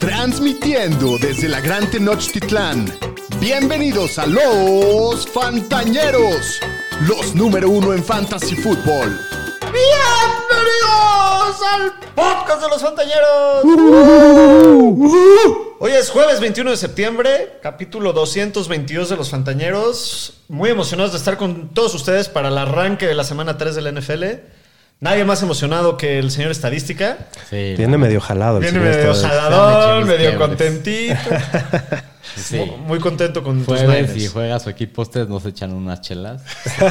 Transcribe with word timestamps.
Transmitiendo 0.00 1.18
desde 1.18 1.46
la 1.46 1.60
Gran 1.60 1.90
Tenochtitlán. 1.90 2.86
Bienvenidos 3.38 4.18
a 4.18 4.26
los 4.26 5.26
Fantañeros, 5.26 6.58
los 7.06 7.34
número 7.34 7.68
uno 7.68 7.92
en 7.92 8.02
Fantasy 8.02 8.56
Football. 8.56 9.20
Bienvenidos 9.60 11.60
al 11.70 11.92
podcast 12.14 12.62
de 12.62 12.68
los 12.70 12.80
Fantañeros. 12.80 13.64
Hoy 15.78 15.92
es 15.92 16.08
jueves 16.08 16.40
21 16.40 16.70
de 16.70 16.76
septiembre, 16.78 17.58
capítulo 17.62 18.14
222 18.14 19.10
de 19.10 19.16
los 19.16 19.28
Fantañeros. 19.28 20.32
Muy 20.48 20.70
emocionados 20.70 21.12
de 21.12 21.18
estar 21.18 21.36
con 21.36 21.74
todos 21.74 21.94
ustedes 21.94 22.30
para 22.30 22.48
el 22.48 22.56
arranque 22.56 23.06
de 23.06 23.14
la 23.14 23.24
semana 23.24 23.58
3 23.58 23.74
de 23.74 23.82
la 23.82 23.92
NFL. 23.92 24.24
Nadie 25.00 25.24
más 25.24 25.42
emocionado 25.42 25.96
que 25.96 26.18
el 26.18 26.30
señor 26.30 26.50
Estadística. 26.50 27.16
Sí, 27.48 27.74
Viene 27.78 27.96
medio 27.96 28.20
jalado. 28.20 28.58
el 28.58 28.64
Viene 28.64 28.80
señor 28.80 28.96
medio 28.98 29.14
jaladón, 29.14 30.06
medio 30.06 30.18
quiebres. 30.18 30.38
contentito. 30.48 31.14
sí. 32.36 32.56
Muy, 32.58 32.70
muy 32.86 32.98
contento 33.00 33.42
con 33.42 33.64
tus 33.64 33.66
Jueves 33.66 33.88
Niners. 34.10 34.22
y 34.22 34.26
juega 34.28 34.60
su 34.60 34.68
equipo, 34.68 35.00
ustedes 35.00 35.26
nos 35.26 35.46
echan 35.46 35.72
unas 35.72 36.02
chelas. 36.02 36.42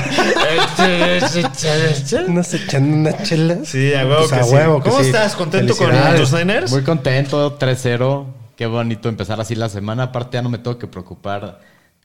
¿No 2.28 2.44
se 2.44 2.58
echan 2.58 2.94
unas 2.94 3.24
chelas? 3.24 3.68
Sí, 3.68 3.94
a 3.94 4.06
huevo 4.06 4.18
Pues 4.20 4.32
que 4.32 4.40
a 4.40 4.44
sí. 4.44 4.54
huevo 4.56 4.82
que 4.82 4.90
¿Cómo 4.90 5.02
sí. 5.02 5.08
estás? 5.08 5.36
¿Contento 5.36 5.76
con 5.76 5.90
tus 6.18 6.34
Niners? 6.34 6.72
Muy 6.72 6.84
contento, 6.84 7.58
3-0. 7.60 8.26
Qué 8.56 8.66
bonito 8.66 9.10
empezar 9.10 9.40
así 9.40 9.56
la 9.56 9.70
semana. 9.70 10.04
Aparte 10.04 10.38
ya 10.38 10.42
no 10.42 10.50
me 10.50 10.58
tengo 10.58 10.78
que 10.78 10.88
preocupar 10.88 11.60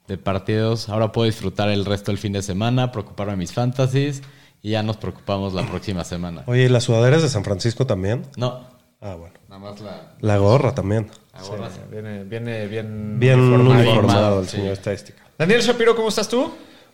de 0.07 0.19
partidos. 0.19 0.89
Ahora 0.89 1.13
puedo 1.13 1.27
disfrutar 1.27 1.69
el 1.71 1.85
resto 1.85 2.11
del 2.13 2.19
fin 2.19 2.33
de 2.33 2.43
semana, 2.43 2.93
preocuparme 2.93 3.33
de 3.33 3.39
mis 3.39 3.53
fantasies 3.53 4.23
y 4.65 4.71
ya 4.71 4.83
nos 4.83 4.97
preocupamos 4.97 5.53
la 5.53 5.63
próxima 5.67 6.03
semana. 6.05 6.43
Oye, 6.47 6.63
¿y 6.65 6.69
las 6.69 6.85
sudaderas 6.85 7.23
de 7.23 7.29
San 7.29 7.45
Francisco 7.45 7.87
también? 7.87 8.23
No, 8.37 8.67
Ah, 9.01 9.15
bueno. 9.17 9.35
nada 9.51 9.61
más 9.61 9.81
la, 9.83 10.15
La 10.21 10.39
gorra 10.39 10.75
también. 10.75 11.11
la 11.35 11.43
gorra. 11.43 11.69
Viene, 11.91 12.25
viene 12.25 12.67
bien, 12.67 13.21
Bien 13.21 13.39
uniformado. 13.39 13.81
uniformado 13.83 14.41
el 14.41 14.47
sí. 14.49 14.57
señor 14.57 14.73
estadística. 14.73 15.23
Daniel 15.39 15.61
Shapiro, 15.61 15.95
¿cómo 15.95 16.09
estás 16.09 16.27
tú? 16.29 16.51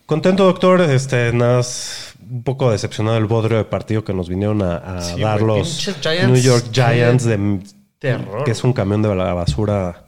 Contento, 0.06 0.44
doctor. 0.44 0.80
Este, 0.80 1.32
nada 1.32 1.58
más 1.58 2.14
un 2.28 2.42
poco 2.42 2.72
decepcionado 2.72 3.14
del 3.14 3.26
bodrio 3.26 3.58
de 3.58 3.64
partido 3.64 4.02
que 4.02 4.12
nos 4.12 4.28
vinieron 4.28 4.60
a, 4.62 4.76
a 4.78 5.00
Sí, 5.02 5.20
dar 5.20 5.38
güey, 5.44 5.60
los 5.60 5.78
Giants. 6.02 6.26
New 6.32 6.42
York 6.42 6.64
Giants, 6.72 7.24
de, 7.24 7.60
Terror. 8.00 8.42
que 8.44 8.50
es 8.50 8.64
un 8.64 8.72
camión 8.72 9.02
de 9.02 9.14
la 9.14 9.32
basura 9.34 10.06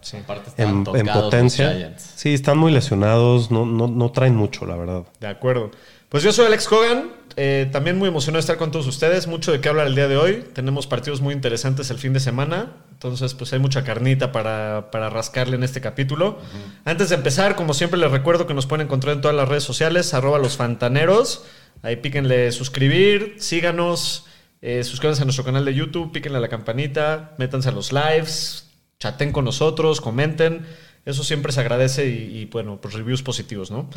en, 0.56 0.84
en 0.94 1.06
potencia. 1.06 1.94
Sí, 1.98 2.34
están 2.34 2.58
muy 2.58 2.72
lesionados, 2.72 3.52
no, 3.52 3.64
no, 3.64 3.86
no 3.86 4.10
traen 4.10 4.34
mucho, 4.34 4.66
la 4.66 4.74
verdad. 4.76 5.04
De 5.20 5.28
acuerdo. 5.28 5.70
Pues 6.08 6.22
yo 6.24 6.32
soy 6.32 6.46
Alex 6.46 6.70
Hogan, 6.70 7.10
eh, 7.36 7.68
también 7.72 7.98
muy 7.98 8.08
emocionado 8.08 8.38
de 8.38 8.40
estar 8.40 8.56
con 8.56 8.70
todos 8.70 8.86
ustedes, 8.86 9.26
mucho 9.26 9.52
de 9.52 9.60
qué 9.60 9.68
hablar 9.68 9.86
el 9.86 9.94
día 9.94 10.08
de 10.08 10.16
hoy, 10.16 10.44
tenemos 10.52 10.86
partidos 10.86 11.20
muy 11.20 11.34
interesantes 11.34 11.90
el 11.90 11.98
fin 11.98 12.12
de 12.12 12.20
semana, 12.20 12.72
entonces 12.92 13.34
pues 13.34 13.52
hay 13.52 13.58
mucha 13.58 13.84
carnita 13.84 14.32
para, 14.32 14.90
para 14.90 15.10
rascarle 15.10 15.56
en 15.56 15.62
este 15.62 15.80
capítulo. 15.80 16.38
Antes 16.84 17.08
de 17.08 17.16
empezar, 17.16 17.56
como 17.56 17.74
siempre 17.74 17.98
les 17.98 18.10
recuerdo 18.10 18.46
que 18.46 18.54
nos 18.54 18.66
pueden 18.66 18.86
encontrar 18.86 19.16
en 19.16 19.20
todas 19.22 19.36
las 19.36 19.48
redes 19.48 19.64
sociales, 19.64 20.14
arroba 20.14 20.38
los 20.38 20.56
fantaneros, 20.56 21.44
ahí 21.82 21.96
píquenle 21.96 22.52
suscribir, 22.52 23.36
síganos, 23.38 24.26
eh, 24.60 24.84
suscríbanse 24.84 25.22
a 25.22 25.24
nuestro 25.24 25.44
canal 25.44 25.64
de 25.64 25.74
YouTube, 25.74 26.12
píquenle 26.12 26.38
a 26.38 26.40
la 26.40 26.48
campanita, 26.48 27.34
métanse 27.38 27.68
a 27.68 27.72
los 27.72 27.92
lives, 27.92 28.70
chaten 29.00 29.32
con 29.32 29.44
nosotros, 29.44 30.00
comenten. 30.00 30.66
Eso 31.04 31.24
siempre 31.24 31.50
se 31.52 31.60
agradece 31.60 32.06
y, 32.08 32.38
y, 32.38 32.44
bueno, 32.46 32.78
pues 32.80 32.94
reviews 32.94 33.22
positivos, 33.22 33.70
¿no? 33.72 33.88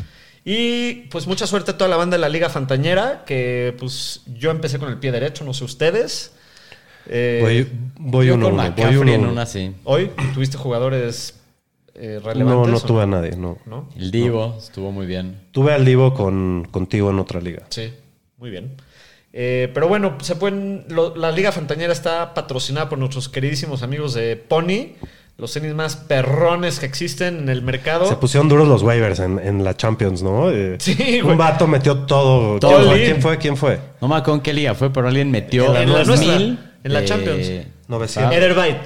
Y 0.44 1.02
pues 1.10 1.26
mucha 1.26 1.46
suerte 1.46 1.70
a 1.72 1.78
toda 1.78 1.88
la 1.88 1.96
banda 1.96 2.16
de 2.16 2.20
la 2.20 2.28
Liga 2.28 2.48
Fantañera, 2.50 3.24
que 3.24 3.74
pues 3.78 4.22
yo 4.26 4.50
empecé 4.50 4.78
con 4.78 4.88
el 4.88 4.98
pie 4.98 5.12
derecho, 5.12 5.44
no 5.44 5.54
sé 5.54 5.64
ustedes. 5.64 6.32
Eh, 7.08 7.38
Voy, 7.40 7.68
voy 8.10 8.26
Yo 8.26 8.34
uno, 8.34 8.46
con 8.46 8.54
uno, 8.54 8.62
voy 8.64 8.70
McCaffrey 8.70 8.96
uno, 8.96 9.12
en 9.12 9.26
una 9.26 9.46
sí. 9.46 9.72
Hoy 9.84 10.10
tuviste 10.34 10.56
jugadores 10.58 11.38
eh, 11.94 12.18
No, 12.20 12.28
relevantes. 12.30 12.70
no 12.72 12.76
o 12.76 12.80
tuve 12.80 13.02
a 13.02 13.06
nadie, 13.06 13.36
no. 13.36 13.58
¿No? 13.66 13.88
El 13.96 14.10
Divo 14.10 14.56
estuvo 14.58 14.90
muy 14.90 15.06
bien. 15.06 15.40
Tuve 15.52 15.72
al 15.74 15.84
Divo 15.84 16.12
con, 16.14 16.66
contigo 16.72 17.10
en 17.10 17.20
otra 17.20 17.40
liga. 17.40 17.62
Sí, 17.68 17.92
muy 18.38 18.50
bien. 18.50 18.74
Eh, 19.32 19.70
pero 19.74 19.86
bueno, 19.86 20.16
se 20.22 20.34
pueden. 20.34 20.86
lo- 20.88 21.14
la 21.14 21.30
Liga 21.30 21.52
Fantañera 21.52 21.92
está 21.92 22.34
patrocinada 22.34 22.88
por 22.88 22.98
nuestros 22.98 23.28
queridísimos 23.28 23.82
amigos 23.82 24.14
de 24.14 24.34
Pony, 24.36 24.94
los 25.38 25.52
tenis 25.52 25.74
más 25.74 25.96
perrones 25.96 26.78
que 26.80 26.86
existen 26.86 27.38
en 27.40 27.48
el 27.50 27.60
mercado. 27.62 28.08
Se 28.08 28.16
pusieron 28.16 28.48
duros 28.48 28.66
los 28.68 28.82
waivers 28.82 29.18
en, 29.20 29.38
en 29.38 29.64
la 29.64 29.76
Champions, 29.76 30.22
¿no? 30.22 30.50
Eh, 30.50 30.76
Sí, 30.80 30.94
güey. 31.20 31.22
Un 31.22 31.36
vato 31.36 31.66
metió 31.66 31.98
todo. 31.98 32.58
Todo 32.58 32.70
¿Quién 32.70 32.86
fue? 32.86 32.96
¿Quién 33.04 33.22
fue? 33.22 33.38
¿Quién 33.38 33.56
fue? 33.56 33.80
No 34.00 34.08
me 34.08 34.14
acuerdo 34.16 34.36
en 34.36 34.40
qué 34.40 34.52
liga 34.54 34.74
fue, 34.74 34.90
pero 34.90 35.08
alguien 35.08 35.30
metió 35.30 35.66
En 35.66 35.72
la- 35.74 35.82
en 35.82 35.92
la 35.92 36.04
2000 36.04 36.28
nuestra, 36.48 36.80
en 36.84 36.92
la 36.92 37.00
de- 37.00 37.06
Champions. 37.06 37.50
900. 37.88 38.34
Ederbyte. 38.36 38.80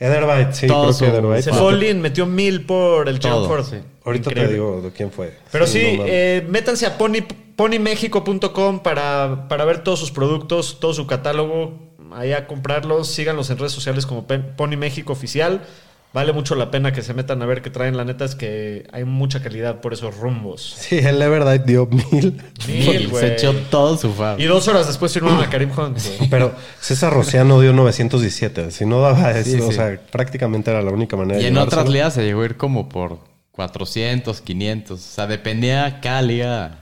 Ederbyte, 0.00 0.52
sí, 0.54 0.66
Todo 0.68 0.82
creo 0.82 0.92
su- 0.92 1.04
que 1.04 1.10
Ederbyte. 1.10 1.42
Se 1.42 1.52
fue 1.52 1.94
metió 1.94 2.26
mil 2.26 2.64
por 2.66 3.08
el 3.08 3.18
Todo, 3.18 3.48
Ford. 3.48 3.64
sí. 3.64 3.76
Ahorita 4.04 4.30
Increíble. 4.30 4.48
te 4.48 4.54
digo 4.54 4.80
de 4.82 4.90
quién 4.92 5.10
fue. 5.10 5.34
Pero 5.50 5.66
sí, 5.66 5.96
no 5.98 6.04
eh, 6.06 6.46
métanse 6.48 6.86
a 6.86 6.96
pony, 6.96 7.22
ponymexico.com 7.56 8.80
para, 8.80 9.48
para 9.48 9.64
ver 9.64 9.82
todos 9.82 9.98
sus 9.98 10.10
productos, 10.12 10.78
todo 10.78 10.94
su 10.94 11.06
catálogo, 11.06 11.87
ahí 12.12 12.32
a 12.32 12.46
comprarlos. 12.46 13.08
Síganlos 13.08 13.50
en 13.50 13.58
redes 13.58 13.72
sociales 13.72 14.06
como 14.06 14.26
Pony 14.26 14.76
México 14.76 15.12
Oficial. 15.12 15.62
Vale 16.14 16.32
mucho 16.32 16.54
la 16.54 16.70
pena 16.70 16.90
que 16.92 17.02
se 17.02 17.12
metan 17.12 17.42
a 17.42 17.46
ver 17.46 17.60
qué 17.60 17.68
traen. 17.68 17.96
La 17.96 18.04
neta 18.04 18.24
es 18.24 18.34
que 18.34 18.86
hay 18.92 19.04
mucha 19.04 19.42
calidad 19.42 19.82
por 19.82 19.92
esos 19.92 20.16
rumbos. 20.16 20.74
Sí, 20.78 20.96
el 20.98 21.20
Everdyte 21.20 21.64
dio 21.66 21.86
mil. 21.86 22.40
Mil, 22.66 23.08
güey. 23.08 23.26
se 23.26 23.32
echó 23.34 23.52
todo 23.70 23.98
su 23.98 24.12
fan. 24.14 24.40
Y 24.40 24.44
dos 24.44 24.66
horas 24.68 24.86
después 24.86 25.12
firmaron 25.12 25.42
a 25.42 25.50
Karim 25.50 25.70
Hunt. 25.70 25.98
güey. 26.02 26.28
Pero 26.30 26.54
César 26.80 27.12
Rociano 27.12 27.60
dio 27.60 27.74
917. 27.74 28.70
Si 28.70 28.86
no 28.86 29.02
daba 29.02 29.32
eso, 29.32 29.50
Sí, 29.50 29.60
o 29.60 29.70
sea, 29.70 30.00
prácticamente 30.10 30.70
era 30.70 30.80
la 30.80 30.90
única 30.90 31.14
manera 31.16 31.38
Y 31.40 31.42
de 31.42 31.48
en 31.48 31.58
otras 31.58 31.88
ligas 31.90 32.14
se 32.14 32.22
llegó 32.24 32.40
a 32.40 32.46
ir 32.46 32.56
como 32.56 32.88
por 32.88 33.18
400, 33.52 34.40
500. 34.40 34.98
O 34.98 35.02
sea, 35.02 35.26
dependía 35.26 36.00
cada 36.00 36.22
liga 36.22 36.78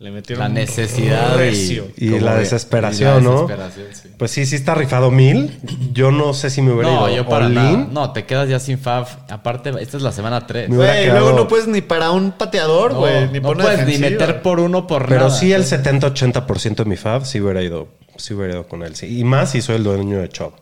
Le 0.00 0.10
metieron 0.10 0.42
la 0.44 0.48
un 0.48 0.54
necesidad 0.54 1.36
recio. 1.36 1.88
y, 1.98 2.18
la 2.20 2.32
de- 2.34 2.40
desesperación, 2.40 3.10
y 3.10 3.14
la 3.16 3.20
¿no? 3.20 3.32
desesperación, 3.46 3.86
sí. 3.92 4.08
Pues 4.16 4.30
sí, 4.30 4.46
sí 4.46 4.56
está 4.56 4.74
rifado 4.74 5.10
mil. 5.10 5.60
Yo 5.92 6.10
no 6.10 6.32
sé 6.32 6.48
si 6.48 6.62
me 6.62 6.72
hubiera 6.72 6.88
No, 6.90 7.06
ido 7.08 7.16
yo 7.18 7.28
para 7.28 7.46
all 7.46 7.54
nada. 7.54 7.70
in. 7.70 7.92
No, 7.92 8.10
te 8.12 8.24
quedas 8.24 8.48
ya 8.48 8.58
sin 8.58 8.78
Fab. 8.78 9.06
Aparte, 9.28 9.70
esta 9.78 9.98
es 9.98 10.02
la 10.02 10.10
semana 10.10 10.46
3. 10.46 10.70
Me 10.70 10.76
hubiera 10.78 10.94
Güey, 10.94 11.04
quedado- 11.04 11.20
luego 11.20 11.36
no 11.38 11.48
puedes 11.48 11.66
ni 11.68 11.82
para 11.82 12.12
un 12.12 12.32
pateador, 12.32 12.94
No, 12.94 13.00
güey. 13.00 13.28
ni 13.28 13.40
no 13.40 13.42
por 13.48 13.56
una 13.56 13.64
puedes 13.66 13.86
ni 13.86 13.98
meter 13.98 14.40
por 14.40 14.58
uno 14.58 14.86
por 14.86 15.06
Pero 15.06 15.26
nada. 15.26 15.30
sí 15.38 15.52
el 15.52 15.64
70-80% 15.64 16.82
de 16.82 16.88
mi 16.88 16.96
fab 16.96 17.26
sí 17.26 17.38
hubiera 17.38 17.62
ido, 17.62 17.88
sí 18.16 18.32
hubiera 18.32 18.54
ido 18.54 18.66
con 18.66 18.82
él. 18.82 18.96
sí. 18.96 19.18
Y 19.18 19.22
más 19.24 19.50
si 19.50 19.60
soy 19.60 19.76
el 19.76 19.84
dueño 19.84 20.18
de 20.18 20.30
Chop. 20.30 20.54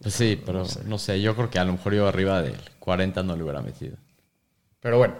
Pues 0.00 0.14
sí, 0.14 0.40
pero 0.44 0.64
no 0.86 0.98
sé. 0.98 1.20
Yo 1.20 1.36
creo 1.36 1.50
que 1.50 1.58
a 1.58 1.64
lo 1.66 1.72
mejor 1.72 1.92
yo 1.94 2.08
arriba 2.08 2.40
del 2.40 2.56
40 2.78 3.22
no 3.22 3.36
le 3.36 3.42
hubiera 3.42 3.60
metido. 3.60 3.96
Pero 4.80 4.98
bueno, 4.98 5.14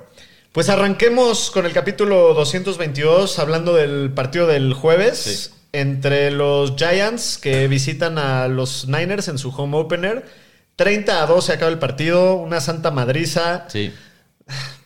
pues 0.55 0.69
arranquemos 0.69 1.51
con 1.51 1.67
el 1.67 1.73
capítulo 1.73 2.33
222 2.33 3.41
hablando 3.41 3.75
del 3.75 4.13
partido 4.13 4.47
del 4.47 4.73
jueves 4.73 5.53
entre 5.73 6.31
los 6.31 6.77
Giants 6.77 7.39
que 7.39 7.67
visitan 7.67 8.19
a 8.19 8.47
los 8.47 8.87
Niners 8.87 9.27
en 9.27 9.39
su 9.39 9.49
home 9.49 9.77
opener. 9.77 10.25
30 10.77 11.25
a 11.25 11.27
2 11.27 11.45
se 11.45 11.53
acaba 11.55 11.73
el 11.73 11.81
partido, 11.81 12.37
una 12.37 12.61
santa 12.61 12.93
madriza. 12.93 13.65
Sí. 13.69 13.93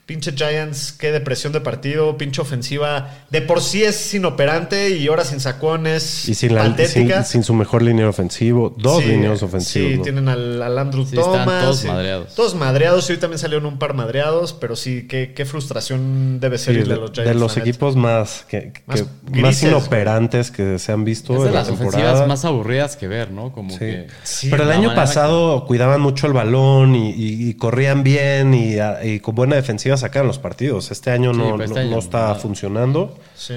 Pinche 0.09 0.33
Giants, 0.35 0.93
qué 0.93 1.13
depresión 1.13 1.53
de 1.53 1.61
partido, 1.61 2.17
pinche 2.17 2.41
ofensiva. 2.41 3.11
De 3.29 3.43
por 3.43 3.61
sí 3.61 3.83
es 3.83 4.15
inoperante 4.15 4.89
y 4.97 5.07
ahora 5.07 5.23
sin 5.23 5.39
sacones. 5.39 6.27
Y 6.27 6.35
sin, 6.35 6.55
la, 6.55 6.75
sin, 6.87 7.13
sin 7.27 7.45
su 7.45 7.53
mejor 7.53 7.83
línea 7.83 8.09
ofensivo. 8.09 8.75
Dos 8.79 9.03
Sí, 9.03 9.11
líneas 9.11 9.43
ofensivas. 9.43 9.91
Sí, 9.91 9.97
¿no? 9.99 10.03
tienen 10.03 10.29
al, 10.31 10.63
al 10.63 10.79
Andrew 10.79 11.05
Sí, 11.05 11.15
están 11.19 11.45
Thomas. 11.45 11.63
todos 11.63 11.79
sí. 11.81 11.89
madreados. 11.89 12.35
Todos 12.35 12.55
madreados. 12.55 13.11
Y 13.11 13.13
hoy 13.13 13.19
también 13.19 13.39
salieron 13.39 13.67
un 13.67 13.79
par 13.79 13.93
madreados. 13.93 14.55
Pero 14.55 14.77
sí, 14.77 15.07
qué, 15.07 15.35
qué 15.37 15.45
frustración 15.45 16.41
debe 16.41 16.57
ser 16.57 16.77
Sí, 16.77 16.81
el 16.81 16.89
de, 16.89 16.95
de, 16.95 17.01
los 17.03 17.13
de 17.13 17.23
Giants. 17.25 17.41
los 17.41 17.53
la 17.53 17.59
neta. 17.59 17.69
equipos 17.71 17.97
más, 17.97 18.47
que, 18.49 18.73
que- 18.73 19.41
Más 19.43 19.63
inoperantes 19.63 20.51
que 20.51 20.79
se 20.79 20.91
han 20.91 21.05
visto 21.05 21.35
Es 21.35 21.43
de 21.43 21.49
en 21.49 21.53
la 21.53 21.61
las 21.61 21.69
temporada. 21.69 21.99
ofensivas 21.99 22.29
más 22.29 22.45
aburridas 22.47 22.97
que 22.97 23.09
ver, 23.09 23.31
¿no? 23.31 23.53
Como 23.53 23.73
Sí. 23.73 23.79
que. 23.81 24.07
Sí, 24.23 24.49
Pero 24.49 24.63
el 24.63 24.71
la 24.71 24.75
año 24.77 24.95
pasado 24.95 25.67
cuidaban 25.67 26.01
mucho 26.01 26.27
el 26.27 26.33
balón 26.33 26.95
y, 26.95 27.11
y- 27.11 27.51
y 27.51 27.55
corrían 27.59 28.03
bien 28.03 28.55
y 28.55 29.21
con 29.21 29.35
buena 29.35 29.57
defensiva 29.57 29.98
sacaban 29.99 30.29
los 30.29 30.39
partidos. 30.39 30.91
Este 30.91 31.11
año 31.11 31.33
Sí, 31.35 31.39
no, 31.39 31.57
pues 31.57 31.69
este 31.71 31.81
no- 31.81 31.87
año 31.87 31.91
no 31.97 31.99
está 31.99 32.35
funcionando. 32.37 33.19
Sí. 33.35 33.55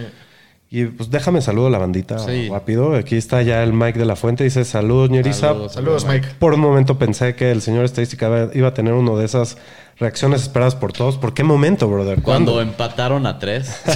Y 0.74 0.86
pues 0.86 1.10
déjame 1.12 1.42
saludo 1.42 1.68
a 1.68 1.70
la 1.70 1.80
bandita 1.80 2.18
Sí. 2.20 2.48
rápido. 2.50 2.96
Aquí 2.96 3.18
está 3.18 3.42
ya 3.42 3.62
el 3.62 3.74
Mike 3.74 4.00
de 4.00 4.06
la 4.06 4.16
Fuente. 4.16 4.46
Dice 4.46 4.64
saludos, 4.64 5.10
ñeriza. 5.10 5.50
Saludos. 5.50 5.74
Saludos, 5.74 6.06
Mike. 6.06 6.30
Por 6.40 6.54
un 6.54 6.62
momento 6.62 6.98
pensé 6.98 7.36
que 7.36 7.52
el 7.52 7.62
señor 7.62 7.84
estadística 7.84 8.48
iba- 8.54 8.70
a 8.70 8.74
tener 8.74 8.94
uno 8.94 9.18
de 9.18 9.26
esas 9.26 9.58
reacciones 10.00 10.44
esperadas 10.44 10.76
por 10.76 10.94
todos. 10.94 11.18
¿Por 11.18 11.34
qué 11.34 11.44
momento, 11.44 11.90
brother? 11.90 12.22
Cuando 12.22 12.62
empataron 12.62 13.26
a 13.28 13.38
tres. 13.38 13.82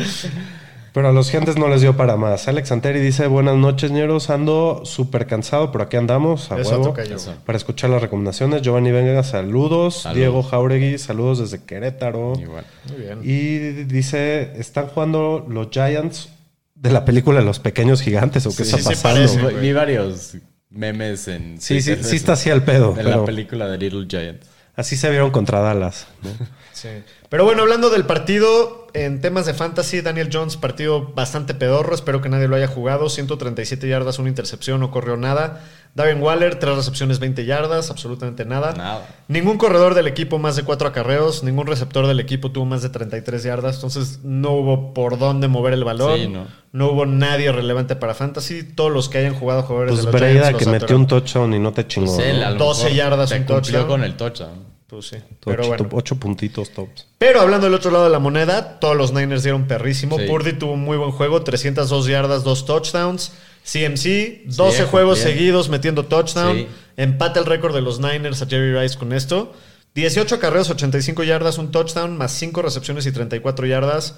Pero 0.92 1.08
a 1.08 1.12
los 1.12 1.30
gentes 1.30 1.56
no 1.56 1.68
les 1.68 1.82
dio 1.82 1.96
para 1.96 2.16
más. 2.16 2.48
Alex 2.48 2.72
Anteri 2.72 2.98
dice, 3.00 3.28
buenas 3.28 3.56
noches, 3.56 3.90
ñeros. 3.92 4.28
Ando 4.28 4.82
súper 4.84 5.26
cansado, 5.26 5.70
pero 5.70 5.84
aquí 5.84 5.96
andamos, 5.96 6.50
a 6.50 6.58
Eso 6.58 6.70
huevo. 6.70 6.84
toca 6.86 7.04
yo. 7.04 7.16
Eso. 7.16 7.34
Para 7.46 7.56
escuchar 7.58 7.90
las 7.90 8.02
recomendaciones. 8.02 8.62
Giovanni 8.62 8.90
Venga, 8.90 9.22
saludos. 9.22 10.02
Saludos. 10.02 10.16
Diego 10.16 10.42
Jauregui, 10.42 10.98
saludos 10.98 11.38
desde 11.38 11.64
Querétaro. 11.64 12.32
Igual. 12.40 12.64
Muy 12.88 12.96
bien. 13.00 13.20
Y 13.22 13.58
dice, 13.84 14.52
están 14.58 14.86
jugando 14.88 15.46
los 15.48 15.68
Giants 15.70 16.30
de 16.74 16.90
la 16.90 17.04
película 17.04 17.40
Los 17.40 17.60
Pequeños 17.60 18.00
Gigantes 18.02 18.46
o 18.46 18.50
qué 18.50 18.64
Sí, 18.64 18.74
está 18.76 18.78
sí, 18.78 18.84
pasando. 19.02 19.14
parece. 19.38 19.54
Vi- 19.54 19.60
Vi 19.60 19.72
varios 19.72 20.36
memes 20.70 21.28
en. 21.28 21.60
Sí, 21.60 21.80
sí, 21.80 21.90
Twitter 21.90 22.04
sí 22.04 22.10
de 22.10 22.16
está 22.16 22.32
eso, 22.32 22.40
así 22.40 22.50
al 22.50 22.62
pedo. 22.64 22.94
De 22.94 23.04
pero 23.04 23.10
la 23.20 23.24
película 23.24 23.68
de 23.68 23.78
Little 23.78 24.06
Giant. 24.08 24.42
así 24.76 24.96
se 24.96 25.08
vieron 25.10 25.30
contra 25.30 25.60
Dallas. 25.60 26.06
¿no? 26.22 26.30
Sí. 26.72 26.88
Pero 27.30 27.44
bueno, 27.44 27.62
hablando 27.62 27.90
del 27.90 28.04
partido, 28.06 28.88
en 28.92 29.20
temas 29.20 29.46
de 29.46 29.54
fantasy, 29.54 30.00
Daniel 30.00 30.30
Jones, 30.32 30.56
partido 30.56 31.12
bastante 31.14 31.54
pedorro. 31.54 31.94
Espero 31.94 32.20
que 32.20 32.28
nadie 32.28 32.48
lo 32.48 32.56
haya 32.56 32.66
jugado. 32.66 33.08
137 33.08 33.88
yardas, 33.88 34.18
una 34.18 34.28
intercepción, 34.28 34.80
no 34.80 34.90
corrió 34.90 35.16
nada. 35.16 35.64
Darren 35.94 36.20
Waller, 36.20 36.56
tres 36.56 36.74
recepciones, 36.74 37.20
20 37.20 37.44
yardas, 37.44 37.90
absolutamente 37.90 38.44
nada. 38.44 38.72
Nada. 38.72 39.08
Ningún 39.28 39.58
corredor 39.58 39.94
del 39.94 40.08
equipo 40.08 40.40
más 40.40 40.56
de 40.56 40.64
cuatro 40.64 40.88
acarreos. 40.88 41.44
Ningún 41.44 41.68
receptor 41.68 42.08
del 42.08 42.18
equipo 42.18 42.50
tuvo 42.50 42.64
más 42.64 42.82
de 42.82 42.88
33 42.88 43.44
yardas. 43.44 43.76
Entonces 43.76 44.18
no 44.24 44.50
hubo 44.50 44.92
por 44.92 45.16
dónde 45.16 45.46
mover 45.46 45.74
el 45.74 45.84
balón. 45.84 46.18
Sí, 46.18 46.28
no. 46.72 46.90
hubo 46.90 47.06
nadie 47.06 47.52
relevante 47.52 47.94
para 47.94 48.14
fantasy. 48.14 48.64
Todos 48.64 48.90
los 48.90 49.08
que 49.08 49.18
hayan 49.18 49.34
jugado 49.34 49.62
jugadores 49.62 49.92
Pues 49.92 50.04
de 50.04 50.10
los 50.10 50.20
Breida 50.20 50.48
Giants 50.48 50.58
que 50.58 50.64
los 50.64 50.80
metió 50.80 50.96
un 50.96 51.06
touchdown 51.06 51.54
y 51.54 51.60
no 51.60 51.72
te 51.72 51.86
chingó. 51.86 52.12
Pues 52.12 52.26
él, 52.26 52.40
¿no? 52.40 52.46
a 52.46 52.50
lo 52.50 52.58
12 52.58 52.82
mejor 52.82 52.96
yardas, 52.96 53.30
te 53.30 53.36
un 53.36 53.46
touchdown. 53.46 53.86
con 53.86 54.02
el 54.02 54.16
touchdown. 54.16 54.69
Pues 54.90 55.06
sí. 55.06 55.16
Pero 55.44 55.62
Ocho, 55.62 55.68
bueno. 55.68 55.88
ocho 55.92 56.16
puntitos 56.16 56.70
tops. 56.70 57.06
Pero 57.16 57.40
hablando 57.40 57.66
del 57.66 57.74
otro 57.74 57.92
lado 57.92 58.04
de 58.04 58.10
la 58.10 58.18
moneda, 58.18 58.80
todos 58.80 58.96
los 58.96 59.12
Niners 59.12 59.44
dieron 59.44 59.68
perrísimo. 59.68 60.18
Sí. 60.18 60.26
Purdy 60.26 60.54
tuvo 60.54 60.72
un 60.72 60.80
muy 60.82 60.96
buen 60.96 61.12
juego, 61.12 61.42
302 61.42 62.06
yardas, 62.06 62.42
2 62.42 62.66
touchdowns. 62.66 63.32
CMC, 63.64 64.42
12 64.46 64.76
Sí, 64.78 64.82
juegos 64.90 65.22
bien. 65.22 65.28
seguidos 65.36 65.68
metiendo 65.68 66.06
touchdown. 66.06 66.56
Sí. 66.56 66.66
Empata 66.96 67.38
el 67.38 67.46
récord 67.46 67.72
de 67.74 67.82
los 67.82 68.00
Niners 68.00 68.42
a 68.42 68.46
Jerry 68.46 68.76
Rice 68.76 68.98
con 68.98 69.12
esto. 69.12 69.52
18 69.94 70.40
carreos, 70.40 70.70
85 70.70 71.22
yardas, 71.24 71.58
un 71.58 71.70
touchdown, 71.70 72.16
más 72.18 72.32
5 72.32 72.60
recepciones 72.62 73.06
y 73.06 73.12
34 73.12 73.66
yardas. 73.66 74.16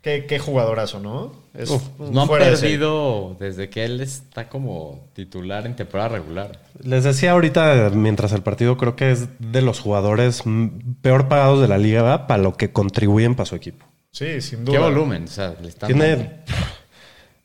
Qué, 0.00 0.26
qué 0.26 0.38
jugadorazo, 0.38 1.00
¿no? 1.00 1.32
Es 1.54 1.70
Uf, 1.70 1.82
un 1.98 2.12
No 2.12 2.22
han 2.22 2.28
de 2.28 2.34
perdido 2.38 3.36
desde 3.40 3.68
que 3.68 3.84
él 3.84 4.00
está 4.00 4.48
como 4.48 5.08
titular 5.12 5.66
en 5.66 5.74
temporada 5.74 6.10
regular. 6.10 6.60
Les 6.82 7.02
decía 7.02 7.32
ahorita, 7.32 7.90
mientras 7.92 8.32
el 8.32 8.42
partido, 8.42 8.76
creo 8.76 8.94
que 8.94 9.10
es 9.10 9.26
de 9.40 9.60
los 9.60 9.80
jugadores 9.80 10.42
peor 11.02 11.26
pagados 11.28 11.60
de 11.60 11.66
la 11.68 11.78
liga 11.78 12.28
para 12.28 12.42
lo 12.42 12.56
que 12.56 12.70
contribuyen 12.72 13.34
para 13.34 13.46
su 13.46 13.56
equipo. 13.56 13.86
Sí, 14.12 14.40
sin 14.40 14.64
duda. 14.64 14.78
¿Qué 14.78 14.84
volumen? 14.84 15.24
O 15.24 15.28
sea, 15.28 15.56
le 15.60 15.68
están 15.68 15.88
Tiene. 15.88 16.08
dando. 16.16 16.30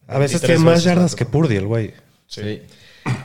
A 0.07 0.19
veces 0.19 0.41
23 0.41 0.41
tiene 0.41 0.59
más 0.59 0.83
yardas 0.83 1.15
que 1.15 1.25
Purdy, 1.25 1.55
el 1.55 1.65
güey. 1.65 1.93
Sí. 2.27 2.61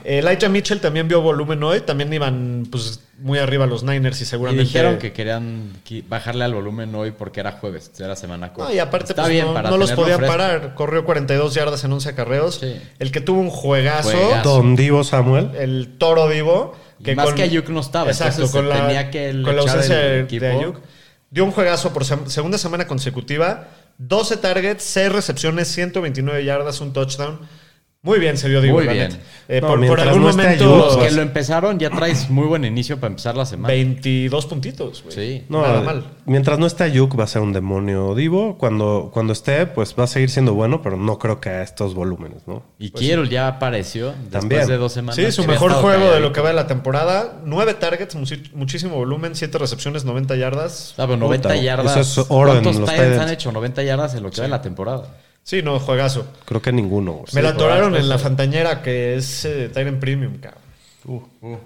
Elijah 0.04 0.48
Mitchell 0.48 0.80
también 0.80 1.06
vio 1.08 1.20
volumen 1.20 1.62
hoy. 1.62 1.80
También 1.80 2.12
iban 2.12 2.66
pues, 2.70 3.00
muy 3.18 3.38
arriba 3.38 3.66
los 3.66 3.82
Niners 3.82 4.20
y 4.20 4.24
Y 4.24 4.26
seguramente. 4.26 4.64
dijeron 4.64 4.98
que 4.98 5.12
querían 5.12 5.72
bajarle 6.08 6.44
al 6.44 6.54
volumen 6.54 6.94
hoy 6.94 7.10
porque 7.10 7.40
era 7.40 7.52
jueves, 7.52 7.90
era 7.98 8.16
semana 8.16 8.52
corta. 8.52 8.70
No, 8.70 8.74
y 8.76 8.78
aparte 8.78 9.12
Está 9.12 9.22
pues, 9.22 9.32
bien 9.32 9.46
no, 9.46 9.54
para 9.54 9.70
no 9.70 9.76
los 9.76 9.92
fresco. 9.92 10.26
parar. 10.26 10.74
Corrió 10.74 11.04
42 11.04 11.54
yardas 11.54 11.84
en 11.84 11.92
11 11.92 12.08
acarreos. 12.10 12.56
Sí. 12.56 12.76
El 12.98 13.12
que 13.12 13.20
tuvo 13.20 13.40
un 13.40 13.50
juegazo, 13.50 14.10
Juegazo. 14.10 14.48
Don 14.48 14.76
Divo 14.76 15.04
Samuel. 15.04 15.50
el 15.56 15.96
toro 15.98 16.28
Divo. 16.28 16.74
Y 17.04 17.14
más 17.14 17.32
que 17.34 17.42
Ayuk 17.44 17.68
no 17.68 17.80
estaba, 17.80 18.10
Exacto, 18.10 18.50
con 18.50 18.68
la, 18.68 18.86
tenía 18.86 19.10
que 19.10 19.30
con 19.44 19.54
la 19.54 19.62
ausencia 19.62 20.00
el 20.04 20.10
de, 20.12 20.20
equipo. 20.22 20.44
de 20.46 20.50
Ayuk. 20.52 20.80
Dio 21.30 21.44
un 21.44 21.52
juegazo 21.52 21.92
por 21.92 22.04
sem- 22.04 22.26
segunda 22.26 22.58
semana 22.58 22.86
consecutiva. 22.88 23.68
12 23.98 24.36
targets, 24.38 24.82
6 24.84 25.12
recepciones, 25.12 25.68
129 25.68 26.44
yardas, 26.44 26.80
un 26.80 26.92
touchdown. 26.92 27.40
Muy 28.08 28.18
bien 28.20 28.38
se 28.38 28.48
vio 28.48 28.62
Divo. 28.62 28.76
Muy 28.78 28.86
la 28.86 28.92
bien. 28.94 29.08
neta. 29.10 29.22
Eh, 29.50 29.60
No, 29.60 29.68
por, 29.68 29.76
por 29.76 29.80
mientras 29.80 30.06
algún 30.08 30.22
no 30.22 30.30
esté 30.30 30.42
momento... 30.42 30.76
Los 30.78 30.94
que 30.96 31.02
pues- 31.02 31.12
lo 31.14 31.22
empezaron 31.22 31.78
ya 31.78 31.90
traes 31.90 32.28
muy 32.30 32.46
buen 32.46 32.64
inicio 32.64 32.96
para 32.98 33.08
empezar 33.10 33.36
la 33.36 33.44
semana. 33.46 33.68
22 33.68 34.46
puntitos, 34.46 35.02
güey. 35.04 35.14
Sí. 35.14 35.44
No, 35.48 35.62
Nada 35.62 35.80
mal. 35.82 36.04
Mientras 36.26 36.58
no 36.58 36.66
esté 36.66 36.84
Ayuk, 36.84 37.18
va 37.18 37.24
a 37.24 37.26
ser 37.26 37.42
un 37.42 37.52
demonio 37.52 38.14
Divo. 38.14 38.56
Cuando, 38.58 39.10
cuando 39.12 39.32
esté, 39.32 39.66
pues 39.66 39.94
va 39.98 40.04
a 40.04 40.06
seguir 40.06 40.30
siendo 40.30 40.54
bueno, 40.54 40.80
pero 40.82 40.96
no 40.96 41.18
creo 41.18 41.40
que 41.40 41.48
a 41.50 41.62
estos 41.62 41.94
volúmenes, 41.94 42.46
¿no? 42.46 42.62
Y 42.78 42.90
Kittle 42.90 43.28
ya 43.28 43.46
apareció 43.48 44.06
después 44.08 44.30
También. 44.30 44.66
de 44.66 44.76
dos 44.78 44.92
semanas. 44.92 45.16
Sí, 45.16 45.30
su 45.32 45.44
mejor 45.46 45.72
juego 45.72 46.10
de 46.10 46.20
lo 46.20 46.32
que 46.32 46.40
va 46.40 46.48
de 46.48 46.54
la 46.54 46.66
temporada. 46.66 47.38
9 47.44 47.74
targets, 47.74 48.16
muchísimo 48.54 48.96
volumen, 48.96 49.34
7 49.34 49.56
recepciones, 49.58 50.04
90 50.04 50.36
yardas. 50.36 50.94
Ah, 50.98 51.04
pero 51.06 51.16
90 51.18 51.48
Puta, 51.48 51.60
yardas. 51.60 51.96
eso 51.96 52.22
es 52.22 52.26
oro 52.30 52.52
en 52.54 52.62
¿Cuántos 52.62 52.76
los 52.80 52.90
Titans 52.90 53.08
Titans? 53.10 53.22
han 53.26 53.32
hecho 53.34 53.52
90 53.52 53.82
yardas 53.82 54.14
en 54.14 54.22
lo 54.22 54.30
que 54.30 54.38
va 54.40 54.44
de 54.44 54.50
la 54.50 54.62
temporada? 54.62 55.02
Sí, 55.48 55.62
no, 55.62 55.78
juegazo. 55.80 56.26
Creo 56.44 56.60
que 56.60 56.72
ninguno. 56.72 57.24
Me 57.32 57.40
la 57.40 57.48
atoraron 57.50 57.96
en 57.96 58.06
la. 58.06 58.18
Fantañera, 58.18 58.82
que 58.82 59.14
es 59.16 59.46
eh, 59.46 59.70
Tyrant 59.72 59.98
Premium, 59.98 60.34
cabrón. 60.36 60.60
Uh, 61.06 61.56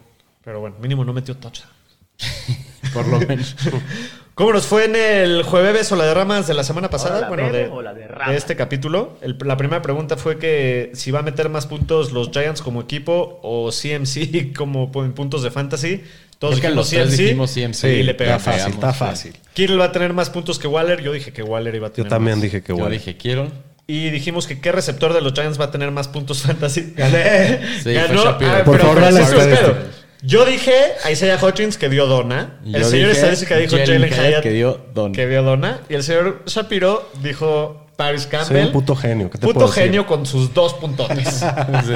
Pero 0.45 0.61
bueno, 0.61 0.77
mínimo 0.81 1.05
no 1.05 1.13
metió 1.13 1.37
touchdown. 1.37 1.69
Por 2.95 3.09
lo 3.09 3.19
menos. 3.19 3.57
¿Cómo 4.37 4.53
nos 4.53 4.67
fue 4.67 4.85
en 4.85 4.95
el 4.95 5.43
jueves 5.43 5.91
o 5.91 5.97
la 5.97 6.05
de 6.05 6.15
ramas 6.15 6.47
de 6.47 6.55
la 6.55 6.63
semana 6.63 6.91
pasada? 6.91 7.23
la 7.23 7.29
bueno, 7.29 7.51
de, 7.51 7.67
o 7.67 7.83
la 7.83 7.93
de 7.93 8.03
de 8.07 8.37
este 8.37 8.55
capítulo. 8.55 9.19
El- 9.21 9.37
la 9.45 9.57
primera 9.57 9.83
pregunta 9.83 10.17
fue 10.17 10.39
que 10.39 10.93
si 10.95 11.11
va 11.11 11.19
a 11.19 11.23
meter 11.23 11.49
más 11.49 11.67
puntos 11.67 12.13
los 12.13 12.31
Giants 12.31 12.63
como 12.63 12.81
equipo 12.83 13.41
o 13.43 13.71
CMC 13.73 14.55
como 14.57 14.93
puntos 14.93 15.43
de 15.43 15.51
fantasy. 15.51 16.05
Todos 16.39 16.61
Creo 16.61 16.71
que 16.71 16.77
los 16.77 16.89
CMC. 16.89 17.11
dijimos 17.19 17.53
CMC. 17.53 17.85
y 17.85 18.03
le 18.05 18.15
pegamos. 18.15 18.43
Está 18.47 18.53
fácil, 18.53 18.75
está 18.75 18.93
fácil. 18.93 19.37
Kittle 19.55 19.77
va 19.79 19.87
a 19.87 19.93
tener 19.93 20.13
más 20.13 20.31
puntos 20.31 20.61
que 20.61 20.69
Waller. 20.69 21.03
Yo 21.03 21.13
dije 21.13 21.33
que 21.33 21.43
Waller 21.43 21.75
iba 21.75 21.89
a 21.89 21.91
Yo 21.91 21.95
tener 21.95 22.11
también 22.11 22.37
más. 22.39 22.43
dije 22.45 22.63
que 22.63 22.69
Yo 22.69 22.77
bueno. 22.77 22.91
dije 22.91 23.17
Kittle. 23.17 23.51
Y 23.93 24.09
dijimos 24.11 24.47
que 24.47 24.59
qué 24.59 24.73
receptor 24.73 25.13
de 25.13 25.21
los 25.21 25.35
Giants 25.35 25.61
va 25.61 25.67
a 25.67 25.71
tener 25.71 25.91
más 25.91 26.09
puntos 26.09 26.43
fantasy. 26.47 26.95
Gané. 26.97 27.61
Sí, 27.83 27.93
Ganó. 27.93 28.39
fue. 28.39 28.47
Ah, 28.47 28.63
Por 28.65 28.79
pero- 28.79 28.89
favor, 28.95 28.95
pero 29.03 29.11
la 29.11 29.21
espero. 29.21 29.77
Yo 30.23 30.45
dije 30.47 30.73
a 31.05 31.11
Isaiah 31.11 31.37
Hutchins 31.43 31.77
que 31.77 31.89
dio 31.89 32.07
Dona. 32.07 32.61
El 32.65 32.73
yo 32.83 32.85
señor 32.89 33.09
dije 33.09 33.21
estadística 33.21 33.57
dijo 33.57 33.73
Jalen 33.77 33.87
Jalen 34.03 34.11
Hyatt 34.11 34.31
Hyatt 34.31 34.43
que 34.43 34.51
dio 34.51 34.81
Don. 34.95 35.13
que 35.13 35.27
dio 35.27 35.43
Dona. 35.43 35.81
Y 35.91 35.95
el 35.95 36.03
señor 36.05 36.43
Shapiro 36.47 37.11
dijo 37.23 37.82
Paris 37.97 38.23
Soy 38.23 38.31
Campbell. 38.31 38.67
un 38.67 38.73
puto 38.73 38.97
genio. 38.97 39.31
¿qué 39.31 39.39
te 39.39 39.47
Puto 39.47 39.55
puedo 39.61 39.69
decir? 39.69 39.85
genio 39.85 40.07
con 40.07 40.25
sus 40.27 40.53
dos 40.55 40.75
puntones. 40.75 41.45
Sí. 41.87 41.95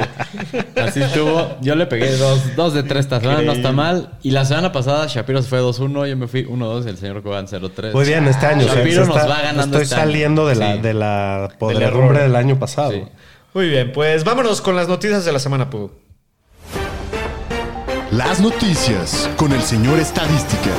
Así 0.81 1.03
estuvo. 1.03 1.57
Yo 1.61 1.75
le 1.75 1.87
pegué 1.87 2.17
dos, 2.17 2.55
dos 2.57 2.75
de 2.75 2.83
tres 2.83 3.01
esta 3.07 3.21
semana, 3.21 3.43
no 3.43 3.53
está 3.53 3.73
mal. 3.73 4.13
Y 4.23 4.31
la 4.31 4.45
semana 4.45 4.73
pasada 4.73 5.07
Shapiro 5.07 5.43
se 5.43 5.49
fue 5.49 5.61
2-1, 5.61 6.09
yo 6.09 6.17
me 6.17 6.27
fui 6.29 6.45
1-2, 6.45 6.87
el 6.87 6.97
señor 6.99 7.23
Cogan 7.23 7.47
0-3. 7.47 7.93
Muy 7.93 8.05
bien, 8.05 8.27
este 8.29 8.47
año. 8.47 8.67
Shapiro 8.67 9.03
se 9.03 9.09
nos 9.09 9.17
está- 9.17 9.29
va 9.29 9.43
ganando 9.43 9.63
Estoy 9.79 9.83
este 9.83 9.95
año. 9.95 10.05
saliendo 10.05 10.47
de 10.47 10.55
la, 10.57 10.73
Sí. 10.75 10.81
de 10.81 10.95
la 10.95 11.49
podredumbre 11.59 12.23
del 12.23 12.37
año 12.37 12.59
pasado. 12.59 12.91
Sí. 12.93 13.03
Muy 13.55 13.69
bien, 13.69 13.93
pues 13.93 14.23
vámonos 14.25 14.61
con 14.61 14.77
las 14.77 14.87
noticias 14.89 15.25
de 15.25 15.33
la 15.33 15.39
semana, 15.39 15.71
Pudu. 15.71 15.91
Las 18.11 18.41
noticias 18.41 19.29
con 19.37 19.53
el 19.53 19.63
señor 19.63 19.99
Estadística. 19.99 20.71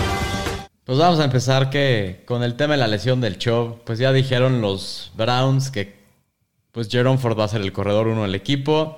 Pues 0.87 0.97
vamos 0.97 1.19
a 1.19 1.25
empezar 1.25 1.69
que 1.69 2.21
con 2.25 2.41
el 2.43 2.55
tema 2.55 2.73
de 2.73 2.79
la 2.79 2.87
lesión 2.87 3.21
del 3.21 3.37
Chubb, 3.37 3.81
pues 3.83 3.99
ya 3.99 4.11
dijeron 4.13 4.61
los 4.61 5.11
Browns 5.15 5.69
que 5.69 5.97
pues 6.71 6.87
Jerome 6.89 7.17
Ford 7.19 7.37
va 7.37 7.43
a 7.43 7.47
ser 7.49 7.61
el 7.61 7.71
corredor 7.73 8.07
uno 8.07 8.23
del 8.23 8.33
equipo. 8.35 8.97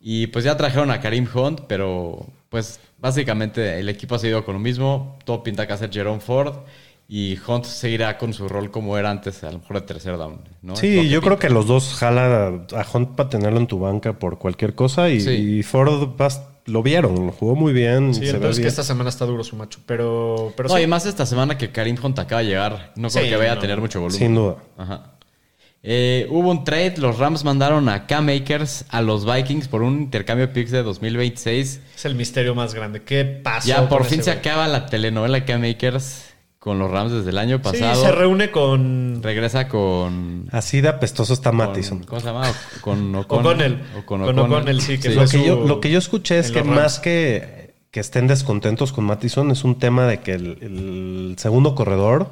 Y 0.00 0.28
pues 0.28 0.44
ya 0.44 0.56
trajeron 0.56 0.90
a 0.90 1.00
Karim 1.00 1.26
Hunt, 1.34 1.62
pero 1.66 2.24
pues 2.50 2.78
básicamente 2.98 3.80
el 3.80 3.88
equipo 3.88 4.14
ha 4.14 4.18
seguido 4.18 4.44
con 4.44 4.54
lo 4.54 4.60
mismo, 4.60 5.18
todo 5.24 5.42
pinta 5.42 5.66
que 5.66 5.70
va 5.72 5.76
a 5.76 5.78
ser 5.78 5.90
Jerome 5.92 6.20
Ford. 6.20 6.54
Y 7.08 7.38
Hunt 7.46 7.64
seguirá 7.64 8.16
con 8.16 8.32
su 8.32 8.48
rol 8.48 8.70
como 8.70 8.96
era 8.96 9.10
antes, 9.10 9.42
a 9.44 9.50
lo 9.50 9.58
mejor 9.58 9.80
de 9.80 9.86
tercer 9.86 10.16
down, 10.16 10.40
Sí, 10.74 11.08
yo 11.10 11.20
creo 11.20 11.38
que 11.38 11.50
los 11.50 11.66
dos 11.66 11.94
jalan 11.94 12.66
a, 12.72 12.80
a 12.80 12.86
Hunt 12.92 13.14
para 13.16 13.28
tenerlo 13.28 13.58
en 13.60 13.66
tu 13.66 13.78
banca 13.78 14.14
por 14.14 14.38
cualquier 14.38 14.74
cosa 14.74 15.10
y, 15.10 15.20
Sí. 15.20 15.30
y 15.58 15.62
Ford 15.62 16.16
vas- 16.16 16.42
lo 16.66 16.82
vieron, 16.82 17.26
lo 17.26 17.32
jugó 17.32 17.54
muy 17.54 17.72
bien. 17.72 18.14
Sí, 18.14 18.20
se 18.20 18.26
ve 18.32 18.36
entonces 18.36 18.62
que 18.62 18.68
esta 18.68 18.82
semana 18.82 19.10
está 19.10 19.24
duro 19.26 19.44
su 19.44 19.56
macho. 19.56 19.80
Pero, 19.86 20.52
pero 20.56 20.68
No, 20.68 20.76
sí. 20.76 20.82
y 20.82 20.86
más 20.86 21.04
esta 21.06 21.26
semana 21.26 21.58
que 21.58 21.70
Karim 21.70 21.96
Hunt 22.02 22.18
acaba 22.18 22.40
de 22.42 22.48
llegar, 22.48 22.92
no 22.96 23.08
creo 23.10 23.24
Sí, 23.24 23.30
que 23.30 23.36
vaya 23.36 23.52
a 23.52 23.58
tener 23.58 23.80
mucho 23.80 24.00
volumen. 24.00 24.18
Sin 24.18 24.34
duda. 24.34 24.56
Ajá. 24.78 25.10
Eh, 25.86 26.26
hubo 26.30 26.50
un 26.50 26.64
trade, 26.64 26.94
los 26.96 27.18
Rams 27.18 27.44
mandaron 27.44 27.90
a 27.90 28.06
Cam 28.06 28.30
Akers 28.30 28.86
a 28.88 29.02
los 29.02 29.30
Vikings 29.30 29.68
por 29.68 29.82
un 29.82 30.00
intercambio 30.00 30.46
de 30.46 30.52
picks 30.54 30.70
de 30.70 30.82
2026. 30.82 31.80
Es 31.94 32.04
el 32.06 32.14
misterio 32.14 32.54
más 32.54 32.72
grande. 32.72 33.02
¿Qué 33.02 33.24
pasó? 33.24 33.68
Ya 33.68 33.86
por 33.88 34.04
fin 34.06 34.22
se 34.22 34.30
acaba 34.30 34.66
la 34.66 34.86
telenovela 34.86 35.44
Cam 35.44 35.62
Akers 35.64 36.33
con 36.64 36.78
los 36.78 36.90
Rams 36.90 37.12
desde 37.12 37.28
el 37.28 37.36
año 37.36 37.58
Sí, 37.58 37.62
pasado. 37.62 38.02
se 38.02 38.10
reúne 38.10 38.50
con 38.50 39.22
Regresa 39.22 39.68
con, 39.68 40.48
Así 40.50 40.80
de 40.80 40.88
apestoso 40.88 41.34
está 41.34 41.50
con- 41.50 41.58
Mattison. 41.58 42.04
¿Cómo 42.04 42.20
se 42.22 42.26
llama? 42.26 42.50
Con 42.80 43.14
O'Connell. 43.16 43.82
O 43.98 44.06
con 44.06 44.22
Con 44.24 44.38
O'Connell. 44.38 44.80
Sí, 44.80 44.96
que 44.98 45.10
Sí. 45.10 45.14
Lo 45.14 45.20
que, 45.20 45.26
su- 45.28 45.44
yo, 45.44 45.66
lo 45.66 45.80
que 45.80 45.90
yo 45.90 45.98
escuché 45.98 46.38
es 46.38 46.50
que 46.50 46.64
más 46.64 46.98
que, 47.00 47.74
que 47.90 48.00
estén 48.00 48.26
descontentos 48.26 48.92
con 48.94 49.04
Mattison 49.04 49.50
es 49.50 49.62
un 49.62 49.78
tema 49.78 50.06
de 50.06 50.20
que 50.20 50.32
el, 50.32 50.46
el 50.62 51.34
segundo 51.38 51.74
corredor 51.74 52.28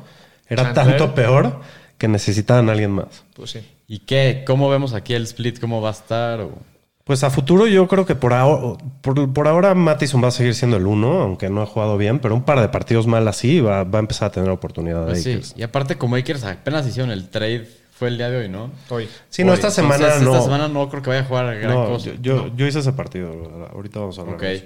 era 0.48 0.72
Chandler. 0.72 0.96
tanto 0.96 1.14
peor 1.14 1.60
que 1.98 2.08
necesitaban 2.08 2.70
a 2.70 2.72
alguien 2.72 2.92
más. 2.92 3.24
Pues 3.34 3.50
sí. 3.50 3.60
¿Y 3.86 3.98
qué? 3.98 4.44
¿Cómo 4.46 4.70
vemos 4.70 4.94
aquí 4.94 5.12
el 5.12 5.24
split? 5.24 5.60
¿Cómo 5.60 5.82
va 5.82 5.90
a 5.90 5.92
estar? 5.92 6.40
O- 6.40 6.58
Pues 7.04 7.24
a 7.24 7.30
futuro 7.30 7.66
yo 7.66 7.88
creo 7.88 8.06
que 8.06 8.14
por 8.14 8.32
ahora, 8.32 8.78
por, 9.00 9.32
por 9.32 9.48
ahora 9.48 9.74
Mattison 9.74 10.22
va 10.22 10.28
a 10.28 10.30
seguir 10.30 10.54
siendo 10.54 10.76
el 10.76 10.86
uno, 10.86 11.20
aunque 11.22 11.50
no 11.50 11.60
ha 11.62 11.66
jugado 11.66 11.98
bien, 11.98 12.20
pero 12.20 12.34
un 12.34 12.42
par 12.44 12.60
de 12.60 12.68
partidos 12.68 13.08
mal 13.08 13.26
así 13.26 13.60
va, 13.60 13.82
va 13.82 13.98
a 13.98 14.00
empezar 14.00 14.28
a 14.28 14.32
tener 14.32 14.48
oportunidad 14.50 15.06
Pues 15.06 15.22
sí. 15.24 15.40
Y 15.56 15.62
aparte, 15.64 15.96
como 15.98 16.14
Akers 16.14 16.44
apenas 16.44 16.86
hicieron 16.86 17.10
el 17.10 17.28
trade, 17.28 17.68
fue 17.90 18.06
el 18.08 18.18
día 18.18 18.30
de 18.30 18.36
hoy, 18.38 18.48
¿no? 18.48 18.70
Hoy. 18.88 19.08
Sí, 19.28 19.42
no, 19.44 19.52
esta 19.52 19.68
Entonces, 19.68 19.98
semana 19.98 20.18
no. 20.24 20.32
Esta 20.32 20.44
semana 20.44 20.68
no 20.68 20.88
creo 20.88 21.02
que 21.02 21.10
vaya 21.10 21.22
a 21.22 21.24
jugar 21.24 21.58
gran 21.58 21.74
No, 21.74 21.86
cosa. 21.88 22.06
yo, 22.06 22.14
yo, 22.20 22.56
yo 22.56 22.66
hice 22.66 22.78
ese 22.78 22.92
partido. 22.92 23.68
Ahorita 23.72 23.98
vamos 24.00 24.18
a 24.18 24.22
hablar. 24.22 24.36
Ok. 24.36 24.42
de 24.42 24.54
eso. 24.54 24.64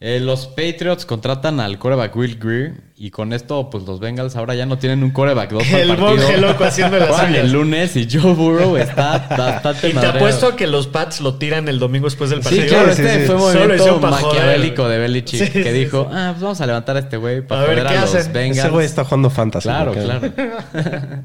Eh, 0.00 0.20
los 0.20 0.46
Patriots 0.48 1.06
contratan 1.06 1.60
al 1.60 1.78
coreback 1.78 2.14
Will 2.14 2.38
Greer 2.38 2.74
y 2.96 3.10
con 3.10 3.32
esto, 3.32 3.70
pues 3.70 3.84
los 3.84 4.00
Bengals 4.00 4.36
ahora 4.36 4.54
ya 4.54 4.66
no 4.66 4.76
tienen 4.76 5.02
un 5.02 5.12
coreback. 5.12 5.50
Dos 5.52 5.66
El 5.72 5.88
partido. 5.88 6.08
monje 6.10 6.36
loco 6.38 6.64
haciendo 6.64 6.98
las 6.98 7.08
Juegan 7.08 7.28
suyas. 7.28 7.44
el 7.44 7.52
lunes 7.52 7.96
y 7.96 8.08
Joe 8.10 8.34
Burrow 8.34 8.76
está 8.76 9.26
bastante 9.30 9.86
Y 9.88 9.90
te 9.90 9.94
madreado. 9.94 10.18
apuesto 10.18 10.46
a 10.48 10.56
que 10.56 10.66
los 10.66 10.88
Pats 10.88 11.22
lo 11.22 11.36
tiran 11.36 11.68
el 11.68 11.78
domingo 11.78 12.06
después 12.06 12.28
del 12.28 12.40
Sí, 12.42 12.44
partido. 12.44 12.66
claro, 12.68 12.94
Sí, 12.94 13.02
este 13.02 13.20
sí, 13.20 13.26
fue 13.26 13.34
un 13.36 13.40
movimiento 13.40 13.84
joder, 13.98 14.10
maquiavélico 14.10 14.88
de 14.88 14.98
Belichick 14.98 15.40
Sí, 15.46 15.50
que 15.50 15.62
sí, 15.62 15.70
dijo, 15.70 16.02
sí. 16.02 16.08
ah, 16.12 16.28
pues 16.32 16.42
vamos 16.42 16.60
a 16.60 16.66
levantar 16.66 16.96
a 16.96 16.98
este 17.00 17.16
güey 17.16 17.40
para 17.46 17.62
A 17.62 17.64
ver, 17.64 17.78
joder 17.78 17.92
¿qué 17.92 17.98
a 17.98 18.00
los 18.02 18.14
hacen? 18.14 18.32
Bengals. 18.32 18.58
Ese 18.58 18.68
güey 18.68 18.84
está 18.86 19.04
jugando 19.04 19.30
fantasy. 19.30 19.68
Claro, 19.68 19.92
porque- 19.92 20.04
claro. 20.04 20.32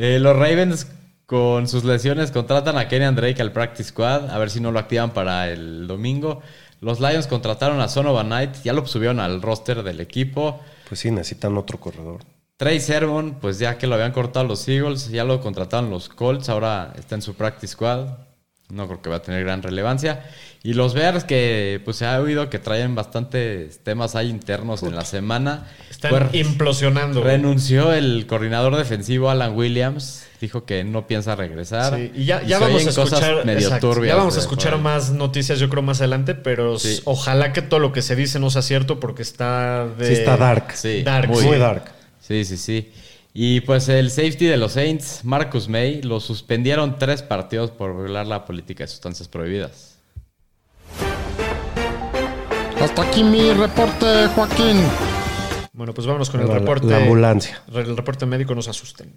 Eh, 0.00 0.18
los 0.20 0.34
Ravens 0.36 0.86
con 1.26 1.66
sus 1.68 1.84
lesiones 1.84 2.30
contratan 2.30 2.78
a 2.78 2.88
Kenyan 2.88 3.14
Drake 3.16 3.42
al 3.42 3.52
practice 3.52 3.90
squad, 3.90 4.30
a 4.30 4.38
ver 4.38 4.48
si 4.48 4.60
no 4.60 4.70
lo 4.72 4.78
activan 4.78 5.10
para 5.10 5.50
el 5.50 5.86
domingo. 5.86 6.40
Los 6.80 7.00
Lions 7.00 7.26
contrataron 7.26 7.80
a 7.80 7.88
Sonovan 7.88 8.26
Knight, 8.26 8.62
ya 8.62 8.72
lo 8.72 8.86
subieron 8.86 9.20
al 9.20 9.42
roster 9.42 9.82
del 9.82 10.00
equipo. 10.00 10.60
Pues 10.88 11.00
sí, 11.00 11.10
necesitan 11.10 11.56
otro 11.56 11.80
corredor. 11.80 12.20
Trey 12.56 12.80
Sermon, 12.80 13.38
pues 13.40 13.58
ya 13.58 13.78
que 13.78 13.86
lo 13.86 13.94
habían 13.94 14.12
cortado 14.12 14.46
los 14.46 14.66
Eagles, 14.68 15.10
ya 15.10 15.24
lo 15.24 15.40
contrataron 15.40 15.90
los 15.90 16.08
Colts, 16.08 16.48
ahora 16.48 16.92
está 16.96 17.14
en 17.14 17.22
su 17.22 17.34
practice 17.34 17.72
squad. 17.72 18.08
No 18.70 18.86
creo 18.86 19.00
que 19.00 19.08
va 19.08 19.16
a 19.16 19.22
tener 19.22 19.42
gran 19.44 19.62
relevancia. 19.62 20.24
Y 20.62 20.74
los 20.74 20.92
Bears, 20.92 21.24
que 21.24 21.80
pues 21.84 21.96
se 21.96 22.04
ha 22.04 22.20
oído 22.20 22.50
que 22.50 22.58
traen 22.58 22.94
bastantes 22.94 23.82
temas 23.82 24.14
ahí 24.14 24.28
internos 24.28 24.82
en 24.82 24.94
la 24.94 25.04
semana. 25.06 25.66
Están 25.88 26.10
Pues, 26.10 26.34
implosionando. 26.34 27.22
renunció 27.22 27.92
el 27.94 28.26
coordinador 28.26 28.76
defensivo 28.76 29.30
Alan 29.30 29.56
Williams. 29.56 30.24
Dijo 30.40 30.66
que 30.66 30.84
no 30.84 31.06
piensa 31.06 31.34
regresar. 31.34 31.96
Sí, 31.96 32.12
y 32.14 32.24
ya, 32.26 32.42
Y 32.42 32.48
ya 32.48 32.58
se 32.58 32.64
vamos 32.64 32.86
a 32.86 32.90
escuchar. 32.90 33.46
medio 33.46 33.60
exacto, 33.68 33.90
turbias 33.90 34.12
ya 34.14 34.16
vamos 34.16 34.36
a 34.36 34.40
escuchar 34.40 34.78
más 34.78 35.10
noticias, 35.12 35.58
yo 35.58 35.68
creo, 35.70 35.82
más 35.82 36.00
adelante, 36.00 36.34
pero 36.34 36.78
Sí. 36.78 37.00
ojalá 37.04 37.52
que 37.54 37.62
todo 37.62 37.80
lo 37.80 37.92
que 37.92 38.02
se 38.02 38.16
dice 38.16 38.38
no 38.38 38.50
sea 38.50 38.62
cierto 38.62 39.00
porque 39.00 39.22
está 39.22 39.86
de. 39.86 40.06
Sí, 40.08 40.12
está 40.12 40.36
dark. 40.36 40.72
Sí, 40.74 41.02
Dark, 41.02 41.28
Muy, 41.30 41.56
dark. 41.58 41.84
Sí, 42.20 42.44
sí, 42.44 42.56
sí. 42.58 42.92
Y 43.40 43.60
pues 43.60 43.88
el 43.88 44.10
safety 44.10 44.46
de 44.46 44.56
los 44.56 44.72
Saints, 44.72 45.20
Marcus 45.24 45.68
May, 45.68 46.02
lo 46.02 46.18
suspendieron 46.18 46.98
tres 46.98 47.22
partidos 47.22 47.70
por 47.70 47.96
violar 47.96 48.26
la 48.26 48.44
política 48.44 48.82
de 48.82 48.88
sustancias 48.88 49.28
prohibidas. 49.28 49.96
Hasta 52.80 53.02
aquí 53.02 53.22
mi 53.22 53.52
reporte, 53.52 54.26
Joaquín. 54.34 54.82
Bueno, 55.72 55.94
pues 55.94 56.04
vámonos 56.04 56.30
con 56.30 56.40
el 56.40 56.48
La- 56.48 56.54
reporte. 56.58 56.86
la 56.88 56.96
ambulancia. 56.96 57.62
El 57.72 57.96
reporte 57.96 58.26
médico, 58.26 58.56
nos 58.56 58.66
asusten. 58.66 59.14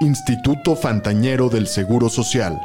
Instituto 0.00 0.74
Fantañero 0.74 1.50
del 1.50 1.66
Seguro 1.66 2.08
Social. 2.08 2.58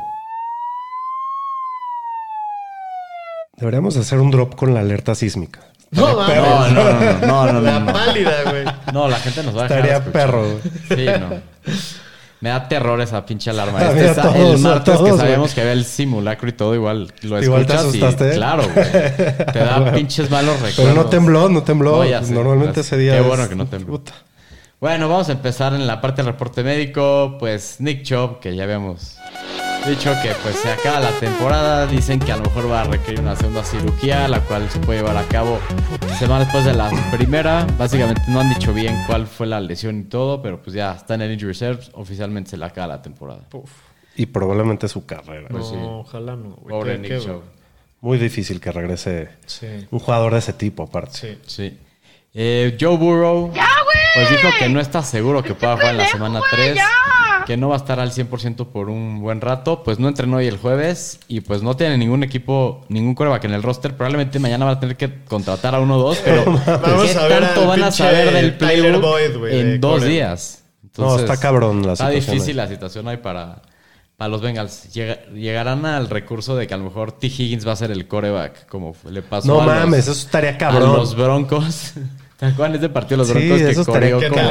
Deberíamos 3.58 3.98
hacer 3.98 4.20
un 4.20 4.32
drop 4.32 4.56
con 4.56 4.74
la 4.74 4.80
alerta 4.80 5.14
sísmica. 5.14 5.67
No, 5.92 6.08
No, 6.10 6.18
mames. 6.18 6.36
no, 6.38 6.70
no, 6.70 6.94
no, 6.94 7.28
no, 7.46 7.54
no, 7.54 7.62
La 7.62 7.80
no. 7.80 7.94
pálida, 7.94 8.44
güey. 8.50 8.66
No, 8.94 9.08
la 9.08 9.18
gente 9.18 9.44
nos 9.44 9.56
va 9.56 9.62
a 9.62 9.64
dejar 9.68 9.78
Estaría 9.86 9.98
escuchar. 9.98 10.12
perro. 10.14 10.42
güey. 10.44 10.62
Sí, 10.90 11.20
no. 11.20 11.42
Me 12.40 12.50
da 12.50 12.68
terror 12.68 13.02
esa 13.02 13.26
pinche 13.26 13.50
alarma. 13.50 13.82
Este 13.82 14.22
todos, 14.22 14.36
el 14.36 14.58
martes 14.60 14.94
todos, 14.96 15.12
que 15.12 15.18
sabíamos 15.18 15.54
que 15.56 15.62
había 15.62 15.74
el 15.74 15.86
simulacro 15.86 16.48
y 16.50 16.52
todo, 16.52 16.76
igual 16.76 17.12
lo 17.24 17.42
Igual 17.42 17.66
te 17.66 17.74
escuchas 17.74 17.96
y 17.96 18.04
asustaste. 18.04 18.36
claro, 18.36 18.64
güey. 18.72 18.86
Te 19.54 19.60
da 19.60 19.92
pinches 19.96 20.30
malos 20.30 20.54
recuerdos. 20.56 20.76
Pero 20.78 20.94
no 20.94 21.06
tembló, 21.08 21.50
no 21.50 21.64
tembló. 21.64 21.96
No, 21.98 22.06
ya 22.06 22.24
sé. 22.24 22.34
Normalmente 22.34 22.82
ese 22.82 22.96
día. 22.98 23.14
Qué 23.14 23.22
es- 23.22 23.26
bueno 23.28 23.50
que 23.50 23.56
no 23.56 23.66
tembló. 23.66 23.94
Puta. 23.98 24.14
Bueno, 24.80 25.10
vamos 25.10 25.30
a 25.30 25.32
empezar 25.32 25.74
en 25.74 25.88
la 25.88 26.00
parte 26.00 26.18
del 26.22 26.32
reporte 26.34 26.62
médico. 26.64 27.38
Pues 27.40 27.78
Nick 27.80 28.04
Chubb, 28.04 28.40
que 28.40 28.56
ya 28.56 28.66
habíamos 28.66 29.18
dicho 29.88 30.14
que 30.22 30.32
pues 30.44 30.56
se 30.58 30.72
acaba 30.72 31.00
la 31.00 31.12
temporada. 31.20 31.88
Dicen 31.88 32.20
que 32.20 32.32
a 32.32 32.38
lo 32.38 32.44
mejor 32.44 32.70
va 32.72 32.82
a 32.82 32.84
requerir 32.86 33.22
una 33.22 33.36
segunda 33.36 33.64
cirugía, 33.64 34.28
la 34.28 34.40
cual 34.42 34.70
se 34.70 34.80
puede 34.80 35.00
llevar 35.00 35.18
a 35.18 35.24
cabo 35.28 35.60
semana 36.20 36.44
después 36.46 36.66
de 36.66 36.74
la 36.74 36.90
primera. 37.12 37.66
Básicamente 37.78 38.22
no 38.28 38.40
han 38.42 38.50
dicho 38.50 38.74
bien 38.74 38.96
cuál 39.08 39.28
fue 39.28 39.48
la 39.48 39.60
lesión 39.60 40.00
y 40.00 40.04
todo, 40.04 40.42
pero 40.42 40.62
pues 40.62 40.76
ya 40.76 40.94
está 40.94 41.16
en 41.16 41.22
el 41.24 41.32
injury 41.34 41.48
reserve. 41.52 41.82
Oficialmente 41.94 42.52
se 42.52 42.58
le 42.58 42.66
acaba 42.66 42.88
la 42.88 43.02
temporada. 43.02 43.42
Y 44.16 44.26
probablemente 44.26 44.88
su 44.88 45.06
carrera. 45.06 45.48
No, 45.50 45.58
Pues 45.58 45.68
sí. 45.70 45.76
ojalá 45.78 46.36
no, 46.36 46.50
güey. 46.56 46.70
Pobre 46.70 46.98
Nick. 46.98 47.22
Muy 48.02 48.18
difícil 48.18 48.60
que 48.62 48.72
regrese 48.72 49.30
Sí, 49.46 49.68
un 49.90 50.00
jugador 50.00 50.34
de 50.34 50.40
ese 50.40 50.54
tipo, 50.54 50.84
aparte. 50.84 51.12
sí. 51.18 51.40
Sí. 51.46 51.80
Eh, 52.40 52.78
Joe 52.80 52.98
Burrow 52.98 53.52
pues 53.52 54.30
dijo 54.30 54.50
que 54.60 54.70
no 54.70 54.80
está 54.80 55.02
seguro 55.02 55.42
que 55.42 55.56
pueda 55.56 55.74
jugar 55.76 55.92
en 55.92 55.98
la 55.98 56.08
semana 56.08 56.40
3, 56.52 56.78
que 57.48 57.58
no 57.58 57.70
va 57.70 57.76
a 57.76 57.78
estar 57.78 58.00
al 58.00 58.12
100% 58.12 58.68
por 58.68 58.90
un 58.90 59.22
buen 59.22 59.42
rato, 59.42 59.82
pues 59.84 59.98
no 60.00 60.08
entrenó 60.10 60.38
hoy 60.38 60.48
el 60.48 60.58
jueves 60.58 61.20
y 61.30 61.40
pues 61.42 61.64
no 61.64 61.76
tiene 61.78 61.98
ningún 61.98 62.22
equipo, 62.24 62.86
ningún 62.90 63.16
coreback 63.16 63.46
en 63.46 63.54
el 63.54 63.64
roster, 63.64 63.96
probablemente 63.96 64.38
mañana 64.38 64.66
van 64.66 64.76
a 64.76 64.80
tener 64.82 64.98
que 64.98 65.24
contratar 65.24 65.74
a 65.74 65.80
uno 65.80 65.96
o 65.96 66.00
dos, 66.00 66.20
pero 66.24 66.44
Vamos 66.46 66.62
¿qué 67.12 67.18
a 67.18 67.28
ver 67.28 67.40
tanto 67.46 67.66
van 67.66 67.84
a 67.84 67.92
saber 67.92 68.34
del 68.34 68.58
playbook 68.58 69.02
Boyd, 69.02 69.38
güey, 69.38 69.54
de 69.56 69.74
en 69.76 69.82
dos 69.82 70.04
días? 70.04 70.64
No, 70.98 71.18
está 71.18 71.38
cabrón 71.38 71.86
la 71.88 71.94
Está 71.94 72.08
situación 72.10 72.34
difícil 72.36 72.60
ahí. 72.60 72.66
la 72.66 72.74
situación 72.74 73.08
ahí 73.08 73.18
para, 73.18 73.62
para 74.18 74.28
los 74.30 74.42
Bengals. 74.42 74.92
Llega- 74.94 75.26
llegarán 75.34 75.86
al 75.86 76.10
recurso 76.10 76.56
de 76.56 76.66
que 76.68 76.74
a 76.74 76.78
lo 76.78 76.84
mejor 76.86 77.12
T. 77.14 77.28
Higgins 77.28 77.68
va 77.68 77.74
a 77.74 77.76
ser 77.76 77.92
el 77.92 78.08
coreback, 78.08 78.66
como 78.68 78.96
le 79.10 79.22
pasó 79.22 79.48
No 79.48 79.62
a 79.62 79.66
los- 79.66 79.76
mames, 79.76 80.00
eso 80.08 80.12
estaría 80.12 80.50
a 80.52 80.58
cabrón. 80.58 80.94
los 80.98 81.16
Broncos. 81.16 81.94
¿Te 82.38 82.46
acuerdas 82.46 82.80
de 82.80 82.86
ese 82.86 82.94
partido 82.94 83.18
de 83.26 83.34
los 83.34 83.42
Sí, 83.42 83.48
Broncos 83.50 83.86
que 83.86 83.92
corrió 83.92 84.20
como 84.30 84.50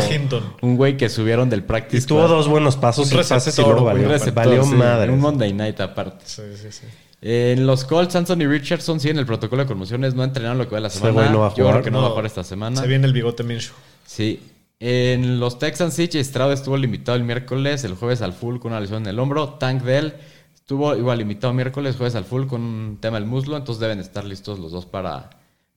un 0.63 0.77
güey 0.77 0.97
que 0.97 1.09
subieron 1.09 1.49
del 1.49 1.61
Y 1.61 1.63
practice 1.63 2.07
tuvo 2.07 2.21
squad? 2.21 2.37
dos 2.37 2.49
buenos 2.49 2.77
pasos 2.77 3.07
Un 3.13 3.21
y 3.21 3.23
pases 3.23 3.59
y 3.59 3.63
luego 3.63 3.85
valió, 3.85 4.05
Un 4.07 4.11
receptor, 4.11 4.35
valió 4.47 4.65
sí, 4.65 4.75
madre. 4.75 5.13
Un 5.13 5.21
Monday 5.21 5.53
Night 5.53 5.81
aparte. 5.81 6.25
Sí, 6.27 6.43
sí, 6.57 6.73
sí. 6.73 6.87
En 7.23 7.67
los 7.67 7.85
Colts, 7.85 8.15
Anthony 8.17 8.47
Richardson 8.49 9.01
sí 9.01 9.09
en 9.09 9.19
el 9.19 9.27
protocolo 9.27 9.63
de 9.63 9.69
conmociones 9.69 10.15
no 10.15 10.23
entrenaron 10.25 10.59
lo 10.59 10.69
que 10.69 10.75
va 10.75 10.81
la 10.81 10.91
semana. 10.91 11.13
güey 11.13 11.31
no 11.31 11.39
va 11.41 11.47
a 11.47 11.51
Yo 11.55 11.65
jugar. 11.65 11.73
creo 11.75 11.85
que 11.85 11.91
no, 11.91 12.01
va 12.03 12.07
a 12.09 12.11
jugar 12.11 12.27
esta 12.27 12.45
semana. 12.45 12.81
Se 12.81 12.87
viene 12.87 13.07
el 13.07 13.13
bigote 13.13 13.43
Minshew. 13.45 13.75
Sí. 14.05 14.43
En 14.81 15.41
los 15.41 15.59
Texans, 15.59 15.95
CJ 15.97 16.23
Stroud 16.25 16.53
estuvo 16.53 16.77
limitado 16.77 17.17
el 17.17 17.25
miércoles, 17.25 17.85
el 17.85 17.95
jueves 17.95 18.21
al 18.21 18.33
full 18.33 18.59
con 18.59 18.73
una 18.73 18.81
lesión 18.81 19.03
en 19.05 19.09
el 19.11 19.19
hombro. 19.19 19.51
Tank 19.55 19.83
Dell 19.83 20.13
estuvo 20.55 20.95
igual 20.97 21.19
limitado 21.19 21.53
miércoles, 21.55 21.97
jueves 21.97 22.15
al 22.17 22.25
full 22.25 22.47
con 22.47 22.61
un 22.61 22.99
tema 23.01 23.19
del 23.19 23.27
muslo. 23.29 23.57
Entonces 23.57 23.81
deben 23.81 24.01
estar 24.01 24.25
listos 24.25 24.59
los 24.59 24.73
dos 24.73 24.85
para, 24.87 25.31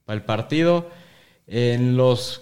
para 0.05 0.17
el 0.17 0.23
partido. 0.25 0.87
En 1.51 1.97
los 1.97 2.41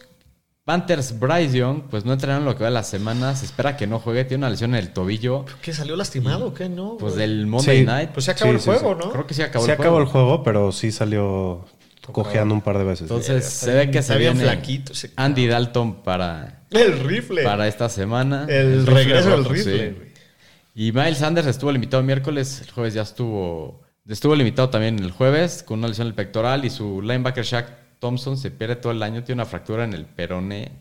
Panthers, 0.65 1.17
Bryce 1.17 1.57
Young, 1.57 1.83
pues 1.89 2.03
no 2.03 2.11
entrenaron 2.13 2.43
lo 2.43 2.55
que 2.55 2.63
va 2.63 2.69
de 2.69 2.73
la 2.73 2.83
semana. 2.83 3.35
Se 3.35 3.45
espera 3.45 3.77
que 3.77 3.87
no 3.87 3.99
juegue, 3.99 4.25
tiene 4.25 4.41
una 4.43 4.49
lesión 4.49 4.71
en 4.75 4.81
el 4.81 4.91
tobillo. 4.91 5.45
¿Qué 5.61 5.71
salió 5.73 5.95
lastimado 5.95 6.47
o 6.47 6.53
qué? 6.53 6.67
No. 6.67 6.97
Pues 6.97 7.15
del 7.15 7.47
Monday 7.47 7.79
Sí. 7.79 7.85
Night. 7.85 8.09
Pues 8.11 8.25
se 8.25 8.31
acabó 8.31 8.51
Sí, 8.51 8.55
el 8.55 8.61
sí, 8.61 8.65
juego, 8.69 8.97
sí. 8.99 9.05
¿no? 9.07 9.11
Creo 9.13 9.27
que 9.27 9.33
sí 9.33 9.41
acabó 9.43 9.65
Se 9.65 9.71
el 9.71 9.79
acabó 9.79 9.95
juego. 9.95 10.05
el 10.05 10.11
juego, 10.11 10.43
pero 10.43 10.71
sí 10.73 10.91
salió 10.91 11.65
cojeando 12.11 12.53
un 12.53 12.61
par 12.61 12.77
de 12.77 12.83
veces. 12.83 13.03
Entonces 13.03 13.45
se 13.45 13.73
ve 13.73 13.91
que 13.91 14.01
se 14.01 14.17
viene 14.17 14.41
flaquito. 14.43 14.91
Andy 15.15 15.47
Dalton 15.47 16.03
para, 16.03 16.63
El 16.71 16.99
rifle. 16.99 17.43
para 17.43 17.67
esta 17.67 17.87
semana. 17.89 18.45
el 18.49 18.85
rifle 18.85 18.93
regreso 19.03 19.29
del 19.31 19.45
rifle, 19.45 19.91
güey. 19.93 20.07
Y 20.75 20.91
Miles 20.91 21.17
Sanders 21.19 21.47
estuvo 21.47 21.71
limitado 21.71 22.01
el 22.01 22.05
miércoles, 22.05 22.61
el 22.61 22.71
jueves 22.71 22.93
ya 22.93 23.01
estuvo 23.01 23.81
estuvo 24.07 24.35
limitado 24.35 24.69
también 24.69 24.99
el 24.99 25.11
jueves 25.11 25.63
con 25.63 25.79
una 25.79 25.87
lesión 25.89 26.07
en 26.07 26.11
el 26.11 26.15
pectoral 26.15 26.63
y 26.65 26.69
su 26.69 27.01
linebacker 27.01 27.43
Shaq 27.43 27.67
Thompson 27.99 28.37
se 28.37 28.51
pierde 28.51 28.75
todo 28.75 28.91
el 28.91 29.01
año, 29.03 29.23
tiene 29.23 29.41
una 29.41 29.49
fractura 29.49 29.83
en 29.83 29.93
el 29.93 30.05
peroné. 30.05 30.71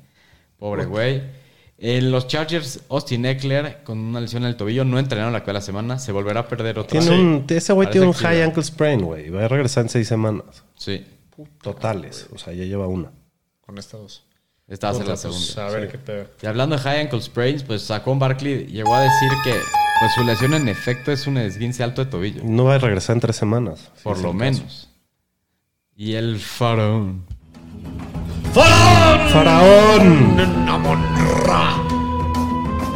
Pobre 0.59 0.85
güey. 0.87 1.23
En 1.79 2.11
los 2.11 2.27
Chargers, 2.27 2.81
Austin 2.89 3.27
Eckler 3.27 3.83
con 3.85 3.99
una 3.99 4.21
lesión 4.21 4.45
en 4.45 4.49
el 4.49 4.57
tobillo 4.57 4.85
no 4.85 4.99
entrenaron 4.99 5.33
la 5.35 5.45
que 5.45 5.53
la 5.53 5.61
semana, 5.61 5.99
se 5.99 6.11
volverá 6.11 6.41
a 6.41 6.49
perder 6.49 6.79
otra 6.79 6.99
Tiene 6.99 7.11
vez. 7.11 7.19
un, 7.19 7.45
ese 7.49 7.73
güey 7.75 7.91
tiene 7.91 8.07
un 8.07 8.15
sí, 8.15 8.25
high 8.25 8.43
ankle 8.43 8.63
sprain, 8.63 9.03
güey. 9.03 9.29
Va 9.29 9.45
a 9.45 9.49
regresar 9.49 9.83
en 9.83 9.91
seis 9.91 10.09
semanas. 10.09 10.65
Sí, 10.75 11.05
Totales. 11.63 12.29
O 12.35 12.39
sea, 12.39 12.55
ya 12.55 12.65
lleva 12.65 12.87
una. 12.87 13.11
Con 13.61 13.77
estas 13.77 14.01
dos. 14.01 14.25
esta 14.69 14.87
va 14.87 14.93
a 14.93 14.97
ser 14.97 15.07
la 15.07 15.17
pues, 15.17 15.21
segunda. 15.21 15.67
a 15.67 15.79
ver 15.79 15.91
qué 15.91 15.99
pedo. 15.99 16.27
Y 16.43 16.47
hablando 16.47 16.77
de 16.77 16.83
high 16.83 17.01
ankle 17.01 17.21
sprains, 17.21 17.63
pues 17.63 17.83
Saquon 17.83 18.19
Barkley 18.19 18.67
llegó 18.67 18.95
a 18.95 19.03
decir 19.03 19.29
que 19.45 19.53
pues 19.99 20.13
su 20.15 20.25
lesión 20.25 20.55
en 20.55 20.69
efecto 20.69 21.13
es 21.13 21.27
un 21.27 21.37
esguince 21.37 21.83
alto 21.83 22.05
de 22.05 22.11
tobillo. 22.11 22.43
No 22.45 22.65
va 22.65 22.77
a 22.77 22.79
regresar 22.79 23.17
en 23.17 23.21
tres 23.21 23.37
semanas. 23.37 23.91
si 23.97 24.03
Por 24.03 24.19
lo 24.21 24.33
menos. 24.33 24.89
Y 25.97 26.15
el 26.15 26.39
faraón. 26.39 27.25
caso. 28.55 29.33
¡Faraón! 29.33 30.37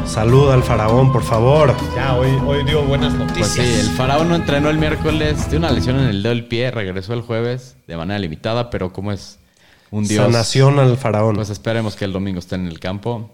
Saluda 0.06 0.54
al 0.54 0.62
faraón, 0.62 1.12
por 1.12 1.22
favor. 1.22 1.74
Ya, 1.94 2.16
hoy, 2.16 2.30
hoy 2.46 2.64
dio 2.64 2.82
buenas 2.82 3.14
Pues 3.14 3.28
noticias. 3.28 3.48
sí, 3.52 3.60
el 3.80 3.86
faraón 3.96 4.28
no 4.28 4.34
entrenó 4.34 4.68
el 4.70 4.76
miércoles, 4.78 5.36
tiene 5.48 5.66
una 5.66 5.70
lesión 5.70 5.98
en 6.00 6.06
el 6.08 6.22
dedo 6.22 6.34
del 6.34 6.46
pie, 6.46 6.70
regresó 6.70 7.14
el 7.14 7.20
jueves 7.22 7.76
de 7.86 7.96
manera 7.96 8.18
limitada, 8.18 8.70
pero 8.70 8.92
como 8.92 9.12
es 9.12 9.38
un 9.90 10.06
dios, 10.06 10.24
Sanación 10.24 10.78
al 10.80 10.96
faraón. 10.96 11.36
pues 11.36 11.48
esperemos 11.50 11.94
que 11.96 12.04
el 12.04 12.12
domingo 12.12 12.40
esté 12.40 12.56
en 12.56 12.66
el 12.66 12.80
campo. 12.80 13.30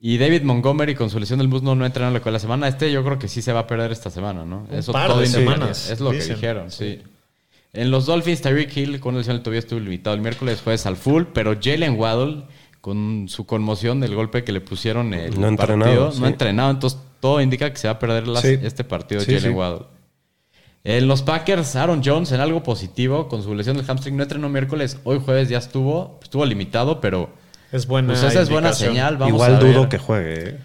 Y 0.00 0.18
David 0.18 0.42
Montgomery 0.44 0.94
con 0.94 1.10
su 1.10 1.18
lesión 1.18 1.40
del 1.40 1.48
muslo 1.48 1.74
no 1.74 1.84
entrenó 1.84 2.06
va 2.12 2.32
la 2.32 2.38
semana. 2.38 2.68
Este 2.68 2.92
yo 2.92 3.02
creo 3.04 3.18
que 3.18 3.26
sí 3.26 3.42
se 3.42 3.52
va 3.52 3.60
a 3.60 3.66
perder 3.66 3.90
esta 3.90 4.10
semana, 4.10 4.44
¿no? 4.44 4.66
Eso 4.70 4.92
par 4.92 5.08
todo 5.08 5.20
de 5.20 5.26
semanas, 5.26 5.90
Es 5.90 5.98
lo 6.00 6.10
que 6.10 6.18
dicen. 6.18 6.36
dijeron, 6.36 6.70
sí. 6.70 7.02
En 7.72 7.90
los 7.90 8.06
Dolphins, 8.06 8.40
Tyreek 8.40 8.74
Hill 8.76 9.00
con 9.00 9.16
lesión 9.16 9.36
del 9.36 9.42
tobillo 9.42 9.58
estuvo 9.60 9.78
limitado 9.80 10.14
el 10.16 10.22
miércoles, 10.22 10.60
jueves 10.62 10.86
al 10.86 10.96
full, 10.96 11.24
pero 11.34 11.56
Jalen 11.60 11.98
Waddle 11.98 12.44
con 12.80 13.26
su 13.28 13.44
conmoción 13.46 14.00
del 14.00 14.14
golpe 14.14 14.44
que 14.44 14.52
le 14.52 14.60
pusieron 14.60 15.12
el 15.12 15.38
No 15.38 15.46
ha 15.46 15.50
entrenado, 15.50 15.84
partido, 15.90 16.12
sí. 16.12 16.20
no 16.20 16.26
ha 16.26 16.28
entrenado, 16.30 16.70
entonces 16.70 16.98
todo 17.20 17.40
indica 17.40 17.70
que 17.70 17.76
se 17.76 17.88
va 17.88 17.94
a 17.94 17.98
perder 17.98 18.26
las- 18.26 18.42
Sí. 18.42 18.58
este 18.62 18.84
partido 18.84 19.20
Sí, 19.20 19.26
Jalen 19.34 19.42
sí. 19.52 19.56
Waddle. 19.56 19.86
En 20.84 21.06
los 21.08 21.22
Packers, 21.22 21.76
Aaron 21.76 22.00
Jones 22.04 22.32
en 22.32 22.40
algo 22.40 22.62
positivo 22.62 23.28
con 23.28 23.42
su 23.42 23.54
lesión 23.54 23.76
del 23.76 23.84
hamstring 23.88 24.16
no 24.16 24.22
entrenó 24.22 24.48
miércoles, 24.48 24.98
hoy 25.04 25.20
jueves 25.22 25.48
ya 25.50 25.58
estuvo, 25.58 26.18
estuvo 26.22 26.46
limitado, 26.46 27.00
pero 27.00 27.30
Es 27.72 27.86
buena. 27.86 28.08
pues 28.14 28.22
esa 28.22 28.40
es 28.40 28.48
buena 28.48 28.72
señal. 28.72 29.18
Vamos 29.18 29.34
Igual 29.34 29.56
a 29.56 29.58
ver. 29.58 29.74
dudo 29.74 29.88
que 29.88 29.98
juegue. 29.98 30.50
¿eh? 30.50 30.58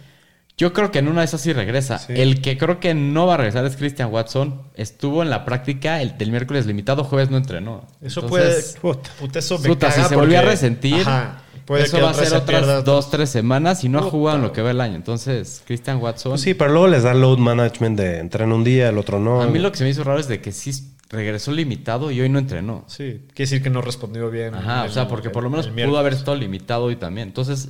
Yo 0.55 0.71
creo 0.71 0.91
que 0.91 0.99
en 0.99 1.07
una 1.07 1.21
de 1.21 1.25
esas 1.25 1.41
sí 1.41 1.51
regresa. 1.51 1.97
Sí. 1.97 2.13
El 2.15 2.41
que 2.41 2.57
creo 2.57 2.79
que 2.79 2.93
no 2.93 3.25
va 3.25 3.33
a 3.33 3.37
regresar 3.37 3.65
es 3.65 3.75
Christian 3.75 4.11
Watson. 4.13 4.61
Estuvo 4.75 5.23
en 5.23 5.29
la 5.31 5.45
práctica 5.45 6.01
el 6.01 6.17
del 6.17 6.29
miércoles 6.29 6.67
limitado, 6.67 7.03
jueves 7.03 7.31
no 7.31 7.37
entrenó. 7.37 7.87
Eso 8.01 8.21
Entonces, 8.21 8.77
puede. 8.79 8.95
puta. 8.95 9.09
Puta, 9.19 9.39
eso 9.39 9.57
me 9.57 9.67
Puta, 9.67 9.91
si 9.91 10.03
se 10.03 10.15
volvió 10.15 10.37
a 10.37 10.43
resentir, 10.43 11.01
Ajá, 11.01 11.41
puede 11.65 11.83
eso 11.85 11.97
que 11.97 12.03
va 12.03 12.11
a 12.11 12.13
ser 12.13 12.27
se 12.27 12.35
otras 12.37 12.61
pierda. 12.61 12.81
dos, 12.83 13.09
tres 13.09 13.31
semanas 13.31 13.83
y 13.83 13.89
no 13.89 13.97
ha 13.97 14.03
jugado 14.03 14.37
en 14.37 14.43
lo 14.43 14.53
que 14.53 14.61
va 14.61 14.69
el 14.69 14.79
año. 14.79 14.95
Entonces, 14.95 15.63
Christian 15.65 15.97
Watson. 15.97 16.33
Pues 16.33 16.41
sí, 16.41 16.53
pero 16.53 16.71
luego 16.71 16.87
les 16.87 17.01
da 17.01 17.15
load 17.15 17.39
management 17.39 17.97
de 17.99 18.19
entrena 18.19 18.53
un 18.53 18.63
día, 18.63 18.89
el 18.89 18.97
otro 18.99 19.19
no. 19.19 19.41
a 19.41 19.47
mí 19.47 19.57
lo 19.57 19.71
que 19.71 19.79
se 19.79 19.83
me 19.83 19.89
hizo 19.89 20.03
raro 20.03 20.19
es 20.19 20.27
de 20.27 20.39
que 20.39 20.51
sí 20.51 20.71
regresó 21.09 21.51
limitado 21.51 22.11
y 22.11 22.21
hoy 22.21 22.29
no 22.29 22.37
entrenó. 22.39 22.85
Sí, 22.87 23.21
quiere 23.33 23.49
decir 23.49 23.63
que 23.63 23.69
no 23.69 23.81
respondió 23.81 24.29
bien. 24.29 24.53
Ajá, 24.53 24.83
o 24.83 24.89
sea, 24.89 25.07
porque 25.07 25.29
por 25.31 25.43
lo 25.43 25.49
menos 25.49 25.67
pudo 25.67 25.97
haber 25.97 26.13
estado 26.13 26.35
limitado 26.37 26.85
hoy 26.85 26.95
también. 26.95 27.27
Entonces, 27.29 27.69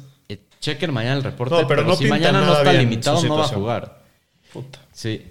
chequen 0.63 0.93
mañana 0.93 1.17
el 1.17 1.23
reporte. 1.23 1.55
No, 1.55 1.67
pero 1.67 1.83
no 1.83 1.95
si 1.95 2.05
mañana 2.05 2.41
no 2.41 2.57
está 2.57 2.73
limitado, 2.73 3.21
no 3.23 3.37
va 3.37 3.45
a 3.45 3.49
jugar. 3.49 4.03
Puta. 4.51 4.79
Sí. 4.93 5.25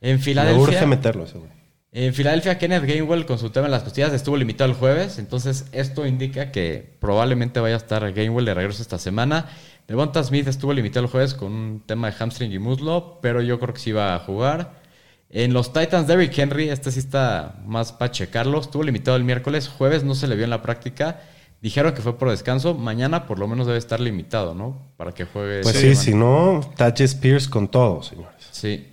En 0.00 0.16
Me 0.16 0.22
Filadelfia. 0.22 0.62
urge 0.62 0.86
meterlo 0.86 1.24
ese 1.24 1.38
güey. 1.38 1.50
En 1.92 2.14
Filadelfia, 2.14 2.58
Kenneth 2.58 2.84
Gainwell 2.84 3.26
con 3.26 3.38
su 3.38 3.50
tema 3.50 3.66
en 3.66 3.72
las 3.72 3.82
costillas 3.82 4.12
estuvo 4.12 4.36
limitado 4.36 4.70
el 4.70 4.76
jueves, 4.76 5.18
entonces 5.18 5.64
esto 5.72 6.06
indica 6.06 6.52
que 6.52 6.94
probablemente 7.00 7.58
vaya 7.58 7.74
a 7.74 7.78
estar 7.78 8.12
Gainwell 8.12 8.44
de 8.44 8.54
regreso 8.54 8.82
esta 8.82 8.98
semana. 8.98 9.46
Devonta 9.88 10.22
Smith 10.22 10.46
estuvo 10.46 10.72
limitado 10.72 11.06
el 11.06 11.10
jueves 11.10 11.34
con 11.34 11.52
un 11.52 11.82
tema 11.84 12.10
de 12.10 12.16
hamstring 12.18 12.52
y 12.52 12.58
muslo, 12.58 13.18
pero 13.22 13.40
yo 13.40 13.58
creo 13.58 13.74
que 13.74 13.80
sí 13.80 13.92
va 13.92 14.14
a 14.14 14.18
jugar. 14.18 14.82
En 15.30 15.52
los 15.52 15.72
Titans, 15.72 16.06
Derrick 16.06 16.36
Henry, 16.38 16.68
este 16.68 16.92
sí 16.92 16.98
está 16.98 17.56
más 17.64 17.92
para 17.92 18.12
checarlo, 18.12 18.60
estuvo 18.60 18.82
limitado 18.84 19.16
el 19.16 19.24
miércoles, 19.24 19.68
jueves 19.68 20.04
no 20.04 20.14
se 20.14 20.28
le 20.28 20.36
vio 20.36 20.44
en 20.44 20.50
la 20.50 20.62
práctica. 20.62 21.20
Dijeron 21.66 21.94
que 21.94 22.00
fue 22.00 22.16
por 22.16 22.30
descanso, 22.30 22.74
mañana 22.74 23.26
por 23.26 23.40
lo 23.40 23.48
menos 23.48 23.66
debe 23.66 23.80
estar 23.80 23.98
limitado, 23.98 24.54
¿no? 24.54 24.78
Para 24.96 25.10
que 25.10 25.24
juegue. 25.24 25.62
Pues 25.62 25.74
sí, 25.74 25.96
si 25.96 26.14
no, 26.14 26.60
Tache 26.76 27.02
Spears 27.02 27.48
con 27.48 27.66
todo, 27.66 28.04
señores. 28.04 28.36
Sí. 28.52 28.86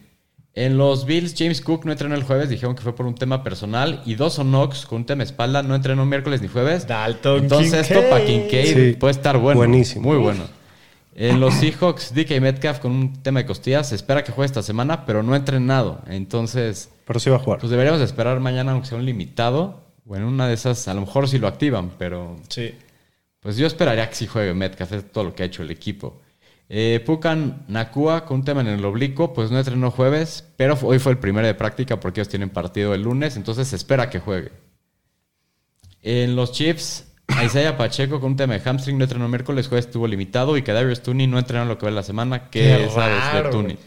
En 0.55 0.79
los 0.79 1.05
Bills, 1.05 1.35
James 1.37 1.61
Cook 1.61 1.85
no 1.85 1.91
entrenó 1.91 2.15
el 2.15 2.23
jueves, 2.23 2.49
dijeron 2.49 2.75
que 2.75 2.81
fue 2.81 2.95
por 2.95 3.05
un 3.05 3.13
tema 3.13 3.43
personal. 3.43 4.01
Y 4.07 4.15
Dawson 4.15 4.47
Knox 4.47 4.87
con 4.87 5.01
un 5.01 5.05
tema 5.05 5.21
espalda 5.21 5.61
no 5.61 5.75
entrenó 5.75 6.03
miércoles 6.07 6.41
ni 6.41 6.47
jueves. 6.47 6.87
Dalton 6.87 7.43
Entonces 7.43 7.91
esto 7.91 8.09
para 8.09 8.25
Kincaid 8.25 8.73
Sí. 8.91 8.97
puede 8.99 9.11
estar 9.11 9.37
bueno. 9.37 9.59
Buenísimo. 9.59 10.09
Muy 10.11 10.17
bueno. 10.17 10.41
En 11.13 11.39
los 11.39 11.53
Seahawks, 11.53 12.15
DK 12.15 12.41
Metcalf 12.41 12.79
con 12.79 12.91
un 12.91 13.21
tema 13.21 13.41
de 13.41 13.45
costillas. 13.45 13.89
Se 13.89 13.93
espera 13.93 14.23
que 14.23 14.31
juegue 14.31 14.47
esta 14.47 14.63
semana, 14.63 15.05
pero 15.05 15.21
no 15.21 15.33
ha 15.33 15.37
entrenado. 15.37 16.01
Entonces, 16.07 16.89
Pero 17.05 17.19
sí 17.19 17.29
va 17.29 17.35
a 17.35 17.39
jugar. 17.39 17.59
pues 17.59 17.69
deberíamos 17.69 18.01
esperar 18.01 18.39
mañana, 18.39 18.71
aunque 18.71 18.87
sea 18.87 18.97
un 18.97 19.05
limitado. 19.05 19.83
Bueno, 20.05 20.27
una 20.27 20.47
de 20.47 20.53
esas, 20.55 20.87
a 20.87 20.93
lo 20.93 21.01
mejor 21.01 21.27
sí 21.29 21.37
lo 21.39 21.47
activan, 21.47 21.91
pero 21.97 22.35
Sí. 22.49 22.75
pues 23.39 23.57
yo 23.57 23.67
esperaría 23.67 24.07
que 24.09 24.15
sí 24.15 24.27
juegue 24.27 24.53
Metcalf, 24.53 24.91
es 24.93 25.11
todo 25.11 25.23
lo 25.25 25.35
que 25.35 25.43
ha 25.43 25.45
hecho 25.45 25.63
el 25.63 25.71
equipo. 25.71 26.21
Eh, 26.69 27.01
Pukan 27.05 27.65
Nakua 27.67 28.25
con 28.25 28.39
un 28.39 28.45
tema 28.45 28.61
en 28.61 28.67
el 28.67 28.83
oblicuo, 28.85 29.33
pues 29.33 29.51
no 29.51 29.57
entrenó 29.59 29.91
jueves, 29.91 30.47
pero 30.57 30.77
hoy 30.81 30.99
fue 30.99 31.11
el 31.11 31.17
primero 31.19 31.45
de 31.47 31.53
práctica 31.53 31.99
porque 31.99 32.21
ellos 32.21 32.29
tienen 32.29 32.49
partido 32.49 32.93
el 32.93 33.03
lunes, 33.03 33.35
entonces 33.37 33.67
se 33.67 33.75
espera 33.75 34.09
que 34.09 34.19
juegue. 34.19 34.51
En 36.01 36.35
los 36.35 36.51
Chiefs, 36.51 37.12
Isaiah 37.43 37.77
Pacheco 37.77 38.19
con 38.19 38.31
un 38.31 38.37
tema 38.37 38.53
de 38.53 38.59
hamstring 38.59 38.97
no 38.97 39.05
entrenó 39.05 39.27
miércoles, 39.29 39.67
jueves 39.67 39.85
estuvo 39.85 40.07
limitado 40.07 40.57
y 40.57 40.61
que 40.61 40.73
Darius 40.73 41.01
Tooney 41.01 41.27
no 41.27 41.39
entrenó 41.39 41.65
lo 41.65 41.77
que 41.77 41.85
va 41.85 41.89
en 41.89 41.95
la 41.95 42.03
semana. 42.03 42.49
¿Qué, 42.49 42.59
Qué 42.83 42.89
sabes 42.89 43.43
de 43.43 43.49
Tooney? 43.49 43.77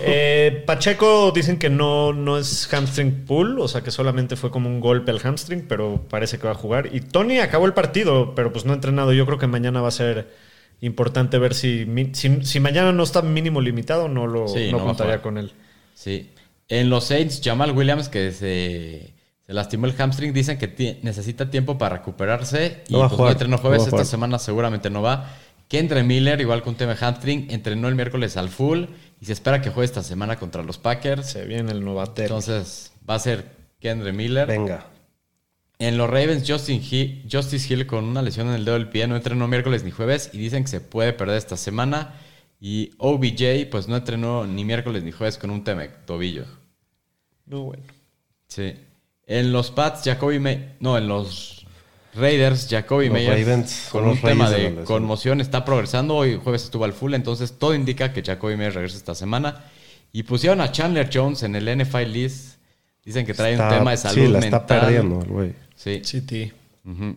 Eh, 0.00 0.64
Pacheco 0.66 1.32
dicen 1.32 1.58
que 1.58 1.68
no, 1.68 2.12
no 2.12 2.38
es 2.38 2.66
hamstring 2.72 3.24
pull, 3.26 3.58
o 3.60 3.68
sea 3.68 3.82
que 3.82 3.90
solamente 3.90 4.36
fue 4.36 4.50
como 4.50 4.68
un 4.68 4.80
golpe 4.80 5.10
al 5.10 5.20
hamstring, 5.20 5.66
pero 5.68 6.02
parece 6.08 6.38
que 6.38 6.46
va 6.46 6.52
a 6.52 6.56
jugar. 6.56 6.88
Y 6.92 7.00
Tony 7.00 7.38
acabó 7.38 7.66
el 7.66 7.74
partido, 7.74 8.34
pero 8.34 8.52
pues 8.52 8.64
no 8.64 8.72
ha 8.72 8.74
entrenado. 8.74 9.12
Yo 9.12 9.26
creo 9.26 9.38
que 9.38 9.46
mañana 9.46 9.80
va 9.80 9.88
a 9.88 9.92
ser 9.92 10.30
importante 10.80 11.38
ver 11.38 11.54
si, 11.54 11.86
si, 12.12 12.44
si 12.44 12.60
mañana 12.60 12.92
no 12.92 13.02
está 13.02 13.22
mínimo 13.22 13.60
limitado, 13.60 14.08
no 14.08 14.26
lo 14.26 14.48
Sí, 14.48 14.70
no 14.72 14.78
a 14.78 14.84
contaría 14.84 15.22
con 15.22 15.38
él. 15.38 15.52
Sí. 15.94 16.30
En 16.68 16.88
los 16.88 17.04
Saints, 17.04 17.40
Jamal 17.44 17.72
Williams, 17.72 18.08
que 18.08 18.32
se, 18.32 19.12
se 19.52 19.56
lastimó 19.56 19.84
el 19.84 19.92
hamstring, 19.92 20.32
dicen 20.32 20.56
que 20.56 20.98
necesita 21.02 21.50
tiempo 21.50 21.76
para 21.76 21.98
recuperarse. 21.98 22.84
Y 22.88 22.94
No 22.94 23.00
pues, 23.00 23.10
jugar, 23.12 23.26
no 23.26 23.32
entrenó 23.32 23.58
jueves, 23.58 23.78
no 23.80 23.84
esta 23.84 23.90
jugar. 23.90 24.06
semana 24.06 24.38
seguramente 24.38 24.88
no 24.88 25.02
va. 25.02 25.30
Kendre 25.68 26.02
Miller, 26.02 26.40
igual 26.40 26.62
con 26.62 26.74
tema 26.74 26.96
hamstring, 26.98 27.48
entrenó 27.50 27.88
el 27.88 27.94
miércoles 27.94 28.38
al 28.38 28.48
full 28.48 28.84
y 29.20 29.26
se 29.26 29.34
espera 29.34 29.60
que 29.60 29.68
juegue 29.68 29.84
esta 29.84 30.02
semana 30.02 30.38
contra 30.38 30.62
los 30.62 30.78
Packers. 30.78 31.32
Se 31.32 31.44
viene 31.44 31.70
el 31.70 31.84
novatero. 31.84 32.28
Entonces 32.28 32.92
va 33.08 33.16
a 33.16 33.18
ser 33.18 33.44
Kendre 33.78 34.14
Miller. 34.14 34.48
Venga. 34.48 34.86
En 35.78 35.98
los 35.98 36.08
Ravens, 36.08 36.50
Justin 36.50 36.82
Hill, 36.82 37.28
Justice 37.30 37.74
Hill 37.74 37.86
con 37.86 38.04
una 38.04 38.22
lesión 38.22 38.48
en 38.48 38.54
el 38.54 38.64
dedo 38.64 38.76
del 38.76 38.88
pie 38.88 39.06
no 39.06 39.16
entrenó 39.16 39.48
miércoles 39.48 39.84
ni 39.84 39.90
jueves 39.90 40.30
y 40.32 40.38
dicen 40.38 40.64
que 40.64 40.70
se 40.70 40.80
puede 40.80 41.12
perder 41.12 41.36
esta 41.36 41.58
semana. 41.58 42.14
Y 42.58 42.92
OBJ, 42.96 43.68
pues 43.70 43.86
no 43.86 43.96
entrenó 43.96 44.46
ni 44.46 44.64
miércoles 44.64 45.02
ni 45.02 45.12
jueves 45.12 45.36
con 45.36 45.50
un 45.50 45.62
tema 45.62 45.86
tobillo. 46.06 46.46
No, 47.44 47.64
bueno. 47.64 47.82
Sí. 48.46 48.74
En 49.26 49.52
los 49.52 49.70
Pats, 49.70 50.02
Jacoby 50.04 50.38
May... 50.38 50.74
No, 50.80 50.98
en 50.98 51.08
los 51.08 51.66
Raiders, 52.14 52.66
Jacoby 52.68 53.06
Los 53.06 53.14
Meyers 53.14 53.40
Ravens 53.46 53.88
con 53.90 54.04
un 54.06 54.20
tema 54.20 54.48
reyes 54.50 54.76
de 54.76 54.84
conmoción 54.84 55.40
está 55.40 55.64
progresando. 55.64 56.16
Hoy 56.16 56.38
jueves 56.42 56.64
estuvo 56.64 56.84
al 56.84 56.92
full, 56.92 57.14
entonces 57.14 57.52
todo 57.58 57.74
indica 57.74 58.12
que 58.12 58.22
Jacoby 58.22 58.56
Meyers 58.56 58.74
regresa 58.74 58.96
esta 58.96 59.14
semana. 59.14 59.64
Y 60.12 60.24
pusieron 60.24 60.60
a 60.60 60.70
Chandler 60.70 61.08
Jones 61.12 61.42
en 61.42 61.56
el 61.56 61.64
NFL 61.78 62.12
list. 62.12 62.58
Dicen 63.04 63.24
que 63.24 63.32
trae 63.34 63.52
Está- 63.52 63.68
un 63.68 63.74
tema 63.78 63.90
de 63.92 63.96
salud 63.96 64.14
sí, 64.26 64.28
la 64.28 64.40
mental. 64.40 64.60
está 64.60 64.80
perdiendo 64.80 65.22
el 65.22 65.28
güey. 65.28 65.54
Sí. 65.74 66.52
Ujú. 66.84 67.16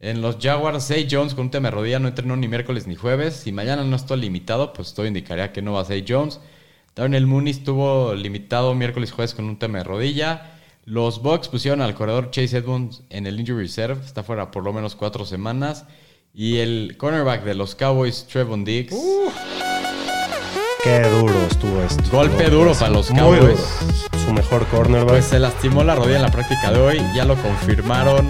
En 0.00 0.20
los 0.20 0.36
Jaguars, 0.40 0.86
Zay 0.86 1.08
Jones 1.10 1.34
con 1.34 1.46
un 1.46 1.50
tema 1.50 1.68
de 1.70 1.76
rodilla 1.76 1.98
no 1.98 2.08
entrenó 2.08 2.36
ni 2.36 2.46
miércoles 2.48 2.86
ni 2.86 2.94
jueves. 2.94 3.34
Si 3.34 3.52
mañana 3.52 3.84
no 3.84 3.96
está 3.96 4.16
limitado, 4.16 4.72
pues 4.72 4.94
todo 4.94 5.06
indicaría 5.06 5.52
que 5.52 5.62
no 5.62 5.72
va 5.74 5.82
a 5.82 5.84
Zay 5.84 6.04
Jones. 6.06 6.40
Darnell 6.94 7.26
Mooney 7.26 7.52
estuvo 7.52 8.14
limitado 8.14 8.74
miércoles 8.74 9.10
y 9.10 9.12
jueves 9.12 9.34
con 9.34 9.44
un 9.46 9.58
tema 9.58 9.78
de 9.78 9.84
rodilla. 9.84 10.57
Los 10.88 11.20
Bucks 11.20 11.48
pusieron 11.48 11.82
al 11.82 11.94
corredor 11.94 12.30
Chase 12.30 12.56
Edmonds 12.56 13.02
en 13.10 13.26
el 13.26 13.38
injury 13.38 13.64
reserve. 13.64 14.00
Está 14.02 14.22
fuera 14.22 14.50
por 14.50 14.64
lo 14.64 14.72
menos 14.72 14.96
cuatro 14.96 15.26
semanas. 15.26 15.84
Y 16.32 16.60
el 16.60 16.96
cornerback 16.96 17.44
de 17.44 17.54
los 17.54 17.74
Cowboys, 17.74 18.26
Trevon 18.26 18.64
Diggs. 18.64 18.96
Qué 20.82 21.00
duro 21.02 21.34
estuvo 21.50 21.82
esto. 21.82 22.02
Golpe 22.10 22.48
duro 22.48 22.68
pues, 22.68 22.78
para 22.78 22.90
los 22.90 23.10
muy 23.10 23.20
Cowboys. 23.20 23.40
duro. 23.42 24.24
Su 24.24 24.32
mejor 24.32 24.66
cornerback. 24.68 25.10
Pues 25.10 25.26
se 25.26 25.38
lastimó 25.38 25.84
la 25.84 25.94
rodilla 25.94 26.16
en 26.16 26.22
la 26.22 26.30
práctica 26.30 26.72
de 26.72 26.80
hoy. 26.80 27.02
Ya 27.14 27.26
lo 27.26 27.36
confirmaron 27.36 28.26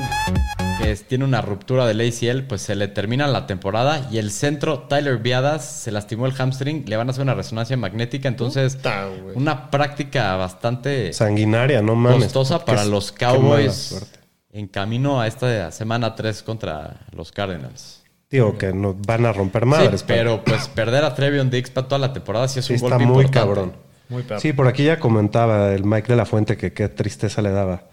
que 0.78 0.92
es- 0.92 1.04
tiene 1.06 1.24
una 1.24 1.40
ruptura 1.40 1.86
del 1.86 2.00
ACL. 2.00 2.42
Pues 2.44 2.62
se 2.62 2.74
le 2.76 2.88
termina 2.88 3.26
la 3.26 3.46
temporada. 3.46 4.08
Y 4.10 4.18
el 4.18 4.30
centro, 4.30 4.80
Tyler 4.80 5.18
Viadas, 5.18 5.64
se 5.64 5.90
lastimó 5.90 6.26
el 6.26 6.32
hamstring. 6.32 6.84
Le 6.86 6.96
van 6.96 7.08
a 7.08 7.10
hacer 7.10 7.22
una 7.22 7.34
resonancia 7.34 7.76
magnética. 7.76 8.28
Entonces, 8.28 8.76
Puta, 8.76 9.08
una 9.34 9.70
práctica 9.70 10.36
bastante 10.36 11.12
Sanguinaria, 11.12 11.82
no 11.82 11.94
mames. 11.94 12.24
costosa 12.24 12.64
para 12.64 12.84
los 12.84 13.12
Cowboys 13.12 14.06
en 14.52 14.66
camino 14.68 15.20
a 15.20 15.26
esta 15.26 15.70
semana 15.72 16.14
3 16.14 16.42
contra 16.42 17.00
los 17.12 17.32
Cardinals. 17.32 18.02
Digo 18.30 18.58
que 18.58 18.72
nos 18.74 19.00
van 19.00 19.24
a 19.24 19.32
romper 19.32 19.64
madres. 19.64 20.00
sí, 20.00 20.04
pero 20.06 20.42
pues 20.44 20.68
perder 20.68 21.02
a 21.04 21.14
Trevion 21.14 21.48
Diggs 21.48 21.70
para 21.70 21.88
toda 21.88 21.98
la 21.98 22.12
temporada 22.12 22.46
sí 22.46 22.58
es 22.58 22.66
sí 22.66 22.74
un 22.74 22.76
está 22.76 22.88
golpe 22.90 23.06
muy 23.06 23.24
importante. 23.24 23.38
cabrón. 23.54 23.72
Muy. 24.10 24.24
Sí, 24.38 24.52
por 24.52 24.66
aquí 24.68 24.84
ya 24.84 24.98
comentaba 24.98 25.72
el 25.72 25.84
Mike 25.84 26.08
de 26.08 26.16
la 26.16 26.24
Fuente 26.26 26.56
que 26.56 26.72
qué 26.72 26.88
tristeza 26.88 27.40
le 27.42 27.50
daba. 27.50 27.84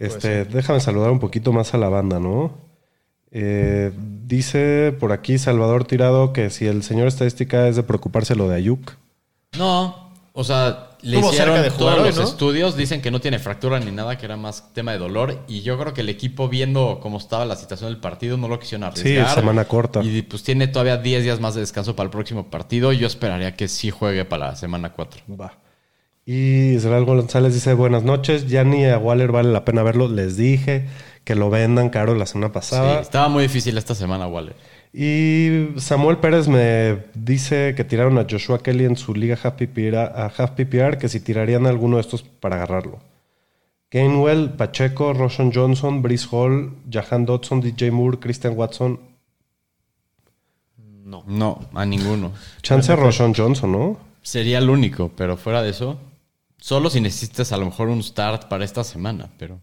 Este, 0.00 0.44
déjame 0.46 0.80
saludar 0.80 1.10
un 1.10 1.20
poquito 1.20 1.52
más 1.52 1.74
a 1.74 1.78
la 1.78 1.88
banda, 1.88 2.18
¿no? 2.18 2.52
Eh, 3.30 3.92
dice 4.24 4.92
por 4.98 5.12
aquí 5.12 5.38
Salvador 5.38 5.84
Tirado 5.84 6.32
que 6.32 6.50
si 6.50 6.66
el 6.66 6.82
señor 6.82 7.06
estadística 7.06 7.68
es 7.68 7.76
de 7.76 7.84
preocuparse 7.84 8.34
lo 8.34 8.48
de 8.48 8.56
Ayuk. 8.56 8.96
No, 9.56 10.10
o 10.32 10.42
sea, 10.42 10.88
le 11.02 11.16
Estuvo 11.16 11.32
hicieron 11.32 11.54
cerca 11.56 11.62
de 11.62 11.70
jugar 11.70 11.94
todos 11.94 11.98
hoy, 12.06 12.08
los 12.08 12.18
¿no? 12.18 12.24
estudios, 12.24 12.76
dicen 12.76 13.00
que 13.02 13.10
no 13.10 13.20
tiene 13.20 13.38
fractura 13.38 13.78
ni 13.78 13.90
nada, 13.90 14.16
que 14.18 14.26
era 14.26 14.36
más 14.36 14.72
tema 14.72 14.92
de 14.92 14.98
dolor. 14.98 15.38
Y 15.48 15.62
yo 15.62 15.78
creo 15.78 15.94
que 15.94 16.00
el 16.00 16.08
equipo, 16.08 16.48
viendo 16.48 16.98
cómo 17.02 17.18
estaba 17.18 17.44
la 17.44 17.56
situación 17.56 17.90
del 17.90 18.00
partido, 18.00 18.36
no 18.36 18.48
lo 18.48 18.58
quisieron 18.58 18.90
Sí, 18.96 19.02
arriesgar. 19.16 19.34
semana 19.34 19.64
corta. 19.66 20.02
Y 20.02 20.22
pues 20.22 20.42
tiene 20.42 20.66
todavía 20.68 20.96
10 20.96 21.22
días 21.24 21.40
más 21.40 21.54
de 21.54 21.60
descanso 21.60 21.94
para 21.94 22.04
el 22.06 22.10
próximo 22.10 22.48
partido. 22.50 22.92
Yo 22.92 23.06
esperaría 23.06 23.54
que 23.54 23.68
sí 23.68 23.90
juegue 23.90 24.24
para 24.24 24.48
la 24.48 24.56
semana 24.56 24.92
4. 24.92 25.22
Va. 25.40 25.54
Y 26.32 26.74
Israel 26.76 27.06
González 27.06 27.54
dice, 27.54 27.74
buenas 27.74 28.04
noches, 28.04 28.46
ya 28.46 28.62
ni 28.62 28.84
a 28.84 28.98
Waller 28.98 29.32
vale 29.32 29.50
la 29.50 29.64
pena 29.64 29.82
verlo. 29.82 30.06
Les 30.06 30.36
dije 30.36 30.86
que 31.24 31.34
lo 31.34 31.50
vendan 31.50 31.90
caro 31.90 32.14
la 32.14 32.24
semana 32.24 32.46
Sí, 32.50 32.54
pasada. 32.54 33.00
estaba 33.00 33.28
muy 33.28 33.42
difícil 33.42 33.76
esta 33.76 33.96
semana, 33.96 34.28
Waller. 34.28 34.54
Y 34.92 35.70
Samuel 35.80 36.18
Pérez 36.18 36.46
me 36.46 36.98
dice 37.14 37.74
que 37.76 37.82
tiraron 37.82 38.16
a 38.16 38.26
Joshua 38.30 38.62
Kelly 38.62 38.84
en 38.84 38.96
su 38.96 39.12
liga 39.12 39.36
Half 39.42 39.54
PPR, 39.54 39.96
a 39.96 40.26
Half 40.36 40.52
PPR, 40.52 40.98
que 40.98 41.08
si 41.08 41.18
tirarían 41.18 41.66
a 41.66 41.70
alguno 41.70 41.96
de 41.96 42.02
estos 42.02 42.22
para 42.22 42.54
agarrarlo. 42.54 43.00
Gainwell, 43.90 44.50
Pacheco, 44.50 45.12
Roshan 45.12 45.50
Johnson, 45.52 46.00
Brice 46.00 46.28
Hall, 46.30 46.74
Jahan 46.88 47.26
Dodson, 47.26 47.60
DJ 47.60 47.90
Moore, 47.90 48.20
Christian 48.20 48.54
Watson. 48.56 49.00
No. 50.76 51.24
No, 51.26 51.58
a 51.74 51.84
ninguno. 51.84 52.30
Chance 52.62 52.94
Roshan 52.94 53.34
Johnson, 53.34 53.72
¿no? 53.72 53.96
Sería 54.22 54.58
el 54.58 54.70
único, 54.70 55.10
pero 55.16 55.36
fuera 55.36 55.60
de 55.62 55.70
eso, 55.70 55.98
Solo 56.60 56.90
si 56.90 57.00
necesitas 57.00 57.52
a 57.52 57.56
lo 57.56 57.64
mejor 57.66 57.88
un 57.88 58.02
start 58.02 58.48
para 58.48 58.64
esta 58.64 58.84
semana, 58.84 59.30
pero. 59.38 59.60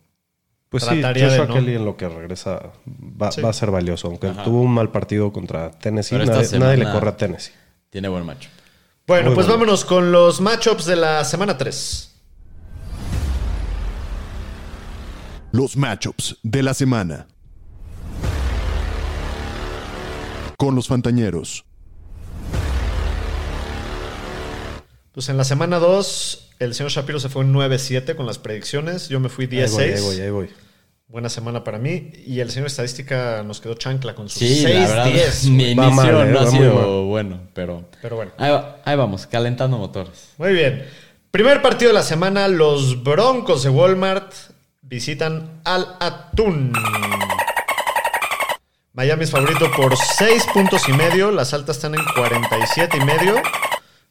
Pues 0.69 0.83
Trataría 0.83 1.27
sí, 1.29 1.31
de 1.31 1.37
Joshua 1.39 1.45
no. 1.47 1.53
Kelly 1.53 1.75
en 1.75 1.85
lo 1.85 1.95
que 1.95 2.09
regresa 2.09 2.71
va, 2.85 3.31
Sí. 3.31 3.39
va 3.41 3.49
a 3.49 3.53
ser 3.53 3.71
valioso. 3.71 4.07
Aunque 4.09 4.27
Ajá. 4.27 4.43
tuvo 4.43 4.61
un 4.61 4.73
mal 4.73 4.91
partido 4.91 5.31
contra 5.31 5.71
Tennessee, 5.71 6.17
nadie, 6.17 6.59
nadie 6.59 6.77
le 6.77 6.91
corre 6.91 7.09
a 7.09 7.15
Tennessee. 7.15 7.53
Tiene 7.89 8.09
buen 8.09 8.25
macho. 8.25 8.49
Bueno, 9.05 9.27
Muy 9.27 9.35
pues 9.35 9.47
bueno. 9.47 9.59
vámonos 9.61 9.85
con 9.85 10.11
los 10.11 10.41
matchups 10.41 10.85
de 10.85 10.97
la 10.97 11.23
semana 11.23 11.57
3. 11.57 12.15
Los 15.53 15.77
matchups 15.77 16.37
de 16.43 16.63
la 16.63 16.73
semana. 16.73 17.27
Con 20.57 20.75
los 20.75 20.87
Fantañeros. 20.89 21.63
Pues 25.13 25.29
en 25.29 25.37
la 25.37 25.43
semana 25.45 25.79
2, 25.79 26.46
el 26.59 26.73
señor 26.73 26.91
Shapiro 26.91 27.19
se 27.19 27.29
fue 27.29 27.43
un 27.43 27.53
9-7 27.53 28.15
con 28.15 28.25
las 28.25 28.37
predicciones. 28.39 29.09
Yo 29.09 29.19
me 29.19 29.29
fui 29.29 29.45
Ahí 29.45 29.65
voy, 29.69 29.83
10-6. 29.83 29.95
ahí 29.95 30.01
voy, 30.01 30.19
ahí 30.21 30.29
voy. 30.29 30.49
Buena 31.09 31.29
semana 31.29 31.63
para 31.63 31.77
mí. 31.77 32.11
Y 32.25 32.39
el 32.41 32.51
señor 32.51 32.67
Estadística 32.67 33.41
nos 33.43 33.61
quedó 33.61 33.75
chancla 33.75 34.13
con 34.13 34.27
sus 34.27 34.39
Sí, 34.39 34.63
la 34.63 34.69
verdad, 34.87 35.05
6-10. 35.07 35.49
mi 35.49 35.71
inicio 35.71 35.91
mal, 35.91 36.09
eh, 36.27 36.31
no 36.31 36.39
ha 36.41 36.47
sido 36.51 37.05
bueno, 37.05 37.39
pero. 37.53 37.85
Pero 38.01 38.15
bueno. 38.17 38.31
Ahí, 38.37 38.51
va- 38.51 38.77
ahí 38.83 38.95
vamos, 38.97 39.25
calentando 39.27 39.77
motores. 39.77 40.29
Muy 40.37 40.51
bien. 40.53 40.85
Primer 41.31 41.61
partido 41.61 41.89
de 41.89 41.93
la 41.93 42.03
semana, 42.03 42.47
los 42.47 43.03
Broncos 43.03 43.63
de 43.63 43.69
Walmart 43.69 44.33
visitan 44.81 45.61
al 45.63 45.95
Atún. 45.99 46.73
Miami 48.93 49.23
es 49.25 49.31
favorito 49.31 49.69
por 49.77 49.95
6 49.95 50.45
puntos 50.53 50.89
y 50.89 50.93
medio. 50.93 51.29
Las 51.31 51.53
altas 51.53 51.75
están 51.77 51.93
en 51.95 52.01
47 52.15 52.97
y 52.99 53.05
medio. 53.05 53.35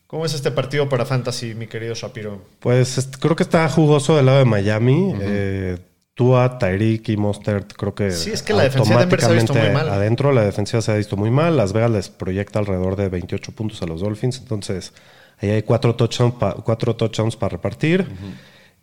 ¿Cómo 0.06 0.24
es 0.24 0.34
este 0.34 0.50
partido 0.52 0.88
para 0.88 1.04
Fantasy, 1.04 1.54
mi 1.54 1.66
querido 1.66 1.94
Shapiro? 1.94 2.40
Pues 2.60 3.08
creo 3.20 3.34
que 3.34 3.42
está 3.42 3.68
jugoso 3.68 4.16
del 4.16 4.26
lado 4.26 4.38
de 4.38 4.44
Miami. 4.44 5.14
Eh, 5.20 5.78
Tua, 6.14 6.58
Tyreek 6.58 7.08
y 7.10 7.16
Mostert, 7.16 7.72
creo 7.74 7.94
que. 7.94 8.10
Sí, 8.12 8.30
es 8.30 8.42
que 8.42 8.52
la 8.54 8.62
defensiva 8.62 9.04
de 9.04 9.18
se 9.20 9.26
ha 9.26 9.32
visto 9.32 9.52
muy 9.54 9.68
mal. 9.70 9.88
Adentro, 9.90 10.32
la 10.32 10.42
defensiva 10.44 10.80
se 10.80 10.92
ha 10.92 10.94
visto 10.94 11.16
muy 11.16 11.30
mal. 11.30 11.56
Las 11.56 11.72
Vegas 11.72 11.90
les 11.90 12.08
proyecta 12.08 12.58
alrededor 12.60 12.96
de 12.96 13.08
28 13.08 13.52
puntos 13.52 13.82
a 13.82 13.86
los 13.86 14.00
Dolphins. 14.00 14.38
Entonces, 14.38 14.94
ahí 15.40 15.50
hay 15.50 15.62
cuatro 15.62 15.94
touchdowns, 15.96 16.34
pa- 16.36 16.54
cuatro 16.54 16.94
touchdowns 16.96 17.36
para 17.36 17.50
repartir. 17.50 18.06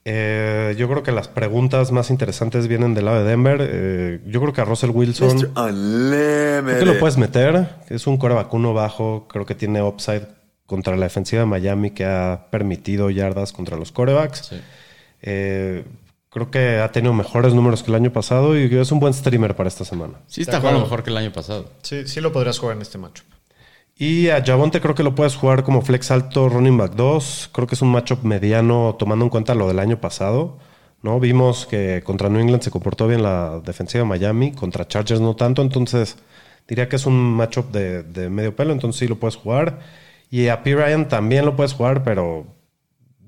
Eh, 0.06 0.76
yo 0.78 0.90
creo 0.90 1.02
que 1.02 1.14
las 1.14 1.30
preguntas 1.30 1.92
más 1.94 2.10
interesantes 2.12 2.68
vienen 2.68 2.94
del 2.94 3.06
lado 3.06 3.24
de 3.24 3.30
Denver. 3.30 3.58
Eh, 3.62 4.20
yo 4.28 4.42
creo 4.42 4.52
que 4.54 4.62
a 4.62 4.66
Russell 4.66 4.90
Wilson. 4.92 5.38
Creo 6.66 6.80
que 6.80 6.86
lo 6.86 7.00
puedes 7.00 7.18
meter. 7.18 7.70
Es 7.90 8.06
un 8.08 8.18
core 8.18 8.36
vacuno 8.36 8.74
bajo. 8.74 9.28
Creo 9.30 9.46
que 9.46 9.56
tiene 9.56 9.82
upside 9.82 10.28
contra 10.74 10.98
la 10.98 11.04
defensiva 11.04 11.42
de 11.42 11.46
Miami 11.46 11.92
que 11.92 12.04
ha 12.04 12.48
permitido 12.50 13.12
yardas 13.12 13.54
contra 13.54 13.78
los 13.78 13.92
corebacks. 13.92 14.48
Sí. 14.48 14.56
Eh, 15.22 15.86
creo 16.32 16.50
que 16.50 16.80
ha 16.80 16.92
tenido 16.92 17.14
mejores 17.14 17.54
números 17.54 17.84
que 17.84 17.92
el 17.92 17.96
año 17.96 18.12
pasado 18.12 18.58
y 18.58 18.76
es 18.76 18.92
un 18.92 19.00
buen 19.00 19.14
streamer 19.14 19.56
para 19.56 19.68
esta 19.70 19.86
semana. 19.86 20.16
Sí, 20.26 20.42
está 20.42 20.60
jugando 20.60 20.82
mejor 20.82 21.04
que 21.04 21.12
el 21.12 21.18
año 21.18 21.32
pasado. 21.32 21.70
Sí, 21.84 22.08
sí 22.08 22.22
lo 22.22 22.34
podrías 22.34 22.58
jugar 22.58 22.76
en 22.76 22.82
este 22.82 22.98
matchup. 22.98 23.28
Y 23.96 24.30
a 24.30 24.44
Javonte 24.44 24.82
creo 24.82 24.96
que 24.96 25.04
lo 25.04 25.14
puedes 25.14 25.36
jugar 25.36 25.64
como 25.64 25.84
flex 25.84 26.10
alto, 26.10 26.50
running 26.50 26.76
back 26.76 26.94
2. 26.94 27.52
Creo 27.54 27.68
que 27.68 27.76
es 27.76 27.84
un 27.84 27.92
matchup 27.92 28.24
mediano 28.24 28.96
tomando 28.98 29.26
en 29.26 29.30
cuenta 29.30 29.54
lo 29.54 29.68
del 29.68 29.78
año 29.78 30.02
pasado. 30.02 30.58
¿no? 31.04 31.20
Vimos 31.20 31.68
que 31.68 32.02
contra 32.04 32.30
New 32.30 32.42
England 32.42 32.64
se 32.64 32.72
comportó 32.72 33.08
bien 33.08 33.22
la 33.22 33.62
defensiva 33.64 34.04
de 34.04 34.10
Miami, 34.10 34.54
contra 34.54 34.88
Chargers 34.88 35.22
no 35.22 35.36
tanto, 35.36 35.62
entonces 35.62 36.18
diría 36.68 36.90
que 36.90 36.96
es 36.96 37.06
un 37.06 37.14
matchup 37.14 37.72
de, 37.72 38.02
de 38.02 38.32
medio 38.32 38.56
pelo, 38.56 38.74
entonces 38.74 38.98
sí 38.98 39.08
lo 39.08 39.20
puedes 39.20 39.36
jugar. 39.36 40.03
Y 40.34 40.48
a 40.48 40.64
P. 40.64 40.74
Ryan 40.74 41.08
también 41.08 41.46
lo 41.46 41.56
puedes 41.56 41.74
jugar, 41.74 42.04
pero 42.04 42.48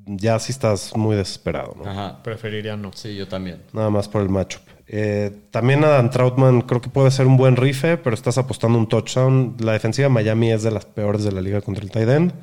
ya 0.08 0.40
sí 0.40 0.52
estás 0.52 0.98
muy 0.98 1.16
desesperado. 1.16 1.76
¿no? 1.78 1.88
Ajá. 1.88 2.24
Preferiría 2.24 2.76
no. 2.78 2.92
Sí, 2.94 3.16
yo 3.16 3.28
también. 3.28 3.62
Nada 3.74 3.92
más 3.92 4.08
por 4.08 4.24
el 4.24 4.30
matchup. 4.30 4.64
Eh, 4.88 5.32
también 5.52 5.84
Adam 5.84 6.10
Troutman 6.10 6.62
creo 6.62 6.82
que 6.82 6.90
puede 6.90 7.12
ser 7.12 7.28
un 7.28 7.38
buen 7.38 7.58
rife, 7.58 7.98
pero 7.98 8.16
estás 8.16 8.40
apostando 8.40 8.80
un 8.80 8.90
touchdown. 8.90 9.56
La 9.60 9.74
defensiva 9.74 10.08
de 10.08 10.16
Miami 10.16 10.52
es 10.52 10.64
de 10.64 10.72
las 10.72 10.86
peores 10.86 11.24
de 11.24 11.32
la 11.32 11.42
liga 11.42 11.62
contra 11.62 11.84
el 11.84 11.92
tight 11.92 12.10
end. 12.10 12.34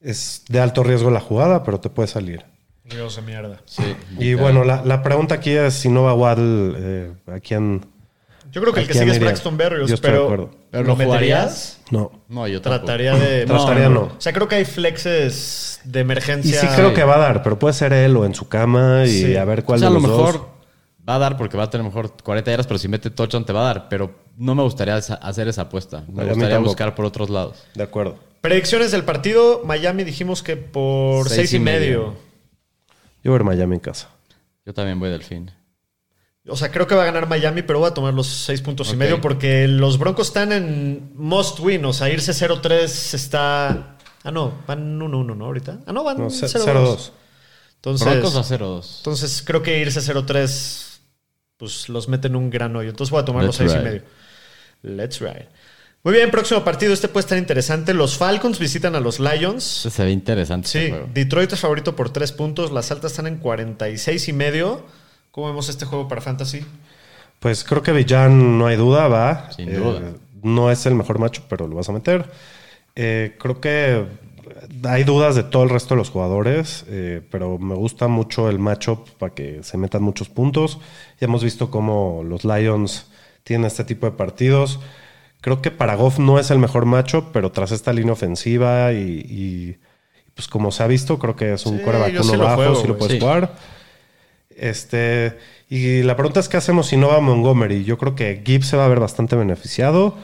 Es 0.00 0.42
de 0.48 0.58
alto 0.58 0.82
riesgo 0.82 1.12
la 1.12 1.20
jugada, 1.20 1.62
pero 1.62 1.78
te 1.78 1.90
puede 1.90 2.08
salir. 2.08 2.44
Dios 2.82 3.14
de 3.14 3.22
mierda. 3.22 3.60
Sí. 3.66 3.84
Y 4.18 4.34
bueno, 4.34 4.64
la, 4.64 4.84
la 4.84 5.00
pregunta 5.04 5.36
aquí 5.36 5.50
es 5.50 5.74
si 5.74 5.88
no 5.88 6.02
va 6.02 6.14
Waddle, 6.14 6.74
eh, 6.76 7.12
¿a 7.28 7.38
quién? 7.38 7.86
Yo 8.50 8.60
creo 8.60 8.72
que 8.72 8.80
¿A 8.80 8.82
el 8.82 8.88
que 8.88 8.94
sigue 8.94 9.12
es? 9.12 9.20
Braxton 9.20 9.56
Berrios, 9.56 9.88
Yo 9.88 9.94
estoy 9.94 10.10
de 10.10 10.16
pero, 10.16 10.24
acuerdo. 10.24 10.50
¿Pero 10.70 10.84
¿lo 10.84 10.96
meterías? 10.96 11.08
jugarías? 11.10 11.80
No. 11.90 12.10
No, 12.28 12.48
yo 12.48 12.60
tampoco. 12.60 12.84
Trataría 12.86 13.14
de... 13.14 13.46
Trataría 13.46 13.88
no. 13.88 14.00
O 14.02 14.20
sea, 14.20 14.32
creo 14.32 14.48
que 14.48 14.56
hay 14.56 14.64
flexes 14.64 15.80
de 15.84 16.00
Y 16.00 16.02
emergencia. 16.02 16.60
sí 16.60 16.66
creo 16.74 16.92
que 16.94 17.04
va 17.04 17.14
a 17.16 17.18
dar, 17.18 17.42
pero 17.42 17.58
puede 17.58 17.74
ser 17.74 17.92
él 17.92 18.16
o 18.16 18.24
en 18.24 18.34
su 18.34 18.48
cama 18.48 19.04
y 19.04 19.08
Sí. 19.10 19.36
a 19.36 19.44
ver 19.44 19.60
O 19.60 19.64
cuál 19.64 19.78
sea, 19.78 19.88
a 19.88 19.90
lo 19.92 20.00
mejor 20.00 20.32
dos. 20.34 20.42
va 21.08 21.14
a 21.14 21.18
dar 21.18 21.36
porque 21.36 21.56
va 21.56 21.64
a 21.64 21.70
tener 21.70 21.84
mejor 21.84 22.12
40 22.22 22.50
yardas, 22.50 22.66
pero 22.66 22.78
si 22.78 22.88
mete 22.88 23.10
touchdown 23.10 23.44
te 23.44 23.52
va 23.52 23.60
a 23.62 23.64
dar. 23.74 23.88
Pero 23.88 24.14
no 24.36 24.54
me 24.54 24.62
gustaría 24.62 24.96
hacer 24.96 25.48
esa 25.48 25.62
apuesta. 25.62 26.04
Me 26.08 26.24
gustaría 26.24 26.48
tampoco. 26.56 26.70
buscar 26.70 26.94
por 26.94 27.04
otros 27.04 27.30
lados. 27.30 27.62
De 27.74 27.82
acuerdo. 27.84 28.18
Predicciones 28.40 28.90
del 28.90 29.04
partido. 29.04 29.62
Miami 29.64 30.02
dijimos 30.02 30.42
que 30.42 30.56
por 30.56 31.28
Seis 31.28 31.36
seis 31.36 31.52
y 31.52 31.56
y 31.56 31.60
medio. 31.60 31.78
medio. 31.80 32.16
Yo 33.22 33.30
voy 33.30 33.36
a 33.36 33.38
ver 33.38 33.44
Miami 33.44 33.74
en 33.76 33.80
casa. 33.80 34.08
Yo 34.64 34.72
también 34.74 34.98
voy 34.98 35.10
del 35.10 35.22
fin. 35.22 35.50
O 36.50 36.56
sea, 36.56 36.70
creo 36.70 36.86
que 36.86 36.94
va 36.94 37.02
a 37.02 37.06
ganar 37.06 37.28
Miami, 37.28 37.62
pero 37.62 37.78
voy 37.78 37.88
a 37.88 37.94
tomar 37.94 38.12
los 38.12 38.26
seis 38.26 38.60
puntos 38.60 38.92
y 38.92 38.96
medio 38.96 39.20
porque 39.20 39.66
los 39.68 39.98
Broncos 39.98 40.28
están 40.28 40.52
en 40.52 41.12
must 41.14 41.60
win. 41.60 41.84
O 41.84 41.92
sea, 41.92 42.10
irse 42.10 42.32
0-3 42.32 43.14
está... 43.14 43.96
Ah, 44.22 44.30
no. 44.30 44.52
Van 44.66 45.00
1-1, 45.00 45.36
¿no? 45.36 45.44
Ahorita. 45.46 45.78
Ah, 45.86 45.92
no, 45.92 46.04
van 46.04 46.18
No, 46.18 46.26
0-2. 46.26 46.64
0-2. 46.66 47.10
Entonces, 47.76 48.06
Broncos 48.06 48.36
a 48.36 48.56
0-2. 48.56 48.96
entonces, 48.98 49.42
creo 49.46 49.62
que 49.62 49.78
irse 49.78 50.00
0-3 50.00 50.90
pues 51.60 51.90
los 51.90 52.08
mete 52.08 52.28
en 52.28 52.36
un 52.36 52.50
gran 52.50 52.74
hoyo. 52.74 52.88
Entonces 52.88 53.10
voy 53.10 53.20
a 53.20 53.24
tomar 53.24 53.44
los 53.44 53.60
Let's 53.60 53.72
6 53.72 53.82
y 53.82 53.84
medio. 53.84 54.02
Let's 54.82 55.20
ride. 55.20 55.48
Muy 56.02 56.14
bien, 56.14 56.30
próximo 56.30 56.64
partido. 56.64 56.94
Este 56.94 57.08
puede 57.08 57.24
estar 57.24 57.36
interesante. 57.36 57.92
Los 57.92 58.16
Falcons 58.16 58.58
visitan 58.58 58.96
a 58.96 59.00
los 59.00 59.20
Lions. 59.20 59.80
Ese 59.80 59.90
se 59.90 60.04
ve 60.04 60.10
interesante. 60.10 60.66
Sí, 60.66 60.78
este 60.78 60.90
juego. 60.92 61.08
Detroit 61.12 61.52
es 61.52 61.60
favorito 61.60 61.94
por 61.94 62.10
3 62.10 62.32
puntos. 62.32 62.72
Las 62.72 62.90
altas 62.90 63.12
están 63.12 63.26
en 63.26 63.36
46 63.36 64.28
y 64.28 64.32
medio. 64.32 64.86
¿Cómo 65.30 65.46
vemos 65.48 65.68
este 65.68 65.84
juego 65.84 66.08
para 66.08 66.20
Fantasy? 66.20 66.64
Pues 67.38 67.64
creo 67.64 67.82
que 67.82 67.92
Villan 67.92 68.58
no 68.58 68.66
hay 68.66 68.76
duda, 68.76 69.08
va. 69.08 69.48
Eh, 69.50 69.52
Sin 69.56 69.74
duda. 69.74 70.12
No 70.42 70.70
es 70.70 70.86
el 70.86 70.94
mejor 70.94 71.18
macho, 71.18 71.44
pero 71.48 71.66
lo 71.68 71.76
vas 71.76 71.88
a 71.88 71.92
meter. 71.92 72.30
Eh, 72.96 73.36
creo 73.38 73.60
que 73.60 74.04
hay 74.84 75.04
dudas 75.04 75.36
de 75.36 75.42
todo 75.44 75.62
el 75.62 75.70
resto 75.70 75.94
de 75.94 75.98
los 75.98 76.10
jugadores, 76.10 76.84
eh, 76.88 77.22
pero 77.30 77.58
me 77.58 77.74
gusta 77.74 78.08
mucho 78.08 78.48
el 78.48 78.58
matchup 78.58 79.08
para 79.18 79.34
que 79.34 79.62
se 79.62 79.76
metan 79.78 80.02
muchos 80.02 80.28
puntos. 80.28 80.78
Ya 81.20 81.26
hemos 81.26 81.44
visto 81.44 81.70
cómo 81.70 82.22
los 82.24 82.44
Lions 82.44 83.06
tienen 83.44 83.66
este 83.66 83.84
tipo 83.84 84.06
de 84.06 84.12
partidos. 84.12 84.80
Creo 85.40 85.62
que 85.62 85.70
para 85.70 85.94
Goff 85.94 86.18
no 86.18 86.38
es 86.38 86.50
el 86.50 86.58
mejor 86.58 86.84
matchup, 86.84 87.26
pero 87.32 87.52
tras 87.52 87.70
esta 87.72 87.92
línea 87.92 88.12
ofensiva 88.12 88.92
y, 88.92 88.98
y, 89.28 89.78
pues 90.34 90.48
como 90.48 90.70
se 90.72 90.82
ha 90.82 90.86
visto, 90.86 91.18
creo 91.18 91.36
que 91.36 91.52
es 91.54 91.64
un 91.64 91.78
Sí, 91.78 91.84
coreback 91.84 92.12
yo 92.12 92.22
sí 92.22 92.30
uno 92.34 92.44
bajo, 92.44 92.56
juego, 92.56 92.74
si 92.76 92.86
lo 92.88 92.98
puedes 92.98 93.14
Sí. 93.14 93.20
jugar. 93.20 93.54
Este, 94.60 95.38
y 95.70 96.02
la 96.02 96.16
pregunta 96.16 96.38
es: 96.40 96.48
¿qué 96.48 96.56
hacemos 96.58 96.86
si 96.86 96.96
no 96.96 97.08
va 97.08 97.20
Montgomery? 97.20 97.82
Yo 97.84 97.96
creo 97.96 98.14
que 98.14 98.42
Gibbs 98.44 98.66
se 98.68 98.76
va 98.76 98.84
a 98.84 98.88
ver 98.88 99.00
bastante 99.00 99.34
beneficiado. 99.36 100.16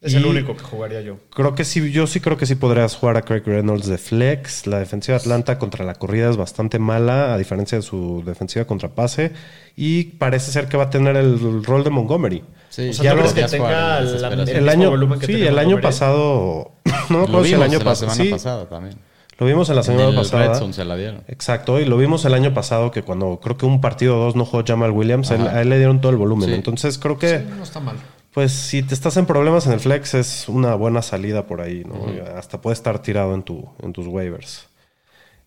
Es 0.00 0.12
Y 0.12 0.16
el 0.16 0.26
único 0.26 0.54
que 0.54 0.62
jugaría 0.62 1.00
yo. 1.00 1.16
Creo 1.34 1.54
que 1.54 1.64
sí, 1.64 1.90
yo 1.90 2.06
sí 2.06 2.20
creo 2.20 2.36
que 2.36 2.44
sí 2.44 2.54
podrías 2.56 2.94
jugar 2.94 3.16
a 3.16 3.22
Craig 3.22 3.42
Reynolds 3.46 3.86
de 3.86 3.96
flex. 3.96 4.66
La 4.66 4.78
defensiva 4.78 5.16
de 5.16 5.22
Atlanta 5.22 5.58
contra 5.58 5.84
la 5.84 5.94
corrida 5.94 6.28
es 6.28 6.36
bastante 6.36 6.78
mala, 6.78 7.32
a 7.32 7.38
diferencia 7.38 7.78
de 7.78 7.82
su 7.82 8.22
defensiva 8.24 8.66
contra 8.66 8.90
pase. 8.90 9.32
Y 9.76 10.04
parece 10.04 10.52
ser 10.52 10.68
que 10.68 10.76
va 10.76 10.84
a 10.84 10.90
tener 10.90 11.16
el 11.16 11.62
rol 11.64 11.84
de 11.84 11.90
Montgomery. 11.90 12.42
Sí, 12.68 12.90
O 12.90 12.92
sea, 12.92 13.04
Ya 13.04 13.10
¿tú 13.12 13.16
lo- 13.16 13.22
crees 13.32 13.50
que 13.50 13.56
tenga 13.58 13.98
el 14.00 14.68
año, 14.68 14.90
volumen 14.90 15.18
que 15.20 15.26
sí, 15.26 15.42
el 15.46 15.58
año 15.58 15.80
pasado. 15.80 16.72
No 17.10 17.26
Lo 17.26 17.44
si 17.44 17.52
el 17.54 17.62
año 17.62 17.78
la 17.78 17.84
pasado. 17.84 18.10
semana 18.12 18.24
Sí, 18.24 18.30
pasada 18.30 18.68
también. 18.68 18.96
Lo 19.38 19.46
vimos 19.46 19.68
en 19.68 19.74
la 19.76 19.80
En 19.80 19.84
semana 19.86 20.08
el 20.10 20.14
pasada. 20.14 20.48
Red 20.52 20.58
Zone 20.58 20.72
se 20.72 20.84
la 20.84 20.96
dieron. 20.96 21.22
Exacto, 21.28 21.80
y 21.80 21.84
lo 21.84 21.96
vimos 21.96 22.24
el 22.24 22.34
año 22.34 22.54
pasado 22.54 22.90
que 22.90 23.02
cuando 23.02 23.40
creo 23.42 23.56
que 23.56 23.66
un 23.66 23.80
partido 23.80 24.18
o 24.20 24.24
dos 24.24 24.36
no 24.36 24.44
jugó 24.44 24.62
Jamal 24.66 24.90
Williams, 24.92 25.30
él- 25.32 25.46
a 25.46 25.60
él 25.60 25.68
le 25.70 25.78
dieron 25.78 26.00
todo 26.00 26.10
el 26.12 26.18
volumen. 26.18 26.48
Sí. 26.50 26.54
Entonces 26.54 26.98
creo 26.98 27.18
que, 27.18 27.40
No 27.40 27.62
está 27.64 27.80
mal. 27.80 27.96
pues 28.32 28.52
si 28.52 28.82
te 28.82 28.94
estás 28.94 29.16
en 29.16 29.26
problemas 29.26 29.66
en 29.66 29.72
el 29.72 29.80
flex, 29.80 30.14
es 30.14 30.48
una 30.48 30.74
buena 30.76 31.02
salida 31.02 31.46
por 31.46 31.60
ahí, 31.60 31.84
¿no? 31.84 31.94
Hasta 32.36 32.60
puede 32.60 32.74
estar 32.74 33.00
tirado 33.00 33.34
en, 33.34 33.42
tu, 33.42 33.68
en 33.82 33.92
tus 33.92 34.06
waivers. 34.06 34.66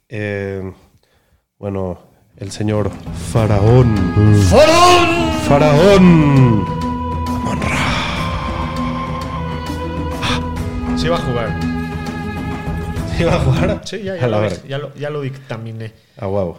Eh, 0.09 0.73
bueno, 1.59 1.99
el 2.37 2.51
señor 2.51 2.91
Faraón. 3.31 3.95
¡Faraón! 4.49 5.37
Faraón. 5.47 6.65
Sí 10.97 11.07
va 11.09 11.15
a 11.15 11.19
jugar. 11.19 11.76
¿Sí 13.19 13.23
va 13.23 13.35
a 13.35 13.39
jugar? 13.39 13.81
Sí, 13.85 14.01
ya, 14.03 14.27
lo, 14.27 14.41
verga. 14.41 14.57
ya, 14.67 14.77
lo, 14.77 14.93
ya 14.95 15.09
lo 15.09 15.21
dictaminé. 15.21 15.93
Ah, 16.17 16.27
wow. 16.27 16.57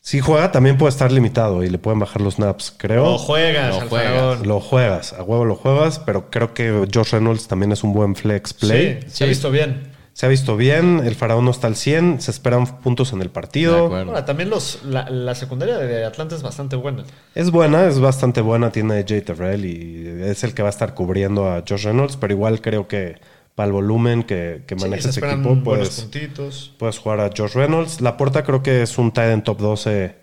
Si 0.00 0.20
juega, 0.20 0.52
también 0.52 0.76
puede 0.76 0.90
estar 0.90 1.10
limitado 1.10 1.64
y 1.64 1.70
le 1.70 1.78
pueden 1.78 1.98
bajar 1.98 2.20
los 2.20 2.34
snaps, 2.34 2.74
creo. 2.76 3.04
Lo 3.04 3.18
juegas, 3.18 3.74
Lo 3.74 3.80
al 3.80 3.88
juegas. 3.88 4.12
faraón. 4.12 4.46
Lo 4.48 4.60
juegas, 4.60 5.12
a 5.14 5.22
huevo 5.22 5.44
lo 5.46 5.54
juegas, 5.56 5.98
pero 5.98 6.28
creo 6.30 6.52
que 6.52 6.86
Josh 6.92 7.12
Reynolds 7.12 7.48
también 7.48 7.72
es 7.72 7.82
un 7.82 7.94
buen 7.94 8.14
flex 8.14 8.52
play. 8.52 9.00
Sí, 9.04 9.08
se 9.10 9.24
ha 9.24 9.26
visto 9.26 9.50
bien. 9.50 9.92
se 10.12 10.26
ha 10.26 10.28
visto 10.28 10.58
bien, 10.58 11.00
el 11.06 11.14
faraón 11.14 11.46
no 11.46 11.50
está 11.52 11.68
al 11.68 11.74
100, 11.76 12.20
se 12.20 12.30
esperan 12.32 12.66
puntos 12.82 13.14
en 13.14 13.20
el 13.22 13.28
De 13.28 13.32
partido. 13.32 13.86
acuerdo. 13.86 14.10
Ahora, 14.10 14.26
también 14.26 14.50
los, 14.50 14.80
la, 14.84 15.08
la 15.08 15.34
secundaria 15.34 15.78
de 15.78 16.04
Atlanta 16.04 16.34
es 16.36 16.42
bastante 16.42 16.76
buena. 16.76 17.04
Es 17.34 17.50
buena, 17.50 17.86
es 17.86 17.98
bastante 17.98 18.42
buena, 18.42 18.70
tiene 18.72 18.98
a 19.00 19.04
Jay 19.08 19.22
Terrell 19.22 19.64
y 19.64 20.06
es 20.22 20.44
el 20.44 20.52
que 20.52 20.60
va 20.62 20.68
a 20.68 20.70
estar 20.70 20.92
cubriendo 20.92 21.50
a 21.50 21.64
Josh 21.66 21.84
Reynolds, 21.84 22.18
pero 22.18 22.34
igual 22.34 22.60
creo 22.60 22.86
que 22.88 23.16
para 23.54 23.68
el 23.68 23.72
volumen 23.72 24.24
que, 24.24 24.62
que 24.66 24.74
maneja 24.74 25.02
se 25.02 25.20
ese 25.20 25.26
equipo, 25.26 25.62
puedes, 25.62 26.00
puntitos. 26.00 26.74
puedes 26.78 26.98
jugar 26.98 27.20
a 27.20 27.30
Josh 27.36 27.54
Reynolds. 27.54 28.00
La 28.00 28.16
porta 28.16 28.42
creo 28.42 28.62
que 28.62 28.82
es 28.82 28.98
un 28.98 29.12
tight 29.12 29.30
en 29.30 29.42
top 29.42 29.58
12 29.58 30.16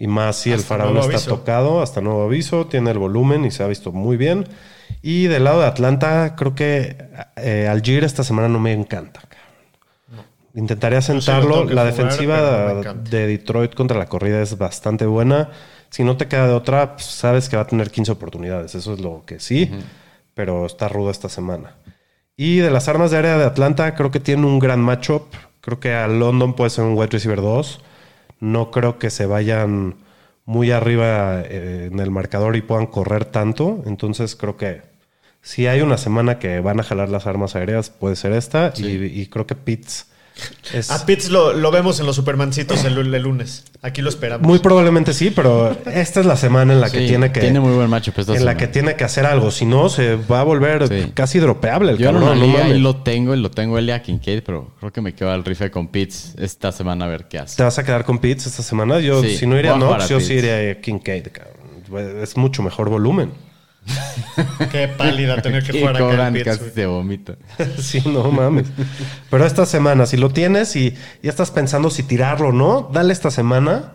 y 0.00 0.06
más 0.06 0.36
si 0.36 0.52
el 0.52 0.60
faraón 0.60 0.96
está 0.96 1.10
aviso. 1.10 1.30
tocado, 1.36 1.82
hasta 1.82 2.00
nuevo 2.00 2.22
aviso, 2.22 2.66
tiene 2.66 2.92
el 2.92 2.98
volumen 2.98 3.44
y 3.44 3.50
se 3.50 3.64
ha 3.64 3.66
visto 3.66 3.90
muy 3.92 4.16
bien. 4.16 4.46
Y 5.02 5.24
del 5.24 5.44
lado 5.44 5.60
de 5.60 5.66
Atlanta, 5.66 6.34
creo 6.36 6.54
que 6.54 6.96
eh, 7.36 7.66
Algier 7.68 8.04
esta 8.04 8.22
semana 8.22 8.48
no 8.48 8.60
me 8.60 8.72
encanta. 8.72 9.20
cabrón. 9.20 10.24
Intentaría 10.54 11.02
sentarlo. 11.02 11.64
la 11.64 11.82
no 11.82 11.90
defensiva 11.90 12.74
de 12.94 13.26
Detroit 13.26 13.74
contra 13.74 13.98
la 13.98 14.06
corrida 14.06 14.40
es 14.40 14.56
bastante 14.56 15.04
buena. 15.04 15.50
Si 15.90 16.04
no 16.04 16.16
te 16.16 16.28
queda 16.28 16.46
de 16.46 16.54
otra, 16.54 16.94
pues, 16.94 17.06
sabes 17.06 17.48
que 17.48 17.56
va 17.56 17.62
a 17.62 17.66
tener 17.66 17.90
15 17.90 18.12
oportunidades. 18.12 18.74
Eso 18.74 18.94
es 18.94 19.00
lo 19.00 19.24
que 19.26 19.40
sí, 19.40 19.70
pero 20.34 20.64
está 20.64 20.88
rudo 20.88 21.10
esta 21.10 21.28
semana. 21.28 21.74
Y 22.40 22.58
de 22.58 22.70
las 22.70 22.86
armas 22.86 23.10
de 23.10 23.16
área 23.16 23.36
de 23.36 23.44
Atlanta, 23.44 23.96
creo 23.96 24.12
que 24.12 24.20
tiene 24.20 24.46
un 24.46 24.60
gran 24.60 24.80
matchup. 24.80 25.24
Creo 25.60 25.80
que 25.80 25.92
a 25.92 26.06
London 26.06 26.54
puede 26.54 26.70
ser 26.70 26.84
un 26.84 26.96
wide 26.96 27.08
receiver 27.08 27.40
2. 27.40 27.80
No 28.38 28.70
creo 28.70 28.96
que 29.00 29.10
se 29.10 29.26
vayan 29.26 29.96
muy 30.44 30.70
arriba 30.70 31.42
eh, 31.44 31.88
en 31.90 31.98
el 31.98 32.12
marcador 32.12 32.54
y 32.54 32.62
puedan 32.62 32.86
correr 32.86 33.24
tanto. 33.24 33.82
Entonces 33.86 34.36
creo 34.36 34.56
que 34.56 34.82
si 35.42 35.66
hay 35.66 35.80
una 35.80 35.98
semana 35.98 36.38
que 36.38 36.60
van 36.60 36.78
a 36.78 36.84
jalar 36.84 37.08
las 37.08 37.26
armas 37.26 37.56
aéreas, 37.56 37.90
puede 37.90 38.14
ser 38.14 38.30
esta. 38.32 38.72
Y, 38.76 38.86
y 38.86 39.26
creo 39.26 39.48
que 39.48 39.56
Pitts 39.56 40.06
es... 40.72 40.90
A 40.90 41.04
Pitts 41.06 41.30
lo, 41.30 41.52
lo 41.52 41.70
vemos 41.70 41.98
en 42.00 42.06
los 42.06 42.16
Supermancitos 42.16 42.84
el, 42.84 43.14
el 43.14 43.22
lunes. 43.22 43.64
Aquí 43.82 44.02
lo 44.02 44.08
esperamos. 44.08 44.46
Muy 44.46 44.58
probablemente 44.58 45.12
sí, 45.14 45.30
pero 45.30 45.76
esta 45.86 46.20
es 46.20 46.26
la 46.26 46.36
semana 46.36 46.72
en 46.72 46.80
la 46.80 46.90
que 46.90 47.06
tiene 47.06 47.32
que... 47.32 47.40
Tiene 47.40 47.60
muy 47.60 47.72
buen 47.74 47.88
esta 47.90 48.34
en 48.36 48.44
la 48.44 48.56
que 48.56 48.66
tiene 48.66 48.96
que 48.96 49.04
hacer 49.04 49.24
algo. 49.26 49.50
Si 49.50 49.64
no, 49.64 49.88
se 49.88 50.16
va 50.16 50.40
a 50.40 50.44
volver 50.44 50.88
Sí. 50.88 51.12
casi 51.14 51.38
dropeable 51.38 51.92
el 51.92 51.98
Yo 51.98 52.06
cabrón. 52.12 52.24
no 52.40 52.46
mames. 52.46 52.62
ahí 52.62 52.78
lo 52.80 52.96
tengo 52.96 53.34
y 53.34 53.40
lo 53.40 53.50
tengo 53.50 53.78
Elia 53.78 54.02
Kincaid, 54.02 54.42
pero 54.44 54.72
creo 54.80 54.92
que 54.92 55.00
me 55.00 55.14
quedo 55.14 55.30
al 55.30 55.44
rifle 55.44 55.70
con 55.70 55.88
Pitts 55.88 56.34
esta 56.38 56.72
semana 56.72 57.04
a 57.04 57.08
ver 57.08 57.26
qué 57.28 57.38
hace. 57.38 57.56
¿Te 57.56 57.62
vas 57.62 57.78
a 57.78 57.84
quedar 57.84 58.04
con 58.04 58.18
Pitts 58.18 58.46
esta 58.46 58.62
semana? 58.62 59.00
Yo, 59.00 59.22
Sí, 59.22 59.36
si 59.36 59.46
no 59.46 59.58
iría 59.58 59.74
a 59.74 59.76
Knox, 59.76 60.08
yo 60.08 60.20
sí 60.20 60.34
iría 60.34 60.72
a 60.72 60.80
Kincaid, 60.80 61.28
cabrón. 61.32 62.18
Es 62.22 62.36
mucho 62.36 62.62
mejor 62.62 62.90
volumen. 62.90 63.32
Qué 64.70 64.88
pálida 64.88 65.40
tener 65.42 65.62
que 65.62 65.78
jugar 65.80 65.96
acá 65.96 66.28
en 66.28 66.42
casi 66.44 66.60
güey. 66.60 66.70
se 66.72 66.86
vomita. 66.86 67.36
sí, 67.78 68.02
no 68.06 68.30
mames. 68.30 68.66
Pero 69.30 69.44
esta 69.46 69.66
semana, 69.66 70.06
si 70.06 70.16
lo 70.16 70.30
tienes 70.30 70.74
y 70.76 70.94
ya 71.22 71.30
estás 71.30 71.50
pensando 71.50 71.90
si 71.90 72.02
tirarlo 72.02 72.48
o 72.48 72.52
no, 72.52 72.90
dale 72.92 73.12
esta 73.12 73.30
semana. 73.30 73.94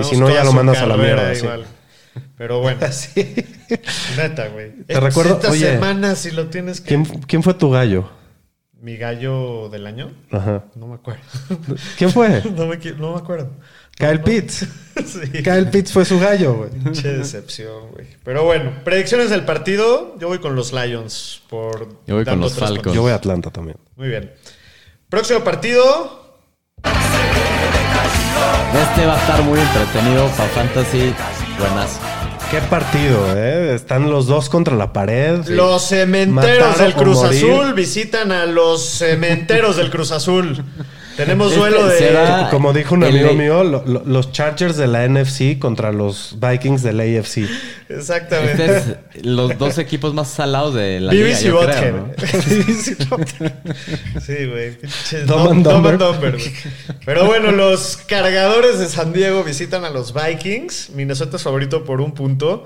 y 0.00 0.04
si 0.04 0.16
no, 0.16 0.28
ya 0.30 0.44
lo 0.44 0.52
mandas 0.52 0.78
a 0.78 0.86
la 0.86 0.96
mierda. 0.96 1.34
sí. 1.34 1.46
Pero 2.36 2.60
bueno, 2.60 2.80
Sí. 2.90 3.34
neta, 4.16 4.48
güey. 4.48 4.72
Te 4.86 4.98
recuerdo- 4.98 5.34
Esta 5.36 5.50
oye, 5.50 5.72
semana 5.74 6.16
si 6.16 6.30
lo 6.32 6.48
tienes 6.48 6.80
que... 6.80 6.88
¿Quién, 6.88 7.04
quién 7.04 7.42
fue 7.44 7.54
tu 7.54 7.70
gallo? 7.70 8.10
¿Mi 8.80 8.96
gallo 8.96 9.68
del 9.68 9.86
año? 9.86 10.12
Ajá. 10.30 10.64
No 10.74 10.86
me 10.88 10.94
acuerdo. 10.94 11.20
¿Quién 11.96 12.10
fue? 12.10 12.42
no, 12.56 12.66
me, 12.66 12.78
qui- 12.80 12.96
no 12.96 13.12
me 13.12 13.18
acuerdo. 13.18 13.50
Kyle 13.98 14.20
Pitts. 14.20 14.66
sí. 15.04 15.42
Kyle 15.42 15.66
Pitts 15.66 15.92
fue 15.92 16.04
su 16.04 16.18
gallo, 16.18 16.54
güey. 16.54 16.70
Che 16.92 17.08
decepción, 17.08 17.90
güey. 17.92 18.06
Pero 18.24 18.44
bueno, 18.44 18.72
predicciones 18.84 19.30
del 19.30 19.44
partido. 19.44 20.16
Yo 20.18 20.28
voy 20.28 20.38
con 20.38 20.54
los 20.54 20.72
Lions 20.72 21.42
por. 21.48 21.88
Yo 22.06 22.14
voy 22.14 22.24
con 22.24 22.40
los 22.40 22.54
Falcons. 22.54 22.76
puntos. 22.78 22.94
Yo 22.94 23.02
voy 23.02 23.12
a 23.12 23.16
Atlanta 23.16 23.50
también. 23.50 23.76
Muy 23.96 24.08
bien. 24.08 24.32
Próximo 25.08 25.40
partido. 25.40 26.38
Este 28.72 29.06
va 29.06 29.16
a 29.16 29.20
estar 29.20 29.42
muy 29.42 29.58
entretenido 29.58 30.28
para 30.36 30.48
Fantasy. 30.50 31.12
Buenas. 31.58 31.98
Qué 32.50 32.60
partido, 32.60 33.36
¿eh? 33.36 33.74
Están 33.74 34.08
los 34.08 34.26
dos 34.26 34.48
contra 34.48 34.74
la 34.76 34.92
pared. 34.92 35.44
Los 35.48 35.88
cementeros 35.88 36.78
del 36.78 36.94
Cruz 36.94 37.16
morir. 37.16 37.44
Azul 37.44 37.74
visitan 37.74 38.32
a 38.32 38.46
los 38.46 38.82
cementeros 38.82 39.76
del 39.76 39.90
Cruz 39.90 40.12
Azul. 40.12 40.64
Tenemos 41.18 41.48
Este 41.48 41.58
duelo 41.58 41.86
de. 41.88 41.98
será- 41.98 42.48
Como 42.50 42.72
dijo 42.72 42.94
un 42.94 43.02
El- 43.02 43.10
amigo 43.10 43.34
mío, 43.34 43.62
lo- 43.64 43.84
lo- 43.84 44.02
los 44.06 44.32
Chargers 44.32 44.76
de 44.78 44.86
la 44.86 45.04
NFC 45.06 45.58
contra 45.58 45.92
los 45.92 46.36
Vikings 46.40 46.82
de 46.82 46.92
la 46.94 47.02
AFC. 47.02 47.46
Exactamente. 47.90 48.64
Este 48.64 48.76
es 49.18 49.26
los 49.26 49.58
dos 49.58 49.76
equipos 49.78 50.14
más 50.14 50.28
salados 50.30 50.74
de 50.74 51.00
la 51.00 51.12
Beavis 51.12 51.42
liga, 51.42 51.54
Butthead. 51.56 51.92
¿no? 51.92 52.08
Sí, 54.24 54.46
güey. 54.46 54.78
Dumb 55.26 55.26
Dumb- 55.26 55.50
and 55.50 55.64
Dumb 55.64 55.64
Dumber. 55.64 55.92
and 55.92 56.02
Dumber, 56.02 56.32
güey. 56.32 56.52
Pero 57.04 57.26
bueno, 57.26 57.52
los 57.52 57.96
cargadores 58.06 58.78
de 58.78 58.86
San 58.86 59.12
Diego 59.12 59.44
visitan 59.44 59.84
a 59.84 59.90
los 59.90 60.14
Vikings. 60.14 60.90
Minnesota 60.90 61.36
es 61.36 61.42
favorito 61.42 61.84
por 61.84 62.00
un 62.00 62.12
punto. 62.12 62.64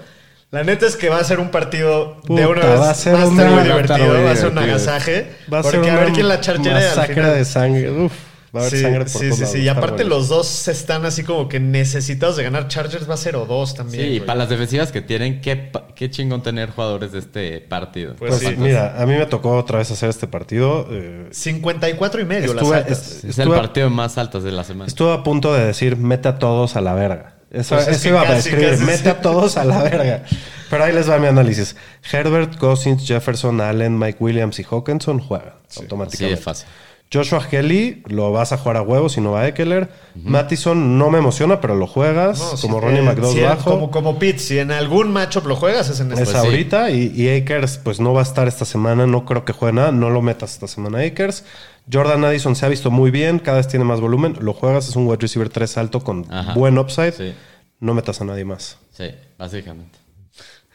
La 0.50 0.64
neta 0.64 0.86
es 0.86 0.96
que 0.96 1.08
va 1.08 1.18
a 1.18 1.24
ser 1.24 1.40
un 1.40 1.50
partido 1.50 2.18
de 2.28 2.46
una 2.46 2.60
vez. 2.66 2.80
va 2.80 2.90
a 2.90 2.94
ser 2.94 3.14
va 3.14 3.22
a 3.22 3.24
estar 3.24 3.62
divertido. 3.64 3.98
muy 4.14 4.24
Va 4.24 4.30
a 4.32 4.36
ser 4.36 4.48
un 4.48 4.54
divertido. 4.54 4.60
agasaje. 4.62 5.32
Va 5.50 5.60
a 5.60 5.62
porque 5.62 5.78
ser 5.78 5.88
a 5.88 5.92
una 5.94 6.00
ver 6.04 6.12
quién 6.12 6.28
la 6.28 6.34
al 6.34 6.44
final. 6.44 7.34
de 7.34 7.44
sangre. 7.46 7.90
Uf, 7.90 8.12
va 8.54 8.60
a 8.60 8.66
haber 8.66 8.76
sí, 8.78 8.82
sangre 8.82 9.00
por 9.00 9.08
sí, 9.08 9.18
todos 9.18 9.34
sí, 9.36 9.40
lados. 9.40 9.50
sí. 9.52 9.58
Y 9.62 9.68
aparte 9.68 10.02
bueno. 10.04 10.10
los 10.10 10.28
dos 10.28 10.68
están 10.68 11.04
así 11.06 11.22
como 11.24 11.48
que 11.48 11.58
necesitados 11.60 12.36
de 12.36 12.42
ganar. 12.44 12.68
Chargers 12.68 13.08
va 13.08 13.14
a 13.14 13.16
0-2 13.16 13.74
también. 13.74 14.04
Sí, 14.04 14.10
y 14.16 14.20
para 14.20 14.40
las 14.40 14.48
defensivas 14.50 14.92
que 14.92 15.00
tienen, 15.00 15.40
qué, 15.40 15.70
qué 15.94 16.10
chingón 16.10 16.42
tener 16.42 16.70
jugadores 16.70 17.12
de 17.12 17.18
este 17.20 17.60
partido. 17.60 18.14
Pues 18.16 18.32
Pues 18.38 18.42
sí. 18.42 18.54
mira, 18.58 19.00
a 19.00 19.06
mí 19.06 19.14
me 19.14 19.26
tocó 19.26 19.56
otra 19.56 19.78
vez 19.78 19.90
hacer 19.90 20.10
este 20.10 20.26
partido. 20.26 20.86
eh, 20.90 21.28
54 21.30 22.20
y 22.20 22.24
medio 22.24 22.52
Estuve- 22.52 22.70
las 22.70 22.80
altas. 22.86 23.24
Es 23.24 23.38
el 23.38 23.48
partido 23.48 23.88
más 23.90 24.18
alto 24.18 24.40
de 24.40 24.52
la 24.52 24.64
semana. 24.64 24.86
Estuve 24.88 25.12
a 25.14 25.22
punto 25.22 25.54
de 25.54 25.64
decir, 25.66 25.96
mete 25.96 26.28
a 26.28 26.38
todos 26.38 26.76
a 26.76 26.80
la 26.80 26.94
verga. 26.94 27.36
Eso, 27.50 27.74
Pues 27.74 27.88
es 27.88 28.02
que 28.02 28.08
iba 28.08 28.22
a 28.22 28.36
escribir, 28.38 28.70
casi 28.70 28.84
mete 28.84 28.98
sí. 29.02 29.08
a 29.10 29.20
todos 29.20 29.56
a 29.58 29.64
la 29.64 29.82
verga. 29.82 30.24
Pero 30.70 30.84
ahí 30.84 30.92
les 30.94 31.10
va 31.10 31.18
mi 31.18 31.26
análisis. 31.26 31.76
Herbert, 32.10 32.56
Cousins, 32.56 33.06
Jefferson, 33.06 33.60
Allen, 33.60 33.98
Mike 33.98 34.16
Williams 34.20 34.58
y 34.58 34.64
Hawkinson 34.64 35.18
juegan 35.20 35.52
automáticamente. 35.76 36.36
de 36.36 36.42
fácil. 36.42 36.66
Joshua 37.12 37.46
Kelly 37.48 38.02
lo 38.06 38.32
vas 38.32 38.52
a 38.52 38.56
jugar 38.58 38.78
a 38.78 38.82
huevos 38.82 39.16
y 39.16 39.20
no 39.20 39.32
va 39.32 39.42
a 39.42 39.48
Eckler. 39.48 39.90
Mattison 40.14 40.96
no 40.98 41.10
me 41.10 41.18
emociona, 41.18 41.60
pero 41.60 41.74
lo 41.74 41.86
juegas. 41.86 42.38
No, 42.38 42.60
como 42.60 42.78
si- 42.80 42.86
Ronnie 42.86 43.00
eh, 43.00 43.02
McDowell 43.02 43.34
si 43.36 43.42
bajo. 43.42 43.70
Como, 43.70 43.90
como 43.90 44.18
Pitts, 44.18 44.42
si 44.42 44.58
en 44.58 44.70
algún 44.72 45.12
matchup 45.12 45.46
lo 45.46 45.56
juegas, 45.56 45.88
es 45.90 46.00
en 46.00 46.10
este. 46.12 46.22
es 46.22 46.30
Pues 46.30 46.40
sí. 46.42 46.46
ahorita 46.48 46.90
y, 46.90 47.12
y 47.14 47.28
Akers 47.36 47.78
pues 47.78 48.00
no 48.00 48.12
va 48.14 48.20
a 48.20 48.22
estar 48.24 48.48
esta 48.48 48.64
semana, 48.64 49.06
no 49.06 49.24
creo 49.24 49.44
que 49.44 49.52
juegue 49.52 49.74
nada, 49.74 49.92
no 49.92 50.08
lo 50.10 50.22
metas 50.22 50.52
esta 50.54 50.66
semana 50.68 51.00
Akers. 51.00 51.44
Jordan 51.92 52.24
Addison 52.24 52.54
se 52.56 52.64
ha 52.64 52.68
visto 52.68 52.90
muy 52.90 53.10
bien, 53.10 53.38
cada 53.40 53.56
vez 53.58 53.68
tiene 53.68 53.84
más 53.84 54.00
volumen, 54.00 54.36
lo 54.40 54.52
juegas, 54.54 54.88
es 54.88 54.96
un 54.96 55.06
wide 55.06 55.18
receiver 55.20 55.48
3 55.48 55.76
alto 55.78 56.00
con 56.00 56.24
Ajá. 56.32 56.54
buen 56.54 56.78
upside, 56.78 57.12
Sí. 57.12 57.34
no 57.80 57.92
metas 57.94 58.20
a 58.20 58.24
nadie 58.24 58.44
más. 58.44 58.78
Sí, 58.92 59.06
básicamente. 59.38 59.98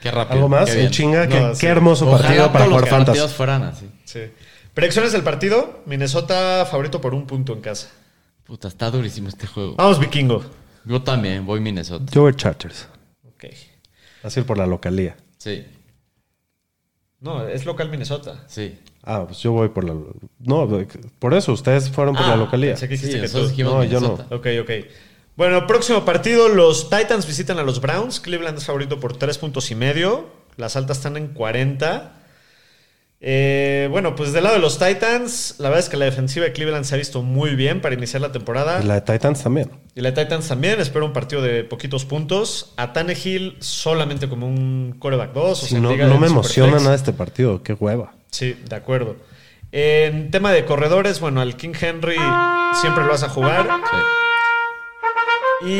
Qué 0.01 0.11
rápido. 0.11 0.35
¿Algo 0.35 0.49
más? 0.49 0.69
qué 0.69 0.83
En 0.83 0.91
chinga, 0.91 1.25
No, 1.25 1.29
qué, 1.29 1.55
sí. 1.55 1.61
qué 1.61 1.67
hermoso 1.67 2.05
Ojalá 2.07 2.21
partido 2.27 2.51
para 2.51 2.65
jugar 2.65 2.81
fantasy. 2.87 3.05
partidos 3.05 3.33
fueran 3.33 3.63
así. 3.63 3.89
Sí. 4.05 4.19
Predicciones 4.77 5.11
del 5.11 5.23
partido: 5.23 5.81
Minnesota 5.87 6.63
favorito 6.69 7.01
por 7.01 7.15
un 7.15 7.25
punto 7.25 7.51
en 7.53 7.61
casa. 7.61 7.89
Puta, 8.43 8.67
está 8.67 8.91
durísimo 8.91 9.27
este 9.27 9.47
juego. 9.47 9.73
Vamos, 9.75 9.99
vikingo. 9.99 10.43
Yo 10.85 11.01
también 11.01 11.47
voy 11.47 11.59
Minnesota. 11.59 12.05
Yo 12.11 12.21
voy 12.21 12.35
Chargers, 12.35 12.87
Ok. 13.27 13.45
así 14.21 14.43
por 14.43 14.59
la 14.59 14.67
localía. 14.67 15.17
Sí, 15.39 15.65
No, 17.19 17.47
es 17.47 17.65
local 17.65 17.89
Minnesota. 17.89 18.43
sí. 18.47 18.77
Ah, 19.01 19.23
pues 19.25 19.39
yo 19.39 19.51
voy 19.53 19.69
por 19.69 19.83
la... 19.85 19.95
No, 20.39 20.67
por 21.17 21.33
eso, 21.33 21.53
ustedes 21.53 21.89
fueron 21.89 22.13
por 22.13 22.25
Ah, 22.25 22.29
la 22.31 22.35
localía. 22.35 22.71
pensé 22.73 22.87
que 22.89 22.97
Sí, 22.97 23.07
dijiste 23.07 23.25
que 23.55 23.63
tú. 23.63 23.63
No, 23.63 23.83
yo 23.85 23.99
no. 23.99 24.09
Minnesota. 24.11 24.35
Ok, 24.35 24.47
ok. 24.61 24.71
Bueno, 25.37 25.65
próximo 25.65 26.05
partido: 26.05 26.49
los 26.49 26.89
Titans 26.91 27.25
visitan 27.25 27.57
a 27.57 27.63
los 27.63 27.81
Browns. 27.81 28.19
Cleveland 28.19 28.59
es 28.59 28.65
favorito 28.65 28.99
por 28.99 29.17
tres 29.17 29.39
puntos 29.39 29.71
y 29.71 29.75
medio. 29.75 30.27
Las 30.57 30.75
altas 30.75 30.97
están 30.97 31.17
en 31.17 31.29
40. 31.29 32.16
Eh, 33.19 33.87
bueno, 33.89 34.15
pues 34.15 34.31
del 34.31 34.43
lado 34.43 34.55
de 34.55 34.61
los 34.61 34.77
Titans, 34.77 35.55
la 35.57 35.69
verdad 35.69 35.83
es 35.83 35.89
que 35.89 35.97
la 35.97 36.05
defensiva 36.05 36.45
de 36.45 36.53
Cleveland 36.53 36.85
se 36.85 36.93
ha 36.93 36.97
visto 36.97 37.23
muy 37.23 37.55
bien 37.55 37.81
para 37.81 37.95
iniciar 37.95 38.21
la 38.21 38.31
temporada. 38.31 38.79
Y 38.83 38.85
la 38.85 38.95
de 38.95 39.01
Titans 39.01 39.41
también. 39.41 39.71
Y 39.95 40.01
la 40.01 40.11
de 40.11 40.23
Titans 40.23 40.47
también, 40.47 40.79
espero 40.79 41.05
un 41.05 41.13
partido 41.13 41.41
de 41.41 41.63
poquitos 41.63 42.05
puntos. 42.05 42.73
A 42.77 42.93
Tannehill 42.93 43.57
solamente 43.59 44.29
como 44.29 44.45
un 44.47 44.95
coreback 44.99 45.33
2. 45.33 45.51
o 45.51 45.55
Si 45.55 45.69
sea, 45.69 45.77
en 45.77 45.83
no, 45.83 45.95
no 45.95 46.19
me 46.19 46.27
emociona 46.27 46.77
nada 46.77 46.93
este 46.93 47.13
partido, 47.13 47.63
qué 47.63 47.73
hueva. 47.73 48.13
Sí, 48.29 48.55
de 48.69 48.75
acuerdo. 48.75 49.15
En 49.71 50.29
tema 50.31 50.51
de 50.51 50.65
corredores, 50.65 51.19
bueno, 51.19 51.41
al 51.41 51.57
King 51.57 51.73
Henry 51.79 52.17
siempre 52.79 53.03
lo 53.03 53.09
vas 53.09 53.23
a 53.23 53.29
jugar. 53.29 53.67
sí. 53.67 53.97
Y 55.65 55.77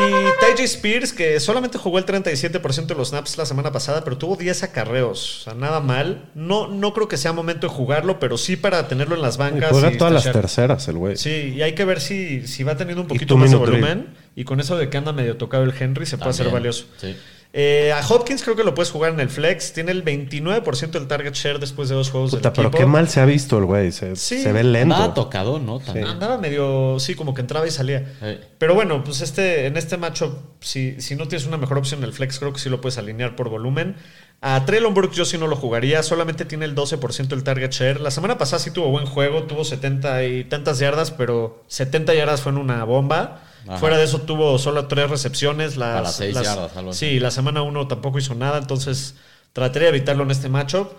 Ty 0.56 0.64
Spears, 0.64 1.14
que 1.14 1.40
solamente 1.40 1.78
jugó 1.78 2.00
el 2.00 2.06
37% 2.06 2.86
de 2.88 2.96
los 2.96 3.10
snaps 3.10 3.38
la 3.38 3.46
semana 3.46 3.72
pasada, 3.72 4.04
pero 4.04 4.18
tuvo 4.18 4.36
10 4.36 4.64
acarreos. 4.64 5.42
O 5.42 5.44
sea, 5.44 5.54
nada 5.54 5.80
mal. 5.80 6.26
No, 6.34 6.68
no 6.68 6.94
creo 6.94 7.08
que 7.08 7.18
sea 7.18 7.32
momento 7.34 7.68
de 7.68 7.74
jugarlo, 7.74 8.20
pero 8.20 8.38
sí 8.38 8.56
para 8.56 8.88
tenerlo 8.88 9.16
en 9.16 9.22
las 9.22 9.36
Y 9.36 9.40
bancas. 9.40 9.70
juega 9.72 9.92
y 9.92 9.98
todas 9.98 10.14
las 10.14 10.32
terceras 10.32 10.88
el 10.88 10.98
güey. 10.98 11.16
Sí, 11.18 11.54
y 11.56 11.62
hay 11.62 11.74
que 11.76 11.86
ver 11.86 12.02
si, 12.02 12.48
si 12.48 12.64
va 12.64 12.76
teniendo 12.76 13.02
un 13.04 13.08
poquito 13.08 13.38
más 13.38 13.52
de 13.52 13.58
volumen. 13.58 14.08
Y 14.36 14.44
con 14.44 14.60
eso 14.60 14.78
de 14.78 14.90
que 14.90 14.98
anda 14.98 15.14
medio 15.14 15.38
tocado 15.38 15.64
el 15.64 15.74
Henry, 15.80 16.06
se 16.06 16.18
puede 16.18 16.30
hacer 16.32 16.50
valioso. 16.50 16.86
Sí. 16.98 17.16
Eh, 17.54 17.92
a 17.92 18.06
Hopkins 18.08 18.44
creo 18.44 18.56
que 18.56 18.64
lo 18.64 18.76
puedes 18.76 18.92
jugar 18.92 19.14
en 19.14 19.20
el 19.20 19.30
flex. 19.30 19.74
Tiene 19.74 19.92
el 19.92 20.04
29% 20.04 20.92
del 20.92 21.08
target 21.08 21.34
share 21.34 21.60
después 21.60 21.90
de 21.90 21.96
dos 21.96 22.12
juegos 22.12 22.32
Puta, 22.32 22.50
del 22.50 22.54
pero 22.56 22.68
equipo. 22.68 22.78
qué 22.80 22.86
mal 22.86 23.08
se 23.10 23.20
ha 23.20 23.26
visto 23.26 23.58
el 23.58 23.66
güey. 23.66 23.92
Se, 23.92 24.16
Sí. 24.16 24.42
se 24.44 24.52
ve 24.52 24.64
lento. 24.64 24.96
Nada 24.96 25.14
tocado, 25.14 25.58
¿no? 25.60 25.80
Andaba 26.06 26.38
medio, 26.38 27.00
sí, 27.00 27.16
como 27.16 27.34
que 27.34 27.42
entraba 27.42 27.66
y 27.68 27.72
salía. 27.72 28.06
Eh. 28.22 28.40
Pero 28.58 28.76
bueno, 28.76 29.04
pues 29.04 29.22
este, 29.22 29.66
en 29.66 29.78
este 29.78 29.98
macho, 29.98 30.44
si, 30.60 31.00
si 31.02 31.16
no 31.16 31.28
tienes 31.28 31.48
una 31.48 31.58
mejor 31.58 31.78
opción 31.78 32.02
en 32.02 32.04
el 32.06 32.14
flex, 32.14 32.38
creo 32.40 32.54
que 32.54 32.60
sí 32.60 32.70
lo 32.70 32.82
puedes 32.82 32.98
alinear 32.98 33.36
por 33.36 33.50
volumen. 33.50 33.96
A 34.40 34.64
Traylon 34.66 34.94
Burks 34.94 35.16
yo 35.16 35.26
sí 35.26 35.40
no 35.40 35.48
lo 35.48 35.56
jugaría, 35.56 36.04
solamente 36.04 36.46
tiene 36.46 36.66
el 36.66 36.76
12% 36.76 37.28
del 37.30 37.44
target 37.44 37.72
share. 37.72 38.00
La 38.02 38.12
semana 38.12 38.38
pasada 38.38 38.60
sí 38.60 38.70
tuvo 38.70 38.90
buen 38.92 39.08
juego, 39.08 39.44
tuvo 39.44 39.64
70 39.66 40.26
y 40.26 40.44
tantas 40.44 40.78
yardas, 40.78 41.10
pero 41.10 41.64
70 41.68 42.14
yardas 42.14 42.42
fue 42.42 42.52
en 42.52 42.60
una 42.60 42.84
bomba. 42.84 43.42
Ajá. 43.68 43.78
Fuera 43.78 43.98
de 43.98 44.04
eso 44.04 44.22
tuvo 44.22 44.58
solo 44.60 44.88
tres 44.88 45.10
recepciones. 45.10 45.78
Las, 45.78 45.96
Para 45.96 46.10
seis 46.10 46.36
las- 46.36 46.44
yardas, 46.44 46.78
algo 46.78 46.92
así. 46.92 47.10
Sí, 47.10 47.20
la 47.20 47.32
semana 47.32 47.62
1 47.62 47.88
tampoco 47.88 48.20
hizo 48.20 48.36
nada, 48.36 48.58
entonces 48.58 49.16
trataría 49.54 49.92
de 49.92 49.98
evitarlo 49.98 50.24
en 50.24 50.32
este 50.32 50.50
matchup. 50.50 50.90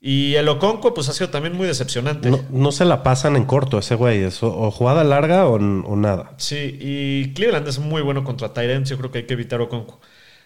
Y 0.00 0.36
el 0.36 0.48
Oconco, 0.48 0.94
pues 0.94 1.08
ha 1.08 1.12
sido 1.12 1.30
también 1.30 1.56
muy 1.56 1.66
decepcionante. 1.66 2.30
No, 2.30 2.40
no 2.50 2.70
se 2.70 2.84
la 2.84 3.02
pasan 3.02 3.34
en 3.34 3.44
corto 3.46 3.78
ese 3.80 3.96
güey. 3.96 4.22
Es 4.22 4.42
o, 4.44 4.46
o 4.56 4.70
jugada 4.70 5.02
larga 5.02 5.46
o, 5.46 5.54
o 5.54 5.96
nada. 5.96 6.34
Sí, 6.36 6.78
y 6.80 7.32
Cleveland 7.34 7.66
es 7.66 7.80
muy 7.80 8.00
bueno 8.02 8.22
contra 8.22 8.52
Tyrants. 8.52 8.90
Yo 8.90 8.96
creo 8.98 9.10
que 9.10 9.18
hay 9.18 9.26
que 9.26 9.34
evitar 9.34 9.60
Oconco. 9.60 10.00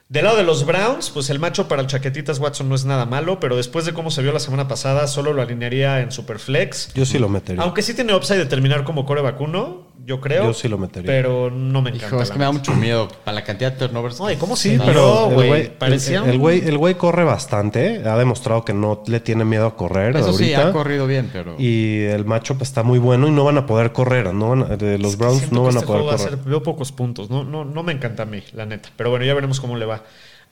Del 0.09 0.25
lado 0.25 0.37
de 0.39 0.43
los 0.43 0.67
Browns, 0.67 1.11
pues 1.11 1.31
el 1.31 1.39
macho 1.39 1.69
para 1.69 1.81
el 1.83 1.87
Chaquetitas 1.87 2.39
Watson 2.39 2.69
no 2.69 2.75
es 2.75 2.85
nada 2.85 3.07
malo, 3.07 3.41
pero 3.41 3.57
después 3.57 3.85
de 3.87 3.93
cómo 3.95 4.11
se 4.11 4.21
vio 4.23 4.33
la 4.33 4.41
semana 4.41 4.69
pasada, 4.69 5.07
solo 5.07 5.33
lo 5.33 5.41
alinearía 5.43 6.01
en 6.01 6.13
Superflex. 6.13 6.93
Yo 6.95 7.07
sí 7.07 7.19
lo 7.19 7.29
metería. 7.31 7.63
Aunque 7.63 7.81
sí 7.83 7.95
tiene 7.95 8.15
upside 8.15 8.39
de 8.39 8.47
terminar 8.47 8.85
como 8.85 9.07
core 9.07 9.23
vacuno, 9.23 9.87
yo 10.05 10.21
creo. 10.21 10.45
Yo 10.45 10.55
sí 10.55 10.69
lo 10.69 10.79
metería. 10.79 11.07
Pero 11.11 11.51
no 11.51 11.81
me 11.83 11.91
encanta. 11.91 12.07
Hijo, 12.17 12.23
es 12.23 12.31
que 12.31 12.39
me 12.39 12.45
da 12.45 12.53
mucho 12.53 12.73
miedo. 12.75 13.09
Para 13.25 13.35
la 13.37 13.45
cantidad 13.45 13.73
de 13.73 13.79
turnovers. 13.79 14.21
Ay, 14.21 14.37
¿cómo 14.37 14.57
Sí, 14.57 14.79
pero 14.85 15.29
el 15.29 15.35
güey? 15.35 15.79
Parecía 15.79 16.21
el- 16.25 16.31
el 16.31 16.39
güey, 16.39 16.67
el 16.69 16.79
güey 16.79 16.95
corre 16.95 17.25
bastante. 17.25 18.03
Ha 18.09 18.17
demostrado 18.17 18.65
que 18.65 18.75
no 18.75 19.03
le 19.07 19.21
tiene 19.21 19.45
miedo 19.45 19.67
a 19.67 19.77
correr 19.77 20.17
Eso 20.17 20.33
sí, 20.33 20.53
ha 20.55 20.73
corrido 20.73 21.07
bien, 21.07 21.31
pero. 21.33 21.55
Y 21.59 22.03
el 22.05 22.25
matchup 22.25 22.63
está 22.63 22.83
muy 22.83 22.99
bueno 22.99 23.29
y 23.29 23.31
no 23.31 23.45
van 23.45 23.59
a 23.59 23.67
poder 23.67 23.93
correr. 23.93 24.33
No 24.35 24.51
van 24.51 24.63
a- 24.63 24.77
de 24.77 24.99
los 24.99 25.17
Browns 25.17 25.51
no 25.53 25.61
que 25.63 25.67
van 25.67 25.77
a 25.77 25.79
este 25.81 25.87
poder 25.87 26.03
juego 26.03 26.07
va 26.07 26.17
correr. 26.17 26.31
ser- 26.39 26.45
veo 26.51 26.63
pocos 26.63 26.93
puntos. 26.93 27.31
No, 27.31 27.45
no, 27.45 27.65
no 27.65 27.83
me 27.83 27.93
encanta 27.93 28.25
a 28.25 28.27
mí, 28.27 28.43
la 28.53 28.67
neta. 28.67 28.89
Pero 28.97 29.11
bueno, 29.11 29.25
ya 29.25 29.35
veremos 29.35 29.61
cómo 29.61 29.77
le 29.77 29.85
va. 29.87 30.03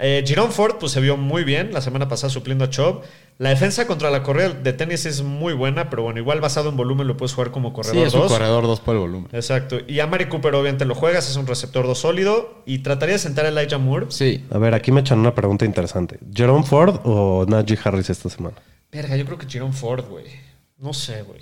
Eh, 0.01 0.25
Jerome 0.27 0.53
Ford 0.53 0.77
pues, 0.81 0.93
se 0.93 1.01
vio 1.01 1.17
muy 1.17 1.45
bien 1.45 1.73
la 1.73 1.81
semana 1.81 2.09
pasada 2.09 2.31
supliendo 2.31 2.65
a 2.65 2.71
Chubb. 2.71 3.03
La 3.39 3.51
defensa 3.51 3.87
contra 3.87 4.11
la 4.11 4.23
corrida 4.23 4.51
de 4.51 4.73
tenis 4.73 5.07
es 5.07 5.23
muy 5.23 5.55
buena, 5.55 5.89
pero 5.89 6.03
bueno, 6.03 6.21
igual 6.21 6.41
basado 6.41 6.69
en 6.69 6.77
volumen 6.77 7.07
lo 7.07 7.17
puedes 7.17 7.35
jugar 7.35 7.51
como 7.51 7.71
sí, 7.71 7.75
corredor 7.75 8.07
es 8.07 8.15
un 8.15 8.21
2. 8.21 8.33
corredor 8.33 8.67
2 8.67 8.81
por 8.81 8.95
el 8.95 9.01
volumen. 9.01 9.29
Exacto. 9.33 9.79
Y 9.87 10.01
a 10.01 10.07
Mari 10.07 10.27
Cooper 10.27 10.55
obviamente 10.55 10.85
lo 10.85 10.95
juegas, 10.95 11.29
es 11.29 11.37
un 11.37 11.47
receptor 11.47 11.87
2 11.87 11.99
sólido. 11.99 12.63
Y 12.67 12.79
trataría 12.79 13.15
de 13.15 13.19
sentar 13.19 13.47
a 13.47 13.49
Elijah 13.49 13.79
Moore. 13.79 14.07
Sí. 14.11 14.45
A 14.51 14.59
ver, 14.59 14.75
aquí 14.75 14.93
me 14.93 15.01
echan 15.01 15.19
una 15.19 15.35
pregunta 15.35 15.65
interesante. 15.65 16.19
¿Jerome 16.35 16.65
Ford 16.65 17.01
o 17.05 17.47
Najee 17.47 17.79
Harris 17.83 18.11
esta 18.11 18.29
semana? 18.29 18.57
Verga, 18.93 19.17
yo 19.17 19.25
creo 19.25 19.39
que 19.39 19.49
Jerome 19.49 19.73
Ford, 19.73 20.05
güey. 20.09 20.27
No 20.79 20.93
sé, 20.93 21.23
güey. 21.23 21.41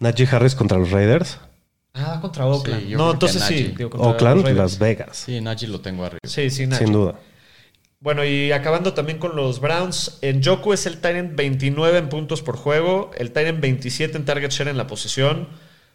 Najee 0.00 0.28
Harris 0.30 0.54
contra 0.54 0.78
los 0.78 0.90
Raiders. 0.90 1.38
Ah, 1.94 2.14
va 2.14 2.20
contra 2.20 2.46
Oakland. 2.46 2.86
Sí, 2.86 2.94
no, 2.94 3.12
entonces 3.12 3.42
sí. 3.42 3.74
Digo, 3.76 3.90
contra 3.90 4.10
Oakland. 4.10 4.56
Las 4.56 4.78
Vegas. 4.78 5.24
Sí, 5.24 5.40
Najee 5.40 5.68
lo 5.68 5.80
tengo 5.80 6.04
arriba. 6.04 6.20
Sí, 6.24 6.50
sí, 6.50 6.66
Najee. 6.66 6.84
Sin 6.84 6.92
duda. 6.92 7.14
Bueno, 8.00 8.24
y 8.24 8.52
acabando 8.52 8.94
también 8.94 9.18
con 9.18 9.34
los 9.34 9.60
Browns, 9.60 10.18
en 10.22 10.42
Joku 10.42 10.72
es 10.72 10.86
el 10.86 11.00
Tyrant 11.00 11.34
29 11.34 11.98
en 11.98 12.08
puntos 12.08 12.42
por 12.42 12.56
juego, 12.56 13.10
el 13.18 13.32
Tyrant 13.32 13.60
27 13.60 14.16
en 14.16 14.24
target 14.24 14.50
share 14.50 14.68
en 14.68 14.76
la 14.76 14.86
posición, 14.86 15.48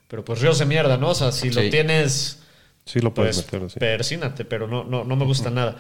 pero 0.09 0.25
pues 0.25 0.41
ríos 0.41 0.59
de 0.59 0.65
mierda, 0.65 0.97
¿no? 0.97 1.09
O 1.09 1.15
sea, 1.15 1.31
si 1.31 1.49
lo 1.49 1.61
Sí. 1.61 1.69
tienes, 1.69 2.39
Sí 2.85 2.99
lo 2.99 3.13
puedes 3.13 3.41
pues 3.41 3.53
meter, 3.53 3.69
sí. 3.71 3.79
persínate, 3.79 4.43
pero 4.43 4.67
no, 4.67 4.83
no, 4.83 5.05
no 5.05 5.15
me 5.15 5.23
gusta 5.23 5.49
nada. 5.49 5.77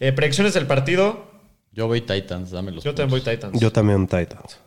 Eh, 0.00 0.12
predicciones 0.12 0.54
del 0.54 0.66
partido, 0.66 1.30
Yo 1.72 1.86
voy 1.86 2.00
Titans, 2.00 2.50
dame 2.52 2.70
los 2.72 2.82
yo 2.82 2.94
también 2.94 3.10
voy 3.10 3.20
puntos. 3.20 3.34
Titans. 3.34 3.60
Yo 3.60 3.70
también 3.70 4.06
Titans. 4.06 4.58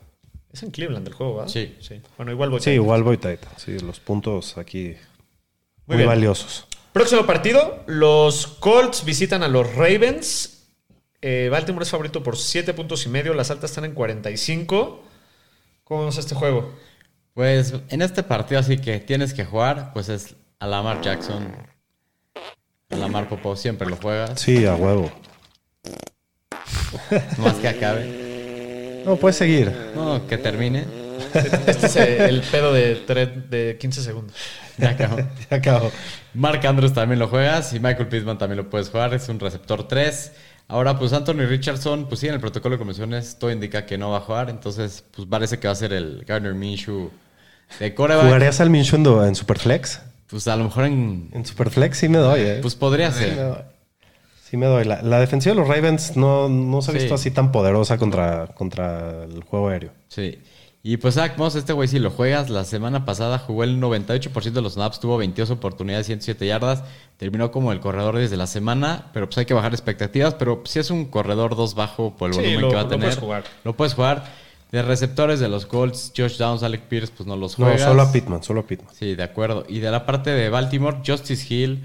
Es 0.54 0.62
en 0.62 0.70
Cleveland 0.70 1.08
el 1.08 1.14
juego, 1.16 1.38
¿verdad? 1.38 1.52
Sí. 1.52 1.76
Bueno, 2.18 2.32
igual 2.32 2.52
voy 2.52 2.60
Sí, 2.60 2.66
Titans. 2.66 2.76
igual 2.76 3.02
voy 3.02 3.18
Titans. 3.18 3.64
Sí, 3.64 3.80
los 3.80 4.00
puntos 4.00 4.60
aquí 4.60 4.94
muy, 5.88 5.98
bien. 5.98 6.08
valiosos. 6.08 6.68
Próximo 6.94 7.26
partido, 7.26 7.84
los 7.88 8.46
Colts 8.46 9.04
visitan 9.06 9.42
a 9.42 9.48
los 9.48 9.76
Ravens. 9.76 10.59
Eh, 11.22 11.50
Baltimore 11.52 11.84
es 11.84 11.90
favorito 11.92 12.24
por 12.24 12.38
7 12.38 12.74
puntos 12.74 13.06
y 13.06 13.10
medio, 13.10 13.34
las 13.34 13.52
altas 13.52 13.72
están 13.72 13.86
en 13.86 13.94
45. 13.94 15.04
¿Cómo 15.84 16.02
vemos 16.02 16.18
este 16.18 16.36
juego? 16.36 16.74
Pues 17.34 17.74
en 17.90 18.02
este 18.02 18.24
partido 18.24 18.60
así 18.60 18.78
que 18.78 19.00
tienes 19.00 19.34
que 19.34 19.46
jugar, 19.46 19.92
pues 19.94 20.10
es 20.10 20.36
a 20.60 20.68
Lamar 20.68 21.02
Jackson. 21.02 21.56
A 22.92 22.96
Lamar 22.96 23.28
Popov 23.28 23.58
siempre 23.58 23.88
lo 23.90 23.96
juegas. 23.98 24.40
Sí, 24.40 24.66
a 24.66 24.76
huevo. 24.76 25.12
Más 27.38 27.56
que 27.56 27.68
acabe. 27.68 29.04
No, 29.06 29.16
puedes 29.18 29.38
seguir. 29.38 29.72
No, 29.96 30.26
que 30.28 30.38
termine. 30.38 30.86
Este 31.34 31.86
es 31.86 31.96
el 31.96 32.42
pedo 32.42 32.74
de, 32.74 33.06
tre- 33.06 33.48
de 33.50 33.78
15 33.80 34.02
segundos. 34.04 34.36
Ya 34.78 34.90
acabó. 34.92 35.18
Ya 35.50 35.58
acabo. 35.58 35.92
Mark 36.34 36.66
Andrews 36.66 36.94
también 36.94 37.20
lo 37.20 37.28
juegas 37.28 37.74
y 37.74 37.80
Michael 37.80 38.08
Pittman 38.08 38.38
también 38.38 38.58
lo 38.58 38.70
puedes 38.70 38.90
jugar. 38.90 39.14
Es 39.14 39.30
un 39.30 39.40
receptor 39.40 39.88
3. 39.88 40.32
Ahora, 40.70 40.98
pues 40.98 41.12
Anthony 41.14 41.46
Richardson, 41.48 42.06
pues 42.08 42.22
sí, 42.22 42.28
en 42.28 42.36
el 42.36 42.40
protocolo 42.40 42.76
de 42.76 42.80
comisiones 42.80 43.38
todo 43.40 43.52
indica 43.52 43.86
que 43.86 43.98
no 43.98 44.12
va 44.12 44.18
a 44.18 44.22
jugar. 44.22 44.50
Entonces, 44.50 45.04
pues 45.16 45.28
parece 45.28 45.60
que 45.60 45.68
va 45.68 45.72
a 45.74 45.76
ser 45.76 45.92
el 45.92 46.24
Gardner 46.26 46.54
Minshew 46.54 47.10
de 47.80 47.94
coreback. 47.96 48.26
¿Jugarías 48.26 48.62
al 48.62 48.70
Minshew 48.70 49.00
en, 49.00 49.30
en 49.30 49.36
Superflex? 49.36 50.02
Pues 50.28 50.48
a 50.48 50.56
lo 50.56 50.66
mejor 50.66 50.86
en... 50.86 51.30
En 51.34 51.44
Superflex 51.46 51.98
sí 51.98 52.08
me 52.08 52.20
doy, 52.20 52.42
¿eh? 52.42 52.60
Pues 52.62 52.76
podría 52.76 53.12
sí 53.12 53.22
me 53.26 53.30
ser. 53.36 53.36
doy. 53.38 53.58
Sí 54.48 54.58
me 54.58 54.66
doy. 54.68 54.86
La, 54.86 55.02
la 55.02 55.20
defensiva 55.20 55.56
de 55.56 55.60
los 55.62 55.68
Ravens 55.68 56.16
no, 56.16 56.48
no 56.50 56.82
se 56.84 56.92
ha 56.92 56.94
Sí. 56.94 57.00
visto 57.00 57.16
así 57.16 57.32
tan 57.32 57.52
poderosa 57.52 57.98
contra, 57.98 58.48
contra 58.48 59.24
el 59.24 59.44
juego 59.44 59.70
aéreo. 59.70 59.92
Sí. 60.08 60.40
Y 60.82 60.96
pues 60.98 61.16
Zach 61.16 61.38
Moss, 61.38 61.56
este 61.56 61.74
güey, 61.74 61.90
si 61.90 62.00
lo 62.00 62.10
juegas, 62.10 62.50
la 62.50 62.64
semana 62.64 63.04
pasada 63.04 63.38
jugó 63.38 63.66
el 63.66 63.82
98% 63.82 64.52
de 64.54 64.62
los 64.62 64.74
snaps, 64.76 65.02
tuvo 65.02 65.18
22 65.18 65.50
oportunidades, 65.52 66.06
107 66.08 66.46
yardas, 66.48 66.84
terminó 67.18 67.52
como 67.52 67.74
el 67.74 67.82
corredor 67.82 68.16
desde 68.18 68.38
la 68.38 68.48
semana, 68.48 69.08
pero 69.14 69.28
pues 69.28 69.38
hay 69.40 69.46
que 69.46 69.54
bajar 69.54 69.74
expectativas, 69.74 70.36
pero 70.36 70.62
si 70.66 70.80
es 70.80 70.90
un 70.90 71.06
corredor 71.06 71.58
2 71.58 71.76
bajo 71.76 72.16
por 72.16 72.30
el 72.30 72.36
Sí, 72.36 72.42
volumen 72.42 72.62
lo- 72.62 72.70
que 72.70 72.76
va 72.76 72.82
a 72.82 72.84
lo 72.86 72.90
tener. 72.90 73.06
puedes 73.08 73.20
jugar. 73.20 73.44
Lo 73.66 73.76
puedes 73.76 73.94
jugar. 73.94 74.50
De 74.72 74.82
receptores 74.84 75.40
de 75.42 75.50
los 75.50 75.66
Colts, 75.66 76.14
Josh 76.16 76.38
Downs, 76.38 76.64
Alec 76.64 76.84
Pierce, 76.84 77.12
pues 77.16 77.28
no 77.28 77.36
los 77.36 77.58
No, 77.60 77.66
juegas. 77.66 77.82
solo 77.82 78.04
a 78.04 78.12
Pittman, 78.12 78.44
solo 78.44 78.62
a 78.62 78.64
Pittman. 78.68 78.94
Sí, 78.94 79.16
de 79.16 79.24
acuerdo. 79.24 79.66
Y 79.68 79.80
de 79.80 79.90
la 79.92 80.06
parte 80.06 80.30
de 80.30 80.48
Baltimore, 80.50 81.00
Justice 81.06 81.52
Hill, 81.54 81.84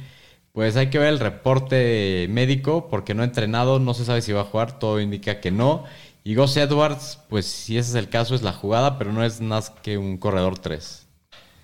pues 0.52 0.76
hay 0.76 0.88
que 0.90 0.98
ver 1.00 1.08
el 1.08 1.18
reporte 1.18 2.26
médico 2.30 2.86
porque 2.88 3.14
no 3.14 3.22
ha 3.22 3.24
entrenado, 3.24 3.78
no 3.80 3.94
se 3.94 4.04
sabe 4.04 4.22
si 4.22 4.32
va 4.32 4.42
a 4.42 4.44
jugar, 4.44 4.78
todo 4.78 5.00
indica 5.00 5.40
que 5.40 5.50
no. 5.50 5.84
Y 6.26 6.34
Gus 6.34 6.56
Edwards, 6.56 7.18
pues 7.28 7.46
si 7.46 7.76
ese 7.76 7.90
es 7.90 7.94
el 7.96 8.08
caso, 8.08 8.34
es 8.34 8.42
la 8.42 8.52
jugada, 8.52 8.98
pero 8.98 9.12
no 9.12 9.22
es 9.22 9.40
más 9.42 9.70
que 9.70 9.98
un 9.98 10.16
corredor 10.16 10.58
3. 10.58 11.06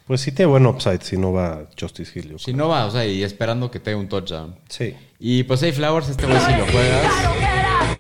Pues 0.06 0.20
sí 0.20 0.32
tiene 0.32 0.50
buen 0.50 0.66
upside 0.66 1.00
si 1.02 1.16
no 1.16 1.32
va 1.32 1.66
Justice 1.80 2.12
Hill. 2.18 2.30
yo 2.32 2.38
Si 2.38 2.46
creo. 2.46 2.56
no 2.58 2.68
va, 2.68 2.84
o 2.86 2.90
sea, 2.90 3.06
y 3.06 3.22
esperando 3.22 3.70
que 3.70 3.80
tenga 3.80 3.96
un 3.98 4.08
touchdown. 4.08 4.56
Sí. 4.68 4.94
Y 5.18 5.44
pues 5.44 5.62
hay 5.62 5.72
Flowers, 5.72 6.08
este 6.10 6.26
güey 6.26 6.38
si 6.40 6.52
lo 6.52 6.66
juegas. 6.66 7.12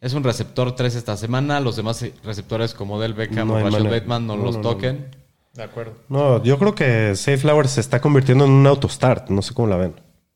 Es 0.00 0.12
un 0.12 0.22
receptor 0.24 0.74
3 0.74 0.94
esta 0.96 1.16
semana. 1.16 1.60
Los 1.60 1.76
demás 1.76 2.04
receptores 2.24 2.74
como 2.74 3.00
Del 3.00 3.14
Beckham 3.14 3.48
No 3.48 3.54
o 3.54 3.60
manera. 3.60 3.90
Bateman 3.90 4.26
no, 4.26 4.36
No, 4.36 4.44
los 4.44 4.56
no, 4.56 4.62
no, 4.62 4.68
toquen. 4.70 5.14
De 5.54 5.62
acuerdo. 5.62 5.94
No, 6.08 6.42
yo 6.42 6.58
creo 6.58 6.74
que 6.74 7.14
Safe 7.16 7.38
Flowers 7.38 7.70
se 7.72 7.80
está 7.80 8.00
convirtiendo 8.00 8.44
en 8.44 8.50
un 8.50 8.66
autostart. 8.66 9.30
No 9.30 9.40
sé 9.42 9.54
cómo 9.54 9.68
la 9.68 9.76
ven. 9.76 9.94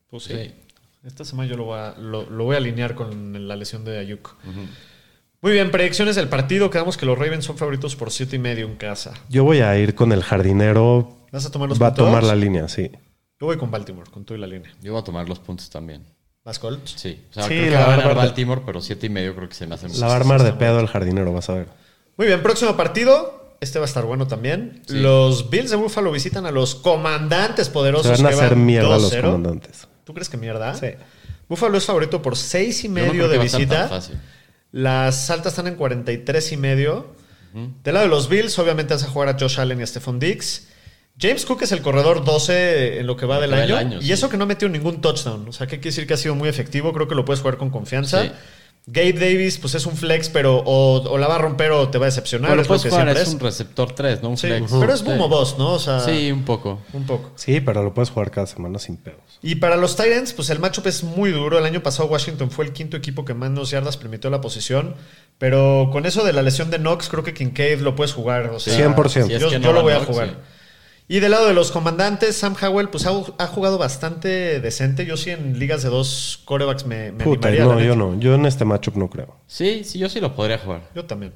Pues 0.09 0.23
sí. 0.23 0.33
Sí. 0.33 0.53
Esta 1.03 1.23
semana 1.25 1.49
yo 1.49 1.55
lo 1.57 1.65
voy 1.65 1.79
a, 1.79 1.93
lo, 1.99 2.27
lo 2.29 2.45
voy 2.45 2.55
a 2.55 2.57
alinear 2.57 2.95
con 2.95 3.47
la 3.47 3.55
lesión 3.55 3.83
de 3.85 3.99
Ayuk. 3.99 4.35
Muy 5.41 5.51
bien, 5.51 5.69
predicciones 5.71 6.15
del 6.15 6.27
partido. 6.27 6.69
Quedamos 6.69 6.97
que 6.97 7.05
los 7.05 7.17
Ravens 7.17 7.45
son 7.45 7.57
favoritos 7.57 7.95
por 7.95 8.11
7 8.11 8.35
y 8.35 8.39
medio 8.39 8.65
en 8.65 8.75
casa. 8.75 9.13
Yo 9.29 9.43
voy 9.43 9.59
a 9.59 9.77
ir 9.77 9.93
con 9.95 10.11
el 10.11 10.23
jardinero. 10.23 11.17
¿Vas 11.31 11.45
a 11.45 11.51
tomar 11.51 11.69
los 11.69 11.79
Va 11.81 11.87
a 11.87 11.89
puntos? 11.91 12.05
tomar 12.07 12.23
la 12.23 12.35
línea, 12.35 12.67
sí. 12.67 12.89
Yo 13.39 13.47
voy 13.47 13.57
con 13.57 13.69
Baltimore, 13.69 14.09
con 14.09 14.25
tú 14.25 14.33
y 14.33 14.37
la 14.37 14.47
línea. 14.47 14.71
Yo 14.81 14.93
voy 14.93 15.01
a 15.01 15.03
tomar 15.03 15.27
los 15.29 15.39
puntos 15.39 15.69
también. 15.69 16.03
¿Vas 16.43 16.59
Colts? 16.59 16.93
Sí, 16.95 17.21
o 17.31 17.33
sea, 17.33 17.43
Sí, 17.43 17.49
creo 17.49 17.63
que 17.65 17.69
la 17.71 17.79
va 17.87 17.93
a 17.93 17.97
ganar 17.97 18.15
Baltimore, 18.15 18.61
pero 18.65 18.79
7 18.81 19.05
y 19.05 19.09
medio 19.09 19.35
creo 19.35 19.49
que 19.49 19.55
se 19.55 19.67
me 19.67 19.75
hace 19.75 19.87
mucho. 19.87 19.99
La 19.99 20.07
va 20.07 20.13
a 20.13 20.17
armar 20.17 20.41
de 20.43 20.53
pedo 20.53 20.79
el 20.79 20.87
jardinero, 20.87 21.33
vas 21.33 21.49
a 21.49 21.53
ver. 21.55 21.67
Muy 22.17 22.27
bien, 22.27 22.41
próximo 22.41 22.75
partido. 22.77 23.57
Este 23.61 23.79
va 23.79 23.85
a 23.85 23.87
estar 23.87 24.05
bueno 24.05 24.27
también. 24.27 24.81
Sí. 24.87 24.95
Los 24.99 25.49
Bills 25.49 25.69
de 25.71 25.75
Buffalo 25.75 26.11
visitan 26.11 26.45
a 26.45 26.51
los 26.51 26.75
comandantes 26.75 27.69
poderosos. 27.69 28.17
Se 28.17 28.23
van 28.23 28.31
a 28.33 28.35
hacer 28.35 28.49
van 28.55 28.65
mierda 28.65 28.89
los 28.97 29.11
2-0. 29.13 29.21
comandantes. 29.21 29.87
¿Tú 30.03 30.13
crees 30.13 30.29
que 30.29 30.37
mierda? 30.37 30.73
Sí. 30.75 30.87
Buffalo 31.49 31.77
es 31.77 31.85
favorito 31.85 32.21
por 32.21 32.35
6 32.37 32.83
y 32.83 32.87
Yo 32.87 32.89
no 32.89 32.93
medio 32.95 33.11
creo 33.11 33.25
que 33.27 33.31
de 33.33 33.37
va 33.39 33.43
a 33.43 33.47
tan 33.49 33.59
visita. 33.59 33.87
fácil. 33.87 34.15
Las 34.75 35.29
altas 35.29 35.53
están 35.53 35.67
en 35.67 35.75
43 35.75 36.51
y 36.51 36.57
medio. 36.57 37.15
Del 37.53 37.93
lado 37.93 38.07
de 38.07 38.09
los 38.09 38.27
Bills, 38.27 38.59
obviamente 38.59 38.93
vas 38.93 39.05
a 39.05 39.07
jugar 39.07 39.29
a 39.29 39.39
Josh 39.39 39.57
Allen 39.57 39.79
y 39.79 39.83
a 39.83 39.87
Stephon 39.87 40.19
Diggs. 40.19 40.67
James 41.17 41.45
Cook 41.45 41.61
es 41.61 41.71
el 41.71 41.81
corredor 41.81 42.25
12 42.25 42.99
en 42.99 43.07
lo 43.07 43.15
que 43.15 43.25
va 43.25 43.39
del 43.39 43.51
que 43.51 43.71
año. 43.71 43.99
y 43.99 44.07
sí. 44.07 44.11
eso 44.11 44.27
que 44.27 44.35
no 44.35 44.45
metió 44.45 44.67
ningún 44.67 44.99
touchdown. 44.99 45.47
O 45.47 45.53
sea, 45.53 45.65
¿qué 45.65 45.77
quiere 45.77 45.91
decir 45.91 46.05
que 46.05 46.15
ha 46.15 46.17
sido 46.17 46.35
muy 46.35 46.49
efectivo? 46.49 46.91
Creo 46.91 47.07
que 47.07 47.15
lo 47.15 47.23
puedes 47.23 47.39
jugar 47.39 47.55
con 47.55 47.69
confianza. 47.69 48.23
Sí. 48.23 48.31
Gabe 48.87 49.13
Davis, 49.13 49.57
pues 49.57 49.73
es 49.73 49.87
un 49.87 49.97
flex, 49.97 50.29
pero 50.29 50.57
o, 50.63 51.01
o 51.01 51.17
la 51.17 51.27
va 51.27 51.35
a 51.35 51.39
romper 51.39 51.71
o 51.71 51.89
te 51.89 51.97
va 51.97 52.05
a 52.05 52.09
decepcionar. 52.09 52.49
Bueno, 52.51 52.61
es 52.61 52.67
lo 52.67 52.69
puedes 52.69 52.83
que 52.83 52.89
jugar, 52.91 53.05
siempre 53.07 53.23
es 53.23 53.33
un 53.33 53.39
receptor 53.39 53.91
3, 53.95 54.21
no 54.21 54.29
un 54.29 54.37
Sí, 54.37 54.45
flex. 54.47 54.71
pero 54.79 54.93
es 54.93 55.03
boom 55.03 55.21
o 55.21 55.27
bust, 55.27 55.57
¿no? 55.57 55.73
O 55.73 55.79
sea, 55.79 56.01
Sí, 56.01 56.31
un 56.31 56.43
poco. 56.45 56.79
un 56.93 57.03
poco. 57.07 57.31
Sí, 57.35 57.61
pero 57.61 57.83
lo 57.83 57.95
puedes 57.95 58.11
jugar 58.11 58.29
cada 58.29 58.45
semana 58.45 58.77
sin 58.77 58.97
pedos. 58.97 59.19
Y 59.41 59.55
para 59.55 59.75
los 59.75 59.95
Titans, 59.95 60.33
pues 60.33 60.51
el 60.51 60.59
matchup 60.59 60.85
es 60.85 61.03
muy 61.03 61.31
duro. 61.31 61.57
El 61.57 61.65
año 61.65 61.81
pasado 61.81 62.07
Washington 62.09 62.51
fue 62.51 62.65
el 62.65 62.73
quinto 62.73 62.95
equipo 62.95 63.25
que 63.25 63.33
menos 63.33 63.71
yardas 63.71 63.97
permitió 63.97 64.29
la 64.29 64.39
posición. 64.41 64.95
Pero 65.39 65.89
con 65.91 66.05
eso 66.05 66.23
de 66.23 66.31
la 66.33 66.41
lesión 66.43 66.69
de 66.69 66.77
Knox, 66.77 67.09
creo 67.09 67.23
que 67.23 67.33
Kincaid 67.33 67.79
lo 67.81 67.95
puedes 67.95 68.13
jugar. 68.13 68.51
O 68.51 68.59
sea, 68.59 68.77
100%. 68.95 69.09
Si 69.27 69.33
es 69.33 69.41
yo 69.41 69.47
no 69.51 69.57
yo 69.65 69.73
lo 69.73 69.81
voy 69.81 69.93
a 69.93 69.97
Knox, 69.97 70.07
jugar. 70.11 70.27
sí. 70.29 70.35
Y 71.07 71.19
del 71.19 71.31
lado 71.31 71.47
de 71.47 71.53
los 71.53 71.71
comandantes, 71.71 72.35
Sam 72.35 72.55
Howell, 72.59 72.89
pues 72.89 73.05
ha, 73.05 73.11
ha 73.37 73.47
jugado 73.47 73.77
bastante 73.77 74.59
decente. 74.59 75.05
Yo 75.05 75.17
sí 75.17 75.29
en 75.29 75.59
ligas 75.59 75.83
de 75.83 75.89
dos 75.89 76.41
corebacks 76.45 76.85
me, 76.87 77.11
me 77.11 77.23
Puta, 77.23 77.49
animaría. 77.49 77.73
no, 77.75 77.79
yo 77.81 77.95
no. 77.95 78.19
Yo 78.19 78.33
en 78.33 78.45
este 78.47 78.65
matchup 78.65 78.95
no 78.95 79.09
creo. 79.09 79.35
Sí, 79.45 79.83
sí, 79.83 79.99
yo 79.99 80.09
sí 80.09 80.19
lo 80.19 80.35
podría 80.35 80.57
jugar. 80.57 80.89
Yo 80.95 81.05
también. 81.05 81.33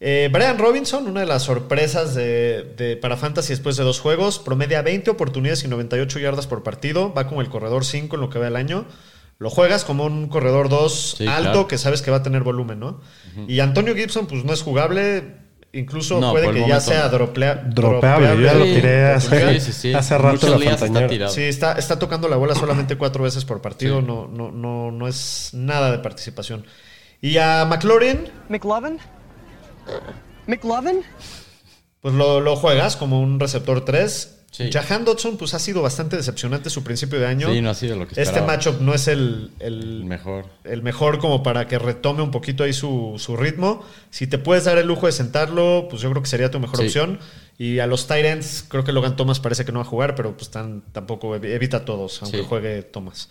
Eh, 0.00 0.28
Brian 0.32 0.58
Robinson, 0.58 1.06
una 1.06 1.20
de 1.20 1.26
las 1.26 1.44
sorpresas 1.44 2.14
de, 2.16 2.74
de- 2.76 2.96
para 2.96 3.16
Fantasy 3.16 3.50
después 3.52 3.76
de 3.76 3.84
dos 3.84 4.00
juegos, 4.00 4.38
promedia 4.40 4.82
20 4.82 5.08
oportunidades 5.10 5.62
y 5.64 5.68
98 5.68 6.18
yardas 6.18 6.46
por 6.48 6.62
partido, 6.64 7.14
va 7.14 7.28
como 7.28 7.40
el 7.40 7.48
corredor 7.48 7.84
5 7.84 8.16
en 8.16 8.20
lo 8.20 8.28
que 8.28 8.38
va 8.40 8.48
el 8.48 8.56
año. 8.56 8.86
Lo 9.38 9.50
juegas 9.50 9.84
como 9.84 10.04
un 10.04 10.28
corredor 10.28 10.68
2 10.68 11.14
Sí, 11.18 11.26
alto 11.28 11.42
claro. 11.52 11.68
que 11.68 11.78
sabes 11.78 12.02
que 12.02 12.10
va 12.10 12.18
a 12.18 12.22
tener 12.22 12.42
volumen, 12.42 12.80
¿no? 12.80 13.00
Y 13.46 13.60
Antonio 13.60 13.94
Gibson, 13.94 14.26
pues 14.26 14.44
no 14.44 14.52
es 14.52 14.62
jugable, 14.62 15.36
incluso 15.78 16.20
No, 16.20 16.32
puede 16.32 16.50
que 16.52 16.66
ya 16.68 16.80
sea 16.80 17.10
droplea- 17.10 17.62
Dropeable, 17.68 18.28
yo 18.36 18.40
ya 18.42 18.54
lo 18.54 18.64
Sí, 18.64 18.74
tiré 18.74 19.04
hace, 19.12 19.60
sí, 19.60 19.60
sí, 19.60 19.72
sí. 19.72 19.94
hace 19.94 20.18
rato 20.18 20.58
la 20.58 20.72
está. 20.74 21.28
Sí, 21.28 21.42
está, 21.42 21.72
está 21.74 21.98
tocando 21.98 22.28
la 22.28 22.36
bola 22.36 22.54
solamente 22.54 22.96
cuatro 22.96 23.24
veces 23.24 23.44
por 23.44 23.60
partido, 23.60 24.00
Sí. 24.00 24.06
no, 24.06 24.26
no, 24.26 24.50
no, 24.50 24.90
no 24.90 25.08
es 25.08 25.50
nada 25.52 25.90
de 25.92 25.98
participación. 25.98 26.64
Y 27.20 27.38
a 27.38 27.64
McLaurin, 27.64 28.28
McLovin? 28.48 28.98
McLovin? 30.46 31.00
pues 32.00 32.14
lo, 32.14 32.40
lo 32.40 32.54
juegas 32.56 32.94
como 32.96 33.20
un 33.20 33.40
receptor 33.40 33.84
3. 33.84 34.35
Sí. 34.50 34.70
Jahan 34.72 35.04
Dodson, 35.04 35.36
pues 35.36 35.52
ha 35.52 35.58
sido 35.58 35.82
bastante 35.82 36.16
decepcionante 36.16 36.70
su 36.70 36.82
principio 36.82 37.18
de 37.20 37.26
año. 37.26 37.52
Sí, 37.52 37.60
no 37.60 37.68
ha 37.70 37.74
sido 37.74 37.96
lo 37.96 38.06
que 38.06 38.12
este 38.12 38.22
esperaba. 38.22 38.46
matchup 38.46 38.80
no 38.80 38.94
es 38.94 39.06
el, 39.06 39.50
el, 39.60 39.82
El 39.82 40.04
mejor. 40.04 40.46
el 40.64 40.82
mejor 40.82 41.18
como 41.18 41.42
para 41.42 41.68
que 41.68 41.78
retome 41.78 42.22
un 42.22 42.30
poquito 42.30 42.64
ahí 42.64 42.72
su, 42.72 43.16
su 43.18 43.36
ritmo. 43.36 43.84
Si 44.10 44.26
te 44.26 44.38
puedes 44.38 44.64
dar 44.64 44.78
el 44.78 44.86
lujo 44.86 45.06
de 45.06 45.12
sentarlo, 45.12 45.88
pues 45.90 46.00
yo 46.00 46.10
creo 46.10 46.22
que 46.22 46.28
sería 46.28 46.50
tu 46.50 46.58
mejor 46.58 46.78
Sí. 46.78 46.84
opción. 46.86 47.18
Y 47.58 47.80
a 47.80 47.86
los 47.86 48.06
Tyrants, 48.06 48.64
creo 48.66 48.82
que 48.84 48.92
Logan 48.92 49.16
Thomas 49.16 49.40
parece 49.40 49.64
que 49.66 49.72
no 49.72 49.80
va 49.80 49.84
a 49.84 49.88
jugar, 49.88 50.14
pero 50.14 50.36
pues 50.36 50.50
tan, 50.50 50.82
tampoco 50.92 51.34
evi- 51.36 51.50
evita 51.54 51.78
a 51.78 51.84
todos, 51.84 52.22
aunque 52.22 52.38
Sí. 52.38 52.44
juegue 52.48 52.82
Thomas. 52.82 53.28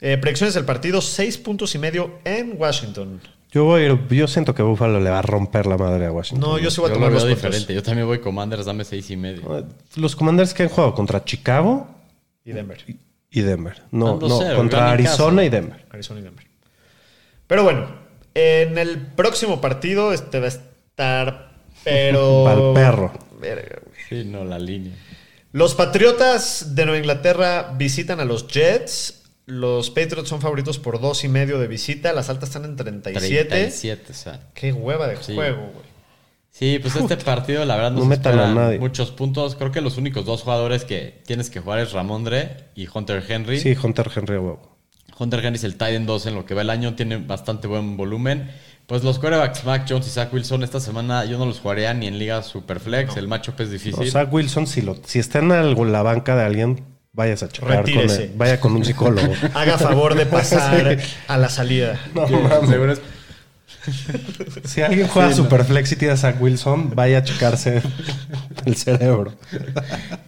Eh, 0.00 0.18
predicciones 0.18 0.54
del 0.54 0.64
partido, 0.64 1.00
seis 1.00 1.36
puntos 1.38 1.74
y 1.74 1.78
medio 1.78 2.18
en 2.24 2.54
Washington. 2.58 3.20
Yo 3.54 3.64
voy 3.64 3.82
a 3.82 3.86
ir- 3.88 4.08
yo 4.08 4.26
siento 4.26 4.52
que 4.54 4.62
Buffalo 4.64 4.98
le 4.98 5.10
va 5.10 5.20
a 5.20 5.22
romper 5.22 5.66
la 5.66 5.76
madre 5.78 6.06
a 6.06 6.12
Washington. 6.12 6.50
No, 6.50 6.58
yo 6.58 6.70
sí 6.72 6.80
voy 6.80 6.88
a 6.90 6.92
Yo 6.92 6.94
tomar 6.94 7.10
lo 7.10 7.14
los 7.14 7.24
veo 7.24 7.34
diferente. 7.36 7.72
Yo 7.72 7.82
también 7.84 8.06
voy 8.06 8.18
Commanders, 8.18 8.66
dame 8.66 8.84
seis 8.84 9.08
y 9.10 9.16
medio. 9.16 9.64
Los 9.94 10.16
Commanders 10.16 10.52
que 10.52 10.64
han 10.64 10.68
jugado 10.68 10.92
contra 10.94 11.24
Chicago 11.24 11.86
Y 12.44 12.50
Denver. 12.52 12.84
y 13.30 13.40
Denver. 13.40 13.80
No, 13.92 14.18
no, 14.18 14.38
cero, 14.40 14.56
contra 14.56 14.90
Arizona 14.90 15.36
casa. 15.36 15.44
y 15.44 15.48
Denver. 15.50 15.86
Arizona 15.90 16.20
y 16.20 16.22
Denver. 16.24 16.44
Pero 17.46 17.62
bueno, 17.62 17.86
en 18.34 18.76
el 18.76 18.98
próximo 18.98 19.60
partido 19.60 20.12
este 20.12 20.40
va 20.40 20.46
a 20.46 20.48
estar, 20.48 21.52
pero... 21.84 22.42
Pa'l 22.74 22.74
perro. 22.74 23.12
Verga. 23.40 23.78
Sí, 24.08 24.24
no, 24.24 24.44
la 24.44 24.58
línea. 24.58 24.94
Los 25.52 25.74
Patriotas 25.76 26.74
de 26.74 26.84
Nueva 26.86 26.98
Inglaterra 26.98 27.72
visitan 27.76 28.18
a 28.18 28.24
los 28.24 28.48
Jets. 28.48 29.22
Los 29.46 29.90
Patriots 29.90 30.28
son 30.28 30.40
favoritos 30.40 30.78
por 30.78 31.00
dos 31.00 31.22
y 31.24 31.28
medio 31.28 31.58
de 31.58 31.66
visita. 31.66 32.12
Las 32.12 32.30
altas 32.30 32.48
están 32.50 32.64
en 32.64 32.76
37. 32.76 33.44
37, 33.44 34.04
o 34.10 34.14
sea. 34.14 34.40
Qué 34.54 34.72
hueva 34.72 35.06
de 35.06 35.16
Sí. 35.22 35.34
juego, 35.34 35.58
güey. 35.74 35.94
Sí, 36.50 36.78
pues 36.80 36.94
este 36.94 37.16
partido, 37.16 37.64
la 37.64 37.74
verdad, 37.74 37.90
no, 37.90 37.96
No 37.98 38.02
se 38.04 38.08
metan 38.10 38.38
a 38.38 38.54
nadie. 38.54 38.78
muchos 38.78 39.10
puntos. 39.10 39.56
Creo 39.56 39.72
que 39.72 39.80
los 39.80 39.98
únicos 39.98 40.24
dos 40.24 40.42
jugadores 40.42 40.84
que 40.84 41.20
tienes 41.26 41.50
que 41.50 41.58
jugar 41.60 41.80
es 41.80 41.92
Ramondre 41.92 42.66
y 42.76 42.86
Hunter 42.92 43.22
Henry. 43.28 43.58
Sí, 43.58 43.76
Hunter 43.82 44.08
Henry 44.14 44.36
huevo. 44.38 44.76
Hunter 45.18 45.44
Henry 45.44 45.56
es 45.56 45.64
el 45.64 45.76
tight 45.76 45.94
end 45.96 46.06
2 46.06 46.26
en 46.26 46.34
lo 46.36 46.46
que 46.46 46.54
va 46.54 46.62
el 46.62 46.70
año, 46.70 46.94
tiene 46.94 47.16
bastante 47.18 47.66
buen 47.66 47.96
volumen. 47.96 48.50
Pues 48.86 49.02
los 49.02 49.18
quarterbacks 49.18 49.64
Mac 49.64 49.86
Jones 49.88 50.06
y 50.06 50.10
Zach 50.10 50.32
Wilson 50.32 50.62
esta 50.62 50.78
semana 50.78 51.24
yo 51.24 51.38
no 51.38 51.46
los 51.46 51.58
jugaría 51.60 51.92
ni 51.94 52.06
en 52.06 52.18
liga 52.18 52.42
Superflex, 52.42 53.16
el 53.16 53.26
matchup 53.28 53.60
es 53.60 53.68
O 53.68 53.72
difícil. 53.72 54.10
Zach 54.10 54.32
Wilson, 54.32 54.66
si, 54.66 54.82
lo, 54.82 54.96
si 55.04 55.18
está 55.18 55.38
en 55.40 55.52
algo- 55.52 55.84
la 55.84 56.02
banca 56.02 56.36
de 56.36 56.44
alguien, 56.44 56.84
vayas 57.14 57.42
a 57.42 57.48
checar 57.48 57.76
con 57.76 57.86
Retírese. 57.86 58.24
él. 58.24 58.32
Vaya 58.36 58.60
con 58.60 58.74
un 58.76 58.84
psicólogo. 58.84 59.32
Haga 59.54 59.78
favor 59.78 60.14
de 60.14 60.26
pasar 60.26 60.98
Sí. 61.00 61.06
a 61.28 61.38
la 61.38 61.48
salida. 61.48 61.98
No, 62.14 62.26
mames. 62.28 62.68
seguro 62.68 62.92
es- 62.92 63.00
Si 64.64 64.80
alguien 64.82 65.06
juega 65.08 65.30
Sí, 65.32 65.36
no. 65.38 65.44
Superflex 65.44 65.92
y 65.92 65.96
tiene 65.96 66.14
a 66.14 66.16
Zach 66.16 66.40
Wilson, 66.40 66.92
vaya 66.94 67.18
a 67.18 67.22
checarse 67.22 67.82
el 68.64 68.76
cerebro. 68.76 69.34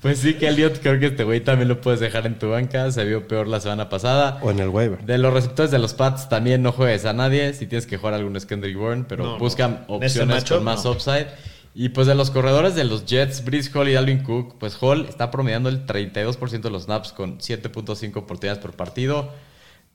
Pues 0.02 0.18
sí, 0.18 0.34
que 0.34 0.48
Elliot, 0.48 0.80
creo 0.82 1.00
que 1.00 1.06
este 1.06 1.24
güey 1.24 1.40
también 1.40 1.68
lo 1.68 1.80
puedes 1.80 2.00
dejar 2.00 2.26
en 2.26 2.38
tu 2.38 2.50
banca, 2.50 2.90
se 2.92 3.04
vio 3.04 3.26
peor 3.26 3.48
la 3.48 3.60
semana 3.60 3.88
pasada. 3.88 4.38
O 4.42 4.50
en 4.50 4.58
el 4.60 4.68
waiver. 4.68 5.00
De 5.04 5.16
los 5.16 5.32
receptores 5.32 5.70
de 5.70 5.78
los 5.78 5.94
Pats 5.94 6.28
también 6.28 6.62
no 6.62 6.72
juegues 6.72 7.06
a 7.06 7.14
nadie. 7.14 7.54
Si 7.54 7.66
tienes 7.66 7.86
que 7.86 7.96
jugar 7.96 8.12
algún 8.14 8.36
es 8.36 8.44
Kendrick 8.44 8.76
Bourne, 8.76 9.04
pero 9.08 9.24
No, 9.24 9.32
no. 9.32 9.38
buscan 9.38 9.80
este 9.88 9.92
opciones 9.94 10.36
matchup, 10.36 10.56
con 10.58 10.64
más 10.64 10.84
no. 10.84 10.90
upside. 10.92 11.26
Y 11.78 11.90
pues 11.90 12.06
de 12.06 12.14
los 12.14 12.30
corredores 12.30 12.74
de 12.74 12.84
los 12.84 13.04
Jets, 13.04 13.44
Brice 13.44 13.70
Hall 13.74 13.90
y 13.90 13.92
Dalvin 13.92 14.22
Cook, 14.22 14.54
pues 14.58 14.78
Hall 14.80 15.04
está 15.10 15.30
promediando 15.30 15.68
el 15.68 15.84
32% 15.84 16.62
de 16.62 16.70
los 16.70 16.84
snaps 16.84 17.12
con 17.12 17.36
7.5 17.36 18.16
oportunidades 18.16 18.62
por 18.62 18.72
partido. 18.72 19.30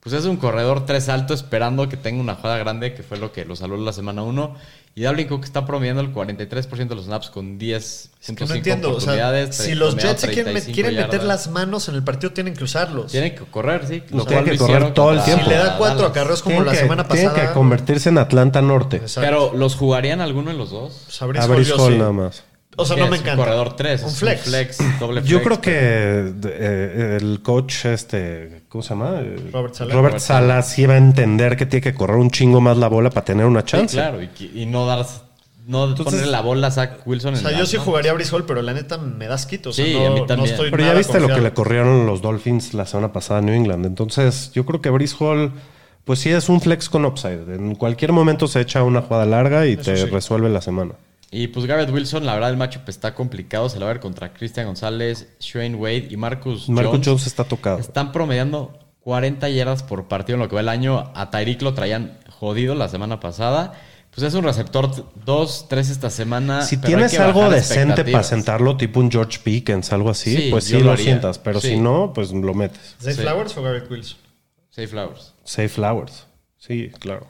Pues 0.01 0.15
es 0.15 0.25
un 0.25 0.37
corredor 0.37 0.85
3 0.85 1.09
alto 1.09 1.35
esperando 1.35 1.87
que 1.87 1.95
tenga 1.95 2.19
una 2.21 2.33
jugada 2.33 2.57
grande, 2.57 2.95
que 2.95 3.03
fue 3.03 3.19
lo 3.19 3.31
que 3.31 3.45
lo 3.45 3.55
salvó 3.55 3.77
la 3.77 3.93
semana 3.93 4.23
1. 4.23 4.55
Y 4.95 5.03
Dalvin 5.03 5.27
Cook 5.27 5.43
está 5.45 5.65
promediando 5.65 6.01
el 6.01 6.11
43% 6.11 6.87
de 6.89 6.95
los 6.95 7.05
snaps 7.05 7.29
con 7.29 7.57
10.5 7.59 8.09
Es 8.19 8.35
que 8.35 8.45
no 8.45 8.55
entiendo. 8.55 8.89
O 8.89 8.99
sea, 8.99 9.13
oportunidades. 9.13 9.55
si 9.55 9.75
los 9.75 9.95
Jets 9.95 10.21
se 10.21 10.27
quieren, 10.27 10.53
35 10.53 10.73
quieren 10.73 10.95
meter 10.95 11.23
las 11.23 11.49
manos 11.49 11.87
en 11.87 11.95
el 11.95 12.03
partido, 12.03 12.33
tienen 12.33 12.55
que 12.55 12.63
usarlos. 12.63 13.11
Tienen 13.11 13.35
que 13.35 13.43
correr, 13.45 13.87
sí. 13.87 14.03
Lo 14.09 14.25
Tienen 14.25 14.45
que 14.45 14.55
lo 14.55 14.57
correr 14.57 14.93
todo 14.93 15.11
el 15.13 15.23
tiempo. 15.23 15.43
Si 15.45 15.49
le 15.51 15.55
da 15.57 15.77
cuatro 15.77 16.07
acarreos 16.07 16.41
como 16.41 16.55
Tienen 16.55 16.65
la 16.65 16.71
que- 16.73 16.79
semana 16.79 17.07
pasada. 17.07 17.33
Tienen 17.33 17.47
que 17.49 17.53
convertirse 17.53 18.09
en 18.09 18.17
Atlanta 18.17 18.61
Norte. 18.61 18.97
Exacto. 18.97 19.21
Pero, 19.29 19.53
¿los 19.55 19.75
jugarían 19.75 20.19
alguno 20.19 20.49
de 20.51 20.57
los 20.57 20.71
dos? 20.71 21.03
Pues 21.05 21.21
a 21.21 21.25
Hall 21.77 21.97
nada 21.99 22.11
más. 22.11 22.43
O 22.77 22.85
sea, 22.85 22.95
no 22.97 23.07
me 23.07 23.17
encanta. 23.17 23.33
Un 23.33 23.37
corredor 23.39 23.75
3. 23.75 24.03
Un 24.03 24.11
flex. 24.11 24.45
doble 24.99 25.21
flex. 25.21 25.25
Yo 25.29 25.43
creo 25.43 25.59
que 25.59 25.71
eh, 26.45 27.17
el 27.19 27.41
coach, 27.43 27.85
este, 27.85 28.63
¿cómo 28.69 28.81
se 28.81 28.89
llama? 28.89 29.21
Robert 29.51 29.73
Saleh. 29.75 29.93
Robert 29.93 30.13
Robert 30.13 30.19
Sala 30.19 30.61
sí 30.61 30.85
va 30.85 30.93
a 30.93 30.97
entender 30.97 31.57
que 31.57 31.65
tiene 31.65 31.81
que 31.83 31.93
correr 31.93 32.17
un 32.17 32.31
chingo 32.31 32.61
más 32.61 32.77
la 32.77 32.87
bola 32.87 33.09
para 33.09 33.25
tener 33.25 33.45
una 33.45 33.61
Sí, 33.61 33.65
chance. 33.67 33.95
claro. 33.97 34.19
Y, 34.21 34.65
no 34.65 34.85
dar. 34.85 35.05
No 35.67 35.83
Entonces- 35.85 36.05
ponerle 36.05 36.31
la 36.31 36.41
bola 36.41 36.67
a 36.67 36.71
Zach 36.71 37.05
Wilson 37.05 37.35
O 37.35 37.37
en 37.37 37.43
sea, 37.43 37.51
la- 37.51 37.59
yo 37.59 37.65
sí 37.67 37.77
¿no? 37.77 37.83
jugaría 37.83 38.11
a 38.11 38.13
Brice 38.15 38.35
Hall, 38.35 38.45
pero 38.45 38.61
la 38.63 38.73
neta 38.73 38.97
me 38.97 39.27
das 39.27 39.45
quito. 39.45 39.69
O 39.69 39.73
sea, 39.73 39.85
Sí, 39.85 39.93
no, 39.93 40.07
a 40.07 40.09
mí 40.09 40.23
no 40.27 40.43
estoy 40.45 40.71
Pero 40.71 40.83
ya 40.83 40.93
viste 40.93 41.19
lo 41.19 41.27
que 41.27 41.39
le 41.39 41.53
corrieron 41.53 42.05
los 42.07 42.21
Dolphins 42.21 42.73
la 42.73 42.85
semana 42.87 43.13
pasada 43.13 43.39
a 43.39 43.41
New 43.43 43.53
England. 43.53 43.85
Entonces, 43.85 44.51
yo 44.53 44.65
creo 44.65 44.81
que 44.81 44.89
Brice 44.89 45.15
Hall, 45.19 45.51
pues 46.03 46.19
sí 46.19 46.29
es 46.31 46.49
un 46.49 46.61
flex 46.61 46.89
con 46.89 47.05
upside. 47.05 47.53
En 47.53 47.75
cualquier 47.75 48.11
momento 48.11 48.47
se 48.47 48.59
echa 48.59 48.81
una 48.83 49.01
jugada 49.01 49.25
larga 49.25 49.67
y 49.67 49.77
te 49.77 49.95
sí. 49.97 50.05
resuelve 50.05 50.49
la 50.49 50.61
semana. 50.61 50.93
Y 51.33 51.47
pues 51.47 51.65
Garrett 51.65 51.89
Wilson, 51.89 52.25
la 52.25 52.33
verdad, 52.33 52.49
el 52.49 52.57
matchup 52.57 52.87
está 52.89 53.15
complicado. 53.15 53.69
Se 53.69 53.79
lo 53.79 53.85
va 53.85 53.91
a 53.91 53.93
ver 53.93 54.01
contra 54.01 54.33
Christian 54.33 54.65
González, 54.67 55.29
Shane 55.39 55.75
Wade 55.75 56.07
y 56.09 56.17
Marcus 56.17 56.67
Marcus 56.67 56.91
Jones. 56.91 57.07
Jones 57.07 57.27
está 57.27 57.45
tocado. 57.45 57.79
Están 57.79 58.11
promediando 58.11 58.77
40 58.99 59.47
yardas 59.49 59.81
por 59.81 60.09
partido 60.09 60.35
en 60.35 60.41
lo 60.41 60.49
que 60.49 60.55
va 60.55 60.61
el 60.61 60.67
año. 60.69 61.11
A 61.15 61.29
Tyreek 61.31 61.61
lo 61.61 61.73
traían 61.73 62.19
jodido 62.29 62.75
la 62.75 62.89
semana 62.89 63.21
pasada. 63.21 63.73
Pues 64.13 64.23
es 64.27 64.33
un 64.33 64.43
receptor 64.43 64.91
2, 65.23 65.67
3 65.69 65.89
esta 65.89 66.09
semana. 66.09 66.63
Si 66.63 66.75
pero 66.75 66.87
hay 66.89 66.93
tienes 66.95 67.11
que 67.13 67.19
algo 67.19 67.39
bajar 67.39 67.55
decente 67.55 68.03
para 68.03 68.23
sentarlo, 68.25 68.75
tipo 68.75 68.99
un 68.99 69.09
George 69.09 69.39
Pickens, 69.41 69.93
algo 69.93 70.09
así, 70.09 70.35
Sí, 70.35 70.47
pues 70.51 70.65
sí 70.65 70.81
lo 70.81 70.97
sientas. 70.97 71.39
Pero 71.39 71.61
Sí. 71.61 71.69
si 71.69 71.77
no, 71.77 72.11
pues 72.13 72.33
lo 72.33 72.53
metes. 72.53 72.97
¿Zay 73.01 73.13
Sí. 73.13 73.21
Flowers 73.21 73.55
o 73.55 73.63
Garrett 73.63 73.89
Wilson? 73.89 74.17
Safe 74.69 74.87
Flowers. 74.89 75.33
Safe 75.45 75.69
Flowers. 75.69 76.25
Sí, 76.57 76.91
claro. 76.99 77.25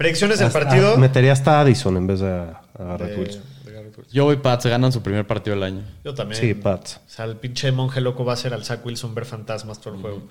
Predicciones 0.00 0.38
del 0.38 0.50
partido. 0.50 0.96
metería 0.96 1.30
hasta 1.34 1.60
Addison 1.60 1.94
en 1.98 2.06
vez 2.06 2.20
de 2.20 2.30
a, 2.30 2.62
a 2.78 2.84
Garrett 2.84 3.10
de- 3.10 3.16
Wilson. 3.20 3.42
de 3.66 3.72
Garrett 3.72 3.98
Wilson. 3.98 4.14
Yo 4.14 4.24
voy 4.24 4.36
Pats, 4.36 4.64
ganan 4.64 4.90
su 4.92 5.02
primer 5.02 5.26
partido 5.26 5.54
del 5.54 5.62
año. 5.62 5.82
Yo 6.02 6.14
también. 6.14 6.40
Sí, 6.40 6.54
Pats. 6.54 7.00
O 7.06 7.10
sea, 7.10 7.26
el 7.26 7.36
pinche 7.36 7.70
monje 7.70 8.00
loco 8.00 8.24
va 8.24 8.32
a 8.32 8.36
ser 8.36 8.54
al 8.54 8.64
Zach 8.64 8.80
Wilson 8.82 9.14
ver 9.14 9.26
fantasmas 9.26 9.78
todo 9.78 9.94
el 9.96 10.00
juego. 10.00 10.22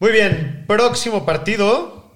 Muy 0.00 0.10
bien, 0.10 0.64
próximo 0.66 1.24
partido. 1.24 2.10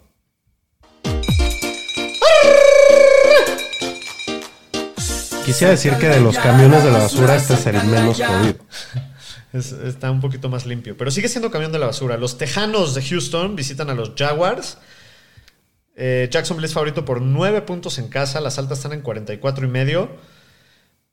Quisiera 5.45 5.71
decir 5.71 5.95
que 5.95 6.09
de 6.09 6.21
los 6.21 6.37
camiones 6.39 6.83
de 6.83 6.91
la 6.91 6.99
basura 6.99 7.37
este 7.37 7.55
es 7.55 7.67
el 7.67 7.85
menos 7.85 8.21
jodido. 8.21 8.57
Es- 9.53 9.73
está 9.73 10.11
un 10.11 10.21
poquito 10.21 10.51
más 10.51 10.67
limpio, 10.67 10.97
pero 10.99 11.11
sigue 11.11 11.29
siendo 11.29 11.51
camión 11.51 11.73
de 11.73 11.79
la 11.79 11.87
basura. 11.87 12.19
Los 12.19 12.37
Tejanos 12.37 12.95
de 12.95 13.01
Houston 13.03 13.57
visitan 13.57 13.89
a 13.89 13.95
los 13.95 14.13
Jaguars. 14.15 14.77
Eh, 15.97 16.29
Jacksonville 16.31 16.67
es 16.67 16.75
favorito 16.75 17.05
por 17.05 17.23
9 17.23 17.63
puntos 17.63 17.99
en 17.99 18.09
casa. 18.09 18.41
Las 18.41 18.59
altas 18.59 18.79
están 18.79 18.93
en 18.93 19.01
44 19.01 19.67
y 19.67 19.69
medio. 19.69 20.11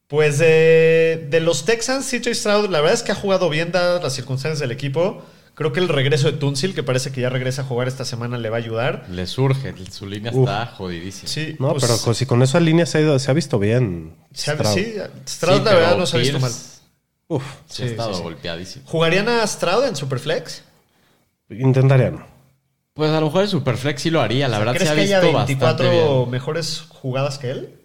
Pues 0.07 0.37
de, 0.37 1.25
de 1.29 1.39
los 1.39 1.65
Texans, 1.65 2.05
CJ 2.09 2.35
Stroud, 2.35 2.69
la 2.69 2.81
verdad 2.81 2.93
es 2.93 3.01
que 3.03 3.11
ha 3.11 3.15
jugado 3.15 3.49
bien 3.49 3.71
dadas 3.71 4.03
las 4.03 4.13
circunstancias 4.13 4.59
del 4.59 4.71
equipo. 4.71 5.23
Creo 5.55 5.71
que 5.71 5.79
el 5.79 5.87
regreso 5.87 6.31
de 6.31 6.37
Tunsil, 6.37 6.73
que 6.75 6.83
parece 6.83 7.11
que 7.11 7.21
ya 7.21 7.29
regresa 7.29 7.61
a 7.61 7.65
jugar 7.65 7.87
esta 7.87 8.05
semana, 8.05 8.37
le 8.37 8.49
va 8.49 8.57
a 8.57 8.59
ayudar. 8.59 9.05
Le 9.09 9.25
surge, 9.27 9.73
su 9.91 10.05
línea 10.07 10.31
Uf. 10.33 10.49
está 10.49 10.65
jodidísima. 10.67 11.29
Sí, 11.29 11.55
No, 11.59 11.71
pues, 11.71 11.83
pero 11.83 11.97
con- 11.99 12.15
si 12.15 12.25
con 12.25 12.41
esa 12.43 12.59
línea 12.59 12.85
se 12.85 12.97
ha, 12.97 13.01
ido- 13.01 13.19
se 13.19 13.31
ha 13.31 13.33
visto 13.33 13.57
bien. 13.59 14.13
se 14.33 14.51
ha- 14.51 14.55
Stroud. 14.55 14.73
sí, 14.73 14.95
Stroud 15.27 15.57
Sí, 15.59 15.63
la 15.63 15.73
verdad 15.73 15.97
no 15.97 16.05
se 16.05 16.17
ha 16.17 16.19
visto 16.19 16.39
mal. 16.39 16.51
Uf, 17.29 17.43
sí 17.67 17.83
ha 17.83 17.85
estado 17.85 18.09
sí, 18.11 18.17
sí. 18.17 18.23
golpeadísimo. 18.23 18.85
¿Jugarían 18.87 19.29
a 19.29 19.47
Stroud 19.47 19.85
en 19.85 19.95
Superflex? 19.95 20.63
intentarían. 21.49 22.25
Pues 22.93 23.09
a 23.11 23.19
lo 23.19 23.25
mejor 23.27 23.43
el 23.43 23.49
Superflex 23.49 24.01
sí 24.01 24.09
lo 24.11 24.21
haría, 24.21 24.47
la 24.47 24.59
verdad 24.59 24.73
¿Crees 24.73 24.87
se 24.87 24.91
ha 24.93 24.95
que 24.95 25.01
haya 25.01 25.19
visto 25.19 25.35
24 25.37 25.85
bastante 25.85 26.03
bien. 26.17 26.29
mejores 26.29 26.83
jugadas 26.89 27.37
que 27.39 27.49
él? 27.51 27.79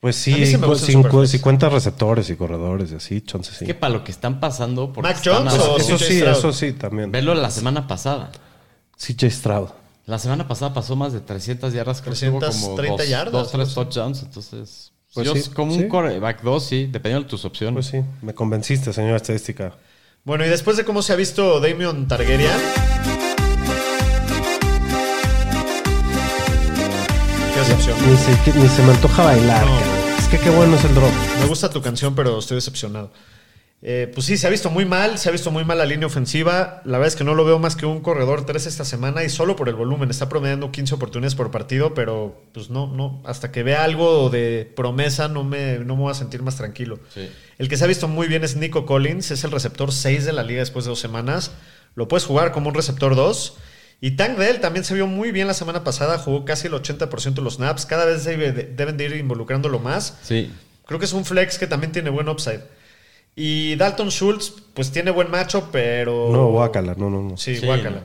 Pues 0.00 0.16
sí, 0.16 0.46
sí 0.46 0.56
me 0.56 0.62
cu- 0.66 0.70
gusta 0.72 0.86
el 0.86 0.92
si, 0.92 0.96
cu- 0.96 1.02
Superflex. 1.04 1.30
si 1.30 1.38
cuentas 1.40 1.72
receptores 1.72 2.30
y 2.30 2.36
corredores 2.36 2.90
y 2.90 2.94
así, 2.96 3.20
chance 3.20 3.52
sí. 3.52 3.64
Es 3.64 3.66
que 3.68 3.74
para 3.74 3.92
lo 3.92 4.02
que 4.02 4.10
están 4.10 4.40
pasando, 4.40 4.88
Mac 5.00 5.16
están 5.16 5.46
Jones 5.48 5.54
o 5.54 5.76
Eso 5.76 5.98
sí, 5.98 6.16
Stroud. 6.18 6.32
eso 6.38 6.52
sí, 6.52 6.72
también. 6.72 7.12
Velo 7.12 7.34
la 7.34 7.50
semana 7.50 7.86
pasada. 7.86 8.32
CJ 8.98 9.30
Stroud. 9.30 9.68
La 10.06 10.18
semana 10.18 10.48
pasada 10.48 10.74
pasó 10.74 10.96
más 10.96 11.12
de 11.12 11.20
300 11.20 11.72
yardas, 11.72 12.00
creo 12.02 12.14
que 12.14 12.20
tuvo 12.26 12.40
como 12.40 12.74
330 12.74 13.02
dos, 13.02 13.08
yardas, 13.08 13.32
dos, 13.32 13.52
tres 13.52 13.66
así. 13.66 13.74
touchdowns, 13.74 14.22
entonces... 14.22 14.92
Pues 15.14 15.26
yo 15.26 15.34
sí, 15.36 15.50
como 15.50 15.72
sí. 15.74 15.80
un 15.80 15.88
quarterback 15.88 16.42
2, 16.42 16.64
sí, 16.64 16.86
dependiendo 16.86 17.24
de 17.24 17.30
tus 17.30 17.44
opciones. 17.44 17.90
Pues 17.90 18.02
sí, 18.04 18.08
me 18.22 18.32
convenciste, 18.34 18.92
señora 18.92 19.16
estadística. 19.16 19.74
Bueno, 20.24 20.44
y 20.46 20.48
después 20.48 20.76
de 20.76 20.84
cómo 20.84 21.02
se 21.02 21.12
ha 21.12 21.16
visto 21.16 21.60
Damian 21.60 22.06
Targaryen. 22.08 23.19
Ni 27.60 28.16
se, 28.16 28.58
ni 28.58 28.68
se 28.68 28.82
me 28.82 28.92
antoja 28.92 29.22
bailar. 29.22 29.66
No. 29.66 29.78
Es 30.18 30.28
que 30.28 30.38
qué 30.38 30.48
bueno 30.48 30.76
es 30.76 30.84
el 30.86 30.94
drop. 30.94 31.12
Me 31.40 31.46
gusta 31.46 31.68
tu 31.68 31.82
canción, 31.82 32.14
pero 32.14 32.38
estoy 32.38 32.54
decepcionado. 32.54 33.12
Eh, 33.82 34.10
pues 34.14 34.24
sí, 34.24 34.38
se 34.38 34.46
ha 34.46 34.50
visto 34.50 34.70
muy 34.70 34.86
mal, 34.86 35.18
se 35.18 35.28
ha 35.28 35.32
visto 35.32 35.50
muy 35.50 35.62
mal 35.66 35.76
la 35.76 35.84
línea 35.84 36.06
ofensiva. 36.06 36.80
La 36.86 36.96
verdad 36.96 37.08
es 37.08 37.16
que 37.16 37.24
no 37.24 37.34
lo 37.34 37.44
veo 37.44 37.58
más 37.58 37.76
que 37.76 37.84
un 37.84 38.00
corredor 38.00 38.46
3 38.46 38.64
esta 38.64 38.86
semana 38.86 39.24
y 39.24 39.28
solo 39.28 39.56
por 39.56 39.68
el 39.68 39.74
volumen. 39.74 40.08
Está 40.08 40.30
promediando 40.30 40.72
15 40.72 40.94
oportunidades 40.94 41.34
por 41.34 41.50
partido, 41.50 41.92
pero 41.92 42.42
pues 42.54 42.70
no, 42.70 42.86
no. 42.86 43.20
Hasta 43.26 43.52
que 43.52 43.62
vea 43.62 43.84
algo 43.84 44.30
de 44.30 44.72
promesa, 44.74 45.28
no 45.28 45.44
me, 45.44 45.80
no 45.80 45.96
me 45.96 46.02
voy 46.02 46.12
a 46.12 46.14
sentir 46.14 46.42
más 46.42 46.56
tranquilo. 46.56 46.98
Sí. 47.12 47.28
El 47.58 47.68
que 47.68 47.76
se 47.76 47.84
ha 47.84 47.88
visto 47.88 48.08
muy 48.08 48.26
bien 48.26 48.42
es 48.42 48.56
Nico 48.56 48.86
Collins, 48.86 49.32
es 49.32 49.44
el 49.44 49.50
receptor 49.50 49.92
6 49.92 50.24
de 50.24 50.32
la 50.32 50.44
liga 50.44 50.60
después 50.60 50.86
de 50.86 50.90
dos 50.90 51.00
semanas. 51.00 51.52
Lo 51.94 52.08
puedes 52.08 52.24
jugar 52.24 52.52
como 52.52 52.70
un 52.70 52.74
receptor 52.74 53.14
2. 53.14 53.54
Y 54.00 54.12
Tank 54.12 54.38
Dell 54.38 54.60
también 54.60 54.84
se 54.84 54.94
vio 54.94 55.06
muy 55.06 55.30
bien 55.30 55.46
la 55.46 55.54
semana 55.54 55.84
pasada, 55.84 56.16
jugó 56.18 56.44
casi 56.44 56.68
el 56.68 56.72
80% 56.72 57.34
de 57.34 57.42
los 57.42 57.54
snaps. 57.56 57.84
Cada 57.86 58.04
vez 58.06 58.24
debe- 58.24 58.52
deben 58.74 58.96
de 58.96 59.04
ir 59.04 59.16
involucrándolo 59.16 59.78
más. 59.78 60.16
Sí. 60.22 60.50
Creo 60.86 60.98
que 60.98 61.04
es 61.04 61.12
un 61.12 61.24
flex 61.24 61.58
que 61.58 61.66
también 61.66 61.92
tiene 61.92 62.08
buen 62.10 62.28
upside. 62.28 62.62
Y 63.36 63.76
Dalton 63.76 64.08
Schultz, 64.10 64.54
pues 64.74 64.90
tiene 64.90 65.10
buen 65.10 65.30
macho, 65.30 65.68
pero. 65.70 66.30
No, 66.32 66.46
guácala, 66.48 66.94
no, 66.96 67.10
no, 67.10 67.22
no. 67.22 67.36
Sí, 67.36 67.56
Sí, 67.56 67.66
guácala. 67.66 68.02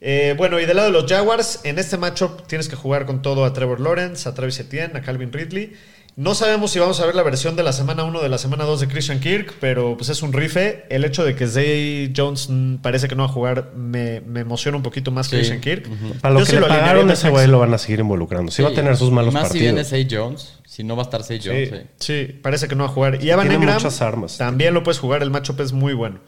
Eh, 0.00 0.34
bueno, 0.36 0.60
y 0.60 0.66
del 0.66 0.76
lado 0.76 0.88
de 0.92 0.92
los 0.92 1.10
Jaguars, 1.10 1.60
en 1.64 1.78
este 1.78 1.96
matchup 1.96 2.46
tienes 2.46 2.68
que 2.68 2.76
jugar 2.76 3.06
con 3.06 3.22
todo 3.22 3.44
a 3.44 3.52
Trevor 3.54 3.80
Lawrence, 3.80 4.28
a 4.28 4.34
Travis 4.34 4.60
Etienne, 4.60 4.96
a 4.96 5.00
Calvin 5.02 5.32
Ridley. 5.32 5.72
No 6.16 6.34
sabemos 6.34 6.70
si 6.70 6.78
vamos 6.78 6.98
a 7.00 7.04
ver 7.04 7.14
la 7.14 7.22
versión 7.22 7.56
de 7.56 7.62
la 7.62 7.74
semana 7.74 8.02
1 8.04 8.22
de 8.22 8.30
la 8.30 8.38
semana 8.38 8.64
2 8.64 8.80
de 8.80 8.88
Christian 8.88 9.20
Kirk, 9.20 9.56
pero 9.60 9.98
pues 9.98 10.08
es 10.08 10.22
un 10.22 10.32
rife. 10.32 10.86
El 10.88 11.04
hecho 11.04 11.24
de 11.26 11.34
que 11.36 11.46
Zay 11.46 12.10
Jones 12.16 12.48
parece 12.80 13.06
que 13.06 13.14
no 13.14 13.24
va 13.24 13.28
a 13.28 13.32
jugar 13.32 13.72
me, 13.76 14.22
me 14.22 14.40
emociona 14.40 14.78
un 14.78 14.82
poquito 14.82 15.10
más 15.10 15.28
que 15.28 15.36
Sí. 15.44 15.50
Christian 15.50 15.60
Kirk. 15.60 16.20
Para 16.22 16.32
lo 16.32 16.40
Yo 16.40 16.46
que 16.46 16.50
sí 16.52 16.56
le 16.56 16.58
alinearía 16.64 16.80
pagaron 16.86 17.10
ese 17.10 17.28
güey 17.28 17.46
lo 17.48 17.58
van 17.58 17.74
a 17.74 17.76
seguir 17.78 18.00
involucrando. 18.00 18.50
Sí, 18.50 18.62
va 18.62 18.70
a 18.70 18.72
tener 18.74 18.96
sus 18.96 19.10
malos 19.12 19.34
Más 19.34 19.42
partidos. 19.42 19.58
si 19.58 19.64
viene 19.72 19.84
Say 19.84 20.08
Jones, 20.10 20.54
si 20.64 20.84
no 20.84 20.96
va 20.96 21.02
a 21.02 21.04
estar 21.04 21.22
Say 21.22 21.38
Jones. 21.44 21.68
Sí. 21.68 21.76
sí. 21.98 22.26
Sí, 22.26 22.32
parece 22.40 22.66
que 22.66 22.74
no 22.76 22.84
va 22.84 22.90
a 22.90 22.92
jugar. 22.94 23.22
Y 23.22 23.28
Evan 23.28 23.48
Tiene 23.48 23.56
Engram 23.56 23.74
muchas 23.74 24.00
armas. 24.00 24.38
también 24.38 24.72
lo 24.72 24.82
puedes 24.82 24.98
jugar. 24.98 25.22
El 25.22 25.30
matchup 25.30 25.60
es 25.60 25.72
muy 25.74 25.92
bueno. 25.92 26.20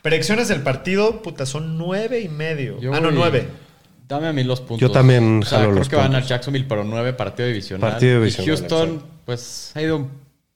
Predicciones 0.00 0.48
del 0.48 0.62
partido, 0.62 1.20
puta, 1.20 1.44
son 1.44 1.76
nueve 1.76 2.20
y 2.22 2.28
medio. 2.30 2.80
Yo 2.80 2.94
ah, 2.94 3.00
no, 3.00 3.08
voy- 3.08 3.14
nueve. 3.18 3.46
Dame 4.08 4.28
a 4.28 4.32
mí 4.32 4.42
los 4.42 4.60
puntos. 4.60 4.80
Yo 4.80 4.90
también 4.90 5.40
O 5.42 5.46
sea, 5.46 5.58
jalo 5.58 5.70
creo 5.70 5.78
los 5.80 5.88
que 5.88 5.96
van 5.96 6.14
a. 6.14 6.20
Jacksonville, 6.20 6.64
pero 6.68 6.82
nueve 6.84 7.12
partido 7.12 7.46
divisional. 7.48 7.90
Partido 7.90 8.20
divisional, 8.20 8.44
Y 8.46 8.48
Houston, 8.48 8.88
exacto. 8.94 9.08
pues 9.26 9.72
ha 9.74 9.82
ido 9.82 10.08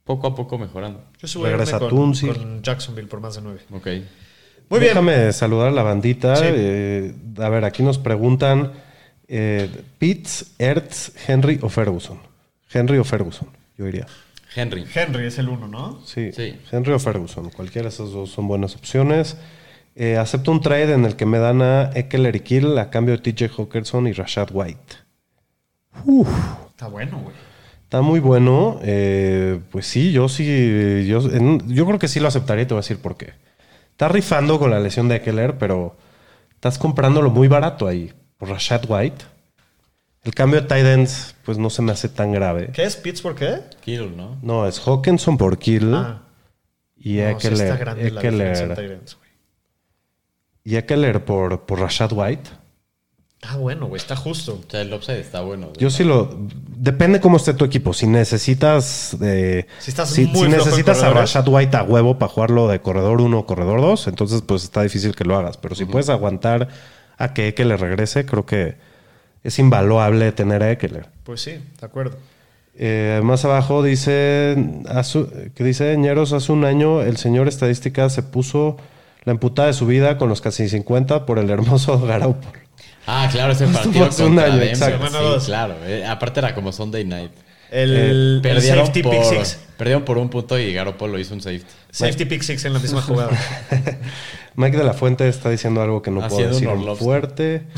poco 0.05 0.27
a 0.27 0.35
poco 0.35 0.57
mejorando. 0.59 1.05
Yo 1.21 1.29
sí 1.29 1.39
voy 1.39 1.49
a 1.49 1.53
Regresa 1.53 1.79
con, 1.79 1.91
Tunsil. 1.91 2.33
con 2.35 2.63
Jacksonville 2.63 3.09
por 3.09 3.21
más 3.21 3.35
de 3.35 3.43
nueve. 3.43 3.61
Ok. 3.71 3.87
Muy 4.69 4.81
bien. 4.81 4.91
Déjame 4.95 5.33
saludar 5.35 5.69
a 5.69 5.71
la 5.71 5.83
bandita. 5.83 6.35
Sí. 6.37 6.45
Eh, 6.49 7.15
a 7.39 7.49
ver, 7.51 7.65
aquí 7.67 7.83
nos 7.83 7.99
preguntan: 7.99 8.73
eh, 9.29 9.69
Pitts, 9.99 10.53
Ertz, 10.59 11.13
Henry 11.29 11.59
o 11.61 11.69
Ferguson. 11.69 12.19
Henry 12.73 12.97
o 12.97 13.05
Ferguson, 13.05 13.49
yo 13.77 13.85
diría. 13.85 14.07
Henry. 14.55 14.87
Henry 14.95 15.27
es 15.27 15.39
el 15.39 15.49
uno, 15.51 15.69
¿no? 15.69 16.01
Sí, 16.07 16.33
Sí. 16.33 16.59
Henry 16.71 16.93
o 16.93 16.99
Ferguson. 16.99 17.51
Cualquiera 17.51 17.89
de 17.89 17.95
esos 17.95 18.13
dos 18.13 18.31
son 18.31 18.49
buenas 18.49 18.75
opciones. 18.77 19.37
Eh, 19.95 20.17
acepto 20.17 20.51
un 20.53 20.61
trade 20.61 20.93
en 20.95 21.05
el 21.05 21.17
que 21.17 21.27
me 21.27 21.39
dan 21.39 21.61
a 21.63 21.91
Eckler 21.95 22.35
y 22.37 22.41
Kill 22.41 22.79
a 22.79 22.89
cambio 22.91 23.17
de 23.17 23.23
TJ 23.33 23.51
Hawkinson 23.59 24.07
y 24.07 24.13
Rashad 24.13 24.49
White. 24.53 24.95
Está 26.71 26.87
bueno, 26.89 27.19
güey. 27.19 27.35
Está 27.85 28.01
muy 28.01 28.21
bueno. 28.21 28.79
eh, 28.83 29.61
pues 29.71 29.87
sí, 29.87 30.13
yo 30.13 30.29
sí. 30.29 31.05
Yo, 31.07 31.21
en- 31.31 31.69
yo 31.69 31.85
creo 31.87 31.99
que 31.99 32.09
sí 32.09 32.21
lo 32.21 32.29
aceptaría 32.29 32.63
y 32.65 32.67
te 32.67 32.75
voy 32.75 32.79
a 32.79 32.83
decir 32.83 32.99
por 32.99 33.17
qué. 33.17 33.35
Estás 33.91 34.11
rifando 34.11 34.59
con 34.59 34.71
la 34.71 34.81
lesión 34.81 35.09
de 35.09 35.17
Eckler, 35.17 35.59
pero 35.59 35.97
estás 36.55 36.79
comprándolo 36.79 37.31
muy 37.31 37.49
barato 37.49 37.87
ahí. 37.87 38.13
Por 38.39 38.49
Rashad 38.49 38.85
White. 38.89 39.27
El 40.25 40.35
cambio 40.35 40.61
de 40.63 40.69
tight 40.69 40.87
ends, 40.87 41.35
pues 41.45 41.59
no 41.59 41.69
se 41.69 41.83
me 41.83 41.93
hace 41.93 42.09
tan 42.09 42.33
grave. 42.33 42.71
¿Qué 42.73 42.85
es 42.85 42.97
Pittsburgh 42.97 43.37
qué? 43.37 43.61
Kittle, 43.83 44.11
¿no? 44.17 44.39
No, 44.41 44.67
es 44.67 44.81
Hawkinson 44.81 45.37
por 45.37 45.59
Kill 45.59 45.93
Ah, 45.95 46.23
y 46.97 47.17
no, 47.19 47.41
sí 47.41 47.49
está 47.49 47.77
grande 47.77 48.11
la 48.11 48.21
diferencia 48.23 48.67
de 48.69 48.73
Eckler, 48.73 48.75
tight 48.89 48.91
ends, 49.01 49.17
güey. 49.17 49.31
Y 50.65 50.77
Eckler 50.77 51.25
por, 51.25 51.61
por 51.63 51.81
Rashad 51.81 52.13
White. 52.13 52.51
Está 53.41 53.57
bueno, 53.57 53.87
güey. 53.89 54.01
Está 54.01 54.15
justo. 54.15 54.61
O 54.67 54.71
sea, 54.71 54.83
el 54.83 54.95
upside 54.95 55.19
está 55.19 55.41
bueno. 55.41 55.69
Yo 55.77 55.91
sí 55.91 56.05
lo. 56.05 56.37
Depende 56.77 57.21
cómo 57.21 57.39
esté 57.39 57.55
tu 57.55 57.65
equipo. 57.65 57.93
Si 57.93 58.07
necesitas. 58.07 59.17
de 59.19 59.67
Si 59.81 59.91
estás 59.91 60.11
si, 60.11 60.27
muy 60.27 60.29
si 60.29 60.33
flojo 60.33 60.45
en 60.47 60.51
necesitas 60.53 61.03
a. 61.03 61.11
Rashad 61.11 61.49
White 61.49 61.77
a 61.77 61.83
huevo 61.83 62.19
para 62.19 62.31
jugarlo 62.33 62.69
de 62.69 62.81
corredor 62.81 63.21
1 63.21 63.37
o 63.39 63.47
corredor 63.47 63.81
2, 63.81 64.07
entonces 64.07 64.43
pues 64.43 64.63
está 64.63 64.83
difícil 64.83 65.17
que 65.17 65.25
lo 65.25 65.37
hagas. 65.37 65.57
Pero 65.57 65.75
si 65.75 65.85
puedes 65.87 66.09
aguantar 66.09 66.69
a 67.19 67.35
que 67.35 67.49
Eckler 67.49 67.81
regrese, 67.81 68.25
creo 68.27 68.47
que 68.47 68.77
es 69.43 69.59
invaluable 69.59 70.31
tener 70.31 70.63
a 70.63 70.71
Eckler. 70.71 71.09
Pues 71.25 71.41
sí, 71.41 71.51
de 71.81 71.87
acuerdo. 71.87 72.17
Eh, 72.77 73.21
más 73.25 73.45
abajo 73.45 73.83
dice 73.83 74.57
hace- 74.89 75.51
que 75.55 75.65
dice 75.65 75.97
Ñeros, 75.99 76.33
hace 76.33 76.53
un 76.53 76.65
año 76.65 77.03
el 77.03 77.17
señor 77.17 77.49
estadística 77.49 78.09
se 78.09 78.23
puso 78.23 78.77
la 79.25 79.33
emputada 79.33 79.69
de 79.69 79.75
su 79.75 79.87
vida 79.87 80.19
con 80.19 80.29
los 80.29 80.41
casi 80.41 80.69
50 80.69 81.27
por 81.27 81.39
el 81.39 81.51
hermoso 81.51 82.01
Garoppolo. 82.07 82.61
Ah, 83.07 83.29
claro, 83.31 83.53
ese 83.53 83.67
partido 83.67 84.05
hace 84.07 84.23
un 84.25 84.37
contra 84.37 84.53
año, 84.53 84.63
exacto. 84.63 85.41
Sí, 85.41 85.47
claro. 85.47 85.75
eh, 85.87 86.07
aparte 86.07 86.41
era 86.41 86.55
como 86.55 86.73
Sunday 86.73 87.05
night. 87.05 87.33
El, 87.71 87.91
Eh, 87.97 88.11
el 88.11 88.41
Perdieron 88.43 88.87
safety 88.87 89.03
por, 89.03 89.13
pick 89.13 89.25
six. 89.25 89.59
perdieron 89.77 90.05
por 90.05 90.19
un 90.19 90.29
punto 90.29 90.59
y 90.59 90.73
Garoppolo 90.73 91.19
hizo 91.19 91.35
un 91.35 91.41
safety. 91.41 91.65
Safety 91.91 92.27
pick 92.27 92.43
six 92.43 92.65
en 92.65 92.75
la 92.75 92.79
misma 92.79 93.01
jugada. 93.03 93.31
Mike 94.57 94.77
de 94.77 94.85
la 94.85 94.93
Fuente 94.93 95.27
está 95.29 95.49
diciendo 95.51 95.81
algo 95.81 96.03
que 96.03 96.11
no 96.11 96.21
puedo 96.29 96.49
Haciendo 96.51 96.77
decir 96.77 96.97
fuerte. 96.97 97.63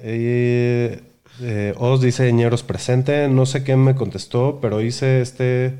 Eh, 0.00 1.02
eh, 1.42 1.74
Oz 1.76 2.00
dice 2.00 2.32
Ñeros 2.32 2.62
presente. 2.62 3.28
No 3.28 3.46
sé 3.46 3.64
qué 3.64 3.74
me 3.76 3.96
contestó, 3.96 4.60
pero 4.62 4.80
hice 4.80 5.20
este 5.20 5.74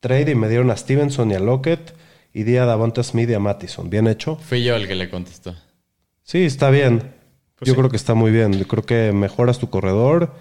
trade 0.00 0.30
y 0.30 0.34
me 0.34 0.48
dieron 0.48 0.70
a 0.70 0.76
Stevenson 0.76 1.30
y 1.30 1.34
a 1.34 1.38
Lockett 1.38 1.92
y 2.32 2.42
di 2.44 2.56
a 2.56 2.64
Davante 2.64 3.02
Smith 3.02 3.30
y 3.30 3.34
a 3.34 3.38
Mattison. 3.40 3.88
Bien 3.90 4.06
hecho. 4.06 4.36
Fui 4.36 4.62
yo 4.62 4.76
el 4.76 4.86
que 4.86 4.94
le 4.94 5.10
contestó. 5.10 5.54
Sí, 6.22 6.44
está 6.44 6.70
bien. 6.70 7.14
Pues 7.56 7.66
Yo 7.68 7.74
sí. 7.74 7.78
creo 7.78 7.90
que 7.90 7.96
está 7.96 8.14
muy 8.14 8.30
bien. 8.30 8.52
Yo 8.52 8.66
creo 8.68 8.84
que 8.84 9.12
mejoras 9.12 9.58
tu 9.58 9.68
corredor 9.70 10.34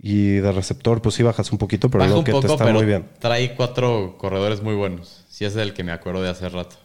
y 0.00 0.36
de 0.36 0.52
receptor, 0.52 1.02
pues 1.02 1.14
sí 1.16 1.22
bajas 1.22 1.52
un 1.52 1.58
poquito, 1.58 1.90
pero 1.90 2.00
Baja 2.04 2.12
un 2.14 2.18
Lockett 2.20 2.34
poco, 2.34 2.52
está 2.52 2.64
pero 2.64 2.76
muy 2.78 2.86
bien. 2.86 3.08
trae 3.18 3.54
cuatro 3.54 4.16
corredores 4.18 4.62
muy 4.62 4.74
buenos. 4.74 5.24
Si 5.28 5.44
es 5.44 5.54
del 5.54 5.74
que 5.74 5.84
me 5.84 5.92
acuerdo 5.92 6.22
de 6.22 6.30
hace 6.30 6.48
rato. 6.48 6.76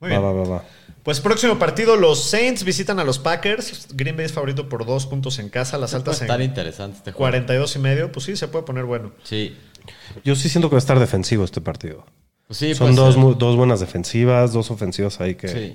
Muy 0.00 0.10
Va, 0.10 0.18
bien. 0.18 0.28
va, 0.28 0.32
va, 0.32 0.48
va. 0.48 0.64
Pues 1.02 1.20
próximo 1.20 1.58
partido, 1.58 1.96
los 1.96 2.22
Saints 2.22 2.62
visitan 2.64 3.00
a 3.00 3.04
los 3.04 3.18
Packers. 3.18 3.88
Green 3.94 4.16
Bay 4.16 4.26
es 4.26 4.32
favorito 4.32 4.68
por 4.68 4.86
dos 4.86 5.06
puntos 5.06 5.38
en 5.40 5.48
casa, 5.48 5.76
las 5.78 5.94
altas 5.94 6.22
en 6.22 6.42
interesante 6.42 6.98
este 6.98 7.10
juego. 7.12 7.18
42 7.32 7.74
y 7.74 7.78
medio. 7.80 8.12
Pues 8.12 8.26
sí, 8.26 8.36
se 8.36 8.46
puede 8.46 8.64
poner 8.64 8.84
bueno. 8.84 9.12
Sí. 9.24 9.56
Yo 10.24 10.36
sí 10.36 10.48
siento 10.48 10.68
que 10.68 10.74
va 10.74 10.78
a 10.78 10.80
estar 10.86 11.00
defensivo 11.00 11.44
este 11.44 11.60
partido. 11.60 12.04
Pues 12.52 12.58
sí, 12.58 12.74
Son 12.74 12.94
puede 12.94 13.06
dos, 13.06 13.16
mu- 13.16 13.32
dos 13.34 13.56
buenas 13.56 13.80
defensivas, 13.80 14.52
dos 14.52 14.70
ofensivas 14.70 15.18
ahí 15.22 15.36
que 15.36 15.48
Sí. 15.48 15.72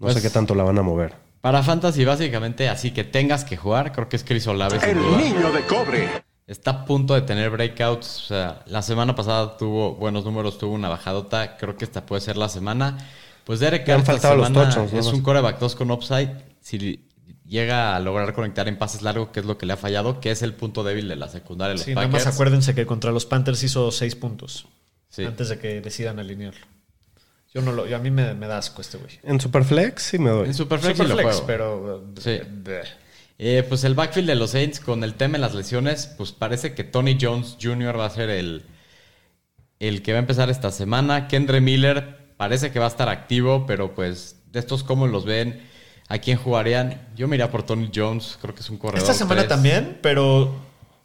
no 0.00 0.08
sé 0.08 0.14
Pues- 0.14 0.20
qué 0.22 0.30
tanto 0.30 0.56
la 0.56 0.64
van 0.64 0.76
a 0.78 0.82
mover. 0.82 1.14
Para 1.40 1.62
Fantasy, 1.62 2.04
básicamente, 2.04 2.68
así 2.68 2.90
que 2.90 3.04
tengas 3.04 3.44
que 3.44 3.56
jugar, 3.56 3.92
creo 3.92 4.08
que 4.08 4.16
es 4.16 4.24
Chris 4.24 4.48
Olave. 4.48 4.80
sin 4.80 4.94
duda. 4.98 5.50
de 5.52 5.62
cobre. 5.66 6.08
Está 6.48 6.72
a 6.72 6.84
punto 6.84 7.14
de 7.14 7.20
tener 7.22 7.50
breakouts. 7.50 8.16
O 8.24 8.26
sea, 8.26 8.62
la 8.66 8.82
semana 8.82 9.14
pasada 9.14 9.56
tuvo 9.56 9.94
buenos 9.94 10.24
números, 10.24 10.58
tuvo 10.58 10.74
una 10.74 10.88
bajadota. 10.88 11.56
Creo 11.56 11.76
que 11.76 11.84
esta 11.84 12.04
puede 12.04 12.20
ser 12.20 12.36
la 12.36 12.48
semana. 12.48 12.98
Pues 13.44 13.60
Derek 13.60 13.86
Carr 13.86 14.00
esta 14.00 14.10
faltado 14.12 14.34
los 14.34 14.48
semana 14.48 14.64
touchdowns, 14.64 14.92
nada 14.92 15.06
es 15.08 15.14
un 15.14 15.22
coreback 15.22 15.60
2 15.60 15.76
con 15.76 15.92
upside. 15.92 16.30
Si 16.60 16.98
llega 17.46 17.94
a 17.94 18.00
lograr 18.00 18.32
conectar 18.34 18.66
en 18.66 18.76
pases 18.76 19.02
largos, 19.02 19.28
que 19.28 19.38
es 19.38 19.46
lo 19.46 19.56
que 19.56 19.66
le 19.66 19.74
ha 19.74 19.76
fallado, 19.76 20.18
que 20.18 20.32
es 20.32 20.42
el 20.42 20.52
punto 20.52 20.82
débil 20.82 21.06
de 21.06 21.14
la 21.14 21.28
secundaria 21.28 21.74
de 21.74 21.74
los 21.78 21.84
Sí, 21.84 21.94
nada 21.94 22.08
más 22.08 22.26
acuérdense 22.26 22.74
que 22.74 22.86
contra 22.86 23.12
los 23.12 23.24
Panthers 23.24 23.62
hizo 23.62 23.92
6 23.92 24.16
puntos 24.16 24.66
Sí. 25.16 25.24
antes 25.24 25.48
de 25.48 25.58
que 25.58 25.80
decidan 25.80 26.18
alinearlo. 26.18 26.66
Yo 27.54 27.62
no 27.62 27.72
lo, 27.72 27.86
yo- 27.86 27.96
a 27.96 27.98
mí 27.98 28.10
me, 28.10 28.34
me 28.34 28.46
da 28.46 28.58
asco 28.58 28.82
este 28.82 28.98
güey. 28.98 29.18
En 29.22 29.40
Superflex 29.40 30.02
sí 30.02 30.18
me 30.18 30.30
doy. 30.30 30.48
En 30.48 30.54
Superflex, 30.54 30.96
sí 30.98 31.02
lo 31.02 31.08
Superflex, 31.10 31.36
juego. 31.40 31.46
pero. 31.46 32.04
Sí. 32.20 32.38
bleh. 32.46 32.82
Eh, 33.38 33.64
pues 33.68 33.84
el 33.84 33.94
backfield 33.94 34.28
de 34.28 34.34
los 34.34 34.50
Saints 34.50 34.80
con 34.80 35.04
el 35.04 35.14
tema 35.14 35.34
de 35.34 35.38
las 35.40 35.54
lesiones, 35.54 36.06
pues 36.16 36.32
parece 36.32 36.74
que 36.74 36.84
Tony 36.84 37.18
Jones 37.20 37.56
Jr. 37.60 37.98
va 37.98 38.06
a 38.06 38.10
ser 38.10 38.30
el, 38.30 38.62
el 39.78 40.02
que 40.02 40.12
va 40.12 40.18
a 40.18 40.20
empezar 40.20 40.48
esta 40.50 40.70
semana. 40.70 41.28
Kendre 41.28 41.60
Miller 41.60 42.34
parece 42.36 42.70
que 42.72 42.78
va 42.78 42.86
a 42.86 42.88
estar 42.88 43.08
activo, 43.08 43.66
pero 43.66 43.94
pues 43.94 44.36
de 44.52 44.58
estos 44.60 44.82
cómo 44.84 45.06
los 45.06 45.24
ven, 45.26 45.62
a 46.08 46.18
quién 46.18 46.38
jugarían. 46.38 47.08
Yo 47.14 47.28
me 47.28 47.36
iría 47.36 47.50
por 47.50 47.62
Tony 47.62 47.90
Jones, 47.94 48.38
creo 48.40 48.54
que 48.54 48.60
es 48.60 48.70
un 48.70 48.78
corredor. 48.78 49.00
Esta 49.02 49.12
semana 49.14 49.46
también, 49.48 49.98
pero 50.02 50.54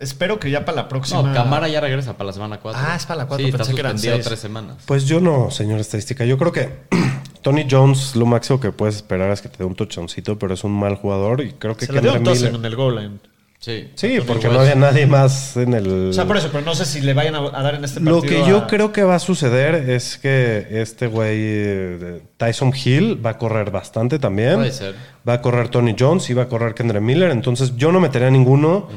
espero 0.02 0.40
que 0.40 0.52
ya 0.52 0.66
para 0.66 0.76
la 0.76 0.88
próxima. 0.90 1.22
No, 1.24 1.34
Camara 1.34 1.68
ya 1.70 1.80
regresa 1.80 2.14
para 2.18 2.28
la 2.28 2.34
semana 2.34 2.60
4. 2.60 2.82
Ah, 2.84 2.96
es 2.96 3.06
para 3.06 3.20
la 3.20 3.28
cuatro, 3.28 3.46
Sí, 3.46 3.50
está 3.52 3.58
pensé 3.60 3.74
que 3.74 3.80
eran 3.80 3.98
seis. 4.00 4.24
tres 4.26 4.40
semanas. 4.40 4.78
Pues 4.86 5.06
yo 5.06 5.22
no, 5.22 5.50
señor 5.52 5.80
estadística. 5.80 6.26
Yo 6.26 6.38
creo 6.38 6.52
que 6.52 6.70
Tony 7.42 7.66
Jones 7.70 8.16
lo 8.16 8.26
máximo 8.26 8.60
que 8.60 8.72
puedes 8.72 8.96
esperar 8.98 9.32
es 9.32 9.42
que 9.42 9.50
te 9.50 9.60
dé 9.60 9.66
un 9.66 9.76
touchdowncito, 9.76 10.38
pero 10.38 10.54
es 10.54 10.64
un 10.64 10.72
mal 10.74 10.96
jugador 10.96 11.42
y 11.42 11.54
creo 11.54 11.76
que 11.78 11.86
Se 11.86 11.94
le 11.94 12.02
dio 12.02 12.14
un 12.14 12.24
Miller- 12.24 12.56
en 12.56 12.66
el 12.66 12.76
goal 12.76 12.96
line. 12.96 13.20
Sí. 13.60 13.92
Sí, 13.94 14.18
porque 14.26 14.48
West. 14.48 14.54
no 14.58 14.60
había 14.62 14.74
nadie 14.74 15.06
más 15.06 15.56
en 15.56 15.76
el... 15.76 16.10
O 16.10 16.14
sea, 16.14 16.26
por 16.26 16.36
eso, 16.36 16.50
pero 16.52 16.66
no 16.66 16.74
sé 16.74 16.84
si 16.84 17.00
le 17.00 17.14
vayan 17.14 17.36
a, 17.36 17.40
a 17.42 17.62
dar 17.62 17.76
en 17.76 17.84
este 17.84 18.00
partido. 18.00 18.16
Lo 18.16 18.22
que 18.24 18.50
yo 18.50 18.58
a- 18.58 18.66
creo 18.68 18.92
que 18.92 19.04
va 19.04 19.14
a 19.14 19.20
suceder 19.20 19.76
es 19.92 20.18
que 20.18 20.66
este 20.82 21.06
güey 21.06 21.38
eh, 21.40 22.22
Tyson 22.38 22.74
Hill 22.76 23.24
va 23.24 23.30
a 23.32 23.38
correr 23.38 23.70
bastante 23.70 24.18
también. 24.18 24.56
Puede 24.56 24.72
ser. 24.72 24.96
Va 25.30 25.34
a 25.34 25.42
correr 25.44 25.70
Tony 25.70 25.96
Jones 25.98 26.28
y 26.32 26.34
va 26.34 26.42
a 26.44 26.48
correr 26.48 26.74
Kendra 26.74 27.00
Miller. 27.00 27.30
Entonces 27.30 27.76
yo 27.78 27.92
no 27.92 28.00
metería 28.00 28.30
a 28.30 28.32
ninguno. 28.32 28.88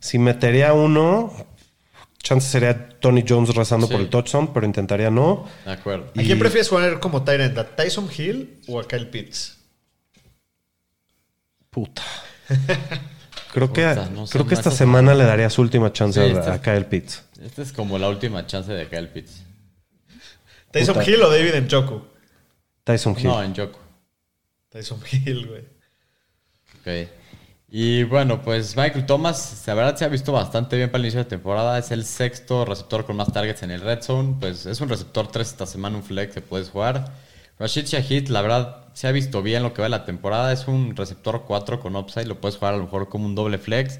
Si 0.00 0.18
metería 0.18 0.72
uno, 0.72 1.32
chance 2.22 2.48
sería 2.48 2.88
Tony 3.00 3.24
Jones 3.26 3.54
rezando 3.54 3.86
Sí. 3.86 3.92
por 3.92 4.00
el 4.02 4.08
touchdown, 4.10 4.52
pero 4.52 4.66
intentaría 4.66 5.10
no. 5.10 5.48
De 5.64 5.72
acuerdo. 5.72 6.10
¿A 6.16 6.22
quién 6.22 6.38
prefieres 6.38 6.68
jugar 6.68 7.00
como 7.00 7.24
Tyrant? 7.24 7.56
¿A 7.58 7.76
Tyson 7.76 8.08
Hill 8.16 8.60
o 8.68 8.80
a 8.80 8.86
Kyle 8.86 9.08
Pitts? 9.08 9.58
Puta. 11.70 12.02
Creo 13.52 13.72
que, 13.72 13.86
Puta, 13.86 14.10
no 14.10 14.26
sé, 14.26 14.32
creo 14.34 14.46
que 14.46 14.54
esta 14.54 14.70
semana 14.70 15.14
le 15.14 15.24
daría 15.24 15.48
su 15.48 15.62
última 15.62 15.90
chance 15.90 16.20
Sí, 16.22 16.36
a, 16.36 16.60
Kyle 16.60 16.84
Pitts. 16.84 17.24
Esta 17.42 17.62
es 17.62 17.72
como 17.72 17.98
la 17.98 18.08
última 18.10 18.46
chance 18.46 18.70
de 18.70 18.86
Kyle 18.86 19.08
Pitts. 19.08 19.44
¿Tyson 20.70 20.94
Puta. 20.96 21.10
Hill 21.10 21.22
o 21.22 21.30
David 21.30 21.54
Njoku? 21.62 22.02
Tyson 22.84 23.16
Hill. 23.18 23.24
No, 23.28 23.42
en 23.42 23.54
Joko. 23.56 23.78
Tyson 24.68 25.00
Hill, 25.10 25.46
güey. 25.46 25.62
Ok. 26.80 27.10
Y 27.68 28.04
bueno, 28.04 28.42
pues 28.42 28.76
Michael 28.76 29.06
Thomas, 29.06 29.64
la 29.66 29.74
verdad 29.74 29.96
se 29.96 30.04
ha 30.04 30.08
visto 30.08 30.32
bastante 30.32 30.76
bien 30.76 30.88
para 30.88 30.98
el 30.98 31.06
inicio 31.06 31.18
de 31.18 31.24
temporada. 31.28 31.78
Es 31.78 31.90
el 31.90 32.04
sexto 32.04 32.64
receptor 32.64 33.04
con 33.04 33.16
más 33.16 33.32
targets 33.32 33.62
en 33.62 33.72
el 33.72 33.80
red 33.80 34.02
zone. 34.02 34.36
Pues 34.40 34.66
es 34.66 34.80
un 34.80 34.88
receptor 34.88 35.26
3 35.28 35.46
esta 35.46 35.66
semana, 35.66 35.96
un 35.96 36.04
flex 36.04 36.32
que 36.32 36.40
puedes 36.40 36.70
jugar. 36.70 37.12
Rashid 37.58 37.86
Shahid, 37.86 38.28
la 38.28 38.42
verdad, 38.42 38.84
se 38.92 39.08
ha 39.08 39.12
visto 39.12 39.42
bien 39.42 39.62
lo 39.62 39.74
que 39.74 39.82
va 39.82 39.86
de 39.86 39.90
la 39.90 40.04
temporada. 40.04 40.52
Es 40.52 40.68
un 40.68 40.94
receptor 40.94 41.44
4 41.46 41.80
con 41.80 41.96
upside. 41.96 42.26
Lo 42.26 42.40
puedes 42.40 42.56
jugar 42.56 42.74
a 42.74 42.76
lo 42.76 42.84
mejor 42.84 43.08
como 43.08 43.26
un 43.26 43.34
doble 43.34 43.58
flex. 43.58 43.98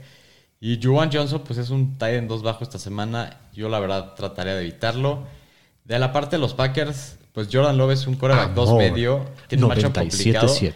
Y 0.61 0.81
Juwan 0.83 1.11
Johnson, 1.13 1.43
pues 1.45 1.59
es 1.59 1.71
un 1.71 1.99
tight 1.99 2.15
en 2.15 2.29
2 2.29 2.43
bajo 2.43 2.63
esta 2.63 2.79
semana. 2.79 3.41
Yo 3.53 3.69
la 3.69 3.81
verdad 3.81 4.15
trataría 4.15 4.55
de 4.55 4.63
evitarlo. 4.63 5.25
De 5.85 5.99
la 5.99 6.13
parte 6.13 6.37
de 6.37 6.41
los 6.41 6.55
Packers, 6.55 7.19
pues 7.33 7.49
Jordan 7.53 7.77
Love 7.77 7.93
es 7.93 8.07
un 8.07 8.15
coreback 8.15 8.55
2 8.55 8.69
Amor, 8.69 8.81
medio. 8.81 9.27
Tiene 9.49 9.65
un 9.65 9.69
matchup 9.71 9.95
complicado. 9.95 10.47
97-7. 10.47 10.73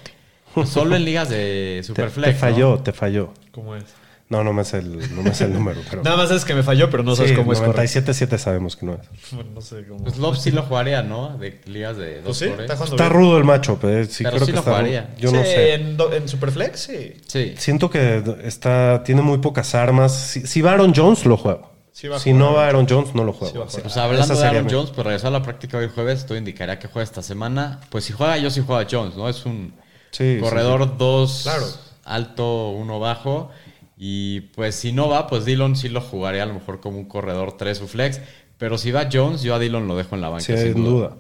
Solo 0.67 0.97
en 0.97 1.05
ligas 1.05 1.29
de 1.29 1.81
Superflex. 1.85 2.35
te 2.35 2.39
falló, 2.39 2.79
te 2.79 2.93
falló. 2.93 3.33
¿Cómo 3.53 3.77
es? 3.77 3.85
No, 4.29 4.45
no 4.45 4.53
me 4.53 4.65
sé 4.65 4.79
el, 4.79 5.13
no 5.17 5.23
me 5.25 5.35
sé 5.35 5.47
el 5.47 5.53
número, 5.53 5.81
pero... 5.91 6.05
Nada 6.05 6.17
más 6.17 6.31
es 6.31 6.45
que 6.45 6.55
me 6.55 6.63
falló, 6.63 6.89
pero 6.89 7.03
no 7.03 7.17
sabes 7.17 7.33
Sí, 7.33 7.37
cómo 7.37 7.53
es 7.53 7.59
correcto. 7.59 7.83
97-7 8.13 8.39
sabemos 8.39 8.77
que 8.77 8.87
no 8.87 8.93
es. 8.95 9.01
Bueno, 9.33 9.51
no 9.55 9.61
sé 9.61 9.85
cómo. 9.89 10.05
Pues 10.05 10.19
Love 10.19 10.39
sí 10.39 10.53
lo 10.53 10.63
jugaría, 10.63 11.03
¿no? 11.03 11.37
De 11.37 11.61
ligas 11.67 11.97
de 11.97 12.23
dos 12.23 12.25
Pues 12.25 12.37
sí, 12.39 12.49
cores. 12.49 12.71
está 12.71 13.09
rudo 13.09 13.39
el 13.39 13.45
macho, 13.45 13.79
pero 13.81 14.05
sí 14.05 14.23
Pero 14.23 14.37
creo 14.37 14.47
sí 14.47 14.53
que 14.53 14.53
lo 14.53 14.59
está 14.61 14.71
rudo. 14.71 14.79
jugaría. 14.81 15.11
Yo 15.19 15.33
no 15.33 15.43
sé. 15.43 15.75
En, 15.75 16.29
Superflex, 16.29 16.79
sí. 16.79 17.15
Sí. 17.27 17.55
Siento 17.59 17.91
que 17.91 18.23
está, 18.45 19.03
tiene 19.03 19.21
muy 19.23 19.39
pocas 19.39 19.75
armas. 19.75 20.17
Si, 20.17 20.47
si 20.47 20.61
va 20.63 20.73
Aaron 20.75 20.93
Jones, 20.95 21.27
lo 21.27 21.37
juego. 21.37 21.69
Sí 21.91 22.07
va 22.07 22.17
a 22.17 22.21
si 22.21 22.31
jugar 22.31 22.39
no 22.47 22.55
va 22.55 22.67
Aaron 22.69 22.85
Aaron 22.85 22.87
Jones, 22.89 23.15
no 23.17 23.25
lo 23.25 23.33
juego. 23.33 23.69
Sí 23.69 23.81
Pues 23.83 23.97
hablando 23.97 24.33
de 24.37 24.47
Aaron 24.47 24.67
mi- 24.67 24.73
Jones, 24.73 24.91
pues 24.95 25.05
regresó 25.05 25.27
a 25.27 25.31
la 25.33 25.43
práctica 25.43 25.79
hoy 25.79 25.91
jueves, 25.93 26.21
esto 26.21 26.37
indicaría 26.37 26.79
que 26.79 26.87
juega 26.87 27.03
esta 27.03 27.21
semana. 27.21 27.81
Pues 27.91 28.05
si 28.05 28.13
juega, 28.13 28.39
yo 28.39 28.49
sí 28.49 28.61
juego 28.65 28.81
a 28.81 28.87
Jones, 28.89 29.17
¿no? 29.17 29.29
Es 29.29 29.45
un 29.45 29.75
Sí, 30.11 30.39
corredor 30.41 30.97
2 30.99 31.43
Claro. 31.43 31.67
alto, 32.05 32.71
uno 32.71 32.99
bajo. 33.01 33.51
Y 33.97 34.41
pues 34.55 34.77
si 34.77 34.93
no 34.93 35.09
va, 35.09 35.27
pues 35.27 35.45
Dillon 35.45 35.77
sí 35.77 35.89
lo 35.89 36.01
jugaría 36.01 36.43
a 36.45 36.47
lo 36.47 36.55
mejor 36.55 36.81
como 36.81 36.99
un 36.99 37.05
corredor 37.07 37.57
3 37.57 37.81
o 37.83 37.87
flex. 37.87 38.21
Pero 38.59 38.79
si 38.79 38.91
va 38.93 39.09
Jones, 39.13 39.43
yo 39.43 39.55
a 39.55 39.59
Dillon 39.59 39.87
lo 39.89 39.97
dejo 39.97 40.15
en 40.15 40.21
la 40.23 40.29
banca. 40.29 40.45
Sí, 40.45 40.57
sin 40.57 40.75
duda. 40.75 41.17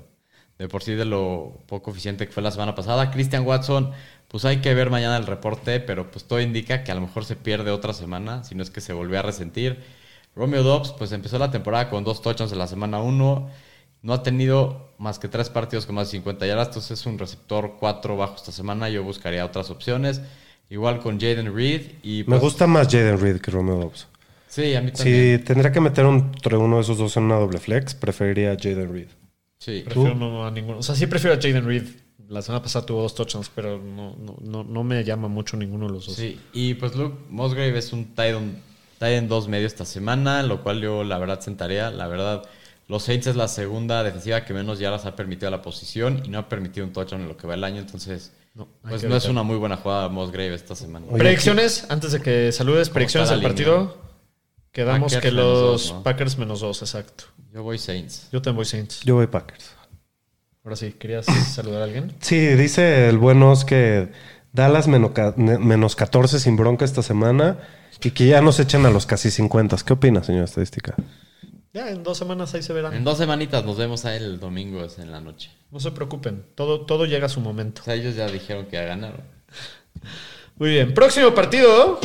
De 0.58 0.68
por 0.68 0.82
sí 0.82 0.94
de 0.94 1.04
lo 1.06 1.58
poco 1.66 1.90
eficiente 1.90 2.26
que 2.26 2.32
fue 2.32 2.42
la 2.42 2.50
semana 2.50 2.74
pasada. 2.74 3.10
Christian 3.10 3.46
Watson, 3.46 3.92
pues 4.28 4.44
hay 4.44 4.58
que 4.58 4.74
ver 4.74 4.90
mañana 4.90 5.16
el 5.16 5.26
reporte, 5.26 5.80
pero 5.80 6.10
pues 6.10 6.24
todo 6.26 6.40
indica 6.40 6.84
que 6.84 6.92
a 6.92 6.94
lo 6.94 7.00
mejor 7.02 7.24
se 7.24 7.36
pierde 7.36 7.70
otra 7.70 7.94
semana, 7.94 8.44
si 8.44 8.54
no 8.54 8.62
es 8.62 8.70
que 8.70 8.80
se 8.82 8.92
volvió 8.92 9.18
a 9.18 9.22
resentir. 9.22 9.82
Romeo 10.36 10.62
Dobbs, 10.62 10.92
pues 10.92 11.12
empezó 11.12 11.38
la 11.38 11.50
temporada 11.50 11.88
con 11.90 12.04
dos 12.04 12.20
touchdowns 12.22 12.52
en 12.52 12.58
la 12.58 12.66
semana 12.66 13.00
1. 13.00 13.50
No 14.02 14.12
ha 14.14 14.22
tenido 14.22 14.88
más 14.98 15.18
que 15.18 15.28
tres 15.28 15.50
partidos 15.50 15.86
con 15.86 15.94
más 15.94 16.08
de 16.08 16.12
50 16.18 16.46
yardas, 16.46 16.68
entonces 16.68 16.98
es 17.00 17.06
un 17.06 17.18
receptor 17.18 17.76
4 17.78 18.16
bajo 18.16 18.36
esta 18.36 18.52
semana. 18.52 18.88
Yo 18.88 19.02
buscaría 19.02 19.44
otras 19.44 19.70
opciones. 19.70 20.20
Igual 20.70 21.00
con 21.00 21.18
Jaden 21.20 21.54
Reed. 21.54 21.82
Y 22.02 22.18
Me 22.20 22.24
pues, 22.24 22.40
gusta 22.42 22.66
más 22.66 22.86
Jaden 22.88 23.20
Reed 23.20 23.40
que 23.40 23.50
Romeo 23.50 23.76
Dobbs. 23.76 24.06
Sí, 24.46 24.74
a 24.74 24.80
mí 24.80 24.90
también. 24.90 25.38
Si 25.38 25.44
tendría 25.44 25.70
que 25.70 25.80
meter 25.80 26.06
un- 26.06 26.30
entre 26.34 26.56
uno 26.56 26.76
de 26.76 26.82
esos 26.82 26.98
dos 26.98 27.16
en 27.16 27.24
una 27.24 27.36
doble 27.36 27.58
flex, 27.58 27.94
preferiría 27.94 28.52
a 28.52 28.56
Jaden 28.56 28.92
Reed. 28.92 29.08
Sí. 29.58 29.82
Prefiero 29.84 30.14
no 30.14 30.46
a 30.46 30.50
ninguno. 30.50 30.78
O 30.78 30.82
sea, 30.82 30.94
sí 30.94 31.06
prefiero 31.06 31.36
a 31.36 31.40
Jaden 31.40 31.66
Reed. 31.66 31.84
La 32.28 32.42
semana 32.42 32.62
pasada 32.62 32.86
tuvo 32.86 33.02
dos 33.02 33.14
touchdowns, 33.14 33.50
pero 33.52 33.78
no, 33.78 34.16
no, 34.16 34.36
no, 34.40 34.62
no 34.64 34.84
me 34.84 35.02
llama 35.04 35.26
mucho 35.28 35.56
ninguno 35.56 35.86
de 35.88 35.92
los 35.94 36.06
dos. 36.06 36.14
Sí, 36.14 36.40
y 36.52 36.74
pues 36.74 36.94
Luke 36.94 37.16
Musgrave 37.28 37.76
es 37.76 37.92
un 37.92 38.14
tight 38.14 38.36
end, 39.00 39.28
2 39.28 39.48
medio 39.48 39.66
esta 39.66 39.84
semana, 39.84 40.42
lo 40.44 40.62
cual 40.62 40.80
yo 40.80 41.02
la 41.02 41.18
verdad 41.18 41.40
sentaría. 41.40 41.90
La 41.90 42.06
verdad, 42.06 42.44
los 42.90 43.04
Saints 43.04 43.26
es 43.28 43.36
la 43.36 43.48
segunda 43.48 44.02
defensiva 44.02 44.44
que 44.44 44.52
menos 44.52 44.78
yardas 44.78 45.06
ha 45.06 45.16
permitido 45.16 45.48
a 45.48 45.50
la 45.50 45.62
posición 45.62 46.20
y 46.24 46.28
no 46.28 46.38
ha 46.38 46.48
permitido 46.48 46.84
un 46.86 46.92
touchdown 46.92 47.22
en 47.22 47.28
lo 47.28 47.36
que 47.36 47.46
va 47.46 47.54
el 47.54 47.64
año, 47.64 47.78
entonces 47.80 48.32
No, 48.54 48.68
pues 48.82 49.04
no 49.04 49.16
es 49.16 49.24
una 49.26 49.42
muy 49.42 49.56
buena 49.56 49.76
jugada 49.76 50.08
Musgrave 50.08 50.54
esta 50.54 50.74
semana. 50.74 51.06
Oye, 51.08 51.18
Predicciones, 51.18 51.86
antes 51.88 52.12
de 52.12 52.20
que 52.20 52.52
saludes, 52.52 52.90
predicciones 52.90 53.30
del 53.30 53.40
partido. 53.42 53.96
Quedamos 54.72 55.12
Packers 55.12 55.22
que 55.22 55.30
menos 55.36 55.44
los 55.52 55.60
dos, 55.62 55.92
¿no? 55.94 56.02
Packers 56.02 56.38
menos 56.38 56.60
dos, 56.60 56.82
exacto. 56.82 57.24
Yo 57.52 57.62
voy 57.62 57.78
Saints. 57.78 58.28
Yo 58.32 58.40
también 58.42 58.56
voy 58.56 58.64
Saints. 58.66 59.00
Yo 59.04 59.14
voy 59.16 59.26
Packers. 59.26 59.70
Ahora 60.64 60.76
sí, 60.76 60.92
¿querías 60.92 61.26
saludar 61.54 61.80
a 61.80 61.84
alguien? 61.84 62.12
Sí, 62.20 62.38
dice 62.38 63.08
el 63.08 63.18
buenos 63.18 63.64
que 63.64 64.12
Dallas 64.52 64.86
menos, 64.88 65.12
ca- 65.12 65.34
ne- 65.36 65.58
menos 65.58 65.96
14 65.96 66.38
sin 66.38 66.56
bronca 66.56 66.84
esta 66.84 67.02
semana 67.02 67.58
y 68.02 68.10
que 68.12 68.26
ya 68.26 68.40
nos 68.42 68.60
echen 68.60 68.84
a 68.86 68.90
los 68.90 69.06
casi 69.06 69.30
50. 69.30 69.76
¿Qué 69.84 69.92
opina, 69.92 70.22
señor 70.22 70.44
estadística? 70.44 70.94
Ya, 71.72 71.88
en 71.90 72.02
dos 72.02 72.18
semanas 72.18 72.52
ahí 72.54 72.64
se 72.64 72.72
verán. 72.72 72.94
En 72.94 73.04
dos 73.04 73.18
semanitas 73.18 73.64
nos 73.64 73.78
vemos 73.78 74.04
ahí 74.04 74.16
el 74.16 74.40
domingo 74.40 74.84
es 74.84 74.98
en 74.98 75.12
la 75.12 75.20
noche. 75.20 75.52
No 75.70 75.78
se 75.78 75.92
preocupen, 75.92 76.44
todo, 76.56 76.80
todo 76.80 77.06
llega 77.06 77.26
a 77.26 77.28
su 77.28 77.40
momento. 77.40 77.82
O 77.82 77.84
sea, 77.84 77.94
ellos 77.94 78.16
ya 78.16 78.26
dijeron 78.26 78.66
que 78.66 78.72
ya 78.72 78.82
ganaron. 78.82 79.22
Muy 80.56 80.70
bien, 80.70 80.92
próximo 80.92 81.32
partido. 81.32 82.00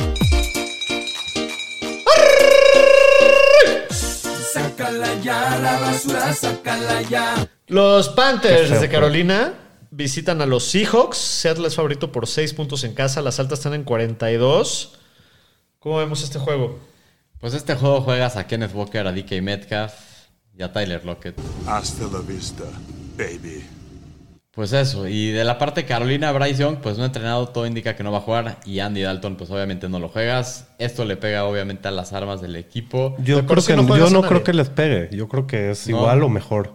Sácala 4.53 5.15
ya, 5.23 5.57
la 5.57 5.79
basura, 5.79 6.31
sácala 6.31 7.01
ya. 7.01 7.49
Los 7.65 8.09
Panthers 8.09 8.69
feo, 8.69 8.79
de 8.79 8.89
Carolina 8.89 9.53
visitan 9.89 10.43
a 10.43 10.45
los 10.45 10.65
Seahawks. 10.65 11.17
Seattle 11.17 11.67
es 11.67 11.75
favorito 11.75 12.11
por 12.11 12.27
6 12.27 12.53
puntos 12.53 12.83
en 12.83 12.93
casa. 12.93 13.19
Las 13.23 13.39
altas 13.39 13.57
están 13.57 13.73
en 13.73 13.83
42. 13.83 14.99
¿Cómo 15.79 15.97
vemos 15.97 16.21
este 16.23 16.37
juego? 16.37 16.77
Pues 17.45 17.53
este 17.53 17.75
juego 17.75 18.01
juegas 18.01 18.37
a 18.37 18.47
Kenneth 18.47 18.73
Walker, 18.73 19.05
a 19.05 19.11
DK 19.11 19.39
Metcalf 19.39 19.93
y 20.57 20.63
a 20.63 20.73
Tyler 20.73 21.05
Lockett. 21.05 21.39
Hasta 21.67 22.05
la 22.05 22.21
vista, 22.21 22.63
baby. 23.15 23.63
Pues 24.49 24.73
eso, 24.73 25.07
y 25.07 25.29
de 25.29 25.43
la 25.43 25.59
parte 25.59 25.81
de 25.81 25.87
Carolina, 25.87 26.31
Bryce 26.31 26.63
Young, 26.63 26.77
pues 26.77 26.97
no 26.97 27.03
ha 27.03 27.05
entrenado, 27.05 27.49
todo 27.49 27.67
indica 27.67 27.95
que 27.95 28.01
no 28.01 28.11
va 28.11 28.17
a 28.17 28.21
jugar, 28.21 28.57
y 28.65 28.79
Andy 28.79 29.03
Dalton, 29.03 29.35
pues 29.35 29.51
obviamente 29.51 29.87
no 29.87 29.99
lo 29.99 30.09
juegas. 30.09 30.69
Esto 30.79 31.05
le 31.05 31.17
pega 31.17 31.45
obviamente 31.45 31.87
a 31.87 31.91
las 31.91 32.13
armas 32.13 32.41
del 32.41 32.55
equipo. 32.55 33.15
Yo, 33.19 33.45
creo 33.45 33.63
que, 33.63 33.75
no 33.75 33.95
yo 33.95 34.09
no 34.09 34.23
creo 34.23 34.43
que 34.43 34.53
les 34.53 34.69
pegue. 34.69 35.15
Yo 35.15 35.27
creo 35.27 35.45
que 35.45 35.69
es 35.69 35.87
No. 35.87 35.97
igual 35.97 36.23
o 36.23 36.29
mejor. 36.29 36.73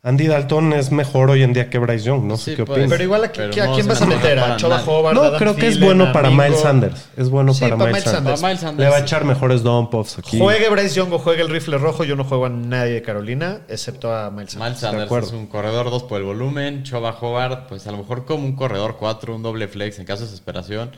Andy 0.00 0.28
Dalton 0.28 0.72
es 0.74 0.92
mejor 0.92 1.28
hoy 1.28 1.42
en 1.42 1.52
día 1.52 1.68
que 1.70 1.78
Bryce 1.78 2.04
Young. 2.04 2.22
No 2.24 2.36
Sí, 2.36 2.52
sé 2.52 2.56
qué 2.56 2.64
pues, 2.64 2.76
opinas. 2.78 2.90
Pero 2.92 3.02
igual, 3.02 3.24
¿a, 3.24 3.32
Pero 3.32 3.62
¿a 3.62 3.66
no 3.66 3.74
quién 3.74 3.88
vas 3.88 4.00
a 4.00 4.06
me 4.06 4.14
meter? 4.14 4.38
¿A 4.38 4.56
Choba. 4.56 4.80
Hobart? 4.86 5.14
No, 5.16 5.22
Adam 5.24 5.38
creo 5.38 5.56
que 5.56 5.66
es 5.66 5.80
bueno 5.80 6.12
para? 6.12 6.30
Miles 6.30 6.60
Sanders. 6.60 7.08
Es 7.16 7.28
bueno 7.28 7.52
Sí, 7.52 7.62
para, 7.62 7.76
para 7.76 7.90
Miles 7.90 8.04
Sanders. 8.04 8.40
Para 8.40 8.48
Miles 8.52 8.60
Sanders, 8.60 8.84
Le 8.84 8.90
va 8.90 8.96
a 8.96 9.00
sí. 9.00 9.04
echar 9.04 9.24
mejores 9.24 9.62
dump 9.64 9.92
offs 9.94 10.18
aquí. 10.20 10.38
Juegue 10.38 10.68
Bryce 10.68 10.94
Young 10.94 11.12
o 11.12 11.18
juegue 11.18 11.42
el 11.42 11.48
rifle 11.48 11.78
rojo. 11.78 12.04
Yo 12.04 12.14
no 12.14 12.22
juego 12.22 12.46
a 12.46 12.48
nadie 12.48 12.92
de 12.94 13.02
Carolina, 13.02 13.62
excepto 13.68 14.14
a 14.14 14.30
Miles 14.30 14.52
Sanders. 14.52 14.70
Miles 14.70 14.78
Sanders 14.80 15.04
acuerdo. 15.06 15.26
es 15.28 15.32
un 15.34 15.46
corredor 15.48 15.90
2 15.90 16.04
por 16.04 16.18
el 16.20 16.26
volumen, 16.26 16.84
Choba 16.84 17.10
Hobart, 17.20 17.68
pues 17.68 17.84
a 17.88 17.90
lo 17.90 17.98
mejor 17.98 18.24
como 18.24 18.44
un 18.44 18.54
corredor 18.54 18.96
4, 19.00 19.34
un 19.34 19.42
doble 19.42 19.66
flex 19.66 19.98
en 19.98 20.04
caso 20.04 20.20
de 20.22 20.26
desesperación. 20.30 20.92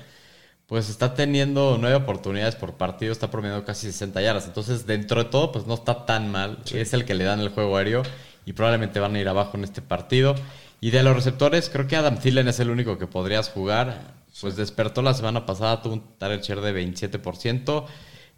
Pues 0.66 0.88
está 0.88 1.14
teniendo 1.14 1.78
nueve 1.80 1.96
oportunidades 1.96 2.54
por 2.54 2.74
partido, 2.74 3.10
está 3.10 3.28
promediando 3.28 3.64
casi 3.64 3.86
60 3.90 4.22
yardas. 4.22 4.46
Entonces, 4.46 4.86
dentro 4.86 5.24
de 5.24 5.28
todo, 5.28 5.50
pues 5.50 5.66
no 5.66 5.74
está 5.74 6.06
tan 6.06 6.30
mal. 6.30 6.58
Es 6.72 6.92
el 6.92 7.04
que 7.04 7.14
le 7.14 7.24
dan 7.24 7.40
el 7.40 7.48
juego 7.48 7.76
aéreo. 7.76 8.02
Y 8.44 8.52
probablemente 8.52 9.00
van 9.00 9.14
a 9.14 9.20
ir 9.20 9.28
abajo 9.28 9.56
en 9.56 9.64
este 9.64 9.82
partido. 9.82 10.34
Y 10.80 10.90
de 10.90 11.02
los 11.02 11.14
receptores, 11.14 11.68
creo 11.68 11.86
que 11.86 11.96
Adam 11.96 12.18
Thielen 12.18 12.48
es 12.48 12.60
el 12.60 12.70
único 12.70 12.98
que 12.98 13.06
podrías 13.06 13.50
jugar. 13.50 14.14
Pues 14.40 14.56
despertó 14.56 15.02
la 15.02 15.14
semana 15.14 15.44
pasada, 15.44 15.82
tuvo 15.82 15.94
un 15.94 16.16
target 16.18 16.42
share 16.42 16.60
de 16.60 16.72
27%, 16.72 17.84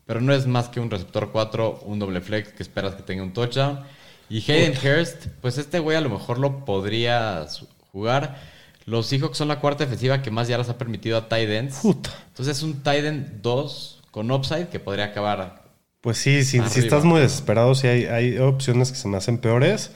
pero 0.07 0.21
no 0.21 0.33
es 0.33 0.47
más 0.47 0.69
que 0.69 0.81
un 0.81 0.91
receptor 0.91 1.31
4, 1.31 1.83
un 1.85 1.99
doble 1.99 2.21
flex 2.21 2.53
que 2.53 2.63
esperas 2.63 2.95
que 2.95 3.03
tenga 3.03 3.23
un 3.23 3.33
touchdown. 3.33 3.81
Y 4.29 4.39
Hayden 4.51 4.73
Hurst, 4.73 5.27
pues 5.41 5.59
este 5.59 5.79
güey 5.79 5.97
a 5.97 6.01
lo 6.01 6.09
mejor 6.09 6.39
lo 6.39 6.65
podrías 6.65 7.65
jugar. 7.93 8.39
Los 8.87 9.07
Seahawks 9.07 9.39
son 9.39 9.49
la 9.49 9.61
cuarta 9.61 9.85
defensiva 9.85 10.23
que 10.23 10.31
más 10.31 10.49
yardas 10.49 10.69
ha 10.69 10.79
permitido 10.79 11.19
a 11.19 11.29
tight 11.29 11.49
ends. 11.49 11.85
Entonces 11.85 12.57
es 12.57 12.63
un 12.63 12.83
tight 12.83 13.05
end 13.05 13.43
2 13.43 14.03
con 14.11 14.31
upside 14.31 14.69
que 14.69 14.81
podría 14.81 15.07
acabar. 15.07 15.62
Pues 16.03 16.19
sí, 16.19 16.45
sí, 16.45 16.61
si 16.69 16.81
estás 16.81 17.05
muy 17.05 17.21
desesperado, 17.21 17.75
sí 17.77 17.87
hay, 17.87 18.05
hay 18.07 18.39
opciones 18.39 18.91
que 18.91 18.99
se 18.99 19.07
me 19.07 19.17
hacen 19.17 19.39
peores, 19.39 19.93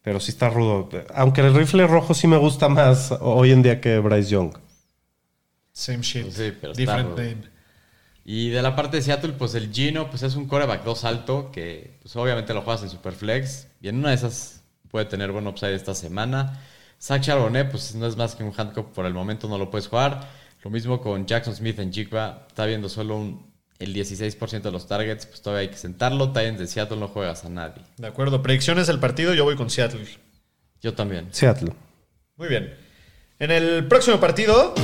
pero 0.00 0.20
sí 0.20 0.30
está 0.30 0.48
rudo. 0.48 0.88
Aunque 1.12 1.40
el 1.40 1.52
rifle 1.52 1.86
rojo 1.88 2.14
sí 2.14 2.28
me 2.28 2.36
gusta 2.36 2.68
más 2.68 3.12
hoy 3.20 3.50
en 3.50 3.62
día 3.62 3.80
que 3.80 3.98
Bryce 3.98 4.30
Young. 4.30 4.56
Same 5.72 6.02
shit. 6.02 6.22
Pues 6.22 6.34
sí, 6.36 6.52
pero 6.60 6.72
está 6.72 6.80
Different 6.80 7.10
rudo. 7.10 7.16
name. 7.16 7.54
Y 8.24 8.50
de 8.50 8.62
la 8.62 8.76
parte 8.76 8.98
de 8.98 9.02
Seattle, 9.02 9.32
pues 9.32 9.56
el 9.56 9.72
Gino, 9.72 10.08
pues 10.08 10.22
es 10.22 10.36
un 10.36 10.46
coreback 10.46 10.84
2 10.84 11.04
alto 11.04 11.50
que 11.50 11.98
pues 12.00 12.14
obviamente 12.14 12.54
lo 12.54 12.62
juegas 12.62 12.84
en 12.84 12.90
Superflex. 12.90 13.66
Y 13.82 13.88
en 13.88 13.96
una 13.98 14.10
de 14.10 14.14
esas 14.14 14.62
puede 14.88 15.06
tener 15.06 15.32
buen 15.32 15.48
upside 15.48 15.74
esta 15.74 15.94
semana. 15.96 16.62
Zach 17.02 17.20
Charbonnet, 17.22 17.72
pues 17.72 17.94
no 17.96 18.06
es 18.06 18.16
más 18.16 18.36
que 18.36 18.44
un 18.44 18.52
handcuff 18.56 18.86
por 18.94 19.04
el 19.04 19.12
momento, 19.12 19.48
no 19.48 19.58
lo 19.58 19.68
puedes 19.68 19.88
jugar. 19.88 20.28
Lo 20.62 20.70
mismo 20.70 21.00
con 21.00 21.26
Jackson 21.26 21.56
Smith 21.56 21.80
en 21.80 21.92
Jigba. 21.92 22.46
Está 22.48 22.64
viendo 22.66 22.88
solo 22.88 23.16
un, 23.16 23.53
el 23.78 23.94
16% 23.94 24.62
de 24.62 24.70
los 24.70 24.86
targets, 24.86 25.26
pues 25.26 25.42
todavía 25.42 25.62
hay 25.62 25.68
que 25.68 25.76
sentarlo. 25.76 26.28
Titans 26.28 26.58
de 26.58 26.66
Seattle 26.66 26.98
no 26.98 27.08
juegas 27.08 27.44
a 27.44 27.48
nadie. 27.48 27.82
De 27.96 28.06
acuerdo. 28.06 28.42
Predicciones 28.42 28.86
del 28.86 29.00
partido, 29.00 29.34
yo 29.34 29.44
voy 29.44 29.56
con 29.56 29.70
Seattle. 29.70 30.06
Yo 30.80 30.94
también. 30.94 31.28
Seattle. 31.32 31.72
Muy 32.36 32.48
bien. 32.48 32.74
En 33.38 33.50
el 33.50 33.86
próximo 33.88 34.20
partido, 34.20 34.74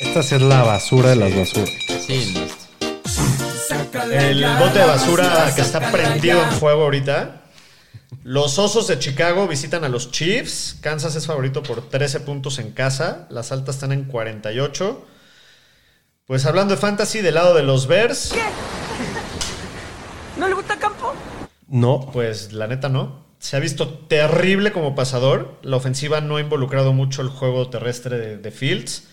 Esta 0.00 0.20
es 0.20 0.42
la 0.42 0.62
basura 0.62 1.10
de 1.10 1.16
las 1.16 1.34
basuras. 1.36 1.70
Sí, 2.06 2.34
el 4.12 4.44
bote 4.58 4.78
de 4.78 4.84
basura 4.84 5.52
que 5.54 5.60
está 5.60 5.90
prendido 5.90 6.42
en 6.42 6.50
fuego 6.52 6.82
ahorita. 6.82 7.42
Los 8.24 8.58
Osos 8.58 8.88
de 8.88 8.98
Chicago 8.98 9.46
visitan 9.46 9.84
a 9.84 9.88
los 9.88 10.10
Chiefs. 10.10 10.76
Kansas 10.80 11.14
es 11.14 11.26
favorito 11.26 11.62
por 11.62 11.88
13 11.88 12.20
puntos 12.20 12.58
en 12.58 12.72
casa. 12.72 13.26
Las 13.30 13.52
altas 13.52 13.76
están 13.76 13.92
en 13.92 14.04
48. 14.04 15.06
Pues 16.30 16.46
hablando 16.46 16.76
de 16.76 16.80
fantasy, 16.80 17.22
del 17.22 17.34
lado 17.34 17.54
de 17.54 17.64
los 17.64 17.88
Bears, 17.88 18.32
¿No 20.36 20.46
le 20.46 20.54
gusta 20.54 20.74
el 20.74 20.78
campo? 20.78 21.12
No, 21.66 22.08
pues 22.12 22.52
la 22.52 22.68
neta 22.68 22.88
no. 22.88 23.24
Se 23.40 23.56
ha 23.56 23.58
visto 23.58 23.88
terrible 23.88 24.70
como 24.70 24.94
pasador. 24.94 25.58
La 25.62 25.74
ofensiva 25.74 26.20
no 26.20 26.36
ha 26.36 26.40
involucrado 26.40 26.92
mucho 26.92 27.22
el 27.22 27.30
juego 27.30 27.68
terrestre 27.68 28.16
de, 28.16 28.36
de 28.38 28.50
Fields. 28.52 29.08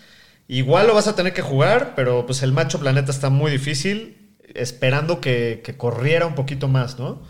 Igual 0.46 0.86
lo 0.86 0.94
vas 0.94 1.08
a 1.08 1.16
tener 1.16 1.34
que 1.34 1.42
jugar, 1.42 1.94
pero 1.96 2.24
pues 2.24 2.44
el 2.44 2.52
macho 2.52 2.78
planeta 2.78 3.10
está 3.10 3.30
muy 3.30 3.50
difícil. 3.50 4.36
Esperando 4.54 5.20
que, 5.20 5.60
que 5.64 5.76
corriera 5.76 6.24
un 6.24 6.36
poquito 6.36 6.68
más, 6.68 7.00
¿no? 7.00 7.20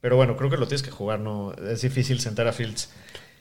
Pero 0.00 0.16
bueno, 0.16 0.34
creo 0.38 0.48
que 0.48 0.56
lo 0.56 0.66
tienes 0.66 0.82
que 0.82 0.90
jugar, 0.90 1.20
¿no? 1.20 1.52
Es 1.52 1.82
difícil 1.82 2.20
sentar 2.20 2.48
a 2.48 2.54
Fields. 2.54 2.88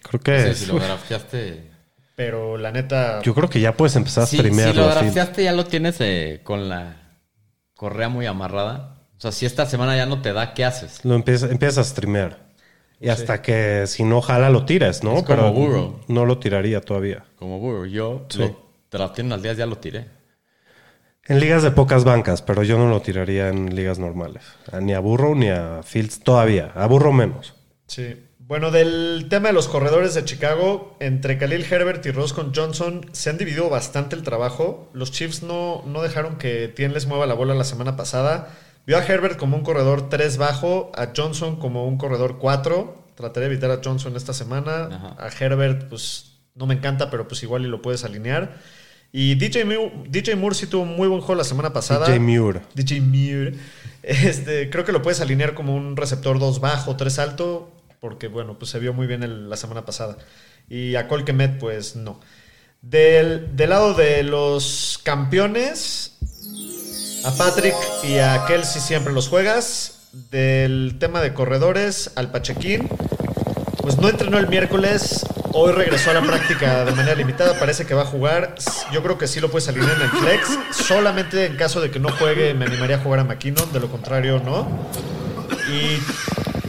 creo 0.01 0.19
que... 0.19 0.53
Sí, 0.55 0.65
si 0.65 0.71
lo 0.73 0.77
drafteaste. 0.77 1.72
Pero 2.15 2.57
la 2.57 2.71
neta. 2.71 3.21
Yo 3.23 3.33
creo 3.33 3.49
que 3.49 3.59
ya 3.59 3.75
puedes 3.75 3.95
empezar 3.95 4.23
a 4.23 4.27
Sí, 4.27 4.37
si 4.37 4.43
streamearlo. 4.43 4.83
lo 4.83 4.89
drafteaste, 4.89 5.43
ya 5.43 5.51
lo 5.51 5.65
tienes 5.65 5.97
eh, 5.99 6.41
con 6.43 6.69
la 6.69 7.17
correa 7.75 8.09
muy 8.09 8.25
amarrada. 8.25 8.97
O 9.17 9.19
sea, 9.23 9.31
si 9.31 9.45
esta 9.45 9.65
semana 9.65 9.95
ya 9.95 10.05
no 10.05 10.21
te 10.21 10.33
da, 10.33 10.53
¿qué 10.53 10.65
haces? 10.65 11.03
Lo 11.03 11.15
empiezas, 11.15 11.49
empiezas 11.51 11.87
a 11.87 11.89
streamear. 11.89 12.39
Y 12.99 13.09
hasta 13.09 13.41
que 13.41 13.85
si 13.87 14.03
no 14.03 14.21
jala 14.21 14.49
lo 14.49 14.65
tires, 14.65 15.03
¿no? 15.03 15.17
Es 15.17 15.23
como 15.23 15.37
Pero 15.37 15.51
Burrow. 15.53 15.99
no 16.07 16.25
lo 16.25 16.37
tiraría 16.39 16.79
todavía. 16.81 17.25
Como 17.37 17.59
Burrow, 17.59 17.85
yo 17.85 18.25
Sí. 18.29 18.39
lo 18.39 18.55
drafté 18.91 19.21
en 19.21 19.27
unas 19.27 19.41
días, 19.41 19.57
ya 19.57 19.65
lo 19.65 19.77
tiré. 19.77 20.05
En 21.25 21.39
ligas 21.39 21.63
de 21.63 21.71
pocas 21.71 22.03
bancas, 22.03 22.41
pero 22.41 22.63
yo 22.63 22.77
no 22.77 22.89
lo 22.89 23.01
tiraría 23.01 23.49
en 23.49 23.75
ligas 23.75 23.97
normales. 23.97 24.43
Ni 24.81 24.93
a 24.93 24.99
Burrow 24.99 25.35
ni 25.35 25.49
a 25.49 25.81
Fields 25.83 26.19
todavía. 26.19 26.71
A 26.75 26.85
Burrow 26.85 27.11
menos. 27.13 27.55
Sí. 27.87 28.15
Bueno, 28.45 28.71
del 28.71 29.27
tema 29.29 29.47
de 29.49 29.53
los 29.53 29.67
corredores 29.67 30.13
de 30.13 30.25
Chicago, 30.25 30.97
entre 30.99 31.37
Khalil 31.37 31.65
Herbert 31.69 32.05
y 32.05 32.11
Roscoe 32.11 32.51
Johnson 32.53 33.05
se 33.13 33.29
han 33.29 33.37
dividido 33.37 33.69
bastante 33.69 34.15
el 34.15 34.23
trabajo. 34.23 34.89
Los 34.93 35.11
Chiefs 35.11 35.43
no, 35.43 35.81
no 35.87 36.01
dejaron 36.01 36.37
que 36.37 36.67
Tien 36.67 36.93
les 36.93 37.05
mueva 37.05 37.25
la 37.25 37.35
bola 37.35 37.53
la 37.55 37.63
semana 37.63 37.95
pasada. 37.95 38.49
Vio 38.85 38.97
a 38.97 39.05
Herbert 39.05 39.37
como 39.37 39.55
un 39.55 39.63
corredor 39.63 40.09
3 40.09 40.37
bajo, 40.37 40.91
a 40.95 41.13
Johnson 41.15 41.55
como 41.55 41.87
un 41.87 41.97
corredor 41.97 42.37
4. 42.37 43.05
Trataré 43.15 43.47
de 43.47 43.53
evitar 43.53 43.71
a 43.71 43.79
Johnson 43.83 44.15
esta 44.17 44.33
semana. 44.33 44.87
Ajá. 44.87 45.15
A 45.19 45.29
Herbert, 45.29 45.87
pues 45.87 46.39
no 46.53 46.65
me 46.67 46.73
encanta, 46.73 47.09
pero 47.09 47.27
pues 47.27 47.41
igual 47.43 47.63
y 47.63 47.67
lo 47.69 47.81
puedes 47.81 48.03
alinear. 48.03 48.57
Y 49.13 49.35
DJ, 49.35 49.63
Mu- 49.65 50.03
DJ 50.09 50.35
Moore 50.35 50.55
sí 50.55 50.67
tuvo 50.67 50.81
un 50.83 50.95
muy 50.97 51.07
buen 51.07 51.21
juego 51.21 51.35
la 51.35 51.43
semana 51.45 51.71
pasada. 51.71 52.07
DJ 52.07 52.19
Muir. 52.19 52.61
DJ 52.75 52.99
Muir. 53.01 53.57
Este, 54.03 54.69
creo 54.69 54.83
que 54.83 54.91
lo 54.91 55.01
puedes 55.01 55.21
alinear 55.21 55.53
como 55.53 55.73
un 55.73 55.95
receptor 55.95 56.37
2 56.37 56.59
bajo, 56.59 56.97
3 56.97 57.19
alto, 57.19 57.71
porque 58.03 58.27
bueno, 58.27 58.59
pues 58.59 58.69
se 58.69 58.79
vio 58.79 58.91
muy 58.91 59.07
bien 59.07 59.49
la 59.49 59.55
semana 59.55 59.85
pasada. 59.85 60.17
Y 60.67 60.95
a 60.95 61.07
Colquemet, 61.07 61.57
pues 61.57 61.95
no. 61.95 62.19
Del, 62.81 63.55
del 63.55 63.69
lado 63.69 63.93
de 63.93 64.23
los 64.23 64.99
campeones, 65.03 66.17
a 67.23 67.31
Patrick 67.31 67.75
y 68.03 68.17
a 68.17 68.43
Kelsey 68.45 68.81
siempre 68.81 69.13
los 69.13 69.29
juegas. 69.29 70.09
Del 70.31 70.97
tema 70.99 71.21
de 71.21 71.33
corredores, 71.33 72.11
al 72.15 72.29
Pachequín, 72.29 72.89
pues 73.77 73.97
no 73.97 74.09
entrenó 74.09 74.37
el 74.37 74.49
miércoles. 74.49 75.25
Hoy 75.53 75.71
regresó 75.71 76.11
a 76.11 76.15
la 76.15 76.23
práctica 76.23 76.83
de 76.83 76.91
manera 76.91 77.15
limitada. 77.15 77.57
Parece 77.57 77.85
que 77.85 77.93
va 77.93 78.01
a 78.01 78.05
jugar. 78.05 78.55
Yo 78.91 79.01
creo 79.01 79.17
que 79.17 79.27
sí 79.27 79.39
lo 79.39 79.49
puedes 79.49 79.69
alinear 79.69 79.95
en 79.95 80.01
el 80.01 80.09
flex. 80.09 80.59
Solamente 80.71 81.45
en 81.45 81.55
caso 81.55 81.79
de 81.79 81.89
que 81.89 81.99
no 81.99 82.11
juegue, 82.11 82.53
me 82.53 82.65
animaría 82.65 82.97
a 82.97 82.99
jugar 82.99 83.21
a 83.21 83.23
McKinnon. 83.23 83.71
De 83.71 83.79
lo 83.79 83.89
contrario, 83.89 84.41
no. 84.43 84.67
Y 85.71 85.99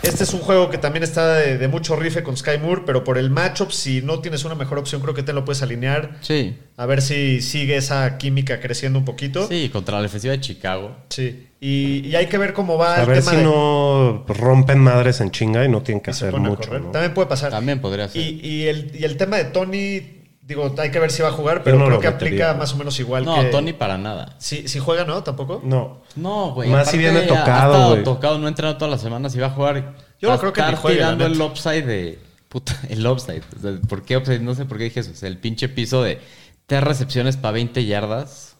este 0.08 0.24
es 0.24 0.32
un 0.34 0.40
juego 0.40 0.70
que 0.70 0.78
también 0.78 1.02
está 1.02 1.34
de, 1.34 1.58
de 1.58 1.68
mucho 1.68 1.96
rife 1.96 2.22
con 2.22 2.36
Sky 2.36 2.58
Moore. 2.62 2.82
Pero 2.86 3.04
por 3.04 3.18
el 3.18 3.30
matchup, 3.30 3.70
si 3.70 4.02
no 4.02 4.20
tienes 4.20 4.44
una 4.44 4.54
mejor 4.54 4.78
opción, 4.78 5.00
creo 5.00 5.14
que 5.14 5.22
te 5.22 5.32
lo 5.32 5.44
puedes 5.44 5.62
alinear. 5.62 6.18
Sí. 6.20 6.56
A 6.76 6.86
ver 6.86 7.02
si 7.02 7.40
sigue 7.40 7.76
esa 7.76 8.18
química 8.18 8.60
creciendo 8.60 8.98
un 8.98 9.04
poquito. 9.04 9.46
Sí, 9.48 9.68
contra 9.70 9.96
la 9.96 10.02
defensiva 10.02 10.32
de 10.32 10.40
Chicago. 10.40 10.96
Sí. 11.10 11.48
Y, 11.60 12.06
y 12.08 12.14
hay 12.16 12.26
que 12.26 12.36
ver 12.36 12.52
cómo 12.52 12.76
va 12.76 12.96
A 12.96 13.00
el 13.02 13.06
ver 13.06 13.18
tema 13.20 13.30
si 13.30 13.36
de. 13.38 13.42
no 13.44 14.24
rompen 14.28 14.78
madres 14.78 15.20
en 15.20 15.30
chinga 15.30 15.64
y 15.64 15.68
no 15.68 15.82
tienen 15.82 16.02
que 16.02 16.10
y 16.10 16.12
hacer 16.12 16.34
mucho. 16.36 16.70
También 16.70 17.14
puede 17.14 17.28
pasar. 17.28 17.50
También 17.50 17.80
podría 17.80 18.08
ser. 18.08 18.20
Y, 18.20 18.40
y 18.42 18.66
el, 18.68 18.90
y 18.94 19.04
el 19.04 19.16
tema 19.16 19.36
de 19.38 19.44
Tony, 19.44 20.23
digo, 20.46 20.74
hay 20.78 20.90
que 20.90 20.98
ver 20.98 21.10
si 21.10 21.22
va 21.22 21.28
a 21.28 21.32
jugar, 21.32 21.62
pero 21.62 21.78
no 21.78 21.86
creo 21.86 22.00
que 22.00 22.10
metería. 22.10 22.46
aplica 22.50 22.54
más 22.58 22.72
o 22.74 22.76
menos 22.76 22.98
igual 23.00 23.24
no, 23.24 23.34
que. 23.40 23.44
Tony 23.46 23.72
para 23.72 23.96
nada. 23.98 24.34
Si, 24.38 24.68
si 24.68 24.78
juega, 24.78 25.04
¿no? 25.04 25.22
¿Tampoco? 25.22 25.60
No. 25.64 26.02
No, 26.16 26.52
güey. 26.52 26.68
Más 26.70 26.90
si 26.90 26.98
viene 26.98 27.22
tocado, 27.22 27.90
güey. 27.90 28.04
tocado, 28.04 28.38
no 28.38 28.46
ha 28.46 28.48
entrenado 28.48 28.76
todas 28.76 28.90
las 28.92 29.00
semanas 29.00 29.34
y 29.34 29.38
va 29.38 29.46
a 29.48 29.50
jugar. 29.50 29.94
Yo 30.20 30.30
no 30.30 30.38
creo 30.38 30.52
que 30.52 30.60
estar 30.60 30.76
juegue, 30.76 30.96
tirando 30.98 31.26
el 31.26 31.40
upside 31.40 31.84
de. 31.86 32.18
Puta, 32.48 32.78
el 32.88 33.06
upside. 33.06 33.42
O 33.58 33.60
sea, 33.62 33.72
¿Por 33.88 34.02
qué 34.04 34.16
upside? 34.16 34.40
No 34.40 34.54
sé 34.54 34.64
por 34.64 34.78
qué 34.78 34.84
dije 34.84 35.00
eso. 35.00 35.10
O 35.12 35.14
sea, 35.16 35.28
el 35.28 35.38
pinche 35.38 35.68
piso 35.68 36.02
de 36.02 36.20
tres 36.66 36.82
recepciones 36.84 37.36
para 37.36 37.52
20 37.52 37.84
yardas. 37.84 38.50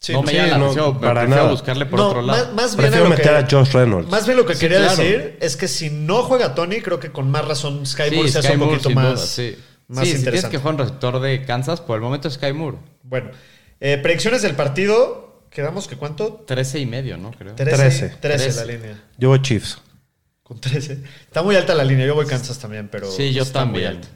Sí, 0.00 0.12
no 0.12 0.22
me 0.22 0.32
sí, 0.32 0.36
llama 0.36 0.48
la 0.48 0.58
no, 0.58 0.64
atención, 0.64 0.86
pero 0.98 1.00
para 1.00 1.20
prefiero 1.22 1.42
nada. 1.42 1.50
buscarle 1.52 1.86
por 1.86 1.98
No, 1.98 2.08
otro 2.08 2.20
lado. 2.22 2.44
Más, 2.46 2.54
más 2.54 2.76
bien 2.76 2.90
Prefiero 2.90 3.08
meter 3.08 3.46
que, 3.46 3.54
a 3.54 3.58
Josh 3.58 3.72
Reynolds. 3.72 4.10
Más 4.10 4.26
bien 4.26 4.36
lo 4.36 4.44
que 4.44 4.54
Sí, 4.54 4.60
quería 4.60 4.78
claro. 4.80 4.96
decir 4.96 5.38
es 5.40 5.56
que 5.56 5.66
si 5.66 5.88
no 5.88 6.22
juega 6.24 6.54
Tony, 6.54 6.82
creo 6.82 7.00
que 7.00 7.10
con 7.10 7.30
más 7.30 7.46
razón 7.46 7.86
Sky 7.86 8.10
Moore 8.14 8.28
se 8.30 8.40
hace 8.40 8.48
Sky 8.48 8.56
un 8.60 8.68
poquito 8.68 8.90
más, 8.90 9.14
duda, 9.14 9.26
sí. 9.26 9.56
Más 9.88 10.00
sí, 10.00 10.06
si 10.06 10.10
tienes 10.12 10.18
interesante. 10.20 10.50
que 10.56 10.58
jugar 10.58 10.74
un 10.74 10.78
receptor 10.80 11.20
de 11.20 11.44
Kansas, 11.44 11.80
por 11.80 11.96
el 11.96 12.02
momento 12.02 12.28
es 12.28 12.34
Sky 12.34 12.52
Moore. 12.52 12.78
Bueno, 13.02 13.30
eh, 13.80 13.98
predicciones 13.98 14.42
del 14.42 14.54
partido. 14.54 15.42
Quedamos 15.50 15.86
que 15.86 15.96
cuánto? 15.96 16.42
13 16.46 16.80
y 16.80 16.86
medio, 16.86 17.16
¿no? 17.16 17.30
Creo. 17.32 17.54
13. 17.54 17.76
13. 17.76 18.16
13 18.20 18.46
la 18.48 18.62
13. 18.64 18.66
línea. 18.78 19.02
Yo 19.18 19.28
voy 19.28 19.40
Chiefs. 19.42 19.78
Con 20.42 20.60
13. 20.60 20.98
Está 21.26 21.42
muy 21.42 21.54
alta 21.56 21.74
la 21.74 21.84
línea. 21.84 22.06
Yo 22.06 22.14
voy 22.14 22.26
Kansas 22.26 22.58
también, 22.58 22.88
pero. 22.90 23.10
Sí, 23.10 23.32
yo 23.32 23.42
está 23.44 23.64
muy 23.64 23.82
también. 23.82 23.88
alta. 24.02 24.08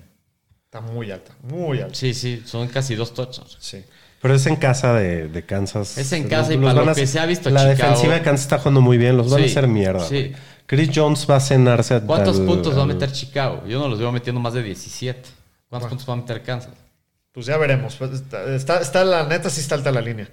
Está 0.64 0.80
muy 0.80 1.10
alta. 1.10 1.32
Muy 1.44 1.80
alta. 1.80 1.94
Sí, 1.94 2.12
sí, 2.12 2.42
son 2.44 2.68
casi 2.68 2.94
dos 2.94 3.14
touchdowns. 3.14 3.56
Sí. 3.60 3.82
Pero 4.20 4.34
es 4.34 4.44
en 4.46 4.56
casa 4.56 4.94
de, 4.94 5.28
de 5.28 5.46
Kansas. 5.46 5.96
Es 5.96 6.12
en 6.12 6.22
Los- 6.24 6.30
casa 6.30 6.52
y 6.52 6.56
los 6.56 6.72
para 6.72 6.84
lo 6.84 6.90
a- 6.90 6.94
que 6.94 7.06
se 7.06 7.20
ha 7.20 7.24
visto 7.26 7.48
La 7.50 7.60
Chicago- 7.60 7.76
defensiva 7.90 8.14
de 8.14 8.22
Kansas 8.22 8.42
está 8.46 8.58
jugando 8.58 8.80
muy 8.80 8.98
bien. 8.98 9.16
Los 9.16 9.30
van 9.30 9.42
a 9.42 9.46
hacer 9.46 9.68
mierda. 9.68 10.06
sí. 10.06 10.32
Chris 10.66 10.90
Jones 10.94 11.26
va 11.30 11.36
a 11.36 11.40
cenarse 11.40 11.94
a 11.94 12.00
¿Cuántos 12.02 12.40
al- 12.40 12.44
puntos 12.44 12.76
va 12.76 12.82
a 12.82 12.86
meter 12.86 13.10
Chicago? 13.10 13.62
Yo 13.66 13.78
no 13.78 13.88
los 13.88 13.98
veo 13.98 14.12
metiendo 14.12 14.38
más 14.40 14.52
de 14.52 14.62
17. 14.62 15.22
¿Cuántos 15.68 15.90
puntos 15.90 16.08
va 16.08 16.14
a 16.14 16.16
meter 16.16 16.42
Kansas? 16.42 16.72
Pues 17.32 17.46
ya 17.46 17.56
veremos. 17.56 17.96
Pues 17.96 18.10
Está, 18.12 18.54
está, 18.54 18.80
está 18.80 19.04
la 19.04 19.24
neta, 19.24 19.50
sí 19.50 19.60
está 19.60 19.74
alta 19.74 19.92
la 19.92 20.00
línea. 20.00 20.28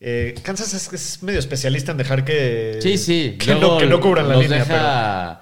Eh, 0.00 0.34
Kansas 0.42 0.74
es, 0.74 0.92
es 0.92 1.22
medio 1.22 1.38
especialista 1.38 1.92
en 1.92 1.98
dejar 1.98 2.24
que. 2.24 2.78
Sí, 2.82 2.98
sí. 2.98 3.36
Que, 3.38 3.54
Luego 3.54 3.74
no, 3.74 3.78
que 3.78 3.86
no 3.86 4.00
cubran 4.00 4.28
la 4.28 4.34
los 4.34 4.42
línea. 4.42 4.58
deja 4.60 5.40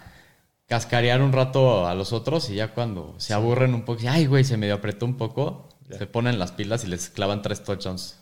cascarear 0.66 1.20
un 1.22 1.32
rato 1.32 1.88
a 1.88 1.94
los 1.94 2.12
otros 2.12 2.48
y 2.50 2.54
ya 2.56 2.68
cuando 2.68 3.14
se 3.18 3.32
aburren 3.34 3.74
un 3.74 3.84
poco, 3.84 4.02
ay, 4.08 4.26
güey, 4.26 4.44
se 4.44 4.56
medio 4.56 4.74
apretó 4.74 5.04
un 5.04 5.16
poco, 5.16 5.68
se 5.96 6.06
ponen 6.06 6.38
las 6.38 6.52
pilas 6.52 6.84
y 6.84 6.86
les 6.86 7.08
clavan 7.10 7.42
tres 7.42 7.64
touchdowns. 7.64 8.18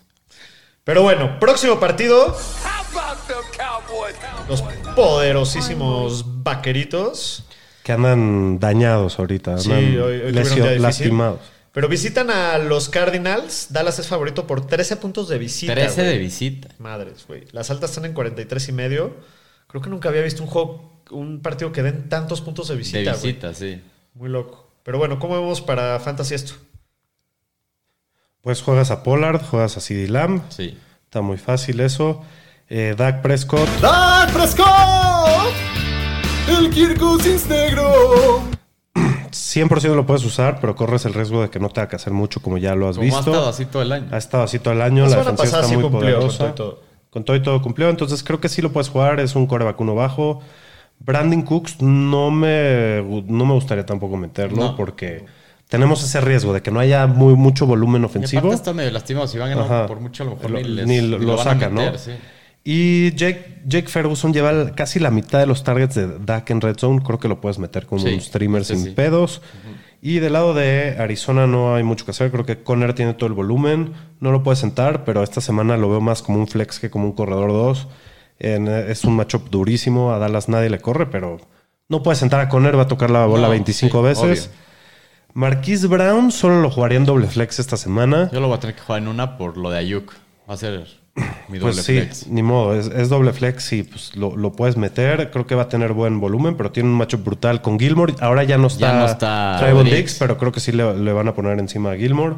Pero, 0.85 0.85
pero 0.85 1.03
bueno, 1.03 1.39
próximo 1.41 1.79
partido. 1.79 2.35
Los 4.49 4.63
poderosísimos 4.95 6.43
vaqueritos. 6.43 7.45
Que 7.89 7.93
andan 7.95 8.59
dañados 8.61 9.19
ahorita. 9.19 9.57
Sí, 9.57 9.73
andan 9.73 10.03
hoy, 10.03 10.21
hoy 10.21 10.33
lesio- 10.33 10.57
día 10.57 10.65
difícil. 10.65 10.83
lastimados. 10.83 11.41
Pero 11.73 11.89
visitan 11.89 12.29
a 12.31 12.59
los 12.59 12.91
Cardinals. 12.91 13.69
Dallas 13.71 13.99
es 13.99 14.07
favorito 14.09 14.47
por 14.47 14.67
13 14.67 14.97
puntos 14.97 15.27
de 15.31 15.39
visita. 15.39 15.73
13 15.73 16.03
güey. 16.03 16.13
de 16.13 16.19
visita. 16.19 16.69
Madres, 16.79 17.25
güey. 17.27 17.45
Las 17.53 17.71
altas 17.71 17.89
están 17.93 18.05
en 18.05 18.13
43 18.13 18.69
y 18.69 18.73
medio. 18.73 19.17
Creo 19.69 19.81
que 19.81 19.89
nunca 19.89 20.11
había 20.11 20.21
visto 20.21 20.43
un 20.43 20.51
juego, 20.51 21.01
un 21.13 21.41
partido 21.41 21.73
que 21.73 21.83
den 21.83 22.11
tantos 22.11 22.43
puntos 22.43 22.69
de 22.69 22.77
visita. 22.77 22.99
De 22.99 23.05
güey. 23.05 23.23
visita, 23.33 23.55
sí. 23.55 23.81
Muy 24.13 24.29
loco. 24.29 24.71
Pero 24.83 24.99
bueno, 24.99 25.19
¿cómo 25.19 25.37
vemos 25.41 25.63
para 25.63 25.99
Fantasy 25.99 26.35
esto? 26.35 26.53
Pues 28.43 28.61
juegas 28.61 28.91
a 28.91 29.03
Pollard, 29.03 29.41
juegas 29.43 29.79
a 29.79 29.81
CD 29.81 30.09
Lamb. 30.09 30.43
Sí. 30.51 30.77
Está 31.05 31.23
muy 31.23 31.39
fácil 31.39 31.81
eso. 31.81 32.23
Eh, 32.69 32.95
Dak 32.99 33.23
Prescott. 33.23 33.67
¡Dak 33.81 34.31
Prescott! 34.35 35.08
¡El 36.49 36.71
Kirk 36.71 36.99
Cousins 36.99 37.47
negro! 37.49 38.43
100% 39.31 39.95
lo 39.95 40.07
puedes 40.07 40.25
usar, 40.25 40.59
pero 40.61 40.75
corres 40.75 41.05
el 41.05 41.15
riesgo 41.15 41.43
de 41.43 41.51
que 41.51 41.59
no 41.61 41.69
tenga 41.69 41.89
que 41.89 41.97
hacer 41.97 42.13
mucho, 42.13 42.41
como 42.41 42.59
ya 42.59 42.75
lo 42.75 42.89
has 42.89 42.97
Como 42.97 43.05
visto. 43.05 43.19
ha 43.19 43.21
estado 43.35 43.49
así 43.49 43.65
todo 43.67 43.83
el 43.83 43.93
año. 43.93 44.07
Ha 44.11 44.17
estado 44.19 44.43
así 44.45 44.59
todo 44.59 44.75
el 44.75 44.83
año. 44.83 45.05
La 45.05 45.11
La, 45.11 45.17
defensiva 45.19 45.45
está 45.45 45.63
sí 45.65 45.75
muy 45.75 45.83
cumplió 45.85 46.01
con 46.19 46.29
poderosa. 46.29 46.39
todo 46.39 46.49
y 46.49 46.55
todo. 46.55 46.83
Con 47.11 47.25
todo 47.25 47.37
y 47.37 47.43
todo 47.43 47.63
cumplió. 47.63 47.89
Entonces 47.91 48.23
creo 48.23 48.41
que 48.41 48.49
sí 48.49 48.63
lo 48.63 48.73
puedes 48.73 48.89
jugar. 48.89 49.21
Es 49.21 49.35
un 49.37 49.47
coreback 49.47 49.81
uno 49.81 49.95
bajo. 49.95 50.41
Brandon 51.01 51.43
Cooks 51.43 51.81
no 51.81 52.31
me, 52.31 53.03
no 53.27 53.47
me 53.47 53.55
gustaría 53.55 53.87
tampoco 53.87 54.17
meterlo 54.17 54.57
No. 54.63 54.77
porque 54.77 55.27
tenemos 55.69 56.03
ese 56.03 56.21
riesgo 56.21 56.53
de 56.53 56.61
que 56.63 56.71
no 56.71 56.81
haya 56.81 57.07
muy, 57.07 57.35
mucho 57.35 57.67
volumen 57.67 58.03
Y 58.03 58.05
ofensivo. 58.07 58.41
aparte 58.41 58.57
está 58.57 58.73
medio 58.73 58.91
lastimado. 58.91 59.29
Si 59.29 59.39
van 59.39 59.51
ganando 59.51 59.87
por 59.87 60.01
mucho, 60.01 60.23
a 60.25 60.27
lo 60.27 60.33
mejor 60.37 60.51
Lo- 60.51 60.59
ni, 60.61 60.65
les- 60.65 60.87
ni 60.87 61.01
lo, 61.03 61.39
sacan, 61.39 61.75
¿no? 61.75 61.97
sí. 61.99 62.13
Y 62.71 63.15
Jake, 63.15 63.63
Jake 63.65 63.89
Ferguson 63.89 64.31
lleva 64.35 64.73
casi 64.75 64.99
la 64.99 65.11
mitad 65.11 65.39
de 65.39 65.47
los 65.47 65.65
targets 65.65 65.95
de 65.95 66.19
Dak 66.19 66.51
en 66.51 66.61
Red 66.61 66.77
Zone. 66.77 67.01
Creo 67.03 67.19
que 67.19 67.27
lo 67.27 67.41
puedes 67.41 67.59
meter 67.59 67.87
como 67.87 68.03
Sí, 68.03 68.13
un 68.13 68.21
streamer 68.21 68.63
sin 68.67 68.85
sí. 68.85 68.91
pedos. 68.91 69.41
Y 70.03 70.19
del 70.19 70.35
lado 70.35 70.53
de 70.53 70.97
Arizona 70.99 71.47
no 71.47 71.75
hay 71.75 71.83
mucho 71.83 72.05
que 72.05 72.11
hacer. 72.11 72.31
Creo 72.31 72.45
que 72.45 72.63
Conner 72.63 72.93
tiene 72.93 73.15
todo 73.15 73.27
el 73.27 73.33
volumen. 73.33 73.95
No 74.21 74.33
lo 74.33 74.43
puedes 74.43 74.59
sentar, 74.59 75.05
pero 75.05 75.23
esta 75.23 75.41
semana 75.41 75.79
lo 75.79 75.89
veo 75.89 76.03
más 76.03 76.21
como 76.21 76.39
un 76.41 76.47
flex 76.47 76.79
que 76.79 76.91
como 76.91 77.07
un 77.07 77.13
corredor 77.13 77.49
2. 77.53 77.89
En- 78.39 78.69
es 78.69 79.03
un 79.05 79.17
matchup 79.17 79.49
durísimo. 79.49 80.13
A 80.13 80.19
Dallas 80.19 80.51
nadie 80.51 80.69
le 80.69 80.79
corre, 80.79 81.07
pero 81.07 81.39
no 81.89 82.03
puedes 82.03 82.19
sentar 82.19 82.41
a 82.41 82.51
Conner. 82.51 82.77
Va 82.77 82.83
a 82.83 82.87
tocar 82.89 83.09
la 83.11 83.25
bola 83.25 83.45
No, 83.45 83.49
25 83.51 83.99
sí, 83.99 84.05
veces. 84.05 84.23
obvio. 84.51 84.59
Marquise 85.33 85.87
Brown 85.87 86.31
solo 86.33 86.61
lo 86.61 86.71
jugaría 86.71 86.99
en 86.99 87.07
doble 87.07 87.29
flex 87.29 87.61
esta 87.61 87.79
semana. 87.79 88.29
Yo 88.31 88.41
lo 88.41 88.49
voy 88.49 88.59
a 88.59 88.61
tener 88.61 88.77
que 88.77 88.83
jugar 88.83 89.01
en 89.01 89.09
una 89.09 89.39
por 89.39 89.57
lo 89.57 89.71
de 89.71 89.79
Ayuk. 89.79 90.13
Va 90.49 90.53
a 90.55 90.57
ser 90.59 90.87
mi 91.49 91.59
doble 91.59 91.75
Pues 91.75 91.85
sí, 91.85 91.97
flex. 91.99 92.27
ni 92.29 92.43
modo, 92.43 92.75
es, 92.79 92.87
es 92.89 93.09
doble 93.09 93.33
flex 93.33 93.73
y 93.73 93.83
pues 93.83 94.15
lo, 94.17 94.37
lo 94.37 94.53
puedes 94.53 94.77
meter. 94.77 95.31
Creo 95.31 95.47
que 95.47 95.55
va 95.55 95.63
a 95.63 95.69
tener 95.69 95.93
buen 95.93 96.21
volumen, 96.21 96.57
pero 96.57 96.71
tiene 96.73 96.89
un 96.89 96.95
macho 96.97 97.19
brutal 97.19 97.63
con 97.63 97.79
Gilmore. 97.79 98.15
Ahora 98.21 98.45
ya 98.45 98.59
no 98.59 98.67
está, 98.69 98.93
Ya 98.93 98.99
no 98.99 99.07
está 99.07 99.59
Diggs. 99.85 99.97
Diggs, 99.97 100.17
pero 100.19 100.39
creo 100.39 100.53
que 100.53 100.61
sí 100.61 100.73
le, 100.73 100.97
le 100.97 101.13
van 101.13 101.29
a 101.29 101.35
poner 101.35 101.59
encima 101.59 101.93
a 101.93 101.97
Gilmore. 101.97 102.37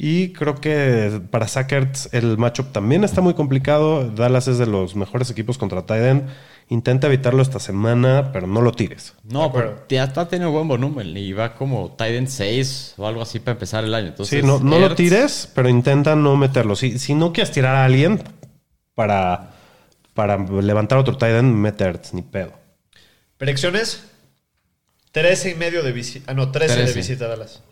Y 0.00 0.32
creo 0.32 0.54
que 0.60 1.20
para 1.32 1.48
Sackers 1.48 2.08
el 2.12 2.38
matchup 2.38 2.70
también 2.70 3.02
está 3.02 3.20
muy 3.20 3.34
complicado. 3.34 4.08
Dallas 4.08 4.46
es 4.46 4.56
de 4.56 4.66
los 4.66 4.94
mejores 4.94 5.28
equipos 5.28 5.58
contra 5.58 5.86
Tiden. 5.86 6.26
Intenta 6.68 7.08
evitarlo 7.08 7.42
esta 7.42 7.58
semana, 7.58 8.30
pero 8.32 8.46
no 8.46 8.60
lo 8.60 8.70
tires. 8.70 9.14
No, 9.24 9.52
pero 9.52 9.84
ya 9.88 10.04
está 10.04 10.28
teniendo 10.28 10.52
buen 10.52 10.68
volumen 10.68 11.16
y 11.16 11.32
va 11.32 11.56
como 11.56 11.96
Titan 11.96 12.28
6 12.28 12.94
o 12.96 13.08
algo 13.08 13.22
así 13.22 13.40
para 13.40 13.54
empezar 13.54 13.82
el 13.82 13.92
año. 13.92 14.08
Entonces, 14.08 14.40
sí, 14.40 14.46
no, 14.46 14.60
no 14.60 14.78
lo 14.78 14.94
tires, 14.94 15.50
pero 15.52 15.68
intenta 15.68 16.14
no 16.14 16.36
meterlo. 16.36 16.76
Si, 16.76 17.00
si 17.00 17.14
no 17.14 17.32
quieres 17.32 17.50
tirar 17.50 17.74
a 17.74 17.84
alguien 17.84 18.22
para, 18.94 19.50
para 20.14 20.38
levantar 20.38 20.98
otro 20.98 21.16
Tiden, 21.16 21.60
mete 21.60 21.82
Ertz, 21.82 22.14
ni 22.14 22.22
pedo. 22.22 22.52
Predicciones. 23.36 24.04
13 25.10 25.50
y 25.50 25.54
medio 25.56 25.82
de 25.82 25.90
visita. 25.90 26.30
Ah, 26.30 26.34
no, 26.34 26.52
13, 26.52 26.76
de 26.76 26.82
13. 26.84 26.98
visita 26.98 27.24
a 27.24 27.28
Dallas. 27.28 27.62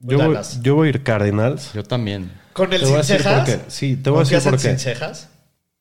Yo 0.00 0.18
voy, 0.18 0.36
yo 0.62 0.74
voy 0.76 0.86
a 0.86 0.90
ir 0.90 1.02
Cardinals. 1.02 1.72
Yo 1.72 1.82
también. 1.82 2.32
¿Con 2.52 2.72
el 2.72 2.84
sin 2.84 2.96
decir 2.96 3.16
por 3.16 3.24
cejas? 3.24 3.48
qué. 3.48 3.60
Sí, 3.68 3.96
te 3.96 4.10
voy 4.10 4.18
a 4.18 4.20
decir 4.22 4.36
¿Confías 4.38 4.46
en 4.46 4.50
por 4.52 4.60
qué. 4.60 4.68
sin 4.68 4.78
cejas? 4.78 5.28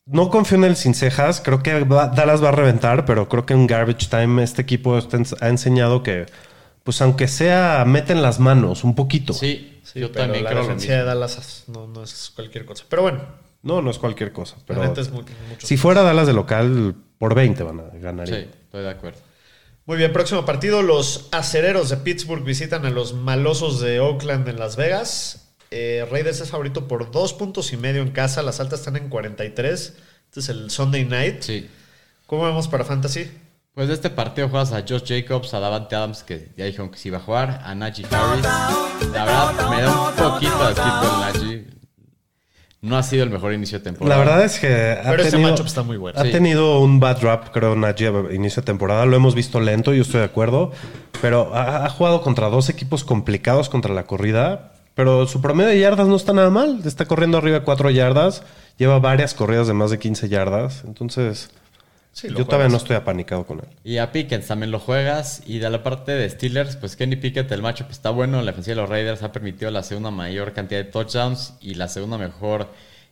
No 0.06 0.30
confío 0.30 0.58
en 0.58 0.64
el 0.64 0.76
sin 0.76 0.94
cejas. 0.94 1.42
Creo 1.42 1.62
que 1.62 1.84
va- 1.84 2.08
Dallas 2.08 2.44
va 2.44 2.50
a 2.50 2.52
reventar, 2.54 3.06
pero 3.06 3.28
creo 3.28 3.46
que 3.46 3.54
en 3.54 3.68
garbage 3.68 4.08
time 4.10 4.42
este 4.44 4.62
equipo 4.62 4.98
ha 5.42 5.50
enseñado 5.50 6.02
que, 6.04 6.28
pues 6.84 7.02
aunque 7.02 7.28
sea, 7.28 7.84
meten 7.86 8.22
las 8.22 8.40
manos 8.40 8.84
un 8.84 8.96
poquito. 8.96 9.34
Sí, 9.34 9.74
Sí, 9.84 10.00
yo 10.02 10.12
pero 10.12 10.26
también 10.26 10.44
la 10.44 10.50
creo 10.50 10.62
lo 10.64 10.68
defensiva 10.68 10.94
de 10.96 11.00
mismo. 11.04 11.14
Dallas 11.20 11.64
no, 11.68 11.88
no 11.88 12.04
es 12.04 12.32
cualquier 12.36 12.66
cosa. 12.66 12.84
Pero 12.90 13.02
bueno, 13.04 13.20
No, 13.64 13.82
no 13.82 13.90
es 13.92 13.98
cualquier 13.98 14.32
cosa. 14.32 14.56
Pero 14.66 14.82
la 14.84 14.94
es 15.02 15.10
si 15.60 15.78
fuera 15.78 16.02
Dallas 16.04 16.28
de 16.28 16.34
local, 16.34 16.96
por 17.18 17.34
20 17.36 17.64
van 17.64 17.80
a 17.80 17.84
ganar. 17.98 18.28
Sí, 18.28 18.34
estoy 18.36 18.84
de 18.84 18.90
acuerdo. 18.90 19.20
Muy 19.88 19.96
bien, 19.98 20.12
próximo 20.12 20.44
partido. 20.44 20.82
Los 20.82 21.30
acereros 21.32 21.88
de 21.88 21.96
Pittsburgh 21.96 22.44
visitan 22.44 22.86
a 22.86 22.90
los 22.90 23.14
malosos 23.14 23.80
de 23.80 24.02
Oakland 24.02 24.46
en 24.50 24.60
Las 24.60 24.76
Vegas. 24.76 25.48
Eh, 25.72 26.06
Raiders 26.12 26.42
es 26.42 26.50
favorito 26.50 26.90
por 26.90 27.10
dos 27.10 27.32
puntos 27.32 27.72
y 27.72 27.78
medio 27.78 28.02
en 28.02 28.12
casa. 28.12 28.42
Las 28.42 28.60
altas 28.60 28.80
están 28.80 28.98
en 28.98 29.08
43. 29.08 29.94
Este 30.26 30.40
es 30.42 30.50
el 30.50 30.70
Sunday 30.72 31.06
night. 31.06 31.42
Sí. 31.42 31.70
¿Cómo 32.26 32.42
vamos 32.42 32.68
para 32.68 32.84
Fantasy? 32.84 33.32
Pues 33.76 33.88
de 33.88 33.94
este 33.94 34.10
partido 34.10 34.50
juegas 34.50 34.74
a 34.74 34.82
Josh 34.82 35.06
Jacobs, 35.08 35.54
a 35.54 35.62
Davante 35.62 35.96
Adams, 35.96 36.22
que 36.24 36.50
ya 36.58 36.66
dijeron 36.66 36.92
que 36.92 36.98
sí 36.98 37.08
iba 37.08 37.20
a 37.20 37.22
jugar, 37.22 37.62
a 37.64 37.74
Najee 37.74 38.08
Harris. 38.12 38.44
La 39.14 39.24
verdad, 39.24 39.70
me 39.70 39.82
da 39.84 40.10
un 40.10 40.16
poquito 40.16 40.58
de 40.58 40.66
asquito 40.66 41.14
el 41.14 41.20
Najee. 41.22 41.47
No 42.82 42.96
ha 42.98 43.04
sido 43.04 43.24
el 43.24 43.30
mejor 43.32 43.54
inicio 43.54 43.80
de 43.80 43.84
temporada. 43.86 44.16
La 44.16 44.24
verdad 44.24 44.46
es 44.46 44.60
que 44.60 44.68
ha 45.04 45.10
Pero 45.10 45.24
ese 45.24 45.32
tenido, 45.32 45.50
matchup 45.50 45.66
está 45.66 45.82
muy 45.84 45.98
bueno. 45.98 46.20
Ha 46.20 46.24
Sí. 46.26 46.32
tenido 46.32 46.80
un 46.80 47.00
bad 47.00 47.22
rap, 47.24 47.50
creo, 47.52 47.76
Najee 47.76 48.08
a 48.08 48.34
inicio 48.34 48.62
de 48.62 48.66
temporada. 48.68 49.06
Lo 49.06 49.16
hemos 49.16 49.34
visto 49.34 49.60
lento, 49.60 49.94
yo 49.94 50.04
estoy 50.04 50.20
de 50.20 50.26
acuerdo. 50.28 50.72
Pero 51.20 51.56
ha, 51.56 51.86
ha 51.86 51.90
jugado 51.90 52.22
contra 52.22 52.50
dos 52.50 52.70
equipos 52.70 53.04
complicados 53.04 53.70
contra 53.70 53.94
la 53.94 54.04
corrida. 54.04 54.74
Pero 54.94 55.26
su 55.28 55.42
promedio 55.42 55.70
de 55.72 55.80
yardas 55.80 56.08
no 56.08 56.16
está 56.16 56.34
nada 56.34 56.50
mal. 56.52 56.82
Está 56.86 57.06
corriendo 57.06 57.40
arriba 57.40 57.60
de 57.60 57.66
4 57.66 57.90
yardas. 57.90 58.44
Lleva 58.78 59.00
varias 59.00 59.34
corridas 59.34 59.68
de 59.68 59.74
más 59.74 59.90
de 59.92 59.98
15 60.00 60.30
yardas. 60.30 60.84
Entonces, 60.86 61.50
Sí, 62.18 62.30
yo 62.36 62.46
todavía 62.46 62.70
no 62.70 62.78
estoy 62.78 62.96
apanicado 62.96 63.46
con 63.46 63.60
él. 63.60 63.68
Y 63.84 63.98
a 64.00 64.12
Pickens 64.12 64.48
también 64.48 64.72
lo 64.72 64.80
juegas. 64.80 65.44
Y 65.46 65.60
de 65.60 65.70
la 65.70 65.84
parte 65.84 66.14
de 66.14 66.28
Steelers, 66.28 66.76
pues 66.76 66.96
Kenny 66.96 67.16
Pickett, 67.16 67.52
el 67.52 67.62
matchup 67.62 67.92
está 67.92 68.10
bueno. 68.10 68.42
La 68.42 68.50
ofensiva 68.50 68.74
de 68.74 68.82
los 68.82 68.90
Raiders 68.90 69.22
ha 69.22 69.32
permitido 69.32 69.70
la 69.70 69.84
segunda 69.84 70.10
mayor 70.10 70.52
cantidad 70.52 70.84
de 70.84 70.90
touchdowns 70.90 71.54
y 71.62 71.76
la 71.76 71.88
segunda 71.88 72.18
mejor 72.18 72.70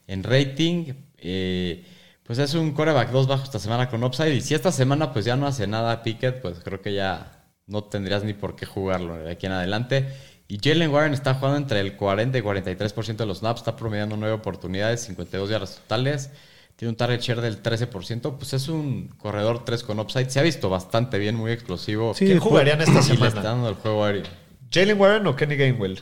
en 0.07 0.23
rating. 0.23 0.95
Eh, 1.19 1.85
pues 2.23 2.39
es 2.39 2.55
un 2.55 2.71
coreback 2.71 3.11
2 3.11 3.27
bajo 3.27 3.43
esta 3.43 3.59
semana 3.59 3.91
con 3.91 4.03
upside. 4.03 4.33
Y 4.33 4.41
si 4.41 4.55
esta 4.55 4.71
semana 4.71 5.13
pues 5.13 5.23
ya 5.23 5.35
no 5.35 5.45
hace 5.45 5.67
nada 5.67 6.01
Pickett, 6.01 6.41
pues 6.41 6.59
creo 6.63 6.81
que 6.81 6.95
ya 6.95 7.45
no 7.67 7.83
tendrías 7.83 8.23
ni 8.23 8.33
por 8.33 8.55
qué 8.55 8.65
jugarlo 8.65 9.17
de 9.17 9.29
aquí 9.29 9.45
en 9.45 9.51
adelante. 9.51 10.07
Y 10.47 10.57
Jalen 10.57 10.89
Warren 10.89 11.13
está 11.13 11.35
jugando 11.35 11.57
entre 11.59 11.79
el 11.79 11.95
40 11.95 12.39
y 12.39 12.41
43% 12.41 13.17
de 13.17 13.25
los 13.27 13.37
snaps, 13.37 13.61
está 13.61 13.75
promediando 13.75 14.17
9 14.17 14.33
oportunidades, 14.33 15.01
52 15.01 15.47
yardas 15.47 15.75
totales. 15.75 16.31
Tiene 16.75 16.89
un 16.89 16.97
target 16.97 17.21
share 17.21 17.41
del 17.41 17.63
13%, 17.63 18.37
pues 18.37 18.53
es 18.53 18.67
un 18.67 19.07
corredor 19.17 19.63
3 19.63 19.83
con 19.83 19.99
upside. 19.99 20.29
Se 20.29 20.39
ha 20.39 20.43
visto 20.43 20.69
bastante 20.69 21.17
bien, 21.19 21.35
muy 21.35 21.51
explosivo. 21.51 22.13
Sí, 22.13 22.25
¿Quién 22.25 22.39
jugarían 22.39 22.81
esta 22.81 22.93
le 22.93 22.99
está 22.99 23.15
semana? 23.15 23.41
dando 23.41 23.69
el 23.69 23.75
juego 23.75 24.03
aéreo. 24.03 24.23
¿Jalen 24.71 24.99
Warren 24.99 25.27
o 25.27 25.35
Kenny 25.35 25.55
Gainwell? 25.55 26.01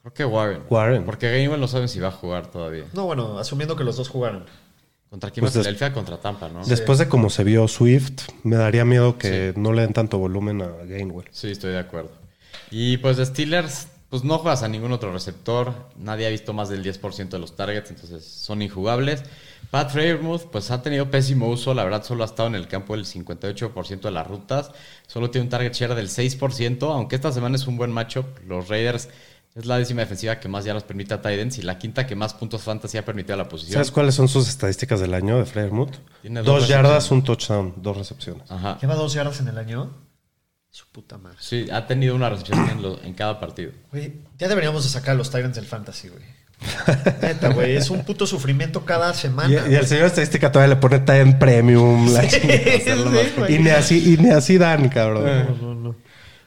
Creo 0.00 0.14
que 0.14 0.24
Warren. 0.24 0.62
Warren. 0.70 1.04
Porque 1.04 1.30
Gainwell 1.30 1.60
no 1.60 1.68
saben 1.68 1.88
si 1.88 2.00
va 2.00 2.08
a 2.08 2.12
jugar 2.12 2.50
todavía. 2.50 2.84
No, 2.94 3.04
bueno, 3.04 3.38
asumiendo 3.38 3.76
que 3.76 3.84
los 3.84 3.96
dos 3.96 4.08
jugaron. 4.08 4.46
¿Contra 5.10 5.30
quién 5.30 5.42
Pues 5.42 5.52
Filadelfia? 5.52 5.92
Contra 5.92 6.18
Tampa, 6.18 6.48
¿no? 6.48 6.64
Después 6.64 6.98
de 6.98 7.08
cómo 7.08 7.28
se 7.28 7.44
vio 7.44 7.68
Swift, 7.68 8.22
me 8.44 8.56
daría 8.56 8.84
miedo 8.84 9.18
que 9.18 9.52
no 9.56 9.72
le 9.72 9.82
den 9.82 9.92
tanto 9.92 10.18
volumen 10.18 10.62
a 10.62 10.68
Gainwell. 10.84 11.28
Sí, 11.32 11.50
estoy 11.50 11.72
de 11.72 11.78
acuerdo. 11.78 12.10
Y 12.70 12.96
pues 12.98 13.16
de 13.16 13.26
Steelers, 13.26 13.88
pues 14.08 14.24
no 14.24 14.38
juegas 14.38 14.62
a 14.62 14.68
ningún 14.68 14.92
otro 14.92 15.12
receptor. 15.12 15.72
Nadie 15.96 16.26
ha 16.26 16.30
visto 16.30 16.52
más 16.52 16.68
del 16.68 16.82
10% 16.82 17.28
de 17.28 17.38
los 17.38 17.54
targets, 17.56 17.90
entonces 17.90 18.24
son 18.24 18.62
injugables. 18.62 19.22
Pat 19.70 19.90
Freiermuth, 19.90 20.42
pues 20.50 20.70
ha 20.70 20.82
tenido 20.82 21.10
pésimo 21.10 21.48
uso. 21.48 21.74
La 21.74 21.84
verdad, 21.84 22.04
solo 22.04 22.22
ha 22.22 22.26
estado 22.26 22.48
en 22.48 22.54
el 22.54 22.68
campo 22.68 22.94
el 22.94 23.04
58% 23.04 24.00
de 24.00 24.10
las 24.10 24.26
rutas. 24.26 24.70
Solo 25.06 25.30
tiene 25.30 25.44
un 25.44 25.50
target 25.50 25.72
share 25.72 25.94
del 25.94 26.08
6%. 26.08 26.82
Aunque 26.92 27.16
esta 27.16 27.32
semana 27.32 27.56
es 27.56 27.66
un 27.66 27.76
buen 27.76 27.90
matchup, 27.90 28.26
los 28.46 28.68
Raiders 28.68 29.08
es 29.54 29.64
la 29.64 29.78
décima 29.78 30.02
defensiva 30.02 30.38
que 30.38 30.48
más 30.48 30.64
ya 30.66 30.74
nos 30.74 30.82
permite 30.84 31.14
a 31.14 31.22
Titans 31.22 31.56
y 31.58 31.62
la 31.62 31.78
quinta 31.78 32.06
que 32.06 32.14
más 32.14 32.34
puntos 32.34 32.62
fantasy 32.62 32.98
ha 32.98 33.04
permitido 33.04 33.34
a 33.34 33.38
la 33.38 33.48
posición. 33.48 33.74
¿Sabes 33.74 33.90
cuáles 33.90 34.14
son 34.14 34.28
sus 34.28 34.48
estadísticas 34.48 35.00
del 35.00 35.14
año 35.14 35.38
de 35.38 35.46
Freiermuth? 35.46 35.94
Tiene 36.20 36.42
dos 36.42 36.60
Dos 36.60 36.68
yardas, 36.68 37.10
un 37.10 37.22
touchdown, 37.24 37.72
dos 37.78 37.96
recepciones. 37.96 38.50
Ajá. 38.50 38.78
¿Lleva 38.82 38.94
dos 38.96 39.14
yardas 39.14 39.40
en 39.40 39.48
el 39.48 39.56
año? 39.56 39.90
Su 40.70 40.84
puta 40.92 41.16
madre. 41.16 41.38
Sí, 41.40 41.68
ha 41.72 41.86
tenido 41.86 42.14
una 42.14 42.28
recepción 42.28 42.68
en, 42.68 42.82
lo- 42.82 43.02
en 43.02 43.14
cada 43.14 43.40
partido. 43.40 43.72
Güey, 43.90 44.12
ya 44.38 44.46
deberíamos 44.48 44.84
de 44.84 44.90
sacar 44.90 45.14
a 45.14 45.18
los 45.18 45.30
Tyrants 45.30 45.56
del 45.56 45.64
Fantasy, 45.64 46.08
güey. 46.10 46.22
Neta, 47.22 47.50
güey. 47.50 47.76
Es 47.76 47.90
un 47.90 48.04
puto 48.04 48.26
sufrimiento 48.26 48.84
cada 48.84 49.12
semana. 49.14 49.62
Y, 49.68 49.72
y 49.72 49.74
el 49.74 49.86
señor 49.86 50.06
estadística 50.06 50.50
todavía 50.50 50.74
le 50.74 50.80
pone 50.80 51.02
en 51.20 51.38
premium. 51.38 52.12
la 52.12 52.22
Sí, 52.22 52.40
chingada, 52.40 52.60
sí, 52.62 52.70
hacerlo 52.70 53.10
más- 53.10 53.36
güey. 53.36 53.54
y, 53.54 53.58
ni 53.58 53.70
así, 53.70 54.14
y 54.14 54.16
ni 54.22 54.30
así 54.30 54.58
dan, 54.58 54.88
cabrón. 54.88 55.96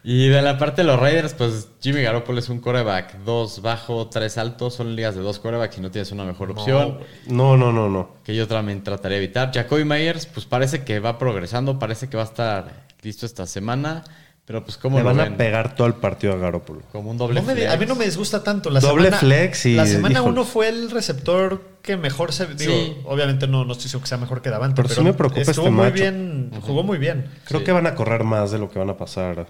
Y 0.02 0.30
de 0.30 0.42
la 0.42 0.58
parte 0.58 0.82
de 0.82 0.88
los 0.88 0.98
Raiders, 1.00 1.34
pues 1.34 1.68
Jimmy 1.82 2.02
Garoppolo 2.02 2.40
es 2.40 2.48
un 2.50 2.60
coreback. 2.60 3.18
Dos 3.26 3.62
bajo, 3.62 4.08
tres 4.08 4.38
altos. 4.38 4.74
Son 4.76 4.96
ligas 4.96 5.14
de 5.16 5.22
dos 5.22 5.40
corebacks 5.40 5.78
y 5.78 5.82
no 5.82 5.92
tienes 5.92 6.12
una 6.12 6.24
mejor 6.24 6.52
opción. 6.52 7.00
No, 7.28 7.58
no, 7.58 7.72
no, 7.74 7.90
no. 7.90 8.16
que 8.24 8.34
yo 8.34 8.48
también 8.48 8.82
trataría 8.84 9.18
de 9.18 9.26
evitar. 9.26 9.52
Jacoby 9.54 9.84
Myers, 9.84 10.26
pues 10.26 10.46
parece 10.46 10.84
que 10.84 11.00
va 11.00 11.18
progresando. 11.20 11.78
Parece 11.80 12.08
que 12.10 12.16
va 12.16 12.24
a 12.24 12.28
estar 12.28 12.86
listo 13.02 13.26
esta 13.26 13.46
semana. 13.46 14.04
Pero 14.50 14.64
pues 14.64 14.78
como 14.78 14.98
Le 14.98 15.04
lo 15.04 15.10
van 15.10 15.18
ven? 15.18 15.34
a 15.34 15.38
pegar 15.38 15.76
todo 15.76 15.86
el 15.86 15.94
partido 15.94 16.34
a 16.34 16.38
Garoppolo. 16.38 16.82
Como 16.92 17.12
un 17.12 17.20
doble 17.20 17.40
No 17.40 17.46
me 17.46 17.54
flex. 17.54 17.72
a 17.72 17.78
mí 17.78 17.86
no 17.86 17.94
me 17.94 18.06
disgusta 18.06 18.44
tanto. 18.44 18.72
La 18.72 18.80
Doble 18.80 19.04
semana, 19.06 19.20
flex 19.20 19.66
y- 19.68 19.76
La 19.76 19.86
semana 19.86 20.16
híjole. 20.16 20.32
uno 20.32 20.44
fue 20.44 20.70
el 20.70 20.90
receptor 20.90 21.62
que 21.84 21.98
mejor 21.98 22.34
se. 22.34 22.48
Digo, 22.56 22.74
Sí. 22.74 22.98
obviamente 23.06 23.46
no, 23.48 23.64
no 23.64 23.74
estoy 23.74 23.84
diciendo 23.84 24.02
que 24.04 24.10
sea 24.10 24.18
mejor 24.18 24.42
que 24.42 24.50
Davante. 24.50 24.82
Pero 24.82 24.90
sí 24.96 25.02
me 25.02 25.14
preocupa 25.14 25.42
estuvo 25.42 25.66
este 25.68 25.70
muy 25.76 25.84
macho. 25.86 25.94
bien. 26.02 26.52
Jugó 26.62 26.82
muy 26.82 26.98
bien. 26.98 27.30
Creo 27.46 27.60
Sí. 27.60 27.66
que 27.68 27.72
van 27.74 27.86
a 27.86 27.94
correr 27.94 28.24
más 28.24 28.50
de 28.50 28.58
lo 28.58 28.72
que 28.72 28.80
van 28.80 28.90
a 28.90 28.98
pasar 28.98 29.46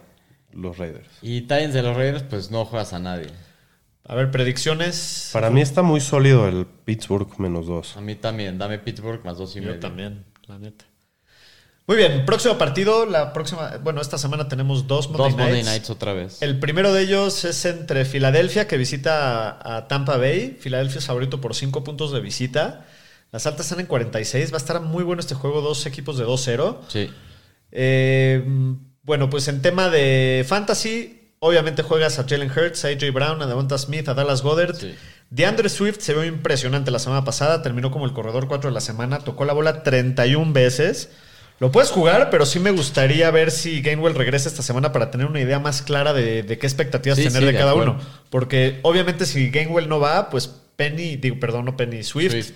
los 0.52 0.78
Raiders. 0.78 1.08
Y 1.22 1.44
Titans 1.44 1.74
de 1.74 1.82
los 1.82 1.96
Raiders, 1.96 2.24
pues 2.24 2.52
no 2.52 2.66
juegas 2.66 2.92
a 2.92 3.00
nadie. 3.00 3.28
A 4.06 4.16
ver, 4.16 4.32
predicciones. 4.32 5.30
Para 5.32 5.50
mí 5.50 5.62
está 5.62 5.82
muy 5.82 6.02
sólido 6.02 6.46
el 6.50 6.66
Pittsburgh 6.66 7.40
menos 7.40 7.68
dos. 7.68 7.96
A 7.96 8.02
mí 8.02 8.16
también. 8.16 8.58
Dame 8.58 8.80
Pittsburgh 8.80 9.24
más 9.24 9.38
dos 9.38 9.56
y 9.56 9.62
Yo 9.62 9.68
medio. 9.68 9.80
también, 9.80 10.26
la 10.48 10.60
neta. 10.60 10.84
Muy 11.90 11.98
bien, 11.98 12.24
próximo 12.24 12.56
partido. 12.60 13.08
La 13.08 13.34
próxima. 13.34 13.78
Bueno, 13.82 14.00
esta 14.00 14.20
semana 14.20 14.48
tenemos 14.48 14.86
dos 14.86 15.10
Monday 15.10 15.32
Dos 15.32 15.40
Monday 15.40 15.64
Nights. 15.64 15.90
Otra 15.90 16.14
vez. 16.14 16.40
El 16.40 16.60
primero 16.60 16.94
de 16.94 17.02
ellos 17.02 17.46
es 17.46 17.66
entre 17.66 18.06
Filadelfia, 18.06 18.68
que 18.68 18.78
visita 18.78 19.50
a, 19.50 19.78
a 19.78 19.88
Tampa 19.88 20.18
Bay. 20.18 20.56
Filadelfia 20.60 21.00
es 21.00 21.08
favorito 21.08 21.42
por 21.42 21.56
5 21.56 21.84
puntos 21.84 22.12
de 22.12 22.20
visita. 22.20 22.86
Las 23.32 23.48
altas 23.48 23.66
están 23.66 23.80
en 23.80 23.88
46. 23.88 24.52
Va 24.52 24.58
a 24.58 24.60
estar 24.60 24.82
muy 24.82 25.04
bueno 25.04 25.20
este 25.20 25.34
juego. 25.34 25.62
Dos 25.62 25.88
equipos 25.88 26.20
de 26.20 26.28
2-0. 26.28 26.78
Sí. 26.90 27.10
Eh, 27.72 28.44
bueno, 29.02 29.32
pues 29.32 29.48
en 29.48 29.64
tema 29.64 29.90
de 29.90 30.46
fantasy, 30.48 31.32
obviamente 31.40 31.82
juegas 31.82 32.20
a 32.20 32.26
Jalen 32.30 32.52
Hurts, 32.52 32.86
a 32.86 32.90
AJ 32.90 33.12
Brown, 33.12 33.42
a 33.42 33.48
Devonta 33.48 33.80
Smith, 33.80 34.08
a 34.10 34.14
Dallas 34.14 34.44
Goddard. 34.44 34.76
Sí. 34.76 34.94
DeAndre 35.32 35.70
Swift 35.70 36.02
se 36.02 36.14
vio 36.14 36.24
impresionante 36.24 36.92
la 36.92 37.00
semana 37.00 37.26
pasada. 37.26 37.64
Terminó 37.64 37.90
como 37.90 38.06
el 38.06 38.14
corredor 38.14 38.48
4 38.48 38.70
de 38.70 38.76
la 38.76 38.82
semana. 38.82 39.18
Tocó 39.22 39.44
la 39.44 39.54
bola 39.54 39.82
31 39.82 40.54
veces. 40.54 41.10
Lo 41.60 41.72
puedes 41.72 41.92
jugar, 41.92 42.30
pero 42.30 42.46
sí 42.46 42.60
me 42.60 42.72
gustaría 42.72 43.30
ver 43.32 43.52
si 43.52 43.82
Gainwell 43.82 44.16
regresa 44.16 44.48
esta 44.48 44.62
semana 44.64 44.92
para 44.94 45.12
tener 45.12 45.28
una 45.28 45.42
idea 45.42 45.60
más 45.60 45.82
clara 45.82 46.14
de, 46.14 46.44
de 46.44 46.58
qué 46.58 46.66
expectativas 46.66 47.18
Sí, 47.18 47.26
tener 47.26 47.42
sí, 47.42 47.46
de, 47.48 47.54
cada 47.54 47.72
acuerdo. 47.72 47.94
uno. 47.94 48.02
Porque 48.30 48.80
obviamente 48.84 49.26
si 49.26 49.50
Gainwell 49.50 49.90
no 49.90 50.00
va, 50.00 50.30
pues 50.30 50.50
Penny, 50.78 51.18
digo, 51.18 51.38
perdón, 51.40 51.66
no 51.66 51.76
Penny, 51.76 52.04
Swift. 52.04 52.32
Swift. 52.32 52.52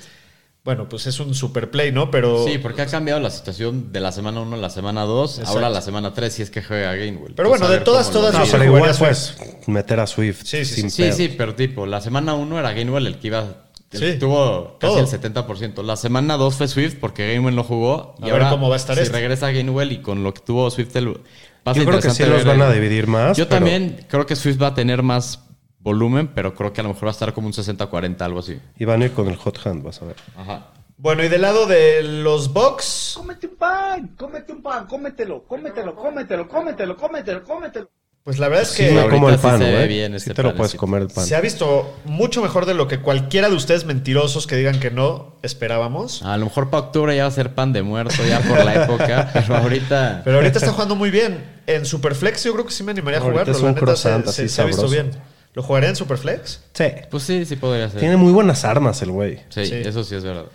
Bueno, 0.63 0.87
pues 0.87 1.07
es 1.07 1.19
un 1.19 1.35
super 1.35 1.69
play, 1.71 1.91
¿no? 1.91 2.09
Pero, 2.09 2.45
Sí, 2.47 2.57
porque 2.57 2.81
ha 2.83 2.85
cambiado 2.85 3.19
la 3.19 3.29
situación 3.29 3.91
de 3.91 3.99
la 3.99 4.13
semana 4.13 4.39
1 4.39 4.55
a 4.55 4.59
la 4.59 4.69
semana 4.69 5.01
2. 5.01 5.31
Exacto. 5.39 5.51
Ahora 5.51 5.69
la 5.69 5.81
semana 5.81 6.13
3 6.13 6.31
si 6.33 6.41
es 6.41 6.49
que 6.49 6.63
juega 6.63 6.95
Gainwell. 6.95 7.33
Pero 7.35 7.49
Pues 7.49 7.59
bueno, 7.59 7.73
a 7.75 7.77
de 7.77 7.83
todas, 7.83 8.09
todas, 8.09 8.33
No, 8.33 8.45
sí 8.45 8.51
pero 8.53 8.63
igual 8.63 8.95
puedes 8.97 9.35
meter 9.67 9.99
a 9.99 10.07
Swift 10.07 10.43
Sí, 10.45 10.63
sí, 10.63 10.75
sin 10.75 10.89
Sí, 10.89 11.01
pedo. 11.03 11.15
sí, 11.17 11.35
pero 11.37 11.53
tipo, 11.55 11.85
la 11.85 11.99
semana 11.99 12.35
1 12.35 12.57
era 12.59 12.71
Gainwell 12.71 13.05
el 13.07 13.19
que 13.19 13.27
iba. 13.27 13.62
Sí, 13.97 14.19
tuvo 14.19 14.77
casi 14.79 14.93
todo. 14.93 14.99
el 14.99 15.07
70%. 15.07 15.83
La 15.83 15.95
semana 15.95 16.37
2 16.37 16.55
fue 16.55 16.67
Swift 16.67 16.95
porque 16.99 17.27
Gainwell 17.27 17.55
no 17.55 17.63
jugó. 17.63 18.15
A 18.21 18.25
ver 18.25 18.43
cómo 18.49 18.69
va 18.69 18.75
a 18.75 18.77
estar 18.77 18.95
si 18.95 19.03
este. 19.03 19.17
regresa 19.17 19.51
Gainwell 19.51 19.91
y 19.91 20.01
con 20.01 20.23
lo 20.23 20.33
que 20.33 20.41
tuvo 20.41 20.69
Swift 20.71 20.95
el. 20.95 21.09
va 21.09 21.21
a 21.65 21.73
ser 21.73 21.83
Yo 21.83 21.89
creo 21.89 22.01
que 22.01 22.09
sí 22.09 22.25
los 22.25 22.45
van 22.45 22.61
a 22.61 22.71
dividir 22.71 23.07
más. 23.07 23.37
Yo 23.37 23.47
pero 23.47 23.59
también 23.59 24.05
creo 24.07 24.25
que 24.25 24.35
Swift 24.35 24.61
va 24.61 24.67
a 24.67 24.73
tener 24.73 25.03
más 25.03 25.39
volumen, 25.79 26.29
pero 26.33 26.55
creo 26.55 26.71
que 26.73 26.81
a 26.81 26.83
lo 26.83 26.89
mejor 26.89 27.05
va 27.05 27.09
a 27.09 27.11
estar 27.11 27.33
como 27.33 27.47
un 27.47 27.53
60-40, 27.53 28.21
algo 28.21 28.39
así. 28.39 28.59
Y 28.79 28.85
van 28.85 29.01
a 29.01 29.05
ir 29.05 29.11
con 29.11 29.27
el 29.27 29.35
hot 29.35 29.59
hand, 29.65 29.83
vas 29.83 30.01
a 30.01 30.05
ver. 30.05 30.15
Ajá. 30.37 30.67
Bueno, 30.97 31.23
y 31.23 31.27
del 31.27 31.41
lado 31.41 31.65
de 31.65 32.01
los 32.01 32.53
Bucks, 32.53 33.15
Cómete 33.17 33.47
un 33.47 33.55
pan, 33.57 34.15
cómete 34.17 34.53
un 34.53 34.61
pan, 34.61 34.87
cómetelo, 34.87 35.43
cómetelo, 35.43 35.95
cómetelo, 35.95 36.47
cómetelo, 36.47 36.95
cómetelo, 36.95 37.43
cómetelo. 37.43 37.89
Pues 38.23 38.39
la 38.39 38.47
verdad 38.47 38.63
es 38.63 38.69
Sí, 38.69 38.83
que 38.85 38.91
me 38.91 38.99
ahorita 39.01 39.15
como 39.15 39.29
el 39.29 39.35
sí 39.35 39.41
pan, 39.41 39.57
se 39.59 39.71
ve 39.71 39.87
bien 39.87 40.11
Sí 40.13 40.17
este 40.17 40.33
te 40.33 40.43
lo 40.43 40.55
puedes 40.55 40.75
comer 40.75 41.01
el 41.01 41.07
pan. 41.09 41.25
se 41.25 41.35
ha 41.35 41.41
visto 41.41 41.93
mucho 42.05 42.41
mejor 42.41 42.65
de 42.65 42.73
lo 42.73 42.87
que 42.87 42.99
cualquiera 42.99 43.49
de 43.49 43.55
ustedes 43.55 43.83
mentirosos 43.85 44.47
que 44.47 44.55
digan 44.55 44.79
que 44.79 44.91
no 44.91 45.35
esperábamos. 45.43 46.23
A 46.23 46.37
lo 46.37 46.45
mejor 46.45 46.69
para 46.69 46.83
octubre 46.85 47.15
ya 47.15 47.23
va 47.23 47.27
a 47.29 47.31
ser 47.31 47.53
pan 47.53 47.73
de 47.73 47.83
muerto 47.83 48.15
ya 48.27 48.39
por 48.39 48.63
la 48.63 48.83
época, 48.85 49.29
pero 49.33 49.57
ahorita. 49.57 50.21
Pero 50.23 50.37
ahorita 50.37 50.57
está 50.59 50.71
jugando 50.71 50.95
muy 50.95 51.11
bien. 51.11 51.43
En 51.67 51.85
Superflex 51.85 52.43
yo 52.43 52.53
creo 52.53 52.65
que 52.65 52.71
sí 52.71 52.83
me 52.83 52.91
animaría 52.91 53.19
a 53.19 53.23
jugarlo. 53.23 53.51
es 53.53 53.61
La 53.61 53.69
neta 53.69 53.79
se, 53.79 53.85
croissant 53.85 54.23
se- 54.25 54.29
así 54.29 54.49
se 54.49 54.61
ha 54.61 54.65
visto 54.65 54.87
bien. 54.87 55.11
¿Lo 55.53 55.61
jugaría 55.61 55.89
en 55.89 55.95
Superflex? 55.95 56.61
Sí. 56.73 56.85
Pues 57.11 57.23
sí, 57.23 57.45
sí 57.45 57.55
podría 57.57 57.89
ser. 57.89 57.99
Tiene 57.99 58.17
muy 58.17 58.31
buenas 58.31 58.63
armas 58.65 59.01
el 59.01 59.11
güey. 59.11 59.39
Sí, 59.49 59.65
Sí. 59.65 59.75
eso 59.85 60.03
sí 60.03 60.15
es 60.15 60.23
verdad. 60.23 60.45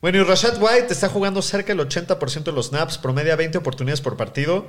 Bueno, 0.00 0.18
y 0.18 0.22
Rashad 0.22 0.60
White 0.62 0.88
está 0.92 1.08
jugando 1.08 1.42
cerca 1.42 1.74
del 1.74 1.80
80% 1.86 2.44
de 2.44 2.52
los 2.52 2.68
snaps, 2.68 2.98
promedia 2.98 3.34
20 3.36 3.58
oportunidades 3.58 4.00
por 4.00 4.16
partido. 4.16 4.66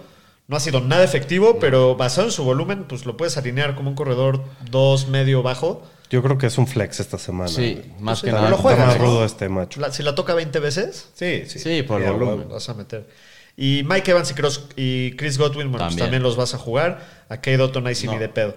No 0.48 0.56
ha 0.56 0.60
sido 0.62 0.80
nada 0.80 1.04
efectivo, 1.04 1.60
pero 1.60 1.96
basado 1.96 2.28
en 2.28 2.32
su 2.32 2.44
volumen, 2.44 2.86
pues 2.86 3.06
lo 3.06 3.18
puedes 3.18 3.36
alinear 3.38 3.76
como 3.76 3.90
un 3.90 3.96
corredor 3.96 4.44
2 4.72 5.10
medio 5.10 5.44
bajo. 5.44 5.84
Yo 6.10 6.24
creo 6.24 6.38
que 6.38 6.48
es 6.48 6.58
un 6.58 6.68
flex 6.68 7.02
esta 7.02 7.18
semana. 7.18 7.50
Sí, 7.50 7.82
más 8.00 8.22
Pues 8.22 8.22
que 8.22 8.28
sí, 8.30 8.34
nada. 8.36 8.50
lo 8.50 8.56
Está 8.56 8.62
juegas, 8.62 8.88
más 8.88 8.98
¿no? 8.98 9.04
rudo 9.06 9.26
este 9.26 9.50
macho. 9.50 9.82
La- 9.82 9.92
si 9.92 10.04
la 10.04 10.16
toca 10.16 10.34
20 10.34 10.60
veces, 10.60 11.10
Sí, 11.16 11.44
sí. 11.48 11.60
Sí, 11.60 11.84
por 11.84 12.02
Ya, 12.02 12.12
volumen. 12.12 12.48
vas 12.48 12.70
a 12.70 12.74
meter. 12.76 13.10
Y 13.58 13.84
Mike 13.90 14.12
Evans 14.12 14.32
y, 14.32 14.36
Cross- 14.36 14.70
y 14.78 15.16
Chris 15.18 15.38
Godwin, 15.38 15.70
bueno, 15.70 15.80
pues 15.80 15.80
También. 15.90 16.00
también 16.06 16.24
los 16.24 16.38
vas 16.38 16.54
a 16.54 16.58
jugar. 16.58 17.26
A 17.28 17.38
Kate 17.38 17.60
Otton 17.60 17.86
ahí 17.88 17.96
sí 17.96 18.06
No. 18.06 18.14
ni 18.14 18.20
de 18.20 18.30
pedo. 18.30 18.56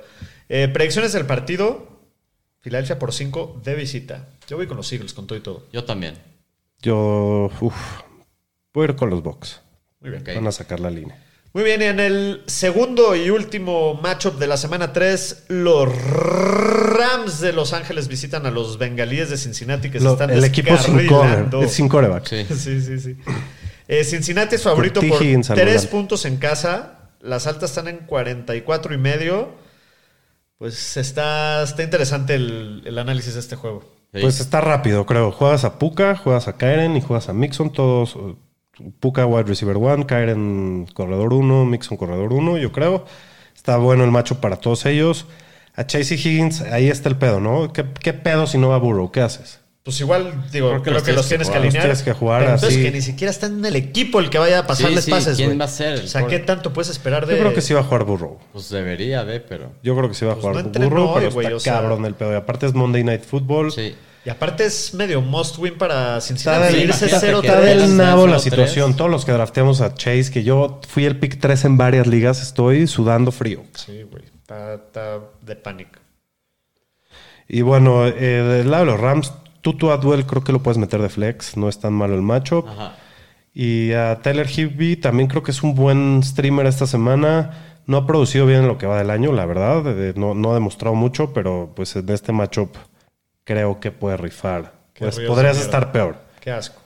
Eh, 0.49 0.69
predicciones 0.69 1.13
del 1.13 1.27
partido. 1.27 1.89
Filadelfia 2.61 2.99
por 2.99 3.13
5 3.13 3.61
de 3.65 3.75
visita. 3.75 4.29
Yo 4.47 4.57
voy 4.59 4.67
con 4.69 4.77
los 4.77 4.93
Eagles, 4.93 5.15
con 5.15 5.27
todo 5.27 5.39
y 5.39 5.41
todo. 5.41 5.67
Yo 5.73 5.85
también. 5.85 6.19
Yo, 6.83 7.51
uff, 7.61 7.75
voy 8.75 8.83
a 8.87 8.91
ir 8.91 8.97
con 8.97 9.09
los 9.11 9.23
Bucks. 9.23 9.61
Muy 10.01 10.11
bien. 10.11 10.23
Ok. 10.23 10.35
Van 10.37 10.47
a 10.47 10.53
sacar 10.53 10.79
la 10.79 10.91
línea. 10.91 11.19
Muy 11.53 11.65
bien, 11.65 11.83
y 11.83 11.87
en 11.87 11.99
el 11.99 12.43
segundo 12.47 13.17
y 13.17 13.29
último 13.31 13.95
matchup 13.95 14.39
de 14.39 14.47
la 14.47 14.57
semana 14.57 14.93
3, 14.93 15.47
los 15.49 15.89
Rams 16.07 17.41
de 17.41 17.53
Los 17.53 17.73
Ángeles 17.73 18.07
visitan 18.07 18.47
a 18.47 18.51
los 18.53 18.79
Bengalíes 18.79 19.31
de 19.31 19.37
Cincinnati 19.37 19.91
que 19.91 19.99
se 19.99 20.05
Lo- 20.05 20.13
están 20.13 20.31
el 20.31 20.45
equipo 20.45 20.77
sin 20.77 21.09
sin 21.69 21.89
coreback. 21.89 22.27
Sí. 22.27 22.47
Sí, 22.55 22.81
sí, 22.81 23.01
sí. 23.01 23.17
Eh, 23.89 24.05
Cincinnati 24.05 24.55
es 24.55 24.63
favorito 24.63 25.01
por 25.01 25.21
Higgins 25.23 25.51
al 25.51 25.57
3 25.57 25.67
volante. 25.67 25.89
puntos 25.91 26.25
en 26.25 26.37
casa. 26.37 27.11
Las 27.21 27.49
altas 27.49 27.71
están 27.71 27.89
en 27.89 27.99
44 28.07 28.95
y 28.95 28.99
medio. 28.99 29.49
Pues 30.59 30.97
está, 30.97 31.63
está 31.65 31.83
interesante 31.83 32.35
el, 32.37 32.83
el 32.87 32.97
análisis 32.99 33.35
de 33.35 33.41
este 33.41 33.57
juego. 33.57 33.83
Pues 34.13 34.39
está 34.41 34.61
rápido, 34.61 35.05
creo. 35.07 35.33
Juegas 35.33 35.65
a 35.65 35.79
Puka, 35.79 36.15
juegas 36.17 36.47
a 36.49 36.57
Kyren 36.57 36.97
y 36.97 37.01
juegas 37.01 37.29
a 37.29 37.33
Mixon. 37.33 37.73
Todos. 37.73 38.17
Puka 39.01 39.27
wide 39.27 39.45
receiver 39.45 39.77
1, 39.77 40.07
Kyren 40.07 40.87
corredor 40.95 41.33
1, 41.33 41.65
Mixon 41.67 41.97
corredor 41.97 42.33
1, 42.33 42.59
yo 42.59 42.73
creo. 42.73 43.05
Está 43.55 43.77
bueno 43.77 44.05
el 44.05 44.11
macho 44.11 44.41
para 44.41 44.57
todos 44.57 44.87
ellos. 44.87 45.27
A 45.75 45.87
Chase 45.87 46.15
Higgins, 46.15 46.63
ahí 46.63 46.89
está 46.89 47.09
el 47.09 47.17
pedo, 47.17 47.41
¿no? 47.41 47.73
¿Qué, 47.73 47.85
qué 48.03 48.13
pedo 48.13 48.47
si 48.47 48.59
no 48.59 48.69
va 48.71 48.79
Burrow? 48.79 49.11
¿Qué 49.13 49.21
haces? 49.21 49.61
Pues 49.83 49.99
igual, 50.01 50.45
digo, 50.53 50.69
Creo 50.69 50.79
que 50.83 50.83
creo 50.83 50.95
los 50.95 51.03
que 51.05 51.13
los 51.15 51.29
tienes 51.29 51.49
que 51.49 51.53
que 51.53 51.59
alinear. 51.59 51.87
Los 51.89 51.99
tienes 51.99 52.03
que 52.03 52.13
jugar 52.13 52.41
pero 52.43 52.55
entonces 52.55 52.77
así. 52.77 52.85
que 52.85 52.93
ni 52.93 53.01
siquiera 53.01 53.31
está 53.31 53.47
en 53.47 53.65
el 53.65 53.77
equipo 53.77 54.21
el 54.21 54.29
que 54.29 54.39
vaya 54.39 54.59
a 54.59 54.67
pasarles 54.67 55.05
sí, 55.05 55.11
pases, 55.11 55.37
¿quién 55.39 55.59
va 55.59 55.65
a 55.65 55.69
ser 55.69 55.95
el 55.95 56.05
O 56.05 56.09
sea, 56.09 56.27
¿qué 56.27 56.39
tanto 56.39 56.73
puedes 56.75 56.91
esperar 56.91 57.27
de...? 57.27 57.35
Yo 57.35 57.41
creo 57.41 57.55
que 57.55 57.63
sí 57.63 57.73
va 57.73 57.81
a 57.81 57.85
jugar 57.85 58.05
Burrow. 58.05 58.39
Pues 58.53 58.69
debería 58.69 59.25
de, 59.25 59.41
pero. 59.41 59.73
Yo 59.83 59.97
creo 59.97 60.09
que 60.09 60.15
sí 60.15 60.27
va 60.27 60.33
a 60.33 60.35
Pues 60.35 60.43
jugar 60.43 60.57
no 60.57 60.69
entrenó 60.69 60.91
Burrow, 60.91 61.09
hoy, 61.09 61.15
pero 61.21 61.31
güey, 61.33 61.47
está 61.47 61.57
o 61.57 61.61
sea- 61.61 61.73
cabrón 61.81 62.05
el 62.05 62.15
pedo. 62.15 62.33
Y 62.33 62.37
aparte 62.37 62.67
es 62.67 62.75
Monday 62.75 63.05
Night 63.05 63.23
Football. 63.25 63.73
Sí. 63.73 63.95
Y 64.25 64.29
aparte 64.29 64.67
es 64.67 64.93
medio 64.93 65.23
must 65.23 65.57
win 65.59 65.79
para 65.79 66.19
Está 66.19 66.21
Cincinnati. 66.21 66.75
del, 66.75 66.85
irse 66.89 67.07
imagínate 67.07 67.27
0 67.27 67.41
que 67.41 67.47
está 67.47 67.61
del 67.61 67.79
lanzan 67.79 67.97
nabo 67.97 68.27
la 68.27 68.37
0-3. 68.37 68.41
situación. 68.41 68.95
Todos 68.97 69.11
los 69.11 69.25
que 69.25 69.33
drafteamos 69.33 69.81
a 69.81 69.95
Chase, 69.95 70.31
que 70.31 70.43
yo 70.43 70.81
fui 70.87 71.07
el 71.07 71.19
pick 71.19 71.41
3 71.41 71.65
en 71.65 71.77
varias 71.79 72.07
ligas, 72.07 72.43
estoy 72.43 72.87
sudando 72.87 73.33
frío. 73.33 73.63
Sí, 73.75 74.03
güey. 74.03 74.25
Está, 74.25 74.75
está 74.75 75.19
de 75.41 75.57
pánico. 75.57 75.99
Y 77.49 77.63
bueno, 77.63 78.07
eh, 78.07 78.13
del 78.13 78.71
lado 78.71 78.85
de 78.85 78.91
los 78.93 79.01
Rams, 79.01 79.33
Tutu 79.63 79.91
Adwell 79.91 80.27
creo 80.27 80.45
que 80.45 80.53
lo 80.53 80.63
puedes 80.63 80.79
meter 80.79 81.01
de 81.01 81.09
flex. 81.09 81.57
No 81.57 81.69
es 81.69 81.79
tan 81.81 81.95
malo 81.95 82.15
el 82.15 82.23
matchup. 82.23 82.69
Ajá. 82.69 82.97
Y 83.53 83.93
a 83.93 84.21
Tyler 84.23 84.47
Higby 84.49 84.97
también 84.97 85.29
creo 85.29 85.43
que 85.43 85.51
es 85.51 85.63
un 85.63 85.75
buen 85.75 86.23
streamer 86.23 86.67
esta 86.67 86.87
semana. 86.87 87.79
No 87.87 87.97
ha 87.97 88.07
producido 88.07 88.47
bien 88.47 88.61
en 88.61 88.69
lo 88.69 88.79
que 88.79 88.87
va 88.87 88.99
del 88.99 89.11
año, 89.11 89.33
la 89.33 89.47
verdad. 89.47 89.83
Eh, 89.87 90.13
no, 90.15 90.35
no 90.35 90.51
ha 90.53 90.55
demostrado 90.55 90.95
mucho, 90.95 91.33
pero 91.33 91.73
pues 91.75 91.97
en 91.97 92.09
este 92.11 92.33
matchup 92.33 92.77
creo 93.51 93.81
que 93.81 93.91
puede 93.91 94.17
rifar. 94.17 94.73
Pues 94.97 95.17
podrías 95.17 95.57
mierda. 95.57 95.61
estar 95.61 95.91
peor. 95.91 96.17
Qué 96.41 96.53
asco. 96.53 96.81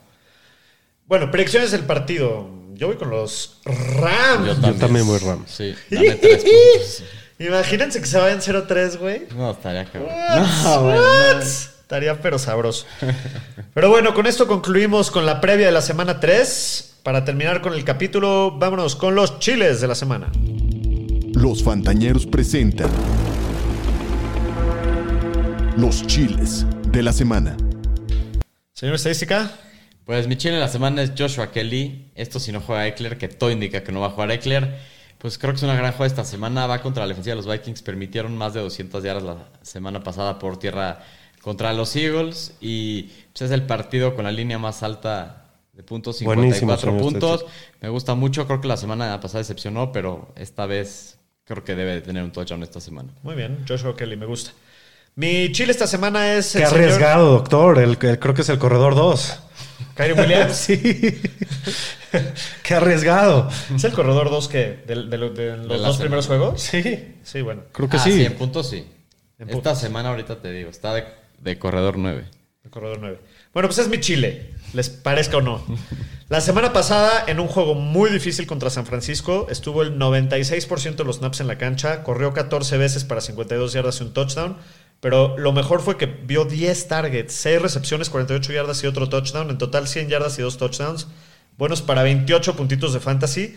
Bueno, 1.05 1.29
predicciones 1.29 1.69
del 1.69 1.83
partido. 1.83 2.49
Yo 2.73 2.87
voy 2.87 2.95
con 2.95 3.11
los 3.11 3.61
Rams. 3.65 4.47
Yo 4.47 4.53
también. 4.53 4.79
también 4.79 5.05
voy 5.05 5.19
Rams. 5.19 5.51
Sí, 5.51 5.75
dame 5.91 6.15
tres 6.15 6.43
puntos. 6.43 7.03
Imagínense 7.37 7.99
que 7.99 8.07
se 8.07 8.17
vayan 8.17 8.39
0-3, 8.39 8.97
güey. 8.97 9.27
No, 9.35 9.51
estaría 9.51 9.85
cabrón. 9.85 10.09
What? 10.11 10.63
No, 10.63 10.81
güey, 10.81 10.97
What? 10.97 11.35
no. 11.35 11.41
Estaría 11.41 12.19
pero 12.19 12.39
sabroso. 12.39 12.87
Pero 13.75 13.89
bueno, 13.91 14.15
con 14.15 14.25
esto 14.25 14.47
concluimos 14.47 15.11
con 15.11 15.23
la 15.27 15.39
previa 15.39 15.67
de 15.67 15.71
la 15.71 15.83
semana 15.83 16.19
3. 16.19 16.95
Para 17.03 17.23
terminar 17.23 17.61
con 17.61 17.73
el 17.73 17.83
capítulo, 17.83 18.57
vámonos 18.57 18.95
con 18.95 19.13
los 19.13 19.37
chiles 19.37 19.81
de 19.81 19.87
la 19.87 19.93
semana. 19.93 20.31
Los 21.35 21.61
Fantañeros 21.63 22.25
presentan 22.25 22.89
los 25.77 26.07
chiles 26.07 26.65
de 26.91 27.03
la 27.03 27.11
semana. 27.11 27.57
Señor 28.73 28.95
Estadística. 28.95 29.51
Pues 30.05 30.27
mi 30.27 30.37
chile 30.37 30.53
en 30.53 30.59
la 30.59 30.67
semana 30.67 31.01
es 31.01 31.13
Joshua 31.17 31.51
Kelly. 31.51 32.11
Esto 32.15 32.39
si 32.39 32.51
no 32.51 32.61
juega 32.61 32.87
Eckler, 32.87 33.17
que 33.17 33.27
todo 33.27 33.49
indica 33.49 33.83
que 33.83 33.91
no 33.91 33.99
va 33.99 34.07
a 34.07 34.09
jugar 34.11 34.31
Eckler. 34.31 34.77
Pues 35.17 35.37
creo 35.37 35.51
que 35.51 35.57
es 35.57 35.63
una 35.63 35.75
gran 35.75 35.91
jugada 35.91 36.07
esta 36.07 36.23
semana. 36.23 36.67
Va 36.67 36.81
contra 36.81 37.03
la 37.03 37.09
defensiva 37.09 37.35
de 37.35 37.41
los 37.41 37.51
Vikings. 37.51 37.81
Permitieron 37.81 38.37
más 38.37 38.53
de 38.53 38.61
200 38.61 39.03
yardas 39.03 39.23
la 39.23 39.49
semana 39.63 40.03
pasada 40.03 40.37
por 40.39 40.57
tierra 40.57 41.03
contra 41.41 41.73
los 41.73 41.95
Eagles. 41.95 42.55
Y 42.61 43.09
pues, 43.33 43.41
es 43.41 43.51
el 43.51 43.63
partido 43.63 44.15
con 44.15 44.25
la 44.25 44.31
línea 44.31 44.59
más 44.59 44.83
alta 44.83 45.41
de 45.73 45.83
puntos, 45.83 46.21
Buenísimo, 46.21 46.77
54 46.77 46.91
señor 46.91 47.01
puntos. 47.01 47.45
Me 47.81 47.89
gusta 47.89 48.15
mucho, 48.15 48.47
creo 48.47 48.61
que 48.61 48.67
la 48.67 48.77
semana 48.77 49.19
pasada 49.19 49.39
decepcionó, 49.39 49.91
pero 49.91 50.31
esta 50.37 50.67
vez 50.67 51.19
creo 51.43 51.65
que 51.65 51.75
debe 51.75 51.95
de 51.95 52.01
tener 52.01 52.23
un 52.23 52.31
touchdown 52.31 52.63
esta 52.63 52.79
semana. 52.79 53.09
Muy 53.23 53.35
bien, 53.35 53.65
Joshua 53.67 53.95
Kelly, 53.95 54.15
me 54.15 54.25
gusta. 54.25 54.51
Mi 55.15 55.51
chile 55.51 55.71
esta 55.71 55.87
semana 55.87 56.33
es 56.33 56.55
el 56.55 56.63
Qué 56.63 56.67
señor 56.67 56.81
arriesgado, 56.83 57.31
doctor. 57.31 57.79
El, 57.79 57.97
el- 58.01 58.19
creo 58.19 58.33
que 58.33 58.41
es 58.41 58.49
el 58.49 58.57
corredor 58.59 58.95
2. 58.95 59.39
Kyrie 59.95 60.13
Williams. 60.13 60.53
Sí. 60.55 61.21
Qué 62.63 62.73
arriesgado. 62.73 63.49
¿Es 63.75 63.83
el 63.83 63.91
corredor 63.93 64.29
2 64.29 64.47
que 64.47 64.83
de, 64.87 64.95
de 65.05 65.17
lo- 65.17 65.29
de 65.31 65.57
los 65.57 65.67
De 65.67 65.67
dos 65.67 65.79
semana. 65.79 65.97
primeros 65.99 66.27
juegos? 66.27 66.61
Sí. 66.61 67.15
Sí, 67.23 67.41
bueno. 67.41 67.63
Creo 67.71 67.89
que 67.89 67.97
Ah, 67.97 68.01
sí. 68.01 68.23
en 68.23 68.33
puntos 68.35 68.69
sí. 68.69 68.77
En 69.37 69.49
Esta 69.49 69.53
puntos. 69.53 69.79
semana 69.79 70.09
ahorita 70.09 70.37
te 70.41 70.51
digo, 70.51 70.69
está 70.69 70.93
de, 70.93 71.03
de 71.39 71.59
corredor 71.59 71.97
9. 71.97 72.25
El 72.63 72.69
corredor 72.69 72.97
9. 73.01 73.19
Bueno, 73.53 73.67
pues 73.69 73.79
es 73.79 73.87
mi 73.89 73.99
chile, 73.99 74.53
les 74.73 74.89
parezca 74.89 75.37
o 75.37 75.41
no. 75.41 75.63
La 76.29 76.39
semana 76.41 76.71
pasada, 76.73 77.23
en 77.27 77.39
un 77.39 77.47
juego 77.47 77.75
muy 77.75 78.09
difícil 78.09 78.47
contra 78.47 78.69
San 78.69 78.85
Francisco, 78.85 79.47
estuvo 79.49 79.81
el 79.83 79.97
96% 79.99 80.95
de 80.95 81.03
los 81.03 81.17
snaps 81.17 81.41
en 81.41 81.47
la 81.47 81.57
cancha, 81.57 82.01
corrió 82.03 82.33
14 82.33 82.77
veces 82.77 83.03
para 83.03 83.21
52 83.21 83.73
yardas 83.73 83.99
y 83.99 84.03
un 84.03 84.13
touchdown, 84.13 84.57
pero 84.99 85.37
lo 85.37 85.51
mejor 85.53 85.81
fue 85.81 85.97
que 85.97 86.05
vio 86.05 86.45
10 86.45 86.87
targets, 86.87 87.33
6 87.33 87.61
recepciones, 87.61 88.09
48 88.09 88.53
yardas 88.53 88.83
y 88.83 88.87
otro 88.87 89.07
touchdown, 89.09 89.49
en 89.49 89.57
total 89.57 89.87
100 89.87 90.09
yardas 90.09 90.39
y 90.39 90.41
2 90.41 90.57
touchdowns, 90.57 91.07
buenos 91.57 91.81
para 91.81 92.01
28 92.03 92.55
puntitos 92.55 92.93
de 92.93 92.99
fantasy. 92.99 93.55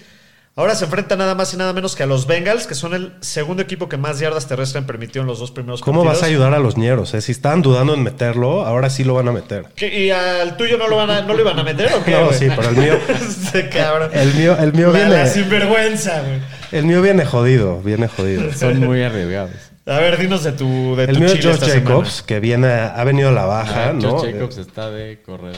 Ahora 0.56 0.74
se 0.74 0.86
enfrenta 0.86 1.14
nada 1.14 1.36
más 1.36 1.54
y 1.54 1.56
nada 1.56 1.72
menos 1.72 1.94
que 1.94 2.02
a 2.02 2.06
los 2.06 2.26
Bengals, 2.26 2.66
que 2.66 2.74
son 2.74 2.92
el 2.92 3.12
segundo 3.20 3.62
equipo 3.62 3.88
que 3.88 3.96
más 3.96 4.18
yardas 4.18 4.48
terrestres 4.48 4.82
permitió 4.84 5.20
en 5.22 5.28
los 5.28 5.38
dos 5.38 5.52
primeros 5.52 5.80
¿Cómo 5.82 6.04
vas 6.04 6.24
a 6.24 6.26
ayudar 6.26 6.52
a 6.52 6.58
los 6.58 6.76
ñeros? 6.76 7.14
eh? 7.14 7.20
Si 7.20 7.30
estaban 7.30 7.62
dudando 7.62 7.94
en 7.94 8.02
meterlo, 8.02 8.66
ahora 8.66 8.90
sí 8.90 9.04
lo 9.04 9.14
van 9.14 9.28
a 9.28 9.32
meter. 9.32 9.66
¿Qué, 9.76 10.06
¿Y 10.06 10.10
al 10.10 10.56
tuyo 10.56 10.76
no 10.76 10.88
lo, 10.88 10.96
van 10.96 11.10
a, 11.10 11.22
no 11.22 11.34
lo 11.34 11.40
iban 11.42 11.56
a 11.60 11.62
meter 11.62 11.92
o 11.94 12.02
qué? 12.04 12.10
No, 12.10 12.32
sí, 12.32 12.48
pero 12.56 12.70
el 12.70 12.76
mío- 12.76 12.98
Este 13.08 13.68
cabrón. 13.68 14.10
El 14.12 14.34
mío, 14.34 14.56
el 14.58 14.72
mío 14.72 14.90
la, 14.92 14.98
la 14.98 15.08
viene. 15.08 15.30
sinvergüenza, 15.30 16.22
güey. 16.22 16.40
El 16.72 16.86
mío 16.86 17.02
viene 17.02 17.24
jodido, 17.24 17.80
viene 17.80 18.08
jodido. 18.08 18.52
Son 18.52 18.80
muy 18.80 19.00
arriesgados. 19.04 19.52
A 19.88 19.98
ver, 20.00 20.18
dinos 20.18 20.44
de 20.44 20.52
tu, 20.52 20.94
de 20.96 21.04
El 21.04 21.14
tu 21.14 21.20
mío 21.20 21.28
es 21.28 21.34
chile 21.40 21.52
esta 21.52 21.66
Jacobs, 21.66 22.08
semana. 22.10 22.26
que 22.26 22.40
viene, 22.40 22.68
ha 22.72 23.04
venido 23.04 23.30
a 23.30 23.32
la 23.32 23.44
baja, 23.46 23.88
Ah, 23.88 23.92
¿no? 23.94 24.10
Josh 24.18 24.32
Jacobs 24.32 24.58
está 24.58 24.90
de 24.90 25.22
corredor. 25.22 25.56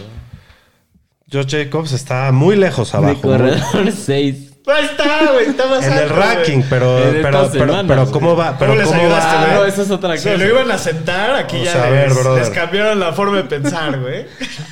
Josh 1.33 1.47
Jacobs 1.49 1.93
está 1.93 2.31
muy 2.33 2.55
lejos 2.57 2.95
abajo. 2.95 3.29
muy- 3.29 3.93
6. 3.93 4.47
Ahí 4.73 4.85
está, 4.85 5.33
güey. 5.33 5.47
Está 5.47 5.67
más 5.67 5.85
en 5.87 5.93
el 5.93 5.99
alto, 6.01 6.15
ranking, 6.17 6.63
pero, 6.69 6.99
En 6.99 7.13
pero, 7.23 7.29
estas 7.29 7.49
pero, 7.53 7.65
semanas, 7.67 7.85
pero 7.89 8.01
güey. 8.03 8.13
¿cómo 8.13 8.37
va? 8.37 8.57
Pero 8.59 8.73
¿cómo 8.85 8.95
ayudaste, 9.01 9.37
va? 9.37 9.45
güey? 9.47 9.55
no, 9.59 9.65
eso 9.65 9.83
es 9.83 9.91
otra 9.91 10.17
Se 10.17 10.33
cosa. 10.33 10.45
lo 10.45 10.51
iban 10.51 10.71
a 10.71 10.79
sentar, 10.79 11.35
aquí 11.37 11.57
O 11.61 11.65
ya 11.65 11.73
sea, 11.73 11.85
a 11.85 11.91
les, 11.91 12.01
ver, 12.15 12.23
brother. 12.25 12.41
les 12.43 12.51
cambiaron 12.51 13.01
la 13.01 13.13
forma 13.13 13.37
de 13.39 13.45
pensar, 13.45 13.99
güey. 14.01 14.27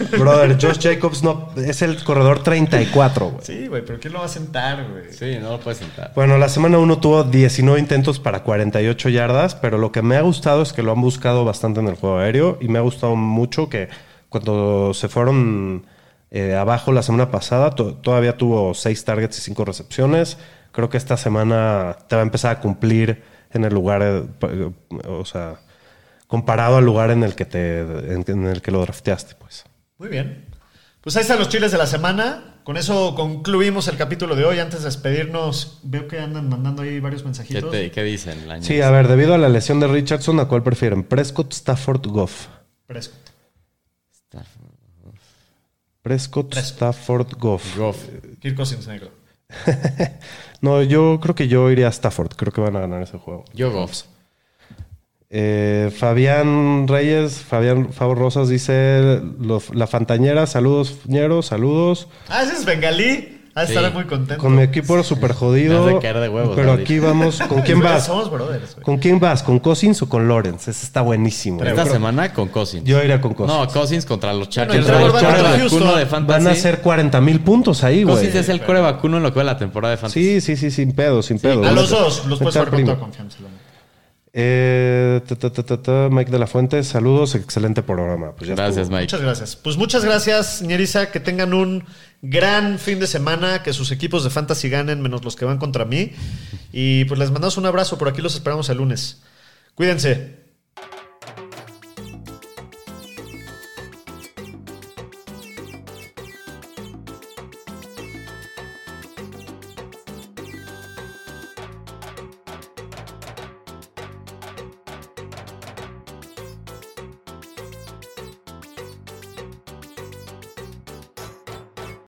Brother, 0.19 0.57
Josh 0.61 0.79
Jacobs 0.81 1.23
no, 1.23 1.51
es 1.57 1.83
el 1.83 2.03
corredor 2.03 2.43
34, 2.43 3.27
güey. 3.31 3.45
Sí, 3.45 3.67
güey, 3.67 3.85
pero 3.85 3.99
¿quién 4.01 4.13
lo 4.15 4.21
va 4.21 4.27
a 4.27 4.29
sentar, 4.29 4.87
güey? 4.91 5.13
Sí, 5.13 5.39
no 5.41 5.51
lo 5.51 5.61
puedes 5.61 5.79
sentar. 5.79 6.13
Bueno, 6.15 6.39
la 6.39 6.49
semana 6.49 6.79
1 6.79 6.99
tuvo 6.99 7.25
19 7.25 7.79
intentos 7.79 8.19
para 8.21 8.43
48 8.43 9.09
yardas, 9.11 9.55
pero 9.55 9.79
lo 9.79 9.93
que 9.93 10.03
me 10.03 10.17
ha 10.17 10.21
gustado 10.23 10.63
es 10.63 10.73
que 10.73 10.83
lo 10.83 10.93
han 10.93 11.01
buscado 11.01 11.45
bastante 11.45 11.81
en 11.81 11.89
el 11.89 11.95
juego 11.97 12.19
aéreo 12.19 12.59
y 12.61 12.69
me 12.69 12.79
ha 12.79 12.83
gustado 12.83 13.17
mucho 13.17 13.69
que 13.69 13.89
cuando 14.29 14.93
se 14.95 15.09
fueron 15.09 15.85
eh, 16.31 16.55
abajo 16.55 16.93
la 16.93 17.03
semana 17.03 17.31
pasada, 17.31 17.71
to- 17.71 17.95
todavía 17.97 18.37
tuvo 18.37 18.75
6 18.75 19.05
targets 19.05 19.39
y 19.39 19.41
5 19.43 19.65
recepciones. 19.65 20.37
Creo 20.73 20.91
que 20.91 20.97
esta 20.99 21.17
semana 21.17 21.97
te 22.09 22.17
va 22.17 22.23
a 22.23 22.25
empezar 22.25 22.57
a 22.57 22.61
cumplir 22.61 23.23
en 23.53 23.65
el 23.65 23.73
lugar, 23.73 24.03
eh, 24.03 24.23
eh, 24.43 24.71
o 25.09 25.25
sea, 25.25 25.61
comparado 26.27 26.77
al 26.77 26.85
lugar 26.85 27.11
en 27.11 27.23
el 27.25 27.35
que 27.35 27.45
te 27.47 27.81
en, 27.81 28.25
en 28.29 28.47
el 28.47 28.61
que 28.61 28.71
lo 28.71 28.81
drafteaste, 28.83 29.35
pues. 29.37 29.65
Muy 29.99 30.09
bien. 30.09 30.45
Pues 31.01 31.17
ahí 31.17 31.23
están 31.23 31.39
los 31.39 31.49
chiles 31.49 31.73
de 31.73 31.79
la 31.79 31.87
semana. 31.87 32.57
Con 32.65 32.77
eso 32.77 33.15
concluimos 33.15 33.89
el 33.89 33.97
capítulo 33.97 34.37
de 34.37 34.45
hoy. 34.45 34.59
Antes 34.59 34.81
de 34.81 34.87
despedirnos, 34.87 35.81
veo 35.85 36.07
que 36.07 36.19
andan 36.21 36.51
mandando 36.51 36.83
ahí 36.83 37.01
varios 37.01 37.23
¿Qué, 37.23 37.29
mensajitos. 37.29 37.71
te- 37.71 37.91
qué 37.91 38.03
dicen? 38.03 38.47
La 38.47 38.61
Sí, 38.61 38.83
a 38.83 38.91
ver, 38.91 39.09
debido 39.09 39.33
a 39.33 39.39
la 39.39 39.49
lesión 39.49 39.81
de 39.81 39.87
Richardson, 39.89 40.39
¿a 40.39 40.45
cuál 40.49 40.63
prefieren? 40.63 41.03
Prescott, 41.05 41.55
Stafford, 41.55 42.07
Goff. 42.09 42.49
Prescott. 42.87 43.17
Prescott, 46.09 46.55
Stafford, 46.57 47.37
Goff. 47.39 47.77
Goff. 47.77 47.99
Kirk 48.41 48.57
Cousins 48.57 48.87
negro. 48.87 49.11
No, 50.61 50.83
yo 50.83 51.21
creo 51.21 51.37
que 51.37 51.47
yo 51.47 51.71
iría 51.71 51.87
a 51.87 51.91
Stafford. 51.91 52.35
Creo 52.35 52.53
que 52.53 52.61
van 52.61 52.75
a 52.75 52.81
ganar 52.81 53.01
ese 53.01 53.17
juego. 53.17 53.45
Yo 53.55 53.71
Goff. 53.71 54.03
Eh, 55.31 55.93
Fabián 55.97 56.89
Reyes, 56.89 57.39
Fabián 57.39 57.93
Favor 57.93 58.19
Rosas 58.19 58.49
dice: 58.49 59.21
La 59.73 59.87
Fantañera, 59.87 60.47
saludos, 60.47 61.01
ñeros, 61.07 61.47
saludos. 61.47 62.09
Ah, 62.29 62.43
ese 62.43 62.55
es 62.55 62.65
bengalí. 62.65 63.38
Ah, 63.61 63.67
Sí. 63.67 63.75
muy 63.93 64.05
contento. 64.05 64.41
Con 64.43 64.55
mi 64.55 64.63
equipo 64.63 64.95
era 64.95 65.03
súper 65.03 65.33
jodido. 65.33 65.85
Me 65.85 65.91
hace 65.93 66.01
caer 66.01 66.21
de 66.21 66.29
huevos 66.29 66.55
Pero 66.55 66.73
aquí 66.73 66.99
vamos. 66.99 67.41
¿Con 67.49 67.63
quién 67.63 67.81
vas? 67.81 68.07
Somos 68.07 68.31
brothers, 68.31 68.75
güey. 68.75 68.85
¿Con 68.85 68.99
quién 68.99 69.19
vas? 69.19 69.43
¿Con 69.43 69.59
Cousins 69.59 70.01
o 70.03 70.09
con 70.09 70.29
Lawrence? 70.29 70.71
Ese 70.71 70.85
está 70.87 71.01
buenísimo. 71.01 71.63
Esta 71.65 71.83
creo- 71.83 71.93
semana 71.95 72.33
con 72.33 72.49
Cousins. 72.49 72.85
Yo 72.85 73.03
iría 73.03 73.21
con 73.21 73.35
Cousins. 73.35 73.59
No, 73.59 73.67
Cousins 73.69 74.07
contra 74.07 74.33
los 74.33 74.49
Chargers. 74.49 74.87
contra 74.87 75.97
de 75.99 76.07
fantasy. 76.07 76.45
Van 76.45 76.47
a 76.47 76.55
ser 76.55 76.81
40 76.81 77.21
mil 77.21 77.41
puntos 77.41 77.83
ahí, 77.85 78.05
güey. 78.05 78.15
Cousins 78.17 78.35
es 78.37 78.49
el 78.49 78.61
core 78.63 78.81
vacuno 78.81 79.17
en 79.17 79.23
lo 79.23 79.33
que 79.33 79.39
va 79.39 79.45
la 79.45 79.59
temporada 79.59 79.91
de 79.93 79.97
fantasy. 79.99 80.41
Sí, 80.41 80.41
sí, 80.41 80.57
sí, 80.57 80.71
sin 80.71 80.93
pedo, 80.93 81.23
sin 81.23 81.39
pedo. 81.39 81.65
A 81.67 81.73
los 81.73 81.91
dos 81.91 82.27
los 82.27 82.39
puedes 82.39 82.55
jugar 82.55 82.71
con 82.71 82.85
toda 82.85 82.99
confianza. 82.99 83.39
Eh, 84.41 85.21
ta, 85.27 85.37
ta, 85.37 85.51
ta, 85.51 85.63
ta, 85.65 85.83
ta, 85.83 86.09
Mike 86.11 86.31
de 86.31 86.39
la 86.39 86.47
Fuente, 86.47 86.83
saludos, 86.85 87.35
excelente 87.35 87.83
programa. 87.83 88.33
Pues 88.37 88.49
ya 88.49 88.55
Gracias, 88.55 88.83
estuvo. 88.83 88.97
Mike. 88.97 89.07
Muchas 89.07 89.21
gracias. 89.23 89.57
Pues 89.57 89.77
muchas 89.77 90.05
gracias, 90.05 90.63
Ñeriza. 90.63 91.11
Que 91.11 91.19
tengan 91.19 91.55
un 91.55 91.83
gran 92.23 92.79
fin 92.79 93.01
de 93.01 93.07
semana. 93.07 93.63
Que 93.63 93.73
sus 93.73 93.91
equipos 93.91 94.25
de 94.25 94.31
fantasy 94.31 94.69
ganen, 94.69 95.03
menos 95.03 95.25
los 95.25 95.37
que 95.37 95.45
van 95.45 95.59
contra 95.59 95.85
mí. 95.85 96.13
Y 96.73 97.05
pues 97.05 97.19
les 97.19 97.31
mandamos 97.31 97.57
un 97.57 97.67
abrazo. 97.67 97.99
Por 97.99 98.09
aquí 98.09 98.23
los 98.23 98.35
esperamos 98.35 98.69
el 98.69 98.79
lunes. 98.79 99.23
Cuídense. 99.75 100.38